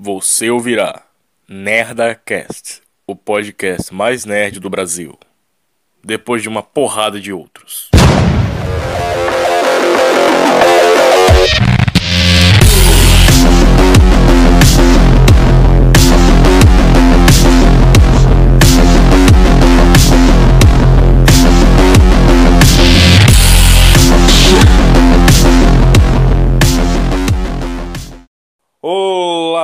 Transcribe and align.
Você 0.00 0.48
ouvirá 0.48 1.02
NerdaCast, 1.48 2.82
o 3.04 3.16
podcast 3.16 3.92
mais 3.92 4.24
nerd 4.24 4.60
do 4.60 4.70
Brasil, 4.70 5.18
depois 6.04 6.40
de 6.40 6.48
uma 6.48 6.62
porrada 6.62 7.20
de 7.20 7.32
outros. 7.32 7.57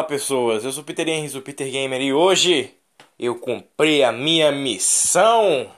Pessoas, 0.04 0.64
eu 0.64 0.72
sou 0.72 0.84
Peter 0.84 1.08
Henry, 1.08 1.36
o 1.36 1.42
Peter 1.42 1.70
Gamer 1.70 2.00
e 2.00 2.12
hoje 2.12 2.70
eu 3.18 3.36
cumpri 3.36 4.04
a 4.04 4.12
minha 4.12 4.52
missão. 4.52 5.70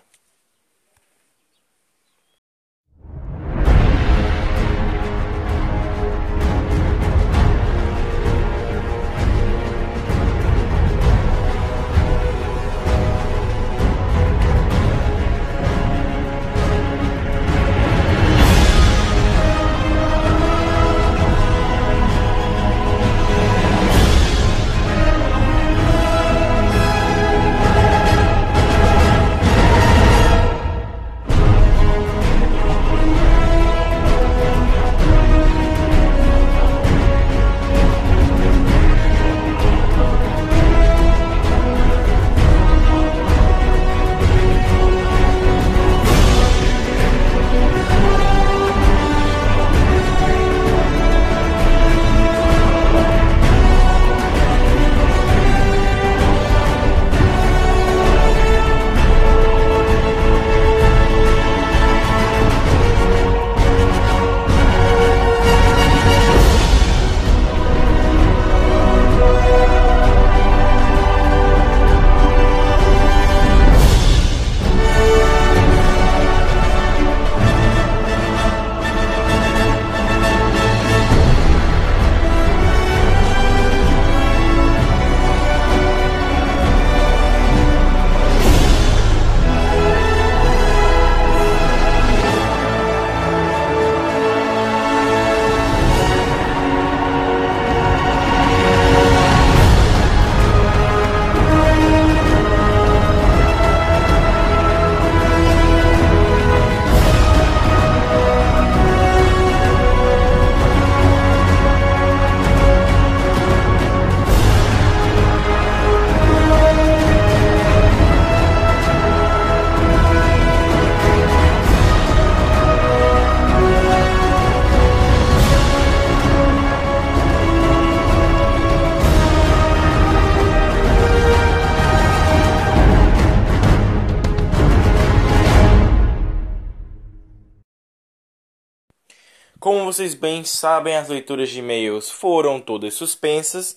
Como 139.67 139.85
vocês 139.85 140.15
bem 140.15 140.45
sabem, 140.45 140.97
as 140.97 141.09
leituras 141.09 141.51
de 141.51 141.59
e-mails 141.59 142.09
foram 142.09 142.61
todas 142.61 142.95
suspensas, 142.95 143.77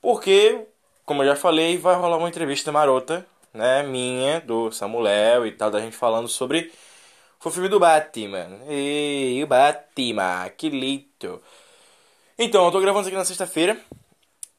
porque, 0.00 0.66
como 1.04 1.22
eu 1.22 1.26
já 1.26 1.36
falei, 1.36 1.76
vai 1.76 1.94
rolar 1.94 2.16
uma 2.16 2.28
entrevista 2.30 2.72
marota, 2.72 3.26
né, 3.52 3.82
minha, 3.82 4.40
do 4.40 4.72
Samuel 4.72 5.46
e 5.46 5.52
tal, 5.52 5.70
da 5.70 5.78
gente 5.78 5.94
falando 5.94 6.26
sobre 6.26 6.72
o 7.44 7.50
filme 7.50 7.68
do 7.68 7.78
Batman. 7.78 8.60
E 8.70 9.42
o 9.44 9.46
Batman, 9.46 10.48
que 10.56 10.70
lindo. 10.70 11.42
Então, 12.38 12.64
eu 12.64 12.72
tô 12.72 12.80
gravando 12.80 13.02
isso 13.02 13.08
aqui 13.10 13.18
na 13.18 13.24
sexta-feira. 13.26 13.78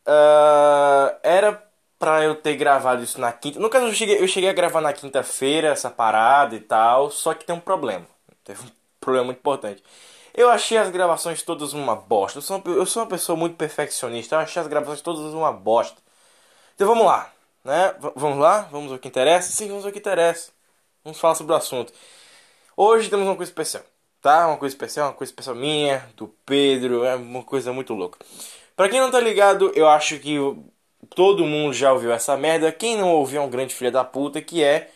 Uh, 0.08 1.18
era 1.24 1.60
pra 1.98 2.24
eu 2.24 2.36
ter 2.36 2.56
gravado 2.56 3.04
isso 3.04 3.20
na 3.20 3.34
quinta. 3.34 3.60
No 3.60 3.68
caso, 3.68 3.88
eu 3.88 3.94
cheguei, 3.96 4.22
eu 4.22 4.28
cheguei 4.28 4.52
a 4.52 4.54
gravar 4.54 4.82
na 4.82 4.94
quinta-feira 4.94 5.70
essa 5.70 5.90
parada 5.90 6.56
e 6.56 6.60
tal, 6.60 7.10
só 7.10 7.34
que 7.34 7.46
tem 7.46 7.56
um 7.56 7.60
problema. 7.60 8.06
Teve 8.44 8.62
um 8.62 8.70
problema 9.02 9.26
muito 9.26 9.40
importante. 9.40 9.84
Eu 10.34 10.50
achei 10.50 10.78
as 10.78 10.90
gravações 10.90 11.44
todas 11.44 11.74
uma 11.74 11.96
bosta. 11.96 12.40
Eu 12.40 12.42
sou 12.42 12.62
eu 12.66 12.86
sou 12.86 13.04
uma 13.04 13.10
pessoa 13.10 13.36
muito 13.38 13.56
perfeccionista. 13.58 14.36
Eu 14.36 14.40
achei 14.40 14.62
as 14.62 14.68
gravações 14.68 15.02
todas 15.02 15.34
uma 15.34 15.52
bosta. 15.52 15.98
Então 16.76 16.88
vamos 16.88 17.06
lá, 17.06 17.32
né? 17.64 17.94
V 18.00 18.12
vamos 18.16 18.40
lá? 18.40 18.62
Vamos 18.72 18.92
ao 18.92 19.00
que 19.00 19.08
interessa? 19.08 19.52
Sim, 19.52 19.68
vamos 19.70 19.86
ao 19.86 19.92
que 19.92 20.00
interessa. 20.00 20.52
Vamos 21.04 21.20
falar 21.20 21.36
sobre 21.36 21.54
o 21.54 21.56
assunto. 21.56 21.94
Hoje 22.76 23.10
temos 23.10 23.28
uma 23.28 23.36
coisa 23.36 23.52
especial, 23.52 23.84
tá? 24.22 24.48
Uma 24.48 24.58
coisa 24.58 24.74
especial, 24.74 25.10
uma 25.10 25.14
coisa 25.14 25.32
especial 25.32 25.56
minha, 25.56 26.10
do 26.16 26.28
Pedro, 26.46 27.04
é 27.04 27.16
uma 27.16 27.44
coisa 27.44 27.74
muito 27.74 27.94
louca. 27.94 28.20
Pra 28.76 28.90
quem 28.90 29.00
não 29.00 29.12
tá 29.12 29.20
ligado, 29.20 29.72
eu 29.76 29.88
acho 29.88 30.20
que 30.20 30.38
todo 31.16 31.46
mundo 31.46 31.74
já 31.74 31.94
ouviu 31.94 32.12
essa 32.12 32.38
merda. 32.38 32.72
Quem 32.72 32.98
não 32.98 33.12
ouviu 33.12 33.42
é 33.42 33.46
um 33.46 33.50
grande 33.50 33.74
filho 33.76 33.92
da 33.92 34.04
puta, 34.04 34.42
que 34.42 34.64
é 34.64 34.90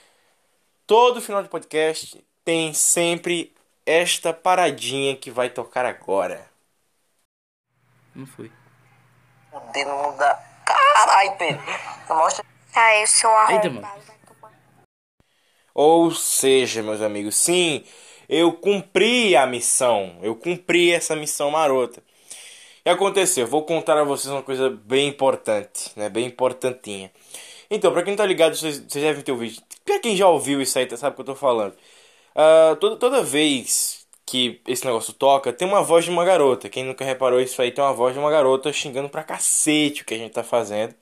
todo 0.88 1.22
final 1.22 1.44
de 1.44 1.50
podcast 1.50 2.24
tem 2.44 2.74
sempre 2.74 3.55
esta 3.86 4.34
paradinha 4.34 5.16
que 5.16 5.32
vai 5.32 5.50
tocar 5.50 5.86
agora. 5.86 6.50
Não 8.16 8.26
foi. 8.26 8.52
O 9.52 9.60
dedo 9.72 9.90
não 9.90 10.18
dá. 10.18 10.36
Caralho, 10.66 11.38
Pedro. 11.38 11.62
Mostra. 12.10 12.46
Ah, 12.76 12.96
eu 13.00 13.08
sou 13.08 13.30
Eita, 13.48 13.70
arrombado. 13.70 13.70
mano. 13.70 13.88
Ou 15.74 16.12
seja, 16.12 16.82
meus 16.82 17.02
amigos, 17.02 17.36
sim, 17.36 17.84
eu 18.30 18.54
cumpri 18.54 19.36
a 19.36 19.46
missão. 19.46 20.18
Eu 20.22 20.36
cumpri 20.36 20.92
essa 20.92 21.16
missão 21.16 21.52
marota. 21.52 22.02
Que 22.84 22.90
aconteceu? 22.90 23.48
Vou 23.48 23.66
contar 23.66 23.98
a 23.98 24.04
vocês 24.04 24.32
uma 24.32 24.44
coisa 24.44 24.70
bem 24.70 25.08
importante, 25.10 25.92
né? 25.96 26.10
Bem 26.10 26.26
importantinha. 26.28 27.12
Então, 27.70 27.92
pra 27.92 28.04
quem 28.04 28.12
não 28.12 28.18
tá 28.18 28.26
ligado, 28.26 28.56
vocês, 28.56 28.78
vocês 28.80 29.04
devem 29.04 29.24
ter 29.24 29.32
ouvido. 29.32 29.62
Pra 29.84 30.00
quem 30.00 30.16
já 30.16 30.28
ouviu 30.28 30.62
isso 30.62 30.78
aí, 30.80 30.88
sabe 30.98 31.14
o 31.14 31.16
que 31.16 31.22
eu 31.22 31.26
tô 31.26 31.36
falando. 31.36 31.76
Ah, 32.36 32.76
toda, 32.80 32.98
toda 32.98 33.24
vez 33.24 34.06
que 34.26 34.62
esse 34.68 34.86
negócio 34.86 35.14
toca, 35.14 35.54
tem 35.54 35.68
uma 35.68 35.84
voz 35.84 36.06
de 36.06 36.12
uma 36.12 36.26
garota. 36.26 36.70
Quem 36.70 36.84
nunca 36.84 37.06
reparou 37.06 37.40
isso 37.40 37.62
aí, 37.62 37.72
tem 37.72 37.84
uma 37.84 37.94
voz 37.94 38.14
de 38.14 38.20
uma 38.20 38.32
garota 38.32 38.72
xingando 38.74 39.10
pra 39.10 39.24
cacete 39.24 40.02
o 40.02 40.06
que 40.06 40.14
a 40.16 40.18
gente 40.18 40.34
tá 40.34 40.44
fazendo. 40.44 40.96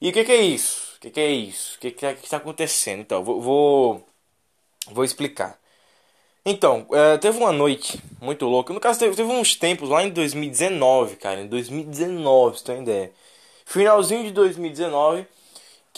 E 0.00 0.08
o 0.08 0.12
que, 0.12 0.24
que 0.24 0.32
é 0.32 0.42
isso? 0.42 0.96
O 0.96 1.00
que, 1.00 1.10
que 1.10 1.20
é 1.20 1.30
isso? 1.30 1.76
O 1.76 1.80
que, 1.80 1.90
que, 1.90 2.06
é- 2.06 2.14
que 2.14 2.28
tá 2.28 2.36
acontecendo? 2.38 3.00
Então, 3.00 3.22
vou, 3.24 3.40
vou, 3.40 4.06
vou 4.92 5.04
explicar. 5.04 5.58
Então, 6.46 6.86
eh, 6.92 7.18
teve 7.18 7.38
uma 7.38 7.52
noite 7.52 8.00
muito 8.20 8.46
louca. 8.46 8.72
No 8.74 8.80
caso, 8.80 8.98
teve, 9.00 9.16
teve 9.16 9.30
uns 9.30 9.56
tempos 9.56 9.88
lá 9.90 10.02
em 10.04 10.10
2019, 10.10 11.16
cara. 11.16 11.42
Em 11.42 11.48
2019, 11.48 12.58
você 12.58 12.64
tem 12.64 12.82
ideia. 12.82 13.12
Finalzinho 13.66 14.24
de 14.24 14.32
2019, 14.32 15.26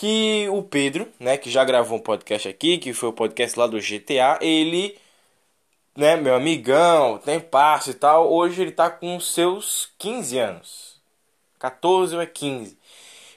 que 0.02 0.48
o 0.48 0.64
Pedro, 0.64 1.06
né, 1.20 1.36
que 1.38 1.48
já 1.48 1.64
gravou 1.64 1.96
um 1.96 2.00
podcast 2.02 2.48
aqui, 2.48 2.76
que 2.76 2.92
foi 2.92 3.10
o 3.10 3.12
podcast 3.12 3.56
lá 3.56 3.68
do 3.68 3.78
GTA, 3.78 4.36
ele, 4.40 4.98
né, 5.96 6.16
meu 6.16 6.34
amigão, 6.34 7.18
tem 7.18 7.38
passo 7.38 7.90
e 7.90 7.94
tal, 7.94 8.28
hoje 8.28 8.62
ele 8.62 8.72
tá 8.72 8.90
com 8.90 9.20
seus 9.20 9.92
15 9.98 10.38
anos. 10.38 11.00
14 11.56 12.16
ou 12.16 12.20
é 12.20 12.26
15. 12.26 12.72
O 12.72 12.76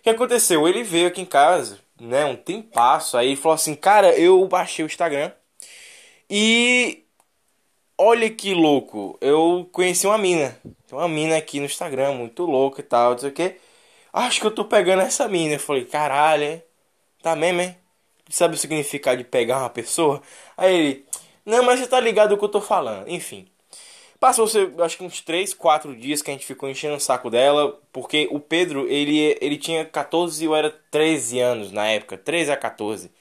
que 0.01 0.09
aconteceu? 0.09 0.67
Ele 0.67 0.81
veio 0.81 1.07
aqui 1.07 1.21
em 1.21 1.25
casa, 1.25 1.77
né, 2.01 2.25
um 2.25 2.35
tempasso, 2.35 3.15
aí 3.15 3.35
falou 3.35 3.53
assim, 3.53 3.75
cara, 3.75 4.17
eu 4.17 4.43
baixei 4.47 4.83
o 4.83 4.87
Instagram 4.87 5.31
e 6.27 7.03
olha 7.95 8.27
que 8.27 8.55
louco, 8.55 9.19
eu 9.21 9.69
conheci 9.71 10.07
uma 10.07 10.17
mina, 10.17 10.59
tem 10.87 10.97
uma 10.97 11.07
mina 11.07 11.37
aqui 11.37 11.59
no 11.59 11.67
Instagram, 11.67 12.13
muito 12.13 12.43
louca 12.43 12.81
e 12.81 12.83
tal, 12.83 13.11
não 13.11 13.19
sei 13.19 13.29
o 13.29 13.33
que, 13.33 13.55
acho 14.19 14.39
que 14.41 14.47
eu 14.47 14.51
tô 14.51 14.65
pegando 14.65 15.01
essa 15.01 15.27
mina, 15.27 15.55
eu 15.55 15.59
falei, 15.59 15.85
caralho, 15.85 16.43
hein? 16.43 16.63
tá 17.21 17.35
mesmo, 17.35 17.61
hein? 17.61 17.77
Sabe 18.29 18.55
o 18.55 18.57
significado 18.57 19.17
de 19.17 19.23
pegar 19.23 19.59
uma 19.59 19.69
pessoa? 19.69 20.21
Aí 20.57 20.75
ele, 20.75 21.05
não, 21.45 21.63
mas 21.63 21.79
você 21.79 21.87
tá 21.87 21.99
ligado 21.99 22.33
o 22.33 22.37
que 22.37 22.45
eu 22.45 22.49
tô 22.49 22.61
falando, 22.61 23.07
enfim. 23.09 23.47
Passou, 24.19 24.47
acho 24.83 24.97
que 24.97 25.03
uns 25.03 25.21
3, 25.21 25.53
4 25.53 25.95
dias 25.95 26.21
que 26.21 26.31
a 26.31 26.33
gente 26.33 26.45
ficou 26.45 26.69
enchendo 26.69 26.95
o 26.95 26.99
saco 26.99 27.29
dela, 27.29 27.79
porque 27.91 28.27
o 28.31 28.39
Pedro, 28.39 28.87
ele, 28.89 29.37
ele 29.41 29.57
tinha 29.57 29.85
14 29.85 30.47
ou 30.47 30.55
era 30.55 30.71
13 30.91 31.39
anos 31.39 31.71
na 31.71 31.87
época, 31.87 32.17
13 32.17 32.51
a 32.51 32.57
14. 32.57 33.11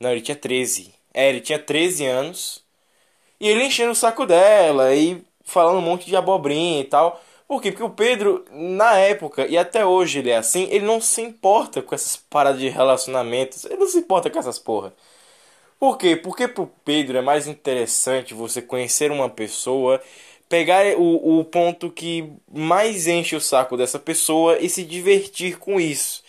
Não, 0.00 0.10
ele 0.10 0.20
tinha 0.20 0.36
13. 0.36 0.94
É, 1.12 1.28
ele 1.28 1.40
tinha 1.40 1.58
13 1.58 2.06
anos. 2.06 2.64
E 3.40 3.48
ele 3.48 3.64
enchendo 3.64 3.92
o 3.92 3.94
saco 3.94 4.26
dela 4.26 4.94
e 4.94 5.22
falando 5.44 5.78
um 5.78 5.82
monte 5.82 6.06
de 6.06 6.16
abobrinha 6.16 6.80
e 6.80 6.84
tal. 6.84 7.22
Por 7.48 7.62
quê? 7.62 7.72
Porque 7.72 7.84
o 7.84 7.90
Pedro, 7.90 8.44
na 8.52 8.98
época, 8.98 9.46
e 9.46 9.56
até 9.56 9.84
hoje 9.84 10.18
ele 10.18 10.30
é 10.30 10.36
assim, 10.36 10.68
ele 10.70 10.84
não 10.84 11.00
se 11.00 11.22
importa 11.22 11.80
com 11.82 11.94
essas 11.94 12.16
paradas 12.16 12.60
de 12.60 12.68
relacionamentos. 12.68 13.64
Ele 13.64 13.78
não 13.78 13.86
se 13.88 13.98
importa 13.98 14.30
com 14.30 14.38
essas 14.38 14.58
porra. 14.58 14.94
Por 15.78 15.96
quê? 15.98 16.16
Porque 16.16 16.48
pro 16.48 16.66
Pedro 16.84 17.18
é 17.18 17.22
mais 17.22 17.46
interessante 17.46 18.34
você 18.34 18.60
conhecer 18.62 19.10
uma 19.12 19.30
pessoa, 19.30 20.02
pegar 20.48 20.84
o, 20.98 21.40
o 21.40 21.44
ponto 21.44 21.90
que 21.90 22.32
mais 22.52 23.06
enche 23.06 23.36
o 23.36 23.40
saco 23.40 23.76
dessa 23.76 23.98
pessoa 23.98 24.58
e 24.58 24.68
se 24.68 24.84
divertir 24.84 25.58
com 25.58 25.80
isso. 25.80 26.22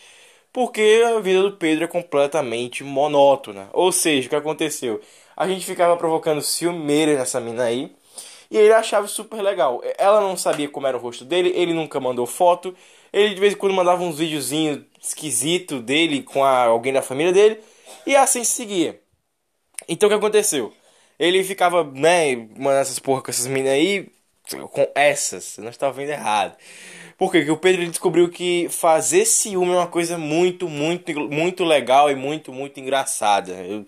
Porque 0.53 1.03
a 1.05 1.19
vida 1.19 1.43
do 1.43 1.53
Pedro 1.57 1.85
é 1.85 1.87
completamente 1.87 2.83
monótona. 2.83 3.69
Ou 3.73 3.91
seja, 3.91 4.27
o 4.27 4.29
que 4.29 4.35
aconteceu? 4.35 5.01
A 5.37 5.47
gente 5.47 5.65
ficava 5.65 5.97
provocando 5.97 6.41
ciumeira 6.41 7.15
nessa 7.17 7.39
mina 7.39 7.63
aí. 7.65 7.91
E 8.51 8.57
ele 8.57 8.73
achava 8.73 9.07
super 9.07 9.41
legal. 9.41 9.81
Ela 9.97 10.21
não 10.21 10.35
sabia 10.35 10.67
como 10.69 10.87
era 10.87 10.97
o 10.97 10.99
rosto 10.99 11.23
dele, 11.23 11.51
ele 11.55 11.73
nunca 11.73 11.99
mandou 11.99 12.25
foto. 12.25 12.75
Ele 13.13 13.33
de 13.33 13.39
vez 13.39 13.53
em 13.53 13.57
quando 13.57 13.73
mandava 13.73 14.03
uns 14.03 14.17
videozinhos 14.17 14.81
esquisitos 15.01 15.81
dele 15.81 16.23
com 16.23 16.43
a, 16.43 16.65
alguém 16.65 16.93
da 16.93 17.01
família 17.01 17.31
dele. 17.31 17.59
E 18.05 18.15
assim 18.15 18.43
seguia. 18.43 18.99
Então 19.87 20.07
o 20.07 20.09
que 20.11 20.17
aconteceu? 20.17 20.73
Ele 21.17 21.43
ficava, 21.43 21.83
né, 21.83 22.35
mandando 22.35 22.81
essas 22.81 22.99
porra 22.99 23.21
com 23.21 23.29
essas 23.29 23.45
meninas 23.47 23.73
aí, 23.73 24.09
com 24.71 24.87
essas, 24.95 25.57
não 25.57 25.69
estava 25.69 25.93
vendo 25.93 26.09
errado. 26.09 26.55
Por 27.17 27.31
quê? 27.31 27.39
Porque 27.39 27.51
o 27.51 27.57
Pedro 27.57 27.85
descobriu 27.87 28.29
que 28.29 28.67
fazer 28.69 29.25
ciúme 29.25 29.73
é 29.73 29.75
uma 29.75 29.87
coisa 29.87 30.17
muito, 30.17 30.69
muito, 30.69 31.11
muito 31.29 31.65
legal 31.65 32.09
e 32.09 32.15
muito, 32.15 32.53
muito 32.53 32.79
engraçada. 32.79 33.51
Eu, 33.51 33.85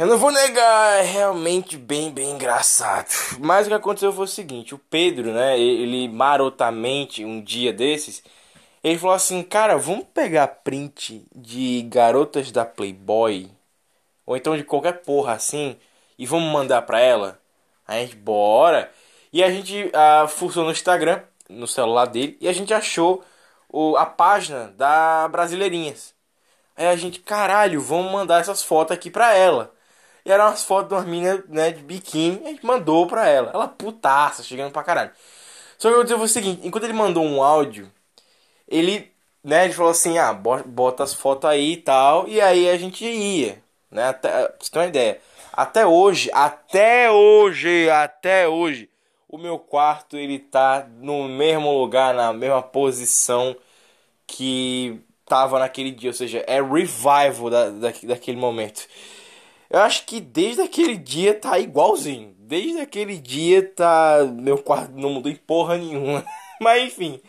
eu 0.00 0.06
não 0.06 0.18
vou 0.18 0.30
negar, 0.32 0.98
é 0.98 1.02
realmente 1.02 1.76
bem, 1.76 2.10
bem 2.10 2.30
engraçado. 2.30 3.06
Mas 3.38 3.66
o 3.66 3.68
que 3.68 3.74
aconteceu 3.74 4.12
foi 4.12 4.24
o 4.24 4.28
seguinte: 4.28 4.74
o 4.74 4.78
Pedro, 4.78 5.32
né, 5.32 5.58
ele 5.60 6.08
marotamente, 6.08 7.24
um 7.24 7.42
dia 7.42 7.72
desses, 7.72 8.22
ele 8.82 8.98
falou 8.98 9.14
assim: 9.14 9.42
Cara, 9.42 9.76
vamos 9.76 10.06
pegar 10.14 10.46
print 10.48 11.26
de 11.34 11.82
garotas 11.82 12.50
da 12.50 12.64
Playboy 12.64 13.50
ou 14.24 14.36
então 14.36 14.56
de 14.56 14.64
qualquer 14.64 15.02
porra 15.02 15.32
assim, 15.34 15.76
e 16.18 16.24
vamos 16.24 16.52
mandar 16.52 16.82
pra 16.82 17.00
ela? 17.00 17.40
A 17.86 17.94
gente, 17.98 18.16
bora! 18.16 18.90
E 19.32 19.42
a 19.44 19.50
gente 19.50 19.90
ah, 19.92 20.26
fuçou 20.28 20.64
no 20.64 20.70
Instagram, 20.70 21.22
no 21.48 21.66
celular 21.66 22.06
dele, 22.06 22.38
e 22.40 22.48
a 22.48 22.52
gente 22.52 22.72
achou 22.72 23.24
o, 23.68 23.96
a 23.96 24.06
página 24.06 24.68
da 24.76 25.28
Brasileirinhas. 25.28 26.14
Aí 26.76 26.86
a 26.86 26.96
gente, 26.96 27.20
caralho, 27.20 27.80
vamos 27.82 28.12
mandar 28.12 28.40
essas 28.40 28.62
fotos 28.62 28.96
aqui 28.96 29.10
pra 29.10 29.34
ela. 29.34 29.74
E 30.24 30.30
eram 30.30 30.46
umas 30.46 30.62
fotos 30.64 30.88
de 30.88 30.94
umas 30.94 31.06
minas 31.06 31.42
né, 31.48 31.70
de 31.72 31.82
biquíni, 31.82 32.40
a 32.44 32.48
gente 32.48 32.64
mandou 32.64 33.06
pra 33.06 33.26
ela. 33.28 33.50
Ela 33.52 33.68
putaça, 33.68 34.42
chegando 34.42 34.72
pra 34.72 34.82
caralho. 34.82 35.10
Só 35.78 35.88
que 35.88 35.96
eu 35.96 36.02
dizer 36.02 36.14
o 36.16 36.28
seguinte, 36.28 36.60
enquanto 36.66 36.84
ele 36.84 36.92
mandou 36.92 37.24
um 37.24 37.42
áudio, 37.42 37.90
ele, 38.68 39.10
né, 39.42 39.64
ele 39.64 39.74
falou 39.74 39.90
assim, 39.90 40.18
ah, 40.18 40.32
bota 40.32 41.02
as 41.02 41.14
fotos 41.14 41.48
aí 41.48 41.72
e 41.72 41.76
tal, 41.78 42.28
e 42.28 42.40
aí 42.40 42.68
a 42.68 42.76
gente 42.76 43.04
ia. 43.04 43.62
Né? 43.90 44.08
Até, 44.08 44.28
pra 44.48 44.56
você 44.60 44.70
ter 44.70 44.78
uma 44.78 44.86
ideia. 44.86 45.20
Até 45.52 45.86
hoje, 45.86 46.30
até 46.32 47.10
hoje, 47.10 47.90
até 47.90 48.48
hoje, 48.48 48.88
o 49.28 49.38
meu 49.38 49.58
quarto 49.58 50.16
ele 50.16 50.38
tá 50.38 50.86
no 50.98 51.28
mesmo 51.28 51.72
lugar, 51.78 52.14
na 52.14 52.32
mesma 52.32 52.62
posição 52.62 53.56
que 54.26 55.00
tava 55.26 55.58
naquele 55.58 55.92
dia, 55.92 56.10
ou 56.10 56.14
seja, 56.14 56.44
é 56.46 56.60
revival 56.60 57.50
da, 57.50 57.70
da, 57.70 57.92
daquele 58.04 58.36
momento. 58.36 58.86
Eu 59.70 59.80
acho 59.80 60.04
que 60.04 60.20
desde 60.20 60.62
aquele 60.62 60.96
dia 60.96 61.32
tá 61.32 61.58
igualzinho. 61.58 62.34
Desde 62.38 62.80
aquele 62.80 63.16
dia 63.16 63.62
tá. 63.62 64.18
Meu 64.34 64.58
quarto 64.58 64.92
não 64.92 65.10
mudou 65.10 65.30
em 65.30 65.36
porra 65.36 65.76
nenhuma. 65.78 66.24
Mas 66.60 66.82
enfim. 66.82 67.20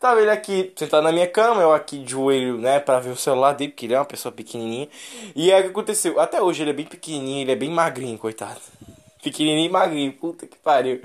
Tava 0.00 0.20
ele 0.20 0.30
aqui 0.30 0.72
sentado 0.76 1.02
na 1.02 1.12
minha 1.12 1.26
cama, 1.26 1.62
eu 1.62 1.72
aqui 1.72 1.98
de 1.98 2.10
joelho, 2.10 2.58
né, 2.58 2.78
pra 2.78 3.00
ver 3.00 3.10
o 3.10 3.16
celular 3.16 3.54
dele, 3.54 3.70
porque 3.70 3.86
ele 3.86 3.94
é 3.94 3.98
uma 3.98 4.04
pessoa 4.04 4.30
pequenininha. 4.30 4.86
E 5.34 5.50
aí 5.50 5.60
o 5.60 5.64
que 5.64 5.70
aconteceu? 5.70 6.20
Até 6.20 6.42
hoje 6.42 6.62
ele 6.62 6.70
é 6.70 6.74
bem 6.74 6.84
pequenininho, 6.84 7.40
ele 7.42 7.52
é 7.52 7.56
bem 7.56 7.70
magrinho, 7.70 8.18
coitado. 8.18 8.60
Pequenininho 9.22 9.66
e 9.66 9.72
magrinho, 9.72 10.12
puta 10.12 10.46
que 10.46 10.58
pariu. 10.58 11.00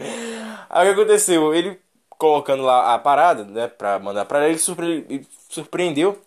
Aí 0.69 0.91
o 0.91 0.93
que 0.93 1.01
aconteceu? 1.01 1.53
Ele 1.53 1.79
colocando 2.09 2.63
lá 2.63 2.93
a 2.93 2.99
parada, 2.99 3.45
né, 3.45 3.69
pra 3.69 3.99
mandar 3.99 4.25
pra 4.25 4.43
ele, 4.43 4.53
ele, 4.53 4.59
surpre... 4.59 5.05
ele 5.09 5.27
surpreendeu. 5.49 6.21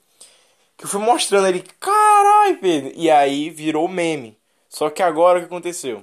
Que 0.77 0.85
eu 0.85 0.89
fui 0.89 1.01
mostrando 1.01 1.47
ele, 1.49 1.63
carai, 1.79 2.57
Pedro. 2.57 2.93
E 2.97 3.11
aí 3.11 3.51
virou 3.51 3.87
meme. 3.87 4.39
Só 4.73 4.89
que 4.89 5.03
agora 5.03 5.39
o 5.39 5.43
que 5.43 5.47
aconteceu? 5.47 6.03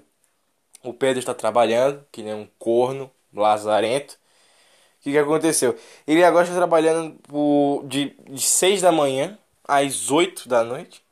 O 0.83 0.93
Pedro 0.93 1.17
está 1.17 1.33
trabalhando, 1.33 2.05
que 2.11 2.21
nem 2.21 2.35
um 2.35 2.47
corno 2.59 3.09
lazarento. 3.33 4.13
O 4.13 5.03
que, 5.03 5.11
que 5.11 5.17
aconteceu? 5.17 5.75
Ele 6.05 6.23
agora 6.23 6.43
está 6.43 6.55
trabalhando 6.55 7.15
por, 7.23 7.83
de, 7.87 8.15
de 8.29 8.41
6 8.41 8.83
da 8.83 8.91
manhã 8.91 9.39
às 9.67 10.11
8 10.11 10.47
da 10.47 10.63
noite 10.63 11.03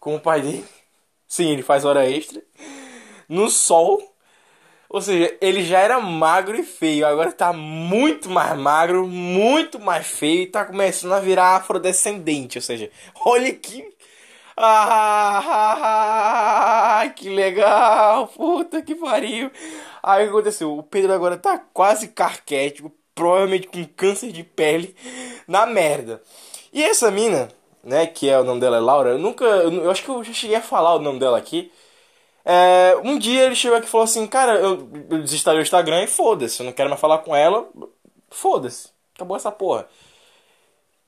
com 0.00 0.16
o 0.16 0.20
pai 0.20 0.40
dele. 0.40 0.64
Sim, 1.28 1.50
ele 1.50 1.62
faz 1.62 1.84
hora 1.84 2.08
extra. 2.08 2.42
No 3.28 3.50
sol. 3.50 4.14
Ou 4.88 5.02
seja, 5.02 5.36
ele 5.42 5.62
já 5.62 5.80
era 5.80 6.00
magro 6.00 6.58
e 6.58 6.62
feio. 6.62 7.06
Agora 7.06 7.28
está 7.28 7.52
muito 7.52 8.30
mais 8.30 8.58
magro, 8.58 9.06
muito 9.06 9.78
mais 9.78 10.06
feio 10.06 10.40
e 10.40 10.44
está 10.44 10.64
começando 10.64 11.12
a 11.12 11.20
virar 11.20 11.56
afrodescendente. 11.56 12.56
Ou 12.56 12.62
seja, 12.62 12.90
olha 13.26 13.52
que. 13.52 13.94
Ah, 14.60 15.92
que 17.14 17.28
legal! 17.28 18.26
Puta 18.26 18.82
que 18.82 18.96
pariu! 18.96 19.52
Aí 20.02 20.24
o 20.24 20.26
que 20.26 20.30
aconteceu? 20.30 20.76
O 20.76 20.82
Pedro 20.82 21.12
agora 21.12 21.36
tá 21.36 21.58
quase 21.72 22.08
carquético, 22.08 22.92
provavelmente 23.14 23.68
com 23.68 23.84
câncer 23.84 24.32
de 24.32 24.42
pele, 24.42 24.96
na 25.46 25.64
merda. 25.64 26.20
E 26.72 26.82
essa 26.82 27.08
mina, 27.10 27.48
né, 27.84 28.06
que 28.06 28.28
é 28.28 28.38
o 28.38 28.44
nome 28.44 28.60
dela 28.60 28.78
é 28.78 28.80
Laura, 28.80 29.10
eu 29.10 29.18
nunca, 29.18 29.44
eu 29.44 29.90
acho 29.90 30.02
que 30.02 30.08
eu 30.08 30.24
já 30.24 30.32
cheguei 30.32 30.56
a 30.56 30.62
falar 30.62 30.96
o 30.96 31.00
nome 31.00 31.20
dela 31.20 31.38
aqui. 31.38 31.70
É, 32.44 32.96
um 33.04 33.18
dia 33.18 33.44
ele 33.44 33.54
chegou 33.54 33.78
aqui 33.78 33.86
e 33.86 33.90
falou 33.90 34.04
assim, 34.06 34.26
cara, 34.26 34.54
eu, 34.54 34.88
eu 35.10 35.22
desinstalei 35.22 35.60
o 35.60 35.62
Instagram 35.62 36.02
e 36.02 36.06
foda-se, 36.08 36.60
eu 36.60 36.66
não 36.66 36.72
quero 36.72 36.88
mais 36.88 37.00
falar 37.00 37.18
com 37.18 37.36
ela, 37.36 37.68
foda-se, 38.30 38.88
acabou 39.14 39.36
essa 39.36 39.52
porra. 39.52 39.86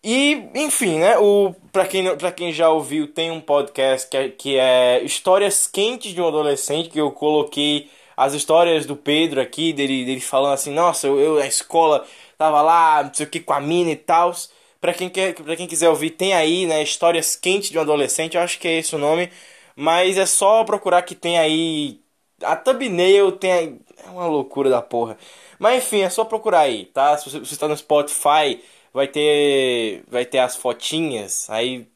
E, 0.02 0.48
enfim, 0.54 0.98
né, 0.98 1.18
o, 1.18 1.54
pra, 1.70 1.86
quem, 1.86 2.16
pra 2.16 2.32
quem 2.32 2.52
já 2.52 2.70
ouviu, 2.70 3.06
tem 3.12 3.30
um 3.30 3.40
podcast 3.40 4.08
que 4.08 4.16
é, 4.16 4.28
que 4.30 4.58
é 4.58 5.02
Histórias 5.02 5.66
Quentes 5.66 6.14
de 6.14 6.20
um 6.22 6.26
Adolescente, 6.28 6.88
que 6.88 6.98
eu 7.00 7.10
coloquei 7.12 7.90
as 8.16 8.32
histórias 8.32 8.86
do 8.86 8.96
Pedro 8.96 9.40
aqui, 9.40 9.72
dele, 9.72 10.04
dele 10.06 10.20
falando 10.20 10.54
assim, 10.54 10.72
nossa, 10.72 11.06
eu, 11.06 11.20
eu 11.20 11.36
na 11.36 11.46
escola 11.46 12.06
tava 12.38 12.62
lá, 12.62 13.02
não 13.02 13.12
sei 13.12 13.26
o 13.26 13.28
que, 13.30 13.40
com 13.40 13.52
a 13.52 13.60
mina 13.60 13.90
e 13.90 13.96
tal. 13.96 14.32
Pra 14.80 14.94
quem, 14.94 15.10
quer, 15.10 15.34
pra 15.34 15.54
quem 15.56 15.66
quiser 15.66 15.90
ouvir, 15.90 16.10
tem 16.10 16.32
aí, 16.32 16.66
né, 16.66 16.82
Histórias 16.82 17.36
Quentes 17.36 17.70
de 17.70 17.78
um 17.78 17.82
Adolescente, 17.82 18.36
eu 18.36 18.42
acho 18.42 18.58
que 18.58 18.68
é 18.68 18.78
esse 18.78 18.94
o 18.96 18.98
nome. 18.98 19.30
Mas 19.76 20.16
é 20.18 20.26
só 20.26 20.64
procurar 20.64 21.02
que 21.02 21.14
tem 21.14 21.38
aí. 21.38 22.00
A 22.42 22.56
thumbnail 22.56 23.32
tem 23.32 23.52
aí. 23.52 23.80
É 24.06 24.10
uma 24.10 24.26
loucura 24.26 24.70
da 24.70 24.80
porra. 24.82 25.16
Mas 25.58 25.84
enfim, 25.84 26.00
é 26.00 26.10
só 26.10 26.24
procurar 26.24 26.60
aí, 26.60 26.86
tá? 26.86 27.16
Se 27.18 27.24
você, 27.30 27.38
se 27.38 27.46
você 27.46 27.54
está 27.54 27.68
no 27.68 27.76
Spotify, 27.76 28.60
vai 28.92 29.08
ter. 29.08 30.04
Vai 30.08 30.24
ter 30.24 30.38
as 30.38 30.56
fotinhas. 30.56 31.48
Aí 31.50 31.88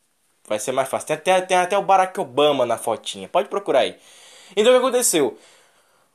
vai 0.46 0.58
ser 0.58 0.72
mais 0.72 0.88
fácil. 0.88 1.06
Tem 1.08 1.16
até, 1.16 1.40
tem 1.40 1.56
até 1.56 1.78
o 1.78 1.82
Barack 1.82 2.18
Obama 2.20 2.66
na 2.66 2.78
fotinha. 2.78 3.28
Pode 3.28 3.48
procurar 3.48 3.80
aí. 3.80 3.96
Então 4.56 4.72
o 4.72 4.76
que 4.76 4.86
aconteceu? 4.86 5.38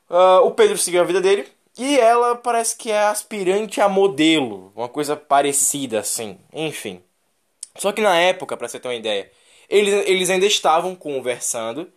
Uh, 0.09 0.45
o 0.45 0.51
Pedro 0.51 0.77
seguiu 0.77 1.01
a 1.01 1.05
vida 1.05 1.21
dele. 1.21 1.48
E 1.77 1.98
ela 1.98 2.36
parece 2.36 2.75
que 2.75 2.91
é 2.91 3.00
aspirante 3.00 3.79
a 3.79 3.88
modelo. 3.88 4.71
Uma 4.75 4.89
coisa 4.89 5.15
parecida 5.15 6.00
assim. 6.00 6.38
Enfim. 6.53 7.01
Só 7.77 7.91
que 7.91 8.01
na 8.01 8.17
época, 8.19 8.57
pra 8.57 8.67
você 8.67 8.79
ter 8.79 8.88
uma 8.89 8.95
ideia, 8.95 9.31
eles, 9.69 9.93
eles 10.07 10.29
ainda 10.29 10.45
estavam 10.45 10.95
conversando. 10.95 11.91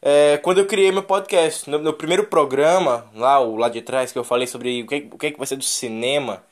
É, 0.00 0.38
quando 0.38 0.58
eu 0.58 0.66
criei 0.66 0.92
meu 0.92 1.02
podcast. 1.02 1.68
No, 1.68 1.78
no, 1.78 1.92
primeiro 1.92 2.26
programa, 2.28 3.10
lá, 3.14 3.40
o 3.40 3.56
lá 3.56 3.68
de 3.68 3.82
trás, 3.82 4.12
que 4.12 4.18
eu 4.18 4.24
falei 4.24 4.46
sobre 4.46 4.82
o 4.82 4.86
que, 4.86 5.08
o 5.12 5.18
que 5.18 5.36
vai 5.36 5.46
ser 5.46 5.56
do 5.56 5.64
cinema. 5.64 6.44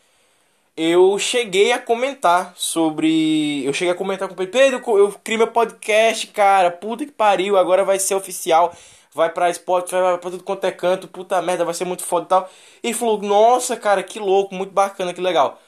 Eu 0.77 1.19
cheguei 1.19 1.73
a 1.73 1.79
comentar 1.79 2.53
sobre. 2.57 3.65
Eu 3.65 3.73
cheguei 3.73 3.93
a 3.93 3.97
comentar 3.97 4.29
com 4.29 4.35
o 4.35 4.37
Pedro. 4.37 4.53
Pedro, 4.53 4.99
eu 4.99 5.13
criei 5.25 5.39
meu 5.39 5.49
podcast, 5.49 6.27
cara. 6.29 6.71
Puta 6.71 7.07
que 7.07 7.13
pariu, 7.13 7.57
agora 7.57 7.85
vai 7.85 7.99
ser 7.99 8.15
oficial. 8.15 8.75
Vai 9.13 9.31
pra 9.33 9.53
Spotify, 9.53 9.97
vai 9.97 10.19
pra 10.19 10.31
tudo 10.31 10.45
quanto 10.45 10.65
é 10.65 10.73
canto. 10.73 11.09
Puta 11.09 11.41
merda, 11.41 11.65
vai 11.65 11.75
ser 11.75 11.87
muito 11.87 12.05
foda 12.05 12.27
e 12.27 12.29
tal. 12.29 12.51
E 12.83 12.95
falou: 12.95 13.21
Nossa, 13.23 13.77
cara, 13.77 14.03
que 14.03 14.19
louco, 14.19 14.55
muito 14.55 14.73
bacana, 14.73 15.15
que 15.15 15.21
legal. 15.21 15.59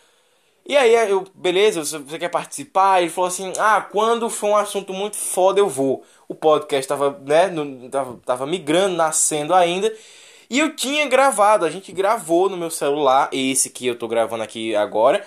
E 0.66 0.76
aí 0.76 0.94
eu, 1.10 1.24
beleza, 1.34 1.82
você 1.82 2.18
quer 2.18 2.28
participar? 2.28 3.00
Ele 3.00 3.10
falou 3.10 3.28
assim: 3.28 3.52
Ah, 3.58 3.80
quando 3.80 4.28
for 4.28 4.48
um 4.50 4.56
assunto 4.56 4.92
muito 4.92 5.16
foda, 5.16 5.58
eu 5.60 5.68
vou. 5.68 6.04
O 6.28 6.34
podcast 6.34 6.86
tava, 6.86 7.18
né, 7.24 7.46
no, 7.48 7.88
tava, 7.88 8.20
tava 8.24 8.46
migrando, 8.46 8.94
nascendo 8.94 9.54
ainda. 9.54 9.90
E 10.50 10.58
eu 10.58 10.74
tinha 10.74 11.06
gravado, 11.06 11.64
a 11.66 11.70
gente 11.70 11.92
gravou 11.92 12.48
no 12.48 12.56
meu 12.56 12.70
celular, 12.70 13.28
esse 13.32 13.68
que 13.68 13.86
eu 13.86 13.98
tô 13.98 14.08
gravando 14.08 14.42
aqui 14.42 14.74
agora. 14.74 15.26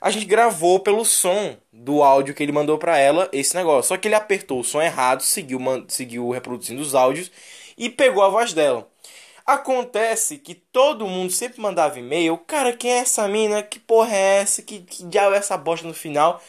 A 0.00 0.10
gente 0.10 0.24
gravou 0.26 0.80
pelo 0.80 1.04
som 1.04 1.56
do 1.72 2.02
áudio 2.02 2.34
que 2.34 2.42
ele 2.42 2.52
mandou 2.52 2.78
para 2.78 2.98
ela 2.98 3.28
esse 3.32 3.54
negócio. 3.54 3.88
Só 3.88 3.96
que 3.96 4.08
ele 4.08 4.14
apertou 4.14 4.60
o 4.60 4.64
som 4.64 4.80
errado, 4.80 5.22
seguiu, 5.22 5.60
seguiu 5.88 6.30
reproduzindo 6.30 6.80
os 6.82 6.94
áudios 6.94 7.30
e 7.76 7.90
pegou 7.90 8.22
a 8.22 8.28
voz 8.28 8.52
dela. 8.52 8.88
Acontece 9.46 10.38
que 10.38 10.54
todo 10.54 11.06
mundo 11.06 11.30
sempre 11.32 11.60
mandava 11.60 11.98
e-mail. 11.98 12.38
Cara, 12.38 12.72
quem 12.72 12.92
é 12.92 12.98
essa 12.98 13.28
mina? 13.28 13.62
Que 13.62 13.78
porra 13.78 14.14
é 14.16 14.40
essa? 14.40 14.62
Que, 14.62 14.80
que 14.80 15.04
diabo 15.04 15.34
é 15.34 15.38
essa 15.38 15.56
bosta 15.56 15.86
no 15.86 15.94
final? 15.94 16.40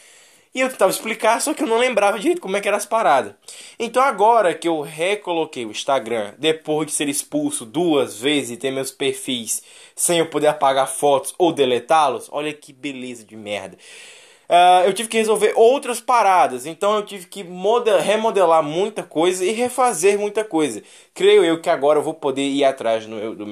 E 0.54 0.60
eu 0.60 0.70
tentava 0.70 0.90
explicar, 0.90 1.40
só 1.40 1.52
que 1.52 1.64
eu 1.64 1.66
não 1.66 1.78
lembrava 1.78 2.16
direito 2.16 2.40
como 2.40 2.56
é 2.56 2.60
que 2.60 2.68
era 2.68 2.76
as 2.76 2.86
paradas. 2.86 3.34
Então 3.76 4.00
agora 4.00 4.54
que 4.54 4.68
eu 4.68 4.82
recoloquei 4.82 5.66
o 5.66 5.72
Instagram, 5.72 6.32
depois 6.38 6.86
de 6.86 6.92
ser 6.92 7.08
expulso 7.08 7.66
duas 7.66 8.20
vezes 8.20 8.52
e 8.52 8.56
ter 8.56 8.70
meus 8.70 8.92
perfis 8.92 9.62
sem 9.96 10.20
eu 10.20 10.30
poder 10.30 10.46
apagar 10.46 10.86
fotos 10.86 11.34
ou 11.38 11.52
deletá-los, 11.52 12.28
olha 12.30 12.52
que 12.52 12.72
beleza 12.72 13.24
de 13.24 13.36
merda. 13.36 13.76
Uh, 14.48 14.86
eu 14.86 14.92
tive 14.92 15.08
que 15.08 15.16
resolver 15.16 15.54
outras 15.56 16.00
paradas, 16.00 16.66
então 16.66 16.94
eu 16.94 17.04
tive 17.04 17.26
que 17.26 17.42
model, 17.42 17.98
remodelar 17.98 18.62
muita 18.62 19.02
coisa 19.02 19.44
e 19.44 19.50
refazer 19.50 20.18
muita 20.18 20.44
coisa. 20.44 20.82
Creio 21.12 21.44
eu 21.44 21.60
que 21.60 21.70
agora 21.70 21.98
eu 21.98 22.02
vou 22.02 22.14
poder 22.14 22.42
ir 22.42 22.62
atrás 22.62 23.06
do, 23.06 23.16
meu, 23.16 23.34
do 23.34 23.46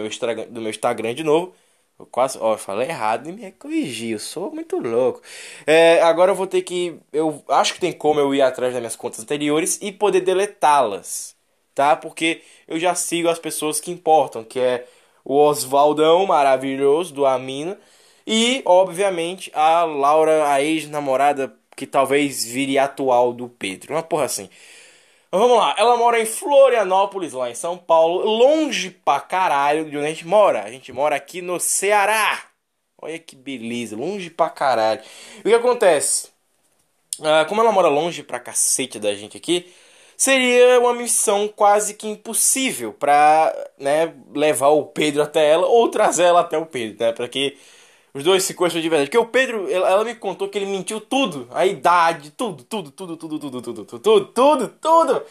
meu 0.61 0.71
Instagram 0.71 1.15
de 1.15 1.25
novo 1.25 1.53
eu 1.99 2.07
quase, 2.07 2.39
ó, 2.41 2.55
eu 2.55 2.59
falei 2.59 2.89
errado 2.89 3.29
e 3.29 3.33
me 3.33 3.53
corrigi, 3.53 4.11
eu 4.11 4.19
sou 4.19 4.53
muito 4.53 4.79
louco. 4.79 5.21
É, 5.67 6.03
agora 6.03 6.33
eu 6.33 6.35
vou 6.35 6.47
ter 6.47 6.63
que, 6.63 6.99
eu 7.13 7.43
acho 7.49 7.75
que 7.75 7.81
tem 7.81 7.93
como 7.93 8.19
eu 8.21 8.35
ir 8.35 8.43
atrás 8.43 8.73
das 8.73 8.81
minhas 8.81 8.97
contas 8.97 9.21
anteriores 9.21 9.79
e 9.81 9.93
poder 9.93 10.21
deletá-las, 10.23 11.37
tá? 11.75 11.95
Porque 11.97 12.43
eu 12.67 12.79
já 12.79 12.95
sigo 12.95 13.29
as 13.29 13.39
pessoas 13.39 13.81
que 13.81 13.91
importam, 13.91 14.45
que 14.45 14.59
é 14.59 14.87
o 15.25 15.37
Oswaldão 15.37 16.27
maravilhoso 16.27 17.15
do 17.15 17.25
Amino 17.27 17.77
e, 18.27 18.63
obviamente, 18.65 19.51
a 19.55 19.85
Laura, 19.85 20.49
a 20.53 20.63
ex-namorada 20.63 21.57
que 21.77 21.87
talvez 21.87 22.45
vire 22.45 22.79
atual 22.79 23.33
do 23.33 23.49
Pedro. 23.49 23.95
Uma 23.95 24.03
porra 24.03 24.25
assim. 24.25 24.49
Vamos 25.35 25.57
lá, 25.57 25.75
ela 25.79 25.97
mora 25.97 26.21
em 26.21 26.27
Florianópolis, 26.27 27.33
lá 27.33 27.51
em 27.51 27.55
São 27.55 27.79
Paulo, 27.79 28.23
longe 28.23 28.91
pra 28.91 29.19
caralho 29.19 29.89
de 29.89 29.97
onde 29.97 30.05
a 30.05 30.09
gente 30.11 30.27
mora. 30.27 30.63
A 30.63 30.71
gente 30.71 30.93
mora 30.93 31.17
aqui 31.17 31.41
no 31.41 31.59
Ceará. 31.59 32.43
Olha 33.01 33.19
que 33.19 33.35
beleza, 33.35 33.97
longe 33.97 34.29
pra 34.29 34.51
caralho. 34.51 35.01
E 35.37 35.41
o 35.41 35.43
que 35.45 35.55
acontece? 35.55 36.29
Ah, 37.23 37.47
como 37.47 37.63
ela 37.63 37.73
mora 37.73 37.89
longe 37.89 38.23
pra 38.23 38.39
cacete 38.39 38.99
da 38.99 39.15
gente 39.15 39.35
aqui, 39.39 39.73
seria 40.19 40.79
uma 40.79 40.93
missão 40.93 41.49
quase 41.49 41.95
que 41.95 42.07
impossível 42.09 42.93
pra 42.93 43.55
né, 43.79 44.15
levar 44.35 44.69
o 44.69 44.85
Pedro 44.85 45.23
até 45.23 45.49
ela 45.49 45.67
ou 45.67 45.89
trazer 45.89 46.25
ela 46.25 46.41
até 46.41 46.59
o 46.59 46.67
Pedro, 46.67 47.03
né? 47.07 47.11
Pra 47.13 47.27
que 47.27 47.57
os 48.15 48.23
dois 48.23 48.45
se 48.45 48.55
conhecem 48.55 48.83
de 48.83 48.89
verdade. 48.89 49.09
Porque 49.09 49.19
o 49.19 49.27
Pedro, 49.27 49.71
ela 49.71 50.05
me 50.05 50.15
contou 50.15 50.49
que 50.49 50.59
ele 50.59 50.67
mentiu 50.67 51.01
tudo. 51.01 51.49
A 51.51 51.67
idade, 51.67 52.31
tudo, 52.31 52.63
tudo, 52.63 52.91
tudo, 52.91 53.17
tudo, 53.17 53.39
tudo, 53.39 53.63
tudo, 53.63 53.85
tudo, 53.85 53.99
tudo, 53.99 54.27
tudo, 54.27 54.69
tudo. 54.81 55.23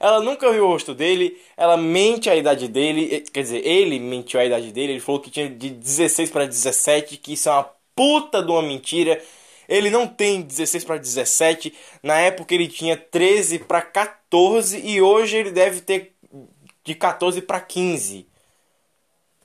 Ela 0.00 0.20
nunca 0.20 0.52
viu 0.52 0.64
o 0.64 0.68
rosto 0.68 0.94
dele, 0.94 1.36
ela 1.56 1.76
mente 1.76 2.30
a 2.30 2.36
idade 2.36 2.68
dele, 2.68 3.24
quer 3.32 3.42
dizer, 3.42 3.66
ele 3.66 3.98
mentiu 3.98 4.38
a 4.38 4.44
idade 4.44 4.70
dele, 4.70 4.92
ele 4.92 5.00
falou 5.00 5.20
que 5.20 5.28
tinha 5.28 5.50
de 5.50 5.70
16 5.70 6.30
para 6.30 6.46
17, 6.46 7.16
que 7.16 7.32
isso 7.32 7.48
é 7.48 7.52
uma 7.52 7.68
puta 7.96 8.40
de 8.40 8.48
uma 8.48 8.62
mentira. 8.62 9.20
Ele 9.68 9.90
não 9.90 10.06
tem 10.06 10.40
16 10.40 10.84
para 10.84 10.98
17, 10.98 11.74
na 12.00 12.14
época 12.16 12.54
ele 12.54 12.68
tinha 12.68 12.96
13 12.96 13.58
para 13.60 13.82
14 13.82 14.78
e 14.78 15.02
hoje 15.02 15.36
ele 15.36 15.50
deve 15.50 15.80
ter 15.80 16.14
de 16.84 16.94
14 16.94 17.42
para 17.42 17.60
15 17.60 18.27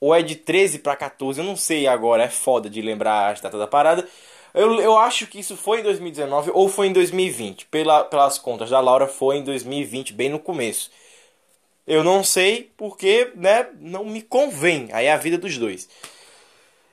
ou 0.03 0.13
é 0.13 0.21
de 0.21 0.35
13 0.35 0.79
para 0.79 0.97
14, 0.97 1.39
eu 1.39 1.45
não 1.45 1.55
sei 1.55 1.87
agora, 1.87 2.23
é 2.23 2.29
foda 2.29 2.69
de 2.69 2.81
lembrar 2.81 3.29
a 3.29 3.33
data 3.33 3.57
da 3.57 3.65
parada. 3.65 4.05
Eu, 4.53 4.81
eu 4.81 4.97
acho 4.97 5.25
que 5.27 5.39
isso 5.39 5.55
foi 5.55 5.79
em 5.79 5.83
2019 5.83 6.51
ou 6.53 6.67
foi 6.67 6.87
em 6.87 6.93
2020. 6.93 7.67
Pela, 7.67 8.03
pelas 8.03 8.37
contas 8.37 8.69
da 8.69 8.81
Laura, 8.81 9.07
foi 9.07 9.37
em 9.37 9.43
2020, 9.45 10.11
bem 10.11 10.27
no 10.27 10.39
começo. 10.39 10.91
Eu 11.87 12.03
não 12.03 12.21
sei 12.21 12.69
porque, 12.75 13.31
né, 13.33 13.67
não 13.79 14.03
me 14.03 14.21
convém. 14.21 14.89
Aí 14.91 15.05
é 15.05 15.13
a 15.13 15.17
vida 15.17 15.37
dos 15.37 15.57
dois. 15.57 15.87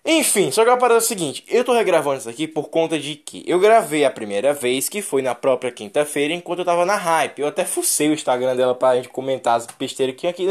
Enfim, 0.05 0.53
só 0.53 0.63
que 0.63 0.71
a 0.71 0.77
parada 0.77 0.95
é 0.95 0.99
o 0.99 1.01
seguinte, 1.01 1.45
eu 1.49 1.65
tô 1.65 1.73
regravando 1.75 2.19
isso 2.21 2.29
aqui 2.31 2.47
por 2.47 2.69
conta 2.71 2.97
de 2.99 3.17
que 3.17 3.43
eu 3.45 3.59
gravei 3.59 4.05
a 4.05 4.11
primeira 4.11 4.55
vez, 4.55 4.89
que 4.89 5.03
foi 5.03 5.21
na 5.21 5.35
própria 5.35 5.73
quinta-feira, 5.73 6.33
enquanto 6.33 6.61
eu 6.61 6.65
tava 6.65 6.87
na 6.87 6.97
hype. 6.97 7.41
Eu 7.41 7.49
até 7.49 7.65
fucei 7.65 8.09
o 8.09 8.15
Instagram 8.15 8.55
dela 8.57 8.75
pra 8.75 8.95
gente 8.97 9.09
comentar 9.09 9.57
as 9.57 9.67
besteiras 9.67 10.15
que 10.15 10.21
tinha 10.21 10.31
aqui 10.31 10.47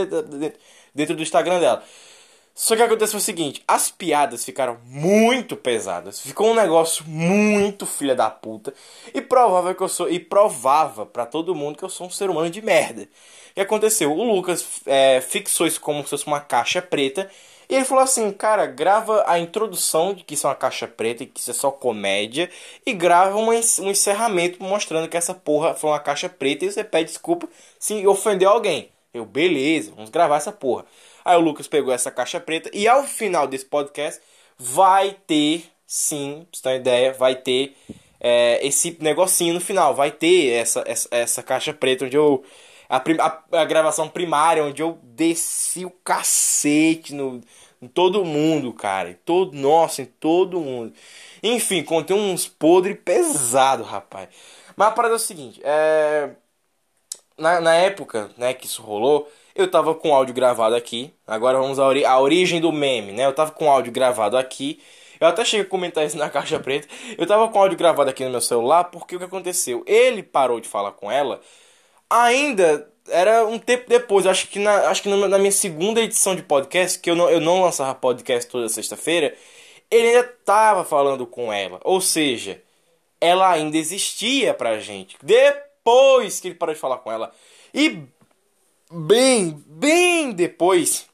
dentro 0.93 1.15
do 1.15 1.23
Instagram 1.23 1.59
dela. 1.61 1.83
Só 2.53 2.75
que 2.75 2.81
aconteceu 2.81 3.17
o 3.17 3.21
seguinte, 3.21 3.63
as 3.67 3.89
piadas 3.89 4.43
ficaram 4.43 4.77
muito 4.85 5.55
pesadas. 5.55 6.19
Ficou 6.19 6.51
um 6.51 6.53
negócio 6.53 7.05
muito 7.07 7.85
filha 7.85 8.13
da 8.15 8.29
puta 8.29 8.73
e 9.13 9.21
provável 9.21 9.73
que 9.73 9.81
eu 9.81 9.87
sou 9.87 10.09
e 10.09 10.19
provava 10.19 11.05
para 11.05 11.25
todo 11.25 11.55
mundo 11.55 11.77
que 11.77 11.83
eu 11.83 11.89
sou 11.89 12.07
um 12.07 12.09
ser 12.09 12.29
humano 12.29 12.49
de 12.49 12.61
merda. 12.61 13.03
O 13.51 13.53
que 13.55 13.61
aconteceu? 13.61 14.11
O 14.11 14.23
Lucas 14.23 14.81
é, 14.85 15.21
fixou 15.21 15.65
isso 15.67 15.79
como 15.79 16.03
se 16.03 16.09
fosse 16.09 16.27
uma 16.27 16.41
caixa 16.41 16.81
preta 16.81 17.29
e 17.69 17.75
ele 17.75 17.85
falou 17.85 18.03
assim, 18.03 18.31
cara, 18.31 18.65
grava 18.65 19.23
a 19.27 19.37
introdução 19.37 20.13
de 20.13 20.23
que 20.23 20.33
isso 20.33 20.47
é 20.47 20.49
uma 20.49 20.55
caixa 20.55 20.87
preta 20.87 21.21
e 21.23 21.27
que 21.27 21.39
isso 21.39 21.51
é 21.51 21.53
só 21.53 21.69
comédia 21.69 22.49
e 22.83 22.93
grava 22.93 23.37
um 23.37 23.53
encerramento 23.53 24.61
mostrando 24.63 25.07
que 25.07 25.15
essa 25.15 25.35
porra 25.35 25.75
foi 25.75 25.91
uma 25.91 25.99
caixa 25.99 26.27
preta 26.27 26.65
e 26.65 26.71
você 26.71 26.83
pede 26.83 27.09
desculpa 27.09 27.47
se 27.77 28.05
ofendeu 28.07 28.49
alguém. 28.49 28.91
Eu, 29.13 29.23
beleza, 29.25 29.91
vamos 29.95 30.09
gravar 30.09 30.37
essa 30.37 30.51
porra. 30.51 30.85
Aí 31.29 31.37
o 31.37 31.41
Lucas 31.41 31.67
pegou 31.67 31.93
essa 31.93 32.09
caixa 32.09 32.39
preta 32.39 32.71
e 32.73 32.87
ao 32.87 33.03
final 33.03 33.45
desse 33.47 33.63
podcast 33.63 34.19
vai 34.57 35.15
ter, 35.27 35.63
sim, 35.85 36.47
pra 36.49 36.57
você 36.57 36.63
ter 36.63 36.69
uma 36.69 36.75
ideia, 36.75 37.13
vai 37.13 37.35
ter 37.35 37.77
é, 38.19 38.65
esse 38.65 38.97
negocinho 38.99 39.53
no 39.53 39.61
final. 39.61 39.93
Vai 39.93 40.09
ter 40.09 40.49
essa, 40.53 40.83
essa, 40.87 41.07
essa 41.11 41.43
caixa 41.43 41.71
preta 41.71 42.05
onde 42.05 42.17
eu. 42.17 42.43
A, 42.89 42.97
a, 42.97 43.61
a, 43.61 43.65
gravação 43.65 44.09
primária, 44.09 44.63
onde 44.63 44.81
eu 44.81 44.97
desci 45.03 45.85
o 45.85 45.91
cacete 45.91 47.13
no, 47.13 47.39
em 47.79 47.87
todo 47.87 48.25
mundo, 48.25 48.73
cara. 48.73 49.11
Em 49.11 49.17
todo, 49.23 49.55
nossa, 49.55 50.01
em 50.01 50.05
todo 50.05 50.59
mundo. 50.59 50.91
Enfim, 51.43 51.83
contei 51.83 52.15
uns 52.15 52.47
podres 52.47 52.97
pesados, 53.05 53.87
rapaz. 53.87 54.29
Mas 54.75 54.87
a 54.87 54.91
parada 54.91 55.13
é 55.13 55.17
o 55.17 55.19
seguinte: 55.19 55.61
é, 55.63 56.31
na, 57.37 57.61
na 57.61 57.75
época 57.75 58.31
né, 58.35 58.51
que 58.51 58.65
isso 58.65 58.81
rolou, 58.81 59.29
eu 59.61 59.69
tava 59.69 59.93
com 59.95 60.13
áudio 60.13 60.33
gravado 60.33 60.75
aqui. 60.75 61.13
Agora 61.27 61.59
vamos 61.59 61.79
à, 61.79 61.85
ori 61.85 62.05
à 62.05 62.19
origem 62.19 62.59
do 62.61 62.71
meme, 62.71 63.11
né? 63.11 63.25
Eu 63.25 63.33
tava 63.33 63.51
com 63.51 63.69
áudio 63.69 63.91
gravado 63.91 64.37
aqui. 64.37 64.79
Eu 65.19 65.27
até 65.27 65.43
cheguei 65.43 65.65
a 65.65 65.69
comentar 65.69 66.05
isso 66.05 66.17
na 66.17 66.29
caixa 66.31 66.59
preta. 66.59 66.87
Eu 67.17 67.27
tava 67.27 67.47
com 67.49 67.59
áudio 67.59 67.77
gravado 67.77 68.09
aqui 68.09 68.23
no 68.23 68.31
meu 68.31 68.41
celular 68.41 68.85
porque 68.85 69.15
o 69.15 69.19
que 69.19 69.25
aconteceu? 69.25 69.83
Ele 69.85 70.23
parou 70.23 70.59
de 70.59 70.67
falar 70.67 70.91
com 70.93 71.11
ela. 71.11 71.41
Ainda 72.09 72.89
era 73.09 73.45
um 73.45 73.59
tempo 73.59 73.85
depois, 73.89 74.25
acho 74.25 74.47
que 74.47 74.59
na, 74.59 74.89
acho 74.89 75.03
que 75.03 75.09
na 75.09 75.37
minha 75.37 75.51
segunda 75.51 76.01
edição 76.01 76.35
de 76.35 76.43
podcast, 76.43 76.99
que 76.99 77.09
eu 77.09 77.15
não, 77.15 77.29
eu 77.29 77.39
não 77.39 77.61
lançava 77.61 77.93
podcast 77.95 78.49
toda 78.49 78.69
sexta-feira, 78.69 79.35
ele 79.89 80.07
ainda 80.07 80.23
tava 80.45 80.83
falando 80.83 81.25
com 81.25 81.51
ela. 81.51 81.79
Ou 81.83 81.99
seja, 82.01 82.61
ela 83.19 83.49
ainda 83.51 83.77
existia 83.77 84.53
pra 84.53 84.79
gente. 84.79 85.17
Depois 85.21 86.39
que 86.39 86.47
ele 86.47 86.55
parou 86.55 86.73
de 86.73 86.81
falar 86.81 86.97
com 86.99 87.11
ela. 87.11 87.31
E 87.73 88.03
bem, 88.91 89.63
bem 89.67 90.31
depois, 90.31 91.07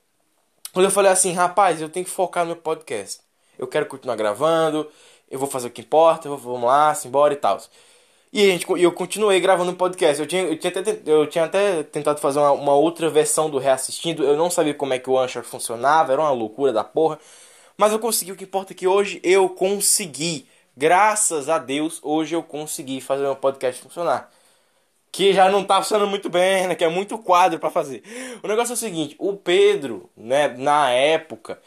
quando 0.73 0.85
eu 0.85 0.91
falei 0.91 1.11
assim, 1.11 1.31
rapaz, 1.33 1.81
eu 1.81 1.89
tenho 1.89 2.05
que 2.05 2.11
focar 2.11 2.43
no 2.45 2.53
meu 2.53 2.61
podcast. 2.61 3.19
Eu 3.57 3.67
quero 3.67 3.85
continuar 3.85 4.15
gravando, 4.15 4.89
eu 5.29 5.39
vou 5.39 5.49
fazer 5.49 5.67
o 5.67 5.71
que 5.71 5.81
importa, 5.81 6.29
vamos 6.29 6.63
lá, 6.63 6.93
simbora 6.95 7.33
e 7.33 7.37
tal. 7.37 7.59
E 8.33 8.43
a 8.43 8.51
gente, 8.51 8.65
eu 8.69 8.91
continuei 8.91 9.39
gravando 9.39 9.71
um 9.71 9.75
podcast. 9.75 10.21
Eu 10.21 10.27
tinha, 10.27 10.43
eu 10.43 10.57
tinha, 10.59 10.71
até, 10.71 11.01
eu 11.05 11.27
tinha 11.27 11.45
até 11.45 11.83
tentado 11.83 12.19
fazer 12.19 12.39
uma, 12.39 12.51
uma, 12.51 12.73
outra 12.73 13.09
versão 13.09 13.49
do 13.49 13.57
Reassistindo. 13.57 14.23
Eu 14.23 14.35
não 14.35 14.49
sabia 14.49 14.73
como 14.73 14.93
é 14.93 14.99
que 14.99 15.09
o 15.09 15.17
Anchor 15.17 15.43
funcionava, 15.43 16.11
era 16.11 16.21
uma 16.21 16.31
loucura 16.31 16.73
da 16.73 16.83
porra. 16.83 17.19
Mas 17.77 17.93
eu 17.93 17.99
consegui, 17.99 18.31
o 18.33 18.35
que 18.35 18.43
importa 18.43 18.73
é 18.73 18.75
que 18.75 18.87
hoje 18.87 19.21
eu 19.23 19.49
consegui. 19.49 20.47
Graças 20.75 21.47
a 21.47 21.57
Deus, 21.57 21.99
hoje 22.03 22.35
eu 22.35 22.43
consegui 22.43 22.99
fazer 22.99 23.23
meu 23.23 23.35
podcast 23.35 23.81
funcionar 23.81 24.29
que 25.15 25.31
já 25.31 25.49
não 25.49 25.63
tá 25.63 25.81
funcionando 25.81 26.09
muito 26.09 26.27
bem, 26.29 26.67
né? 26.67 26.75
Que 26.75 26.83
é 26.83 26.89
muito 26.89 27.17
quadro 27.17 27.57
para 27.57 27.69
fazer. 27.69 28.03
O 28.43 28.47
negócio 28.49 28.73
é 28.73 28.75
o 28.75 28.77
seguinte, 28.77 29.15
o 29.17 29.33
Pedro, 29.33 30.09
né, 30.15 30.49
na 30.49 30.89
época, 30.91 31.57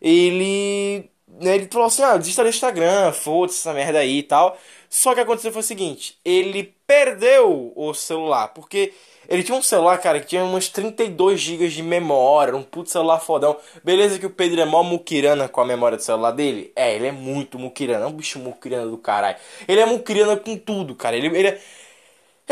ele 0.00 1.10
né, 1.26 1.56
ele 1.56 1.68
falou 1.70 1.88
assim: 1.88 2.02
ah, 2.02 2.16
desista 2.16 2.44
do 2.44 2.48
Instagram, 2.48 3.10
foda-se 3.12 3.58
essa 3.58 3.74
merda 3.74 3.98
aí 3.98 4.18
e 4.18 4.22
tal. 4.22 4.56
Só 4.88 5.14
que 5.14 5.20
aconteceu 5.20 5.50
foi 5.50 5.62
o 5.62 5.64
seguinte: 5.64 6.16
ele 6.24 6.72
perdeu 6.86 7.72
o 7.74 7.92
celular, 7.92 8.48
porque 8.48 8.92
ele 9.28 9.42
tinha 9.42 9.56
um 9.56 9.62
celular, 9.62 9.98
cara, 9.98 10.20
que 10.20 10.26
tinha 10.26 10.44
umas 10.44 10.68
32 10.68 11.40
GB 11.40 11.68
de 11.68 11.82
memória, 11.82 12.54
um 12.54 12.62
puto 12.62 12.90
celular 12.90 13.18
fodão. 13.18 13.56
Beleza 13.82 14.18
que 14.18 14.26
o 14.26 14.30
Pedro 14.30 14.60
é 14.60 14.64
mó 14.64 14.82
muquirana 14.82 15.48
com 15.48 15.60
a 15.60 15.64
memória 15.64 15.96
do 15.96 16.02
celular 16.02 16.32
dele? 16.32 16.72
É, 16.76 16.94
ele 16.94 17.06
é 17.08 17.12
muito 17.12 17.58
muquirana, 17.58 18.04
é 18.04 18.08
um 18.08 18.12
bicho 18.12 18.38
muquirana 18.38 18.86
do 18.86 18.98
caralho. 18.98 19.36
Ele 19.66 19.80
é 19.80 19.86
muquirana 19.86 20.36
com 20.36 20.56
tudo, 20.56 20.94
cara. 20.94 21.16
Ele, 21.16 21.26
ele 21.28 21.48
é... 21.48 21.60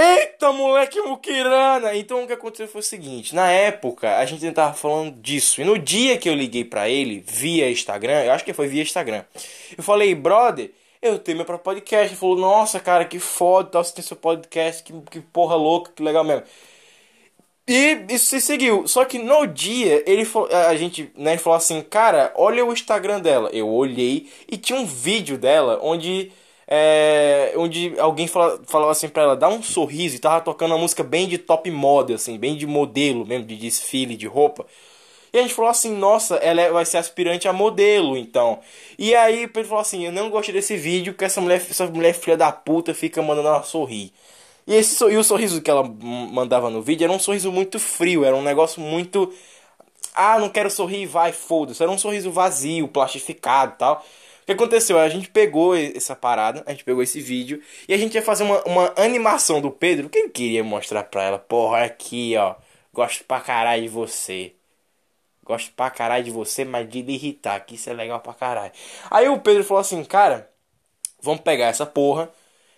Eita, 0.02 0.50
moleque 0.50 0.98
muquirana! 1.02 1.94
Então 1.94 2.24
o 2.24 2.26
que 2.26 2.32
aconteceu 2.32 2.66
foi 2.66 2.80
o 2.80 2.84
seguinte: 2.84 3.34
na 3.34 3.50
época 3.50 4.16
a 4.16 4.24
gente 4.24 4.50
tava 4.52 4.72
falando 4.72 5.20
disso, 5.20 5.60
e 5.60 5.64
no 5.64 5.78
dia 5.78 6.16
que 6.16 6.26
eu 6.28 6.34
liguei 6.34 6.64
pra 6.64 6.88
ele 6.88 7.22
via 7.26 7.70
Instagram, 7.70 8.24
eu 8.24 8.32
acho 8.32 8.42
que 8.42 8.54
foi 8.54 8.66
via 8.66 8.82
Instagram, 8.82 9.24
eu 9.76 9.84
falei, 9.84 10.14
brother, 10.14 10.70
eu 11.02 11.18
tenho 11.18 11.36
meu 11.36 11.44
próprio 11.44 11.64
podcast. 11.64 12.08
Ele 12.08 12.16
falou, 12.16 12.38
nossa, 12.38 12.80
cara, 12.80 13.04
que 13.04 13.18
foda, 13.18 13.82
você 13.82 13.94
tem 13.94 14.02
seu 14.02 14.16
podcast, 14.16 14.82
que, 14.82 14.92
que 15.10 15.20
porra 15.20 15.54
louca, 15.54 15.92
que 15.94 16.02
legal 16.02 16.24
mesmo. 16.24 16.44
E 17.68 18.04
isso 18.08 18.26
se 18.26 18.40
seguiu. 18.40 18.86
Só 18.88 19.04
que 19.04 19.18
no 19.18 19.46
dia, 19.46 20.02
ele 20.06 20.26
a 20.66 20.74
gente 20.76 21.12
né, 21.14 21.36
falou 21.38 21.56
assim, 21.56 21.82
cara, 21.82 22.32
olha 22.36 22.64
o 22.64 22.72
Instagram 22.72 23.20
dela. 23.20 23.50
Eu 23.52 23.68
olhei 23.68 24.30
e 24.48 24.56
tinha 24.56 24.78
um 24.78 24.86
vídeo 24.86 25.36
dela 25.38 25.78
onde. 25.82 26.32
É, 26.72 27.52
onde 27.56 27.98
alguém 27.98 28.28
fala, 28.28 28.60
falava 28.64 28.92
assim 28.92 29.08
pra 29.08 29.24
ela, 29.24 29.36
dá 29.36 29.48
um 29.48 29.60
sorriso 29.60 30.14
e 30.14 30.18
tava 30.20 30.40
tocando 30.40 30.70
uma 30.70 30.78
música 30.78 31.02
bem 31.02 31.26
de 31.26 31.36
top 31.36 31.68
moda, 31.68 32.14
assim, 32.14 32.38
bem 32.38 32.56
de 32.56 32.64
modelo 32.64 33.26
mesmo, 33.26 33.44
de 33.44 33.56
desfile, 33.56 34.16
de 34.16 34.28
roupa. 34.28 34.64
E 35.32 35.38
a 35.38 35.42
gente 35.42 35.54
falou 35.54 35.70
assim, 35.70 35.92
nossa, 35.96 36.36
ela 36.36 36.60
é, 36.60 36.70
vai 36.70 36.84
ser 36.84 36.98
aspirante 36.98 37.48
a 37.48 37.52
modelo, 37.52 38.16
então. 38.16 38.60
E 38.96 39.14
aí 39.16 39.48
Pedro 39.48 39.68
falou 39.68 39.82
assim, 39.82 40.06
eu 40.06 40.12
não 40.12 40.30
gostei 40.30 40.54
desse 40.54 40.76
vídeo, 40.76 41.14
que 41.14 41.24
essa 41.24 41.40
mulher, 41.40 41.60
essa 41.68 41.86
mulher 41.86 42.14
filha 42.14 42.36
da 42.36 42.52
puta 42.52 42.94
fica 42.94 43.20
mandando 43.20 43.48
ela 43.48 43.62
sorrir. 43.64 44.12
E, 44.66 44.74
esse, 44.74 45.02
e 45.04 45.16
o 45.16 45.24
sorriso 45.24 45.60
que 45.62 45.70
ela 45.70 45.82
mandava 45.82 46.70
no 46.70 46.82
vídeo 46.82 47.04
era 47.04 47.12
um 47.12 47.18
sorriso 47.18 47.50
muito 47.50 47.78
frio, 47.80 48.24
era 48.24 48.36
um 48.36 48.42
negócio 48.42 48.80
muito... 48.80 49.32
Ah, 50.14 50.38
não 50.38 50.48
quero 50.48 50.70
sorrir, 50.70 51.06
vai, 51.06 51.32
foda-se. 51.32 51.82
Era 51.82 51.90
um 51.90 51.98
sorriso 51.98 52.30
vazio, 52.30 52.88
plastificado 52.88 53.76
tal. 53.78 54.04
O 54.42 54.46
que 54.46 54.52
aconteceu? 54.52 54.98
A 54.98 55.08
gente 55.08 55.28
pegou 55.28 55.76
essa 55.76 56.16
parada, 56.16 56.62
a 56.66 56.72
gente 56.72 56.84
pegou 56.84 57.02
esse 57.02 57.20
vídeo 57.20 57.62
e 57.88 57.94
a 57.94 57.98
gente 57.98 58.14
ia 58.14 58.22
fazer 58.22 58.42
uma, 58.42 58.62
uma 58.64 58.92
animação 58.96 59.60
do 59.60 59.70
Pedro 59.70 60.08
que 60.08 60.18
ele 60.18 60.30
queria 60.30 60.64
mostrar 60.64 61.04
pra 61.04 61.22
ela. 61.22 61.38
Porra, 61.38 61.84
aqui, 61.84 62.36
ó. 62.36 62.54
Gosto 62.92 63.24
pra 63.24 63.40
caralho 63.40 63.82
de 63.82 63.88
você. 63.88 64.52
Gosto 65.44 65.72
pra 65.72 65.90
caralho 65.90 66.24
de 66.24 66.30
você, 66.30 66.64
mas 66.64 66.88
de 66.88 67.02
lhe 67.02 67.14
irritar, 67.14 67.60
que 67.60 67.74
isso 67.74 67.90
é 67.90 67.92
legal 67.92 68.20
pra 68.20 68.32
caralho. 68.34 68.72
Aí 69.10 69.28
o 69.28 69.40
Pedro 69.40 69.64
falou 69.64 69.80
assim, 69.80 70.04
cara, 70.04 70.48
vamos 71.20 71.40
pegar 71.40 71.66
essa 71.66 71.84
porra, 71.84 72.30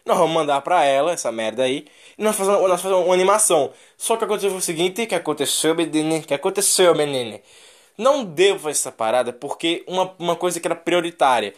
nós 0.06 0.16
vamos 0.16 0.32
mandar 0.32 0.60
pra 0.62 0.84
ela 0.84 1.12
essa 1.12 1.30
merda 1.30 1.64
aí, 1.64 1.86
e 2.16 2.22
nós 2.22 2.34
fazemos, 2.36 2.62
nós 2.68 2.80
fazemos 2.80 3.04
uma 3.04 3.14
animação. 3.14 3.72
Só 3.96 4.16
que 4.16 4.24
aconteceu 4.24 4.54
o 4.56 4.60
seguinte, 4.60 5.06
que 5.06 5.14
aconteceu, 5.14 5.74
menino, 5.74 6.22
que 6.22 6.34
aconteceu, 6.34 6.94
menino. 6.94 7.38
Não 7.96 8.24
devo 8.24 8.68
essa 8.68 8.90
parada 8.90 9.32
porque 9.32 9.84
uma, 9.86 10.14
uma 10.18 10.36
coisa 10.36 10.58
que 10.58 10.66
era 10.66 10.74
prioritária 10.74 11.54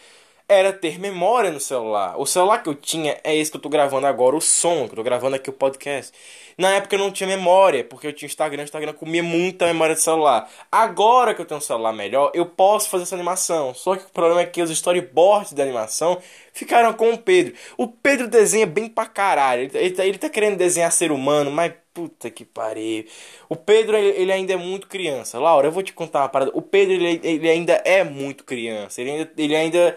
era 0.48 0.72
ter 0.72 0.98
memória 0.98 1.50
no 1.50 1.58
celular. 1.58 2.20
O 2.20 2.26
celular 2.26 2.62
que 2.62 2.68
eu 2.68 2.74
tinha 2.74 3.18
é 3.24 3.34
esse 3.34 3.50
que 3.50 3.56
eu 3.56 3.60
tô 3.60 3.68
gravando 3.68 4.06
agora, 4.06 4.36
o 4.36 4.40
som, 4.40 4.86
que 4.86 4.92
eu 4.92 4.96
tô 4.96 5.02
gravando 5.02 5.36
aqui 5.36 5.48
o 5.48 5.52
podcast. 5.52 6.12
Na 6.56 6.74
época 6.74 6.94
eu 6.94 6.98
não 6.98 7.10
tinha 7.10 7.26
memória, 7.26 7.82
porque 7.82 8.06
eu 8.06 8.12
tinha 8.12 8.26
Instagram, 8.26 8.62
o 8.62 8.64
Instagram 8.64 8.92
comia 8.92 9.22
muita 9.22 9.66
memória 9.66 9.94
de 9.94 10.02
celular. 10.02 10.48
Agora 10.70 11.34
que 11.34 11.40
eu 11.40 11.46
tenho 11.46 11.58
um 11.58 11.62
celular 11.62 11.92
melhor, 11.92 12.30
eu 12.34 12.46
posso 12.46 12.90
fazer 12.90 13.04
essa 13.04 13.14
animação. 13.14 13.74
Só 13.74 13.96
que 13.96 14.04
o 14.04 14.10
problema 14.10 14.42
é 14.42 14.46
que 14.46 14.62
os 14.62 14.70
storyboards 14.70 15.52
da 15.52 15.62
animação 15.62 16.20
ficaram 16.52 16.92
com 16.92 17.11
o 17.12 17.18
Pedro. 17.18 17.54
O 17.78 17.88
Pedro 17.88 18.28
desenha 18.28 18.66
bem 18.66 18.88
pra 18.88 19.07
caralho. 19.07 19.62
Ele, 19.62 19.78
ele, 19.78 19.90
tá, 19.94 20.07
ele 20.07 20.18
tá 20.18 20.28
querendo 20.28 20.57
desenhar 20.57 20.92
ser 20.92 21.11
humano, 21.11 21.50
mas 21.50 21.72
puta 21.94 22.30
que 22.30 22.44
pariu. 22.44 23.07
O 23.48 23.57
Pedro, 23.57 23.96
ele, 23.96 24.20
ele, 24.20 24.33
ainda 24.33 24.52
é 24.52 24.57
muito 24.57 24.88
criança. 24.88 25.38
Laura, 25.38 25.68
eu 25.68 25.72
vou 25.72 25.83
te 25.83 25.92
contar 25.92 26.20
uma 26.20 26.28
parada. 26.28 26.50
O 26.54 26.61
Pedro, 26.61 26.92
ele, 26.94 27.20
ele 27.22 27.48
ainda 27.48 27.74
é 27.85 28.04
muito 28.04 28.44
criança. 28.44 29.00
Ele 29.00 29.11
ainda, 29.11 29.33
ele 29.37 29.57
ainda 29.57 29.96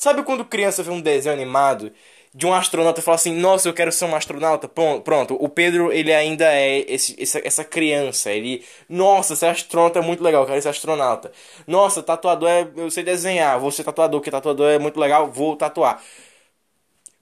Sabe 0.00 0.22
quando 0.22 0.46
criança 0.46 0.82
vê 0.82 0.90
um 0.90 1.00
desenho 1.00 1.34
animado 1.34 1.92
de 2.34 2.46
um 2.46 2.54
astronauta 2.54 3.00
e 3.00 3.02
fala 3.02 3.16
assim: 3.16 3.34
Nossa, 3.34 3.68
eu 3.68 3.74
quero 3.74 3.92
ser 3.92 4.06
um 4.06 4.16
astronauta? 4.16 4.66
Pronto, 5.04 5.36
o 5.38 5.46
Pedro, 5.46 5.92
ele 5.92 6.10
ainda 6.10 6.46
é 6.46 6.78
esse, 6.90 7.14
essa, 7.20 7.64
criança. 7.64 8.32
Ele, 8.32 8.64
nossa, 8.88 9.36
ser 9.36 9.46
astronauta 9.48 9.98
é 9.98 10.02
muito 10.02 10.24
legal, 10.24 10.42
eu 10.44 10.46
quero 10.46 10.62
ser 10.62 10.70
astronauta. 10.70 11.30
Nossa, 11.66 12.02
tatuador 12.02 12.48
é. 12.48 12.66
Eu 12.76 12.90
sei 12.90 13.04
desenhar, 13.04 13.60
vou 13.60 13.70
ser 13.70 13.84
tatuador, 13.84 14.20
porque 14.20 14.30
tatuador 14.30 14.70
é 14.70 14.78
muito 14.78 14.98
legal, 14.98 15.30
vou 15.30 15.54
tatuar. 15.54 16.02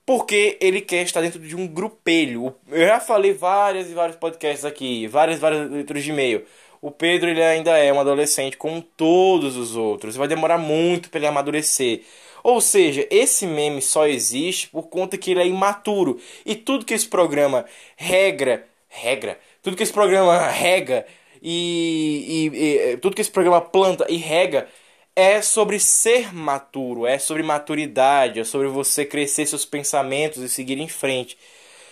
Porque 0.06 0.56
ele 0.60 0.80
quer 0.80 1.02
estar 1.02 1.20
dentro 1.20 1.40
de 1.40 1.56
um 1.56 1.66
grupelho. 1.66 2.54
Eu 2.68 2.86
já 2.86 3.00
falei 3.00 3.32
várias 3.32 3.90
e 3.90 3.94
vários 3.94 4.16
podcasts 4.16 4.64
aqui, 4.64 5.08
várias 5.08 5.40
várias 5.40 5.68
leituras 5.68 6.04
de 6.04 6.10
e-mail. 6.10 6.46
O 6.80 6.92
Pedro 6.92 7.28
ele 7.28 7.42
ainda 7.42 7.76
é 7.76 7.92
um 7.92 7.98
adolescente 7.98 8.56
como 8.56 8.80
todos 8.80 9.56
os 9.56 9.74
outros. 9.74 10.14
Vai 10.14 10.28
demorar 10.28 10.58
muito 10.58 11.10
para 11.10 11.18
ele 11.18 11.26
amadurecer. 11.26 12.02
Ou 12.48 12.62
seja, 12.62 13.06
esse 13.10 13.46
meme 13.46 13.82
só 13.82 14.06
existe 14.06 14.68
por 14.68 14.84
conta 14.88 15.18
que 15.18 15.32
ele 15.32 15.42
é 15.42 15.46
imaturo. 15.46 16.18
E 16.46 16.56
tudo 16.56 16.86
que 16.86 16.94
esse 16.94 17.06
programa 17.06 17.66
regra, 17.94 18.66
regra, 18.88 19.38
tudo 19.62 19.76
que 19.76 19.82
esse 19.82 19.92
programa 19.92 20.38
rega 20.48 21.06
e, 21.42 22.50
e, 22.54 22.92
e 22.92 22.96
tudo 22.96 23.14
que 23.14 23.20
esse 23.20 23.30
programa 23.30 23.60
planta 23.60 24.06
e 24.08 24.16
rega 24.16 24.66
é 25.14 25.42
sobre 25.42 25.78
ser 25.78 26.34
maturo, 26.34 27.06
é 27.06 27.18
sobre 27.18 27.42
maturidade, 27.42 28.40
é 28.40 28.44
sobre 28.44 28.68
você 28.68 29.04
crescer 29.04 29.44
seus 29.44 29.66
pensamentos 29.66 30.42
e 30.42 30.48
seguir 30.48 30.78
em 30.78 30.88
frente. 30.88 31.36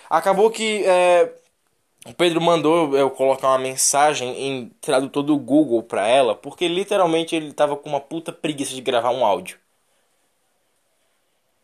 Acabou 0.08 0.50
que 0.50 0.82
é, 0.86 1.34
o 2.06 2.14
Pedro 2.14 2.40
mandou 2.40 2.96
eu 2.96 3.10
colocar 3.10 3.48
uma 3.48 3.58
mensagem 3.58 4.40
em 4.40 4.70
tradutor 4.80 5.22
do 5.22 5.36
Google 5.38 5.82
para 5.82 6.08
ela, 6.08 6.34
porque 6.34 6.66
literalmente 6.66 7.36
ele 7.36 7.52
tava 7.52 7.76
com 7.76 7.90
uma 7.90 8.00
puta 8.00 8.32
preguiça 8.32 8.74
de 8.74 8.80
gravar 8.80 9.10
um 9.10 9.22
áudio. 9.24 9.58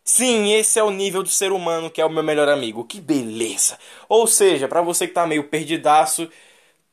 Sim, 0.05 0.53
esse 0.53 0.79
é 0.79 0.83
o 0.83 0.91
nível 0.91 1.23
do 1.23 1.29
ser 1.29 1.53
humano 1.53 1.91
que 1.91 2.01
é 2.01 2.05
o 2.05 2.11
meu 2.11 2.23
melhor 2.23 2.49
amigo. 2.49 2.85
Que 2.85 3.01
beleza! 3.01 3.79
Ou 4.09 4.27
seja, 4.27 4.67
para 4.69 4.83
você 4.83 5.07
que 5.07 5.15
tá 5.15 5.27
meio 5.27 5.45
perdidaço, 5.45 6.29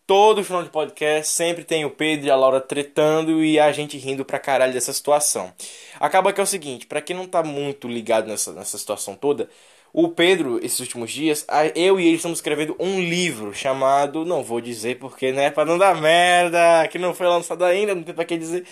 todo 0.07 0.43
final 0.43 0.63
de 0.63 0.69
podcast 0.69 1.33
sempre 1.33 1.63
tem 1.63 1.85
o 1.85 1.91
Pedro 1.91 2.27
e 2.27 2.31
a 2.31 2.35
Laura 2.35 2.61
tretando 2.61 3.43
e 3.43 3.59
a 3.59 3.71
gente 3.71 3.97
rindo 3.97 4.25
pra 4.25 4.39
caralho 4.39 4.73
dessa 4.73 4.93
situação. 4.93 5.53
Acaba 5.99 6.33
que 6.33 6.41
é 6.41 6.43
o 6.43 6.47
seguinte, 6.47 6.87
para 6.87 7.01
quem 7.01 7.15
não 7.15 7.27
tá 7.27 7.43
muito 7.43 7.87
ligado 7.87 8.27
nessa, 8.27 8.53
nessa 8.53 8.77
situação 8.77 9.15
toda, 9.15 9.49
o 9.93 10.09
Pedro, 10.09 10.59
esses 10.63 10.79
últimos 10.81 11.11
dias, 11.11 11.45
eu 11.75 11.99
e 11.99 12.07
ele 12.07 12.17
estamos 12.17 12.39
escrevendo 12.39 12.75
um 12.79 12.99
livro 13.01 13.53
chamado, 13.53 14.25
não 14.25 14.43
vou 14.43 14.61
dizer 14.61 14.99
porque, 14.99 15.31
né, 15.31 15.51
pra 15.51 15.65
não 15.65 15.77
dar 15.77 15.95
merda, 15.99 16.87
que 16.89 16.99
não 16.99 17.13
foi 17.13 17.27
lançado 17.27 17.65
ainda, 17.65 17.95
não 17.95 18.03
tem 18.03 18.13
pra 18.15 18.25
que 18.25 18.37
dizer 18.37 18.65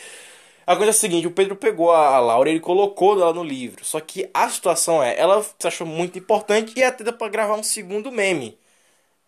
a 0.68 0.76
coisa 0.76 0.92
é 0.92 0.92
a 0.92 0.94
seguinte, 0.94 1.28
o 1.28 1.32
Pedro 1.32 1.56
pegou 1.56 1.92
a 1.92 2.20
Laura 2.20 2.50
e 2.50 2.54
ele 2.54 2.60
colocou 2.60 3.20
ela 3.20 3.34
no 3.34 3.44
livro. 3.44 3.86
Só 3.86 4.00
que 4.02 4.30
a 4.34 4.50
situação 4.50 5.02
é, 5.04 5.18
ela 5.18 5.42
se 5.44 5.68
achou 5.68 5.88
muito 5.88 6.20
importante 6.20 6.74
e 6.78 6.84
até 6.84 7.04
dá 7.04 7.14
pra 7.14 7.30
gravar 7.30 7.56
um 7.56 7.64
segundo 7.64 8.12
meme. 8.12 8.60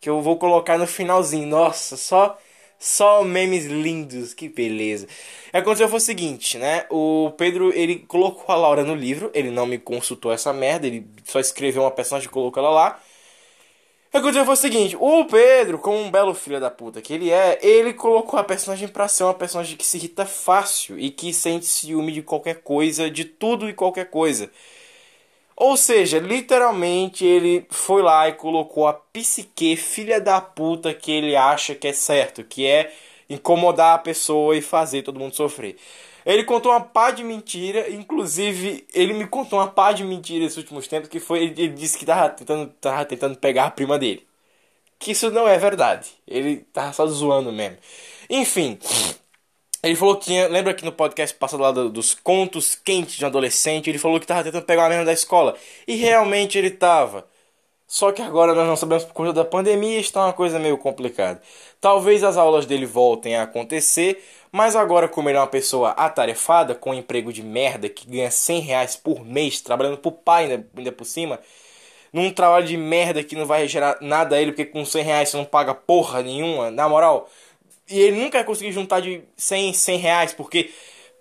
Que 0.02 0.10
eu 0.10 0.22
vou 0.22 0.38
colocar 0.38 0.78
no 0.78 0.88
finalzinho. 0.88 1.48
Nossa, 1.48 1.98
só 1.98 2.38
só 2.80 3.24
memes 3.24 3.66
lindos, 3.66 4.34
que 4.34 4.48
beleza. 4.50 5.08
Aconteceu 5.52 5.90
foi 5.90 5.98
o 5.98 6.02
seguinte, 6.02 6.58
né? 6.58 6.86
O 6.90 7.32
Pedro, 7.38 7.74
ele 7.74 8.00
colocou 8.00 8.46
a 8.56 8.58
Laura 8.58 8.84
no 8.86 8.96
livro, 8.96 9.30
ele 9.34 9.52
não 9.52 9.66
me 9.66 9.78
consultou 9.78 10.32
essa 10.32 10.54
merda, 10.54 10.88
ele 10.88 11.06
só 11.26 11.40
escreveu 11.40 11.84
uma 11.84 11.92
personagem 11.92 12.30
e 12.30 12.32
colocou 12.32 12.64
ela 12.64 12.74
lá. 12.74 13.00
O 14.10 14.12
que 14.12 14.18
aconteceu 14.18 14.44
foi 14.44 14.54
o 14.56 14.58
seguinte, 14.58 14.98
o 15.00 15.26
Pedro, 15.26 15.78
como 15.78 16.00
um 16.00 16.10
belo 16.10 16.34
filho 16.34 16.60
da 16.60 16.72
puta 16.72 17.00
que 17.00 17.14
ele 17.14 17.30
é, 17.30 17.60
ele 17.62 17.94
colocou 17.94 18.40
a 18.40 18.44
personagem 18.44 18.88
pra 18.88 19.08
ser 19.08 19.24
uma 19.24 19.36
personagem 19.36 19.78
que 19.78 19.86
se 19.86 19.98
irrita 19.98 20.26
fácil 20.26 20.98
e 20.98 21.12
que 21.12 21.32
sente 21.32 21.68
ciúme 21.68 22.12
de 22.12 22.24
qualquer 22.24 22.64
coisa, 22.64 23.08
de 23.08 23.24
tudo 23.24 23.70
e 23.70 23.74
qualquer 23.74 24.10
coisa. 24.10 24.50
Ou 25.56 25.78
seja, 25.78 26.18
literalmente 26.20 27.24
ele 27.26 27.68
foi 27.70 28.02
lá 28.02 28.28
e 28.28 28.34
colocou 28.34 28.88
a 28.88 28.94
psique 28.94 29.76
filha 29.76 30.20
da 30.20 30.42
puta 30.42 30.92
que 30.94 31.12
ele 31.12 31.36
acha 31.36 31.76
que 31.76 31.88
é 31.88 31.94
certo, 31.94 32.44
que 32.44 32.66
é 32.66 32.92
incomodar 33.30 33.94
a 33.96 34.00
pessoa 34.00 34.56
e 34.58 34.62
fazer 34.62 35.04
todo 35.04 35.20
mundo 35.20 35.36
sofrer. 35.36 35.76
Ele 36.34 36.44
contou 36.44 36.72
uma 36.72 36.82
pá 36.82 37.12
de 37.12 37.24
mentira, 37.24 37.90
inclusive 37.92 38.86
ele 38.94 39.14
me 39.14 39.28
contou 39.28 39.60
uma 39.60 39.68
pá 39.68 39.92
de 39.92 40.04
mentira 40.04 40.44
nesses 40.44 40.58
últimos 40.58 40.88
tempos, 40.88 41.10
que 41.10 41.20
foi 41.20 41.40
ele 41.44 41.70
disse 41.70 41.98
que 41.98 42.06
tava 42.06 42.30
tentando, 42.30 42.68
tava 42.80 43.06
tentando 43.06 43.36
pegar 43.38 43.66
a 43.66 43.72
prima 43.72 43.98
dele. 43.98 44.28
Que 45.00 45.12
isso 45.12 45.32
não 45.32 45.48
é 45.48 45.58
verdade. 45.58 46.10
Ele 46.28 46.58
tava 46.74 46.94
só 46.94 47.08
zoando 47.08 47.52
mesmo. 47.52 47.78
Enfim, 48.30 48.78
ele 49.82 49.96
falou 49.96 50.18
que 50.18 50.26
tinha. 50.26 50.48
Lembra 50.48 50.74
que 50.74 50.86
no 50.86 50.92
podcast 50.92 51.36
passado 51.38 51.62
lá 51.62 51.72
dos 51.72 52.14
contos 52.14 52.76
quentes 52.76 53.16
de 53.16 53.24
um 53.26 53.28
adolescente? 53.28 53.90
Ele 53.90 53.98
falou 53.98 54.20
que 54.20 54.28
tava 54.28 54.44
tentando 54.44 54.66
pegar 54.66 54.84
uma 54.84 54.90
menina 54.90 55.06
da 55.06 55.14
escola. 55.14 55.56
E 55.88 55.96
realmente 55.96 56.58
ele 56.58 56.72
tava. 56.72 57.28
Só 57.92 58.12
que 58.12 58.22
agora 58.22 58.54
nós 58.54 58.68
não 58.68 58.76
sabemos 58.76 59.04
por 59.04 59.14
conta 59.14 59.34
da 59.34 59.44
pandemia, 59.44 60.00
está 60.00 60.24
uma 60.24 60.32
coisa 60.32 60.60
meio 60.60 60.78
complicada. 60.78 61.42
Talvez 61.82 62.24
as 62.24 62.38
aulas 62.38 62.68
dele 62.68 62.86
voltem 62.86 63.36
a 63.36 63.42
acontecer, 63.42 64.24
mas 64.52 64.76
agora, 64.76 65.08
como 65.08 65.28
ele 65.28 65.40
é 65.40 65.42
uma 65.42 65.48
pessoa 65.48 65.90
atarefada, 65.94 66.76
com 66.76 66.92
um 66.92 66.94
emprego 66.94 67.34
de 67.34 67.42
merda, 67.42 67.90
que 67.90 68.08
ganha 68.08 68.30
100 68.30 68.60
reais 68.62 68.96
por 68.96 69.26
mês, 69.26 69.60
trabalhando 69.60 69.98
pro 69.98 70.12
pai 70.12 70.44
ainda, 70.44 70.68
ainda 70.78 70.92
por 70.92 71.04
cima, 71.04 71.40
num 72.14 72.32
trabalho 72.32 72.68
de 72.68 72.78
merda 72.78 73.24
que 73.24 73.36
não 73.36 73.48
vai 73.48 73.68
gerar 73.68 73.98
nada 74.02 74.36
a 74.36 74.42
ele, 74.42 74.52
porque 74.52 74.66
com 74.66 74.86
100 74.86 75.04
reais 75.04 75.30
você 75.30 75.38
não 75.38 75.46
paga 75.46 75.74
porra 75.74 76.22
nenhuma, 76.22 76.70
na 76.70 76.88
moral. 76.88 77.28
E 77.90 78.00
ele 78.00 78.18
nunca 78.22 78.38
vai 78.38 78.46
conseguir 78.46 78.72
juntar 78.72 79.00
de 79.00 79.24
100 79.36 79.74
100 79.74 79.98
reais, 79.98 80.34
porque, 80.34 80.72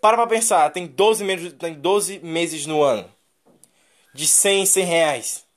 para 0.02 0.18
pra 0.18 0.26
pensar, 0.26 0.70
tem 0.70 0.86
12 0.86 1.24
meses, 1.24 1.52
tem 1.54 1.72
12 1.72 2.18
meses 2.18 2.66
no 2.66 2.82
ano. 2.82 3.08
De 4.14 4.26
100 4.26 4.66
100 4.66 4.84
reais. 4.84 5.47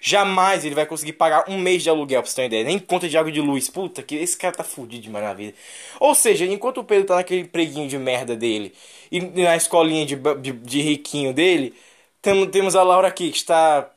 Jamais 0.00 0.64
ele 0.64 0.74
vai 0.74 0.86
conseguir 0.86 1.14
pagar 1.14 1.44
um 1.48 1.58
mês 1.58 1.82
de 1.82 1.90
aluguel, 1.90 2.22
pra 2.22 2.30
você 2.30 2.36
ter 2.36 2.42
uma 2.42 2.46
ideia. 2.46 2.64
Nem 2.64 2.78
conta 2.78 3.08
de 3.08 3.16
água 3.16 3.32
de 3.32 3.40
luz. 3.40 3.68
Puta, 3.68 4.02
que 4.02 4.16
esse 4.16 4.36
cara 4.36 4.54
tá 4.54 4.64
fudido 4.64 5.02
demais 5.02 5.24
na 5.24 5.34
vida. 5.34 5.54
Ou 6.00 6.14
seja, 6.14 6.44
enquanto 6.44 6.78
o 6.78 6.84
Pedro 6.84 7.06
tá 7.06 7.16
naquele 7.16 7.42
empreguinho 7.42 7.88
de 7.88 7.98
merda 7.98 8.36
dele 8.36 8.72
e 9.10 9.20
na 9.20 9.56
escolinha 9.56 10.06
de, 10.06 10.16
de, 10.16 10.52
de 10.52 10.80
riquinho 10.80 11.32
dele, 11.32 11.74
tem, 12.22 12.46
temos 12.48 12.74
a 12.76 12.82
Laura 12.82 13.08
aqui 13.08 13.30
que 13.30 13.36
está 13.36 13.90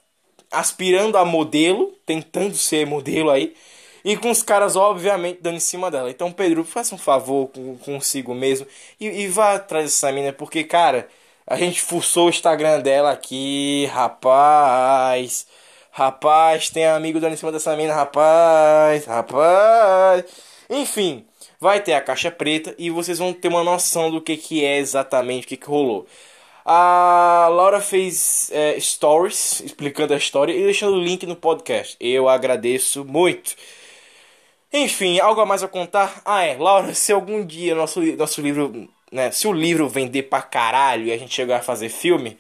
aspirando 0.52 1.18
a 1.18 1.26
modelo, 1.26 1.94
tentando 2.06 2.56
ser 2.56 2.86
modelo 2.86 3.30
aí. 3.30 3.54
E 4.04 4.16
com 4.16 4.32
os 4.32 4.42
caras, 4.42 4.76
obviamente, 4.76 5.40
dando 5.42 5.58
em 5.58 5.60
cima 5.60 5.92
dela. 5.92 6.10
Então, 6.10 6.32
Pedro, 6.32 6.64
faça 6.64 6.96
um 6.96 6.98
favor 6.98 7.50
consigo 7.84 8.34
mesmo 8.34 8.66
e, 9.00 9.06
e 9.06 9.28
vá 9.28 9.56
atrás 9.56 9.86
dessa 9.86 10.12
mina, 10.12 10.32
porque, 10.32 10.64
cara, 10.64 11.10
a 11.46 11.58
gente 11.58 11.82
fuçou 11.82 12.28
o 12.28 12.30
Instagram 12.30 12.82
dela 12.82 13.12
aqui, 13.12 13.86
rapaz. 13.88 15.48
Rapaz, 15.98 16.70
tem 16.70 16.86
amigo 16.86 17.20
dando 17.20 17.34
em 17.34 17.38
cima 17.38 17.52
dessa 17.52 17.76
mina, 17.76 17.92
rapaz, 17.92 19.06
rapaz. 19.06 20.26
Enfim, 20.70 21.26
vai 21.60 21.82
ter 21.82 21.94
a 21.94 22.02
caixa 22.02 22.30
preta 22.30 22.76
e 22.78 22.92
vocês 22.92 23.18
vão 23.18 23.34
ter 23.34 23.48
uma 23.48 23.64
noção 23.64 24.12
do 24.12 24.22
que, 24.22 24.38
que 24.38 24.64
é 24.64 24.78
exatamente 24.78 25.46
o 25.46 25.48
que, 25.48 25.58
que 25.58 25.66
rolou. 25.66 26.06
A 26.64 27.48
Laura 27.50 27.82
fez 27.82 28.52
é, 28.52 28.80
stories 28.80 29.62
explicando 29.62 30.14
a 30.14 30.18
história 30.18 30.54
e 30.54 30.64
deixando 30.66 30.98
o 30.98 31.04
link 31.04 31.26
no 31.26 31.36
podcast. 31.36 31.98
Eu 32.00 32.30
agradeço 32.30 33.04
muito. 33.04 33.56
Enfim, 34.72 35.20
algo 35.20 35.42
a 35.42 35.48
mais 35.48 35.64
a 35.64 35.68
contar? 35.68 36.22
Ah, 36.24 36.44
é, 36.44 36.56
Laura, 36.58 36.94
se 36.94 37.12
algum 37.12 37.44
dia 37.44 37.74
nosso, 37.74 38.02
nosso 38.16 38.40
livro, 38.40 38.88
né, 39.12 39.32
se 39.32 39.48
o 39.48 39.52
livro 39.54 39.90
vender 39.90 40.24
pra 40.24 40.44
caralho 40.44 41.06
e 41.06 41.12
a 41.12 41.18
gente 41.18 41.34
chegar 41.34 41.58
a 41.58 41.64
fazer 41.64 41.90
filme, 41.90 42.38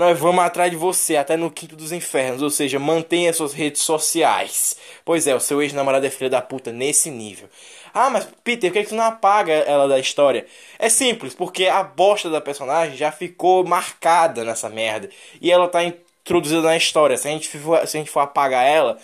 nós 0.00 0.18
vamos 0.18 0.42
atrás 0.42 0.70
de 0.70 0.76
você, 0.76 1.16
até 1.16 1.36
no 1.36 1.50
quinto 1.50 1.76
dos 1.76 1.92
infernos. 1.92 2.40
Ou 2.42 2.50
seja, 2.50 2.78
mantenha 2.78 3.32
suas 3.32 3.52
redes 3.52 3.82
sociais. 3.82 4.76
Pois 5.04 5.26
é, 5.26 5.34
o 5.34 5.40
seu 5.40 5.60
ex-namorado 5.62 6.06
é 6.06 6.10
filho 6.10 6.30
da 6.30 6.40
puta 6.40 6.72
nesse 6.72 7.10
nível. 7.10 7.48
Ah, 7.92 8.08
mas 8.08 8.26
Peter, 8.42 8.70
por 8.70 8.74
que, 8.74 8.82
que 8.84 8.88
tu 8.88 8.94
não 8.94 9.04
apaga 9.04 9.52
ela 9.52 9.86
da 9.86 9.98
história? 9.98 10.46
É 10.78 10.88
simples, 10.88 11.34
porque 11.34 11.66
a 11.66 11.82
bosta 11.82 12.30
da 12.30 12.40
personagem 12.40 12.96
já 12.96 13.12
ficou 13.12 13.64
marcada 13.64 14.42
nessa 14.42 14.70
merda. 14.70 15.10
E 15.40 15.50
ela 15.50 15.68
tá 15.68 15.84
introduzida 15.84 16.62
na 16.62 16.76
história. 16.76 17.16
Se 17.18 17.28
a 17.28 17.30
gente 17.32 17.48
for, 17.58 17.86
se 17.86 17.96
a 17.96 18.00
gente 18.00 18.10
for 18.10 18.20
apagar 18.20 18.64
ela, 18.64 18.98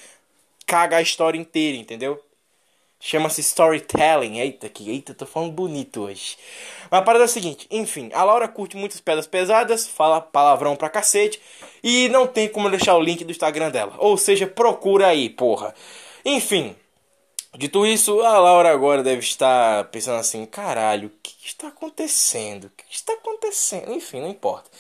caga 0.67 0.97
a 0.97 1.03
história 1.03 1.39
inteira, 1.39 1.77
entendeu? 1.77 2.19
Chama-se 2.99 3.41
storytelling. 3.41 4.39
Eita, 4.39 4.69
que 4.69 4.91
eita, 4.91 5.15
tô 5.15 5.27
falando 5.27 5.53
bonito 5.53 6.03
hoje. 6.03 6.37
Mas 6.91 7.01
a 7.01 7.03
parada 7.03 7.25
é 7.25 7.27
a 7.27 7.29
seguinte, 7.29 7.67
enfim, 7.71 8.11
a 8.13 8.25
Laura 8.25 8.49
curte 8.49 8.77
muitas 8.77 9.01
pedras 9.01 9.27
pesadas, 9.27 9.89
fala 9.89 10.21
palavrão 10.21 10.77
pra 10.77 10.89
cacete 10.89 11.41
e 11.83 12.09
não 12.09 12.27
tem 12.27 12.49
como 12.49 12.71
deixar 12.71 12.97
o 12.97 13.03
link 13.03 13.25
do 13.25 13.31
Instagram 13.31 13.71
dela. 13.71 13.95
Ou 13.99 14.17
seja, 14.17 14.47
procura 14.47 15.09
aí, 15.09 15.29
porra. 15.29 15.75
Enfim, 16.25 16.75
dito 17.57 17.87
isso, 17.87 18.21
a 18.21 18.39
Laura 18.39 18.73
agora 18.73 19.03
deve 19.03 19.21
estar 19.21 19.85
pensando 19.91 20.19
assim: 20.19 20.47
caralho, 20.47 21.09
o 21.09 21.13
que 21.23 21.35
está 21.47 21.69
acontecendo? 21.69 22.65
O 22.65 22.71
que 22.71 22.85
está 22.91 23.13
acontecendo? 23.13 23.93
Enfim, 23.93 24.21
não 24.21 24.29
importa. 24.29 24.71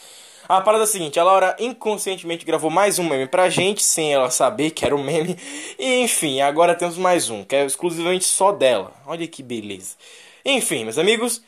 A 0.48 0.60
parada 0.60 0.84
é 0.84 0.86
a 0.86 0.86
seguinte, 0.86 1.18
a 1.18 1.24
Laura 1.24 1.56
inconscientemente 1.58 2.44
gravou 2.44 2.70
mais 2.70 3.00
um 3.00 3.08
meme 3.08 3.26
pra 3.26 3.48
gente, 3.48 3.82
sem 3.82 4.14
ela 4.14 4.30
saber 4.30 4.70
que 4.70 4.84
era 4.84 4.94
um 4.94 5.02
meme. 5.02 5.36
E 5.76 6.02
enfim, 6.02 6.40
agora 6.40 6.76
temos 6.76 6.96
mais 6.96 7.28
um, 7.28 7.42
que 7.42 7.56
é 7.56 7.64
exclusivamente 7.64 8.24
só 8.24 8.52
dela. 8.52 8.92
Olha 9.04 9.26
que 9.26 9.42
beleza. 9.42 9.96
Enfim, 10.44 10.84
meus 10.84 10.98
amigos, 10.98 11.42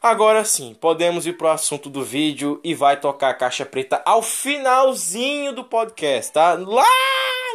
agora 0.00 0.46
sim, 0.46 0.74
podemos 0.80 1.26
ir 1.26 1.34
pro 1.34 1.48
assunto 1.48 1.90
do 1.90 2.02
vídeo 2.02 2.58
e 2.64 2.74
vai 2.74 2.98
tocar 2.98 3.28
a 3.28 3.34
caixa 3.34 3.66
preta 3.66 4.00
ao 4.02 4.22
finalzinho 4.22 5.52
do 5.52 5.64
podcast, 5.64 6.32
tá? 6.32 6.54
Lá 6.54 6.86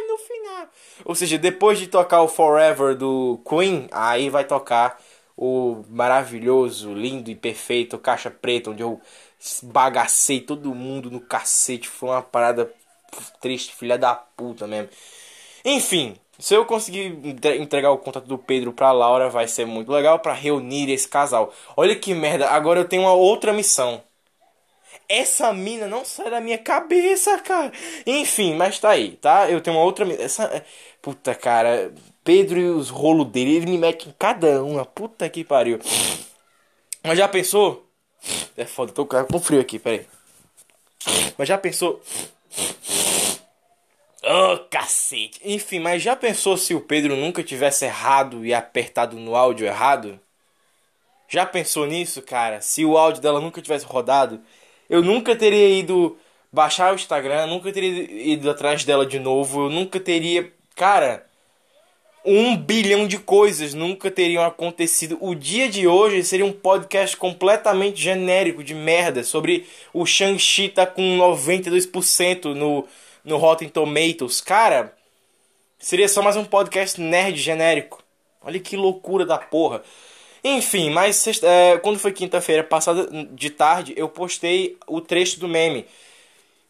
no 0.08 0.16
final. 0.18 0.68
Ou 1.04 1.14
seja, 1.16 1.36
depois 1.36 1.80
de 1.80 1.88
tocar 1.88 2.22
o 2.22 2.28
Forever 2.28 2.94
do 2.94 3.40
Queen, 3.44 3.88
aí 3.90 4.30
vai 4.30 4.44
tocar 4.44 5.00
o 5.36 5.84
maravilhoso, 5.88 6.92
lindo 6.92 7.30
e 7.30 7.34
perfeito 7.34 7.96
Caixa 7.96 8.28
Preta, 8.28 8.70
onde 8.70 8.82
eu 8.82 9.00
bagacei 9.62 10.40
todo 10.40 10.74
mundo 10.74 11.10
no 11.10 11.20
cacete. 11.20 11.88
Foi 11.88 12.10
uma 12.10 12.22
parada 12.22 12.72
triste, 13.40 13.74
filha 13.74 13.98
da 13.98 14.14
puta 14.14 14.66
mesmo. 14.66 14.88
Enfim, 15.64 16.16
se 16.38 16.54
eu 16.54 16.64
conseguir 16.64 17.06
entregar 17.60 17.90
o 17.90 17.98
contato 17.98 18.26
do 18.26 18.38
Pedro 18.38 18.72
pra 18.72 18.92
Laura, 18.92 19.28
vai 19.28 19.48
ser 19.48 19.66
muito 19.66 19.90
legal 19.90 20.18
para 20.18 20.32
reunir 20.32 20.90
esse 20.90 21.08
casal. 21.08 21.52
Olha 21.76 21.96
que 21.96 22.14
merda, 22.14 22.48
agora 22.48 22.80
eu 22.80 22.88
tenho 22.88 23.02
uma 23.02 23.12
outra 23.12 23.52
missão. 23.52 24.02
Essa 25.08 25.52
mina 25.52 25.86
não 25.86 26.04
sai 26.04 26.30
da 26.30 26.40
minha 26.40 26.58
cabeça, 26.58 27.38
cara. 27.38 27.72
Enfim, 28.06 28.54
mas 28.54 28.78
tá 28.78 28.90
aí, 28.90 29.12
tá? 29.16 29.50
Eu 29.50 29.60
tenho 29.60 29.76
uma 29.76 29.84
outra 29.84 30.06
essa 30.22 30.64
Puta, 31.00 31.34
cara, 31.34 31.92
Pedro 32.24 32.58
e 32.60 32.68
os 32.68 32.90
rolos 32.90 33.28
dele, 33.28 33.56
ele 33.56 33.66
me 33.66 33.78
mete 33.78 34.08
em 34.08 34.14
cada 34.18 34.62
uma. 34.62 34.84
Puta 34.84 35.28
que 35.30 35.44
pariu. 35.44 35.78
Mas 37.02 37.16
já 37.18 37.28
pensou? 37.28 37.87
É 38.56 38.64
foda, 38.64 38.92
tô 38.92 39.06
com 39.06 39.40
frio 39.40 39.60
aqui, 39.60 39.78
peraí. 39.78 40.06
Mas 41.36 41.48
já 41.48 41.56
pensou? 41.56 42.02
Oh, 44.22 44.58
cacete. 44.68 45.40
Enfim, 45.44 45.78
mas 45.78 46.02
já 46.02 46.16
pensou 46.16 46.56
se 46.56 46.74
o 46.74 46.80
Pedro 46.80 47.16
nunca 47.16 47.42
tivesse 47.42 47.84
errado 47.84 48.44
e 48.44 48.52
apertado 48.52 49.16
no 49.16 49.36
áudio 49.36 49.66
errado? 49.66 50.20
Já 51.28 51.46
pensou 51.46 51.86
nisso, 51.86 52.22
cara? 52.22 52.60
Se 52.60 52.84
o 52.84 52.96
áudio 52.96 53.22
dela 53.22 53.40
nunca 53.40 53.62
tivesse 53.62 53.84
rodado, 53.84 54.40
eu 54.88 55.02
nunca 55.02 55.36
teria 55.36 55.68
ido 55.68 56.18
baixar 56.52 56.92
o 56.92 56.96
Instagram, 56.96 57.46
nunca 57.46 57.72
teria 57.72 58.10
ido 58.32 58.50
atrás 58.50 58.84
dela 58.84 59.06
de 59.06 59.18
novo, 59.18 59.66
eu 59.66 59.70
nunca 59.70 60.00
teria. 60.00 60.52
Cara, 60.74 61.27
um 62.24 62.56
bilhão 62.56 63.06
de 63.06 63.18
coisas 63.18 63.74
nunca 63.74 64.10
teriam 64.10 64.44
acontecido. 64.44 65.16
O 65.20 65.34
dia 65.34 65.68
de 65.68 65.86
hoje 65.86 66.22
seria 66.24 66.44
um 66.44 66.52
podcast 66.52 67.16
completamente 67.16 68.00
genérico 68.00 68.62
de 68.62 68.74
merda 68.74 69.22
sobre 69.22 69.66
o 69.92 70.04
Shang-Chi 70.04 70.68
tá 70.68 70.86
com 70.86 71.02
92% 71.16 72.54
no, 72.54 72.86
no 73.24 73.36
Rotten 73.36 73.68
Tomatoes. 73.68 74.40
Cara, 74.40 74.94
seria 75.78 76.08
só 76.08 76.22
mais 76.22 76.36
um 76.36 76.44
podcast 76.44 77.00
nerd 77.00 77.38
genérico. 77.40 78.02
Olha 78.42 78.60
que 78.60 78.76
loucura 78.76 79.24
da 79.24 79.38
porra. 79.38 79.82
Enfim, 80.42 80.90
mas 80.90 81.26
é, 81.42 81.78
quando 81.78 81.98
foi 81.98 82.12
quinta-feira 82.12 82.62
passada 82.62 83.08
de 83.32 83.50
tarde, 83.50 83.92
eu 83.96 84.08
postei 84.08 84.76
o 84.86 85.00
trecho 85.00 85.40
do 85.40 85.48
meme 85.48 85.86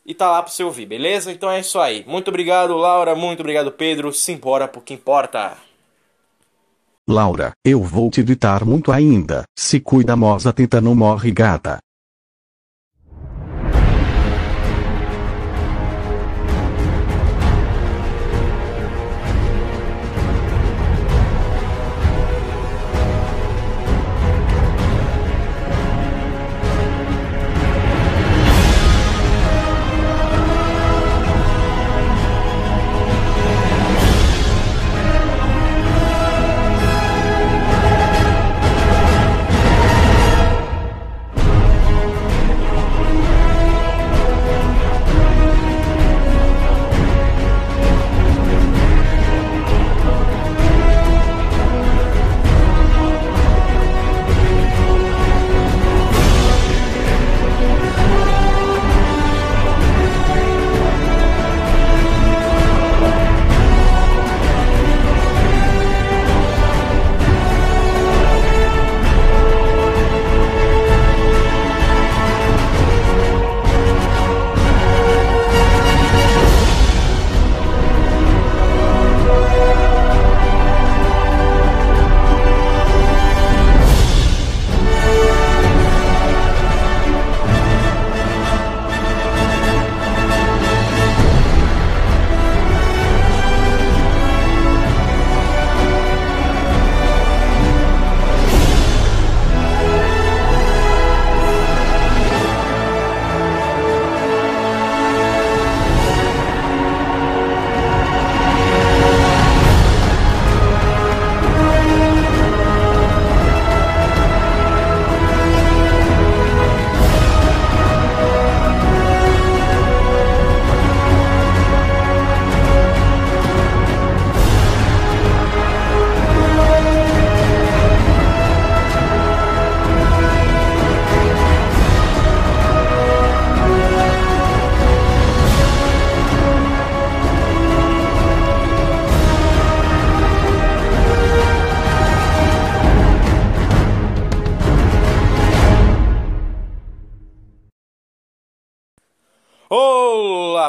e 0.08 0.14
tá 0.14 0.30
lá 0.30 0.42
pra 0.42 0.50
você 0.50 0.64
ouvir, 0.64 0.86
beleza? 0.86 1.30
Então 1.30 1.50
é 1.50 1.60
isso 1.60 1.78
aí. 1.78 2.02
Muito 2.06 2.28
obrigado, 2.28 2.74
Laura. 2.74 3.14
Muito 3.14 3.40
obrigado, 3.40 3.70
Pedro. 3.70 4.10
Simbora 4.10 4.66
pro 4.66 4.80
que 4.80 4.94
importa. 4.94 5.58
Laura, 7.06 7.52
eu 7.62 7.82
vou 7.82 8.10
te 8.10 8.22
gritar 8.22 8.64
muito 8.64 8.90
ainda. 8.90 9.42
Se 9.56 9.78
cuida, 9.78 10.16
moça, 10.16 10.50
tenta 10.50 10.80
não 10.80 10.94
morre, 10.94 11.30
gata. 11.30 11.78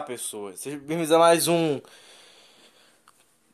Pessoas. 0.02 0.60
Sejam 0.60 0.80
bem-vindos 0.80 1.12
a 1.12 1.20
mais 1.20 1.48
um. 1.48 1.82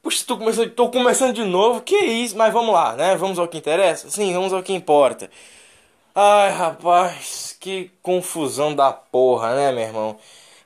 Puxa, 0.01 0.23
tô 0.25 0.37
começando, 0.37 0.69
tô 0.69 0.89
começando 0.89 1.33
de 1.33 1.43
novo. 1.43 1.81
Que 1.81 1.95
isso? 1.95 2.37
Mas 2.37 2.53
vamos 2.53 2.73
lá, 2.73 2.95
né? 2.95 3.15
Vamos 3.15 3.39
ao 3.39 3.47
que 3.47 3.57
interessa? 3.57 4.09
Sim, 4.09 4.33
vamos 4.33 4.53
ao 4.53 4.61
que 4.61 4.73
importa. 4.73 5.29
Ai, 6.13 6.51
rapaz, 6.51 7.57
que 7.59 7.91
confusão 8.01 8.73
da 8.75 8.93
porra, 8.93 9.55
né, 9.55 9.71
meu 9.71 9.83
irmão? 9.83 10.17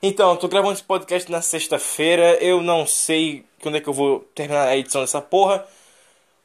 Então, 0.02 0.36
tô 0.36 0.48
gravando 0.48 0.74
esse 0.74 0.82
podcast 0.82 1.30
na 1.30 1.42
sexta-feira. 1.42 2.34
Eu 2.42 2.60
não 2.60 2.86
sei 2.86 3.44
quando 3.62 3.76
é 3.76 3.80
que 3.80 3.88
eu 3.88 3.94
vou 3.94 4.20
terminar 4.34 4.68
a 4.68 4.76
edição 4.76 5.00
dessa 5.00 5.20
porra. 5.20 5.66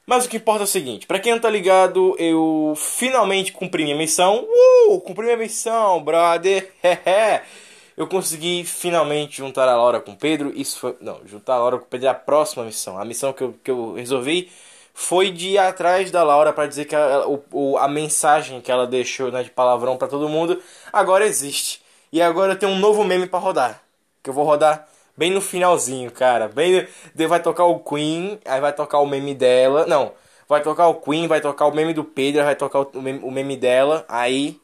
Mas 0.06 0.24
o 0.24 0.28
que 0.28 0.36
importa 0.38 0.62
é 0.62 0.64
o 0.64 0.66
seguinte: 0.66 1.06
pra 1.06 1.18
quem 1.20 1.32
não 1.32 1.40
tá 1.40 1.50
ligado, 1.50 2.16
eu 2.18 2.74
finalmente 2.76 3.52
cumpri 3.52 3.84
minha 3.84 3.96
missão. 3.96 4.46
Uh! 4.88 5.00
Cumpri 5.00 5.24
minha 5.26 5.36
missão, 5.36 6.02
brother! 6.02 6.72
eu 7.96 8.06
consegui 8.06 8.64
finalmente 8.64 9.38
juntar 9.38 9.68
a 9.68 9.76
Laura 9.76 10.00
com 10.00 10.14
Pedro. 10.14 10.52
Isso 10.54 10.78
foi. 10.78 10.96
Não, 11.00 11.20
juntar 11.24 11.54
a 11.54 11.58
Laura 11.58 11.78
com 11.78 11.86
Pedro 11.86 12.06
é 12.06 12.10
a 12.10 12.14
próxima 12.14 12.64
missão. 12.64 12.98
A 12.98 13.04
missão 13.04 13.32
que 13.32 13.42
eu, 13.42 13.54
que 13.64 13.70
eu 13.70 13.94
resolvi 13.94 14.50
foi 14.92 15.30
de 15.30 15.50
ir 15.50 15.58
atrás 15.58 16.10
da 16.10 16.22
Laura 16.22 16.52
para 16.52 16.66
dizer 16.66 16.84
que 16.84 16.94
a, 16.94 17.24
o, 17.26 17.76
a 17.78 17.88
mensagem 17.88 18.60
que 18.60 18.70
ela 18.70 18.86
deixou 18.86 19.30
né, 19.30 19.42
de 19.42 19.50
palavrão 19.50 19.96
para 19.96 20.08
todo 20.08 20.28
mundo 20.28 20.60
agora 20.92 21.26
existe. 21.26 21.82
E 22.12 22.20
agora 22.20 22.52
eu 22.52 22.58
tenho 22.58 22.72
um 22.72 22.78
novo 22.78 23.02
meme 23.04 23.26
para 23.26 23.38
rodar. 23.38 23.82
Que 24.22 24.30
eu 24.30 24.34
vou 24.34 24.44
rodar 24.44 24.88
bem 25.16 25.30
no 25.30 25.40
finalzinho, 25.40 26.10
cara. 26.10 26.48
Bem, 26.48 26.86
vai 27.28 27.40
tocar 27.40 27.64
o 27.64 27.80
Queen, 27.80 28.38
aí 28.44 28.60
vai 28.60 28.72
tocar 28.72 28.98
o 28.98 29.06
meme 29.06 29.34
dela. 29.34 29.86
Não, 29.86 30.12
vai 30.48 30.62
tocar 30.62 30.88
o 30.88 30.94
Queen, 30.94 31.26
vai 31.26 31.40
tocar 31.40 31.66
o 31.66 31.74
meme 31.74 31.94
do 31.94 32.04
Pedro, 32.04 32.44
vai 32.44 32.56
tocar 32.56 32.80
o 32.80 33.30
meme 33.30 33.56
dela. 33.56 34.04
Aí 34.08 34.60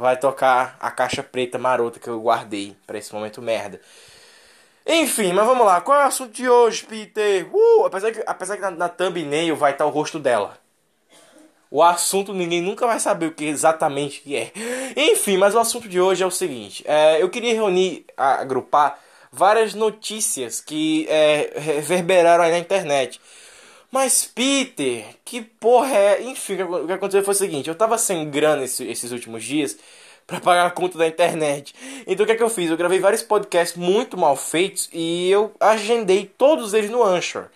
vai 0.00 0.16
tocar 0.16 0.78
a 0.80 0.90
caixa 0.90 1.22
preta 1.22 1.58
marota 1.58 2.00
que 2.00 2.08
eu 2.08 2.18
guardei 2.18 2.74
para 2.86 2.96
esse 2.96 3.12
momento 3.12 3.42
merda. 3.42 3.78
Enfim, 4.86 5.34
mas 5.34 5.44
vamos 5.44 5.66
lá. 5.66 5.78
Qual 5.82 6.00
é 6.00 6.04
o 6.04 6.06
assunto 6.06 6.32
de 6.32 6.48
hoje, 6.48 6.84
Peter? 6.86 7.46
Uh, 7.54 7.84
apesar 7.84 8.10
que, 8.10 8.22
apesar 8.26 8.56
que 8.56 8.62
na, 8.62 8.70
na 8.70 8.88
thumbnail 8.88 9.54
vai 9.54 9.72
estar 9.72 9.84
o 9.84 9.90
rosto 9.90 10.18
dela. 10.18 10.58
O 11.70 11.82
assunto 11.82 12.32
ninguém 12.32 12.62
nunca 12.62 12.86
vai 12.86 12.98
saber 12.98 13.26
o 13.26 13.32
que 13.32 13.44
exatamente 13.44 14.22
que 14.22 14.34
é. 14.34 14.50
Enfim, 14.96 15.36
mas 15.36 15.54
o 15.54 15.58
assunto 15.58 15.86
de 15.86 16.00
hoje 16.00 16.22
é 16.22 16.26
o 16.26 16.30
seguinte. 16.30 16.82
É, 16.86 17.22
eu 17.22 17.28
queria 17.28 17.52
reunir, 17.52 18.06
agrupar 18.16 18.98
várias 19.30 19.74
notícias 19.74 20.62
que 20.62 21.06
é, 21.10 21.52
reverberaram 21.56 22.42
aí 22.42 22.50
na 22.50 22.58
internet. 22.58 23.20
Mas 23.90 24.24
Peter, 24.24 25.04
que 25.24 25.40
porra 25.42 25.94
é? 25.96 26.22
Enfim, 26.22 26.62
o 26.62 26.86
que 26.86 26.92
aconteceu 26.92 27.24
foi 27.24 27.34
o 27.34 27.36
seguinte: 27.36 27.68
eu 27.68 27.74
tava 27.74 27.98
sem 27.98 28.30
grana 28.30 28.64
esse, 28.64 28.84
esses 28.86 29.10
últimos 29.12 29.44
dias 29.44 29.76
para 30.26 30.40
pagar 30.40 30.66
a 30.66 30.70
conta 30.70 30.96
da 30.96 31.08
internet. 31.08 31.74
Então 32.06 32.24
o 32.24 32.26
que 32.26 32.32
é 32.32 32.36
que 32.36 32.42
eu 32.42 32.50
fiz? 32.50 32.70
Eu 32.70 32.76
gravei 32.76 33.00
vários 33.00 33.22
podcasts 33.22 33.76
muito 33.76 34.16
mal 34.16 34.36
feitos 34.36 34.88
e 34.92 35.28
eu 35.30 35.52
agendei 35.58 36.24
todos 36.24 36.72
eles 36.74 36.90
no 36.90 37.02
Anchor. 37.02 37.48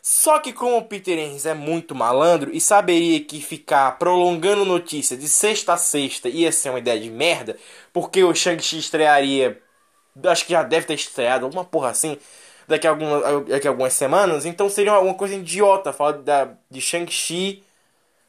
Só 0.00 0.38
que 0.38 0.52
como 0.52 0.76
o 0.76 0.84
Peter 0.84 1.18
Enns 1.18 1.46
é 1.46 1.54
muito 1.54 1.92
malandro 1.92 2.54
e 2.54 2.60
saberia 2.60 3.20
que 3.24 3.40
ficar 3.42 3.98
prolongando 3.98 4.64
notícia 4.64 5.16
de 5.16 5.28
sexta 5.28 5.72
a 5.72 5.76
sexta 5.76 6.28
ia 6.28 6.52
ser 6.52 6.70
uma 6.70 6.78
ideia 6.78 7.00
de 7.00 7.10
merda, 7.10 7.58
porque 7.92 8.22
o 8.22 8.32
Shang-Chi 8.32 8.78
estrearia, 8.78 9.60
acho 10.24 10.46
que 10.46 10.52
já 10.52 10.62
deve 10.62 10.86
ter 10.86 10.94
estreado, 10.94 11.44
alguma 11.44 11.64
porra 11.64 11.90
assim, 11.90 12.16
daqui 12.66 12.86
a, 12.86 12.94
daqui 13.48 13.66
a 13.66 13.70
algumas 13.70 13.92
semanas, 13.92 14.44
então 14.44 14.68
seria 14.68 14.98
uma 14.98 15.14
coisa 15.14 15.34
idiota 15.34 15.92
falar 15.92 16.12
da, 16.12 16.48
de 16.70 16.80
Shang-Chi 16.80 17.62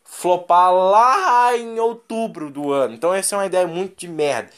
flopar 0.04 0.74
lá 0.74 1.56
em 1.58 1.80
outubro 1.80 2.50
do 2.50 2.72
ano. 2.72 2.94
Então 2.94 3.14
essa 3.14 3.36
é 3.36 3.40
uma 3.40 3.46
ideia 3.46 3.68
muito 3.68 3.96
de 3.98 4.08
merda. 4.08 4.50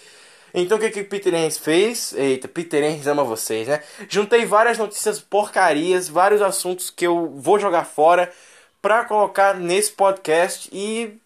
Então 0.54 0.78
o 0.78 0.82
que, 0.82 0.90
que 0.90 1.04
Peter 1.04 1.34
Enns 1.34 1.58
fez? 1.58 2.14
Eita, 2.14 2.48
Peter 2.48 2.84
Enns 2.84 3.08
ama 3.08 3.24
vocês, 3.24 3.68
né? 3.68 3.84
Juntei 4.08 4.46
várias 4.46 4.78
notícias 4.78 5.20
porcarias, 5.20 6.08
vários 6.08 6.42
assuntos 6.42 6.90
que 6.90 7.06
eu 7.06 7.30
vou 7.36 7.60
jogar 7.60 7.86
fora 7.86 8.32
pra 8.82 9.06
colocar 9.06 9.56
nesse 9.56 9.92
podcast 9.92 10.70
e 10.72 11.20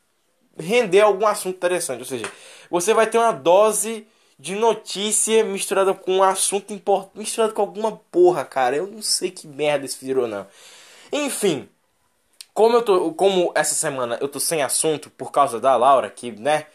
render 0.58 1.02
algum 1.02 1.26
assunto 1.26 1.56
interessante. 1.56 2.00
Ou 2.00 2.06
seja, 2.06 2.26
você 2.70 2.94
vai 2.94 3.08
ter 3.08 3.18
uma 3.18 3.32
dose 3.32 4.06
de 4.40 4.56
notícia 4.56 5.44
misturada 5.44 5.94
com 5.94 6.18
um 6.18 6.24
assunto 6.24 6.74
importante, 6.74 7.18
misturado 7.18 7.54
com 7.54 7.62
alguma 7.62 7.92
porra, 8.12 8.46
cara. 8.46 8.76
Eu 8.76 8.88
não 8.88 9.02
sei 9.02 9.32
que 9.32 9.48
merda 9.48 9.86
isso 9.86 9.98
virou, 10.02 10.28
não. 10.28 10.48
Enfim, 11.12 11.70
como 12.54 12.78
eu 12.78 12.84
tô, 12.84 13.14
como 13.14 13.52
essa 13.56 13.76
semana 13.76 14.18
eu 14.22 14.30
tô 14.30 14.40
sem 14.40 14.62
assunto 14.64 15.10
por 15.12 15.32
causa 15.32 15.60
da 15.60 15.76
Laura, 15.76 16.10
que, 16.10 16.32
né, 16.32 16.68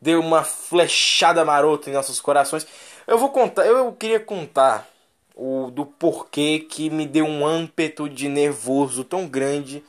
deu 0.00 0.20
uma 0.20 0.44
flechada 0.44 1.44
marota 1.44 1.90
em 1.90 1.92
nossos 1.92 2.20
corações, 2.20 2.66
eu 3.06 3.18
vou 3.18 3.30
contar, 3.30 3.66
eu 3.66 3.92
queria 3.92 4.20
contar 4.20 4.88
o 5.34 5.70
do 5.70 5.86
porquê 5.86 6.60
que 6.60 6.90
me 6.90 7.06
deu 7.06 7.26
um 7.26 7.46
âmpeto 7.46 8.08
de 8.08 8.28
nervoso 8.28 9.04
tão 9.04 9.26
grande 9.28 9.84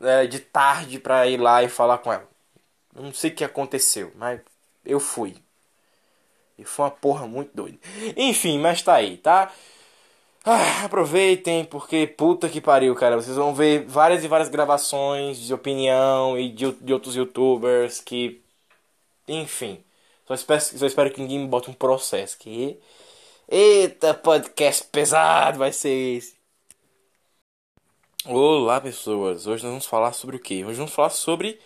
é, 0.00 0.26
de 0.26 0.40
tarde 0.40 0.98
para 0.98 1.26
ir 1.26 1.38
lá 1.38 1.62
e 1.62 1.68
falar 1.68 1.98
com 1.98 2.12
ela. 2.12 2.28
Eu 2.94 3.02
não 3.02 3.12
sei 3.12 3.30
o 3.30 3.34
que 3.34 3.44
aconteceu, 3.44 4.12
mas 4.16 4.40
eu 4.84 5.00
fui. 5.00 5.36
E 6.60 6.64
foi 6.64 6.84
uma 6.84 6.90
porra 6.90 7.26
muito 7.26 7.50
doida. 7.54 7.78
Enfim, 8.16 8.58
mas 8.58 8.82
tá 8.82 8.94
aí, 8.94 9.16
tá? 9.16 9.52
Ah, 10.44 10.84
aproveitem, 10.84 11.64
porque 11.66 12.06
puta 12.06 12.48
que 12.48 12.60
pariu, 12.60 12.94
cara. 12.94 13.16
Vocês 13.16 13.36
vão 13.36 13.54
ver 13.54 13.84
várias 13.86 14.24
e 14.24 14.28
várias 14.28 14.48
gravações 14.48 15.38
de 15.38 15.52
opinião 15.52 16.38
e 16.38 16.50
de, 16.50 16.72
de 16.72 16.92
outros 16.92 17.14
youtubers 17.14 18.00
que. 18.00 18.42
Enfim. 19.28 19.84
Só 20.26 20.34
espero, 20.34 20.60
só 20.60 20.86
espero 20.86 21.10
que 21.12 21.20
ninguém 21.20 21.40
me 21.40 21.48
bote 21.48 21.70
um 21.70 21.74
processo. 21.74 22.38
Que. 22.38 22.78
Eita, 23.48 24.14
podcast 24.14 24.84
pesado 24.84 25.58
vai 25.58 25.72
ser 25.72 26.16
esse. 26.18 26.36
Olá, 28.26 28.80
pessoas. 28.80 29.46
Hoje 29.46 29.62
nós 29.64 29.70
vamos 29.72 29.86
falar 29.86 30.12
sobre 30.12 30.36
o 30.36 30.40
que? 30.40 30.64
Hoje 30.64 30.78
vamos 30.78 30.92
falar 30.92 31.10
sobre 31.10 31.58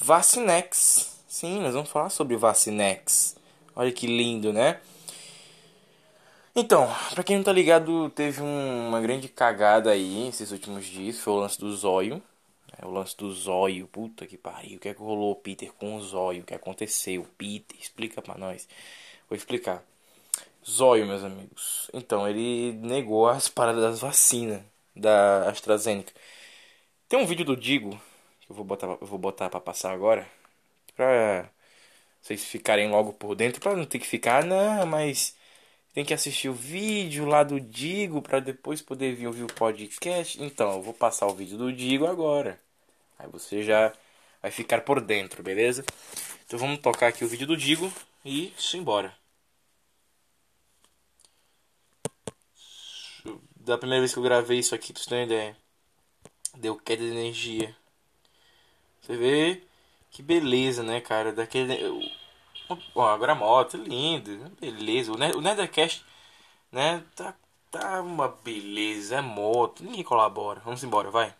Vacinex. 0.00 1.18
Sim, 1.28 1.60
nós 1.60 1.74
vamos 1.74 1.90
falar 1.90 2.10
sobre 2.10 2.36
Vacinex. 2.36 3.37
Olha 3.78 3.92
que 3.92 4.08
lindo, 4.08 4.52
né? 4.52 4.80
Então, 6.52 6.92
pra 7.14 7.22
quem 7.22 7.36
não 7.36 7.44
tá 7.44 7.52
ligado, 7.52 8.10
teve 8.10 8.42
um, 8.42 8.88
uma 8.88 9.00
grande 9.00 9.28
cagada 9.28 9.92
aí 9.92 10.26
esses 10.26 10.50
últimos 10.50 10.84
dias. 10.84 11.20
Foi 11.20 11.32
o 11.32 11.36
lance 11.36 11.60
do 11.60 11.72
zóio. 11.76 12.20
É, 12.76 12.84
o 12.84 12.90
lance 12.90 13.16
do 13.16 13.32
zóio. 13.32 13.86
Puta 13.86 14.26
que 14.26 14.36
pariu. 14.36 14.78
O 14.78 14.80
que 14.80 14.88
é 14.88 14.94
que 14.94 15.00
rolou, 15.00 15.36
Peter, 15.36 15.72
com 15.74 15.94
o 15.94 16.02
zóio? 16.02 16.42
O 16.42 16.44
que 16.44 16.54
aconteceu? 16.54 17.24
Peter, 17.38 17.78
explica 17.80 18.20
pra 18.20 18.36
nós. 18.36 18.68
Vou 19.30 19.36
explicar. 19.36 19.80
Zóio, 20.68 21.06
meus 21.06 21.22
amigos. 21.22 21.88
Então, 21.94 22.28
ele 22.28 22.72
negou 22.82 23.28
as 23.28 23.46
paradas 23.48 23.82
das 23.84 24.00
vacinas 24.00 24.60
da 24.96 25.48
AstraZeneca. 25.48 26.12
Tem 27.08 27.16
um 27.20 27.26
vídeo 27.26 27.44
do 27.44 27.56
Digo 27.56 27.90
que 28.40 28.50
eu 28.50 28.56
vou 28.56 28.64
botar, 28.64 28.88
eu 28.88 29.06
vou 29.06 29.18
botar 29.20 29.48
pra 29.48 29.60
passar 29.60 29.92
agora. 29.92 30.26
Pra 30.96 31.48
vocês 32.20 32.44
ficarem 32.44 32.90
logo 32.90 33.12
por 33.12 33.34
dentro. 33.34 33.60
Pra 33.60 33.76
não 33.76 33.84
ter 33.84 33.98
que 33.98 34.06
ficar, 34.06 34.44
não, 34.44 34.86
mas 34.86 35.36
tem 35.94 36.04
que 36.04 36.14
assistir 36.14 36.48
o 36.48 36.54
vídeo 36.54 37.24
lá 37.26 37.42
do 37.42 37.60
Digo 37.60 38.22
para 38.22 38.40
depois 38.40 38.82
poder 38.82 39.14
vir 39.14 39.26
ouvir 39.26 39.44
o 39.44 39.54
podcast. 39.54 40.42
Então, 40.42 40.74
eu 40.74 40.82
vou 40.82 40.94
passar 40.94 41.26
o 41.26 41.34
vídeo 41.34 41.58
do 41.58 41.72
Digo 41.72 42.06
agora. 42.06 42.60
Aí 43.18 43.28
você 43.28 43.62
já 43.62 43.92
vai 44.40 44.50
ficar 44.50 44.82
por 44.82 45.00
dentro, 45.00 45.42
beleza? 45.42 45.84
Então 46.46 46.58
vamos 46.58 46.80
tocar 46.80 47.08
aqui 47.08 47.24
o 47.24 47.28
vídeo 47.28 47.46
do 47.46 47.56
Digo 47.56 47.92
e 48.24 48.52
isso 48.56 48.76
embora. 48.76 49.14
Da 53.56 53.76
primeira 53.76 54.00
vez 54.00 54.12
que 54.12 54.18
eu 54.18 54.22
gravei 54.22 54.60
isso 54.60 54.74
aqui, 54.74 54.92
ter 54.92 55.14
uma 55.14 55.24
ideia. 55.24 55.56
Deu 56.56 56.76
queda 56.76 57.02
de 57.02 57.10
energia. 57.10 57.76
Você 59.02 59.16
vê 59.16 59.62
que 60.10 60.22
beleza, 60.22 60.82
né, 60.82 61.00
cara? 61.00 61.32
Daquele 61.32 61.74
Ó, 62.94 63.06
agora 63.08 63.32
a 63.32 63.34
moto, 63.34 63.76
lindo, 63.76 64.50
beleza. 64.60 65.12
O, 65.12 65.14
o 65.14 65.40
Nethercast, 65.40 66.04
né, 66.72 67.02
tá, 67.16 67.34
tá 67.70 68.00
uma 68.02 68.28
beleza, 68.28 69.16
é 69.16 69.20
moto, 69.20 69.82
ninguém 69.84 70.04
colabora. 70.04 70.60
Vamos 70.64 70.84
embora, 70.84 71.10
vai. 71.10 71.34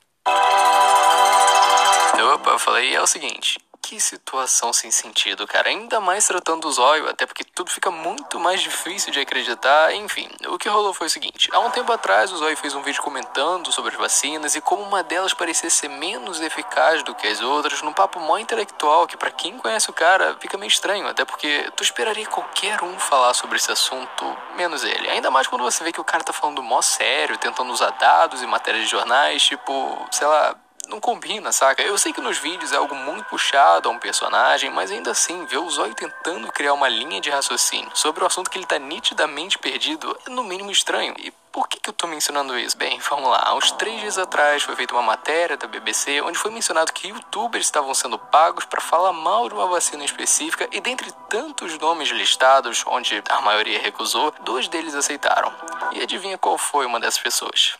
Opa, 2.35 2.51
eu 2.51 2.59
falei, 2.59 2.95
é 2.95 3.01
o 3.01 3.07
seguinte, 3.07 3.59
que 3.89 3.99
situação 3.99 4.71
sem 4.71 4.91
sentido, 4.91 5.47
cara. 5.47 5.71
Ainda 5.71 5.99
mais 5.99 6.27
tratando 6.27 6.69
o 6.69 6.71
zóio, 6.71 7.09
até 7.09 7.25
porque 7.25 7.43
tudo 7.43 7.71
fica 7.71 7.91
muito 7.91 8.39
mais 8.39 8.61
difícil 8.61 9.11
de 9.11 9.19
acreditar. 9.19 9.95
Enfim, 9.95 10.29
o 10.47 10.59
que 10.59 10.69
rolou 10.69 10.93
foi 10.93 11.07
o 11.07 11.11
seguinte: 11.11 11.49
há 11.55 11.59
um 11.59 11.71
tempo 11.71 11.91
atrás, 11.91 12.31
o 12.31 12.37
zóio 12.37 12.55
fez 12.55 12.75
um 12.75 12.83
vídeo 12.83 13.03
comentando 13.03 13.73
sobre 13.73 13.93
as 13.93 13.99
vacinas 13.99 14.55
e 14.55 14.61
como 14.61 14.83
uma 14.83 15.03
delas 15.03 15.33
parecia 15.33 15.71
ser 15.71 15.89
menos 15.89 16.39
eficaz 16.39 17.03
do 17.03 17.15
que 17.15 17.27
as 17.27 17.41
outras, 17.41 17.81
num 17.81 17.95
papo 17.95 18.21
mó 18.21 18.37
intelectual 18.37 19.07
que, 19.07 19.17
para 19.17 19.31
quem 19.31 19.57
conhece 19.57 19.89
o 19.89 19.95
cara, 19.95 20.37
fica 20.39 20.59
meio 20.59 20.69
estranho, 20.69 21.09
até 21.09 21.25
porque 21.25 21.73
tu 21.75 21.83
esperaria 21.83 22.27
qualquer 22.27 22.85
um 22.85 22.99
falar 22.99 23.33
sobre 23.33 23.57
esse 23.57 23.73
assunto, 23.73 24.37
menos 24.55 24.85
ele. 24.85 25.09
Ainda 25.09 25.31
mais 25.31 25.47
quando 25.47 25.65
você 25.65 25.83
vê 25.83 25.93
que 25.93 26.01
o 26.01 26.05
cara 26.05 26.23
tá 26.23 26.33
falando 26.35 26.63
mó 26.63 26.83
sério, 26.83 27.39
tentando 27.39 27.73
usar 27.73 27.91
dados 27.93 28.43
e 28.43 28.47
matérias 28.47 28.85
de 28.85 28.91
jornais, 28.91 29.43
tipo, 29.43 30.07
sei 30.11 30.27
lá 30.27 30.55
não 30.89 31.01
combina, 31.01 31.53
saca? 31.53 31.83
Eu 31.83 31.97
sei 31.99 32.13
que 32.13 32.21
nos 32.21 32.39
vídeos 32.39 32.73
é 32.73 32.77
algo 32.77 32.95
muito 32.95 33.25
puxado 33.27 33.89
a 33.89 33.93
um 33.93 33.99
personagem, 33.99 34.71
mas 34.71 34.91
ainda 34.91 35.11
assim, 35.11 35.45
ver 35.47 35.59
o 35.59 35.71
Zóio 35.71 35.95
tentando 35.95 36.51
criar 36.51 36.73
uma 36.73 36.89
linha 36.89 37.21
de 37.21 37.31
raciocínio 37.31 37.91
sobre 37.95 38.25
o 38.25 38.27
assunto 38.27 38.51
que 38.51 38.59
ele 38.59 38.67
tá 38.67 38.79
nitidamente 38.79 39.59
perdido 39.59 40.19
é 40.27 40.31
no 40.31 40.43
mínimo 40.43 40.71
estranho. 40.71 41.15
E 41.19 41.31
por 41.53 41.69
que, 41.69 41.79
que 41.79 41.91
eu 41.91 41.93
tô 41.93 42.07
mencionando 42.07 42.59
isso? 42.59 42.77
Bem, 42.77 42.99
vamos 43.09 43.31
lá. 43.31 43.43
Há 43.45 43.55
uns 43.55 43.71
três 43.73 44.01
dias 44.01 44.19
atrás 44.19 44.63
foi 44.63 44.75
feita 44.77 44.95
uma 44.95 45.03
matéria 45.03 45.57
da 45.57 45.67
BBC 45.67 46.23
onde 46.23 46.39
foi 46.39 46.51
mencionado 46.51 46.93
que 46.93 47.09
youtubers 47.09 47.67
estavam 47.67 47.93
sendo 47.93 48.19
pagos 48.19 48.65
para 48.65 48.81
falar 48.81 49.13
mal 49.13 49.49
de 49.49 49.55
uma 49.55 49.67
vacina 49.67 50.05
específica 50.05 50.69
e 50.73 50.81
dentre 50.81 51.13
tantos 51.29 51.77
nomes 51.79 52.09
listados, 52.09 52.83
onde 52.87 53.23
a 53.29 53.41
maioria 53.43 53.79
recusou, 53.79 54.33
dois 54.41 54.69
deles 54.69 54.95
aceitaram. 54.95 55.53
E 55.93 56.03
adivinha 56.03 56.39
qual 56.39 56.57
foi 56.57 56.87
uma 56.87 56.99
dessas 56.99 57.21
pessoas? 57.21 57.75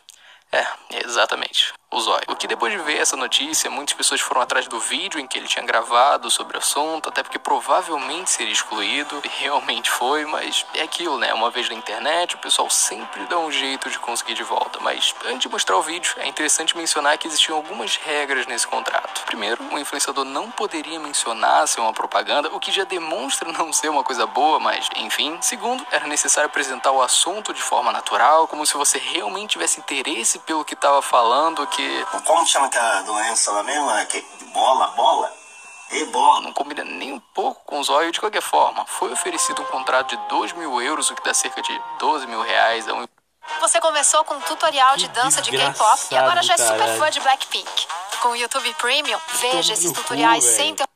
É, 0.51 0.65
exatamente 1.05 1.73
o 1.91 1.99
Zóio. 1.99 2.23
O 2.27 2.35
que 2.35 2.47
depois 2.47 2.71
de 2.71 2.79
ver 2.79 2.97
essa 2.97 3.17
notícia, 3.17 3.69
muitas 3.69 3.95
pessoas 3.95 4.21
foram 4.21 4.41
atrás 4.41 4.67
do 4.67 4.79
vídeo 4.79 5.19
em 5.19 5.25
que 5.25 5.37
ele 5.37 5.47
tinha 5.47 5.65
gravado 5.65 6.29
sobre 6.29 6.55
o 6.55 6.59
assunto, 6.59 7.09
até 7.09 7.23
porque 7.23 7.39
provavelmente 7.39 8.29
seria 8.29 8.53
excluído, 8.53 9.19
e 9.23 9.27
realmente 9.27 9.89
foi, 9.89 10.25
mas 10.25 10.65
é 10.75 10.83
aquilo, 10.83 11.17
né? 11.17 11.33
Uma 11.33 11.49
vez 11.49 11.67
na 11.67 11.75
internet, 11.75 12.35
o 12.35 12.39
pessoal 12.39 12.69
sempre 12.69 13.25
dá 13.25 13.37
um 13.39 13.51
jeito 13.51 13.89
de 13.89 13.97
conseguir 13.97 14.35
de 14.35 14.43
volta. 14.43 14.79
Mas 14.81 15.15
antes 15.25 15.41
de 15.41 15.49
mostrar 15.49 15.77
o 15.77 15.81
vídeo, 15.81 16.13
é 16.17 16.27
interessante 16.27 16.77
mencionar 16.77 17.17
que 17.17 17.27
existiam 17.27 17.57
algumas 17.57 17.95
regras 17.95 18.45
nesse 18.45 18.67
contrato. 18.67 19.23
Primeiro, 19.25 19.63
o 19.71 19.79
influenciador 19.79 20.25
não 20.25 20.51
poderia 20.51 20.99
mencionar 20.99 21.67
ser 21.67 21.81
uma 21.81 21.93
propaganda, 21.93 22.49
o 22.53 22.59
que 22.59 22.71
já 22.71 22.83
demonstra 22.83 23.51
não 23.51 23.73
ser 23.73 23.89
uma 23.89 24.03
coisa 24.03 24.27
boa, 24.27 24.59
mas 24.59 24.87
enfim. 24.95 25.37
Segundo, 25.41 25.85
era 25.91 26.07
necessário 26.07 26.47
apresentar 26.47 26.91
o 26.91 27.01
assunto 27.01 27.53
de 27.53 27.61
forma 27.61 27.91
natural, 27.91 28.47
como 28.47 28.65
se 28.65 28.75
você 28.75 28.99
realmente 28.99 29.51
tivesse 29.51 29.79
interesse 29.79 30.39
pelo 30.39 30.63
que 30.63 30.73
estava 30.75 31.01
falando, 31.01 31.65
que 31.67 31.78
porque. 31.79 32.23
Como 32.25 32.45
chama 32.45 32.67
aquela 32.67 33.01
doença 33.01 33.51
lá 33.51 33.63
mesmo? 33.63 33.89
É 33.91 34.05
que 34.05 34.23
bola, 34.53 34.87
bola? 34.89 35.33
Ebola. 35.91 36.41
Não 36.41 36.53
combina 36.53 36.83
nem 36.83 37.13
um 37.13 37.19
pouco 37.19 37.61
com 37.65 37.79
o 37.79 37.83
zóio. 37.83 38.11
De 38.11 38.19
qualquer 38.19 38.41
forma, 38.41 38.85
foi 38.85 39.11
oferecido 39.11 39.61
um 39.61 39.65
contrato 39.65 40.15
de 40.15 40.29
2 40.29 40.53
mil 40.53 40.81
euros, 40.81 41.09
o 41.09 41.15
que 41.15 41.23
dá 41.23 41.33
cerca 41.33 41.61
de 41.61 41.81
12 41.99 42.27
mil 42.27 42.41
reais 42.41 42.87
a 42.87 42.93
um 42.93 43.07
você 43.59 43.81
começou 43.81 44.23
com 44.25 44.35
um 44.35 44.41
tutorial 44.41 44.95
de 44.95 45.07
dança 45.07 45.41
de 45.41 45.49
K-pop 45.49 45.99
e 46.11 46.15
agora 46.15 46.43
já 46.43 46.53
é 46.53 46.57
super 46.57 46.97
fã 46.99 47.09
de 47.09 47.19
Blackpink. 47.19 47.87
Com 48.21 48.29
o 48.29 48.35
YouTube 48.35 48.71
Premium, 48.75 49.17
veja 49.39 49.73
esses 49.73 49.91
tutoriais 49.91 50.45
cu, 50.45 50.51
sem 50.51 50.75
ter 50.75 50.88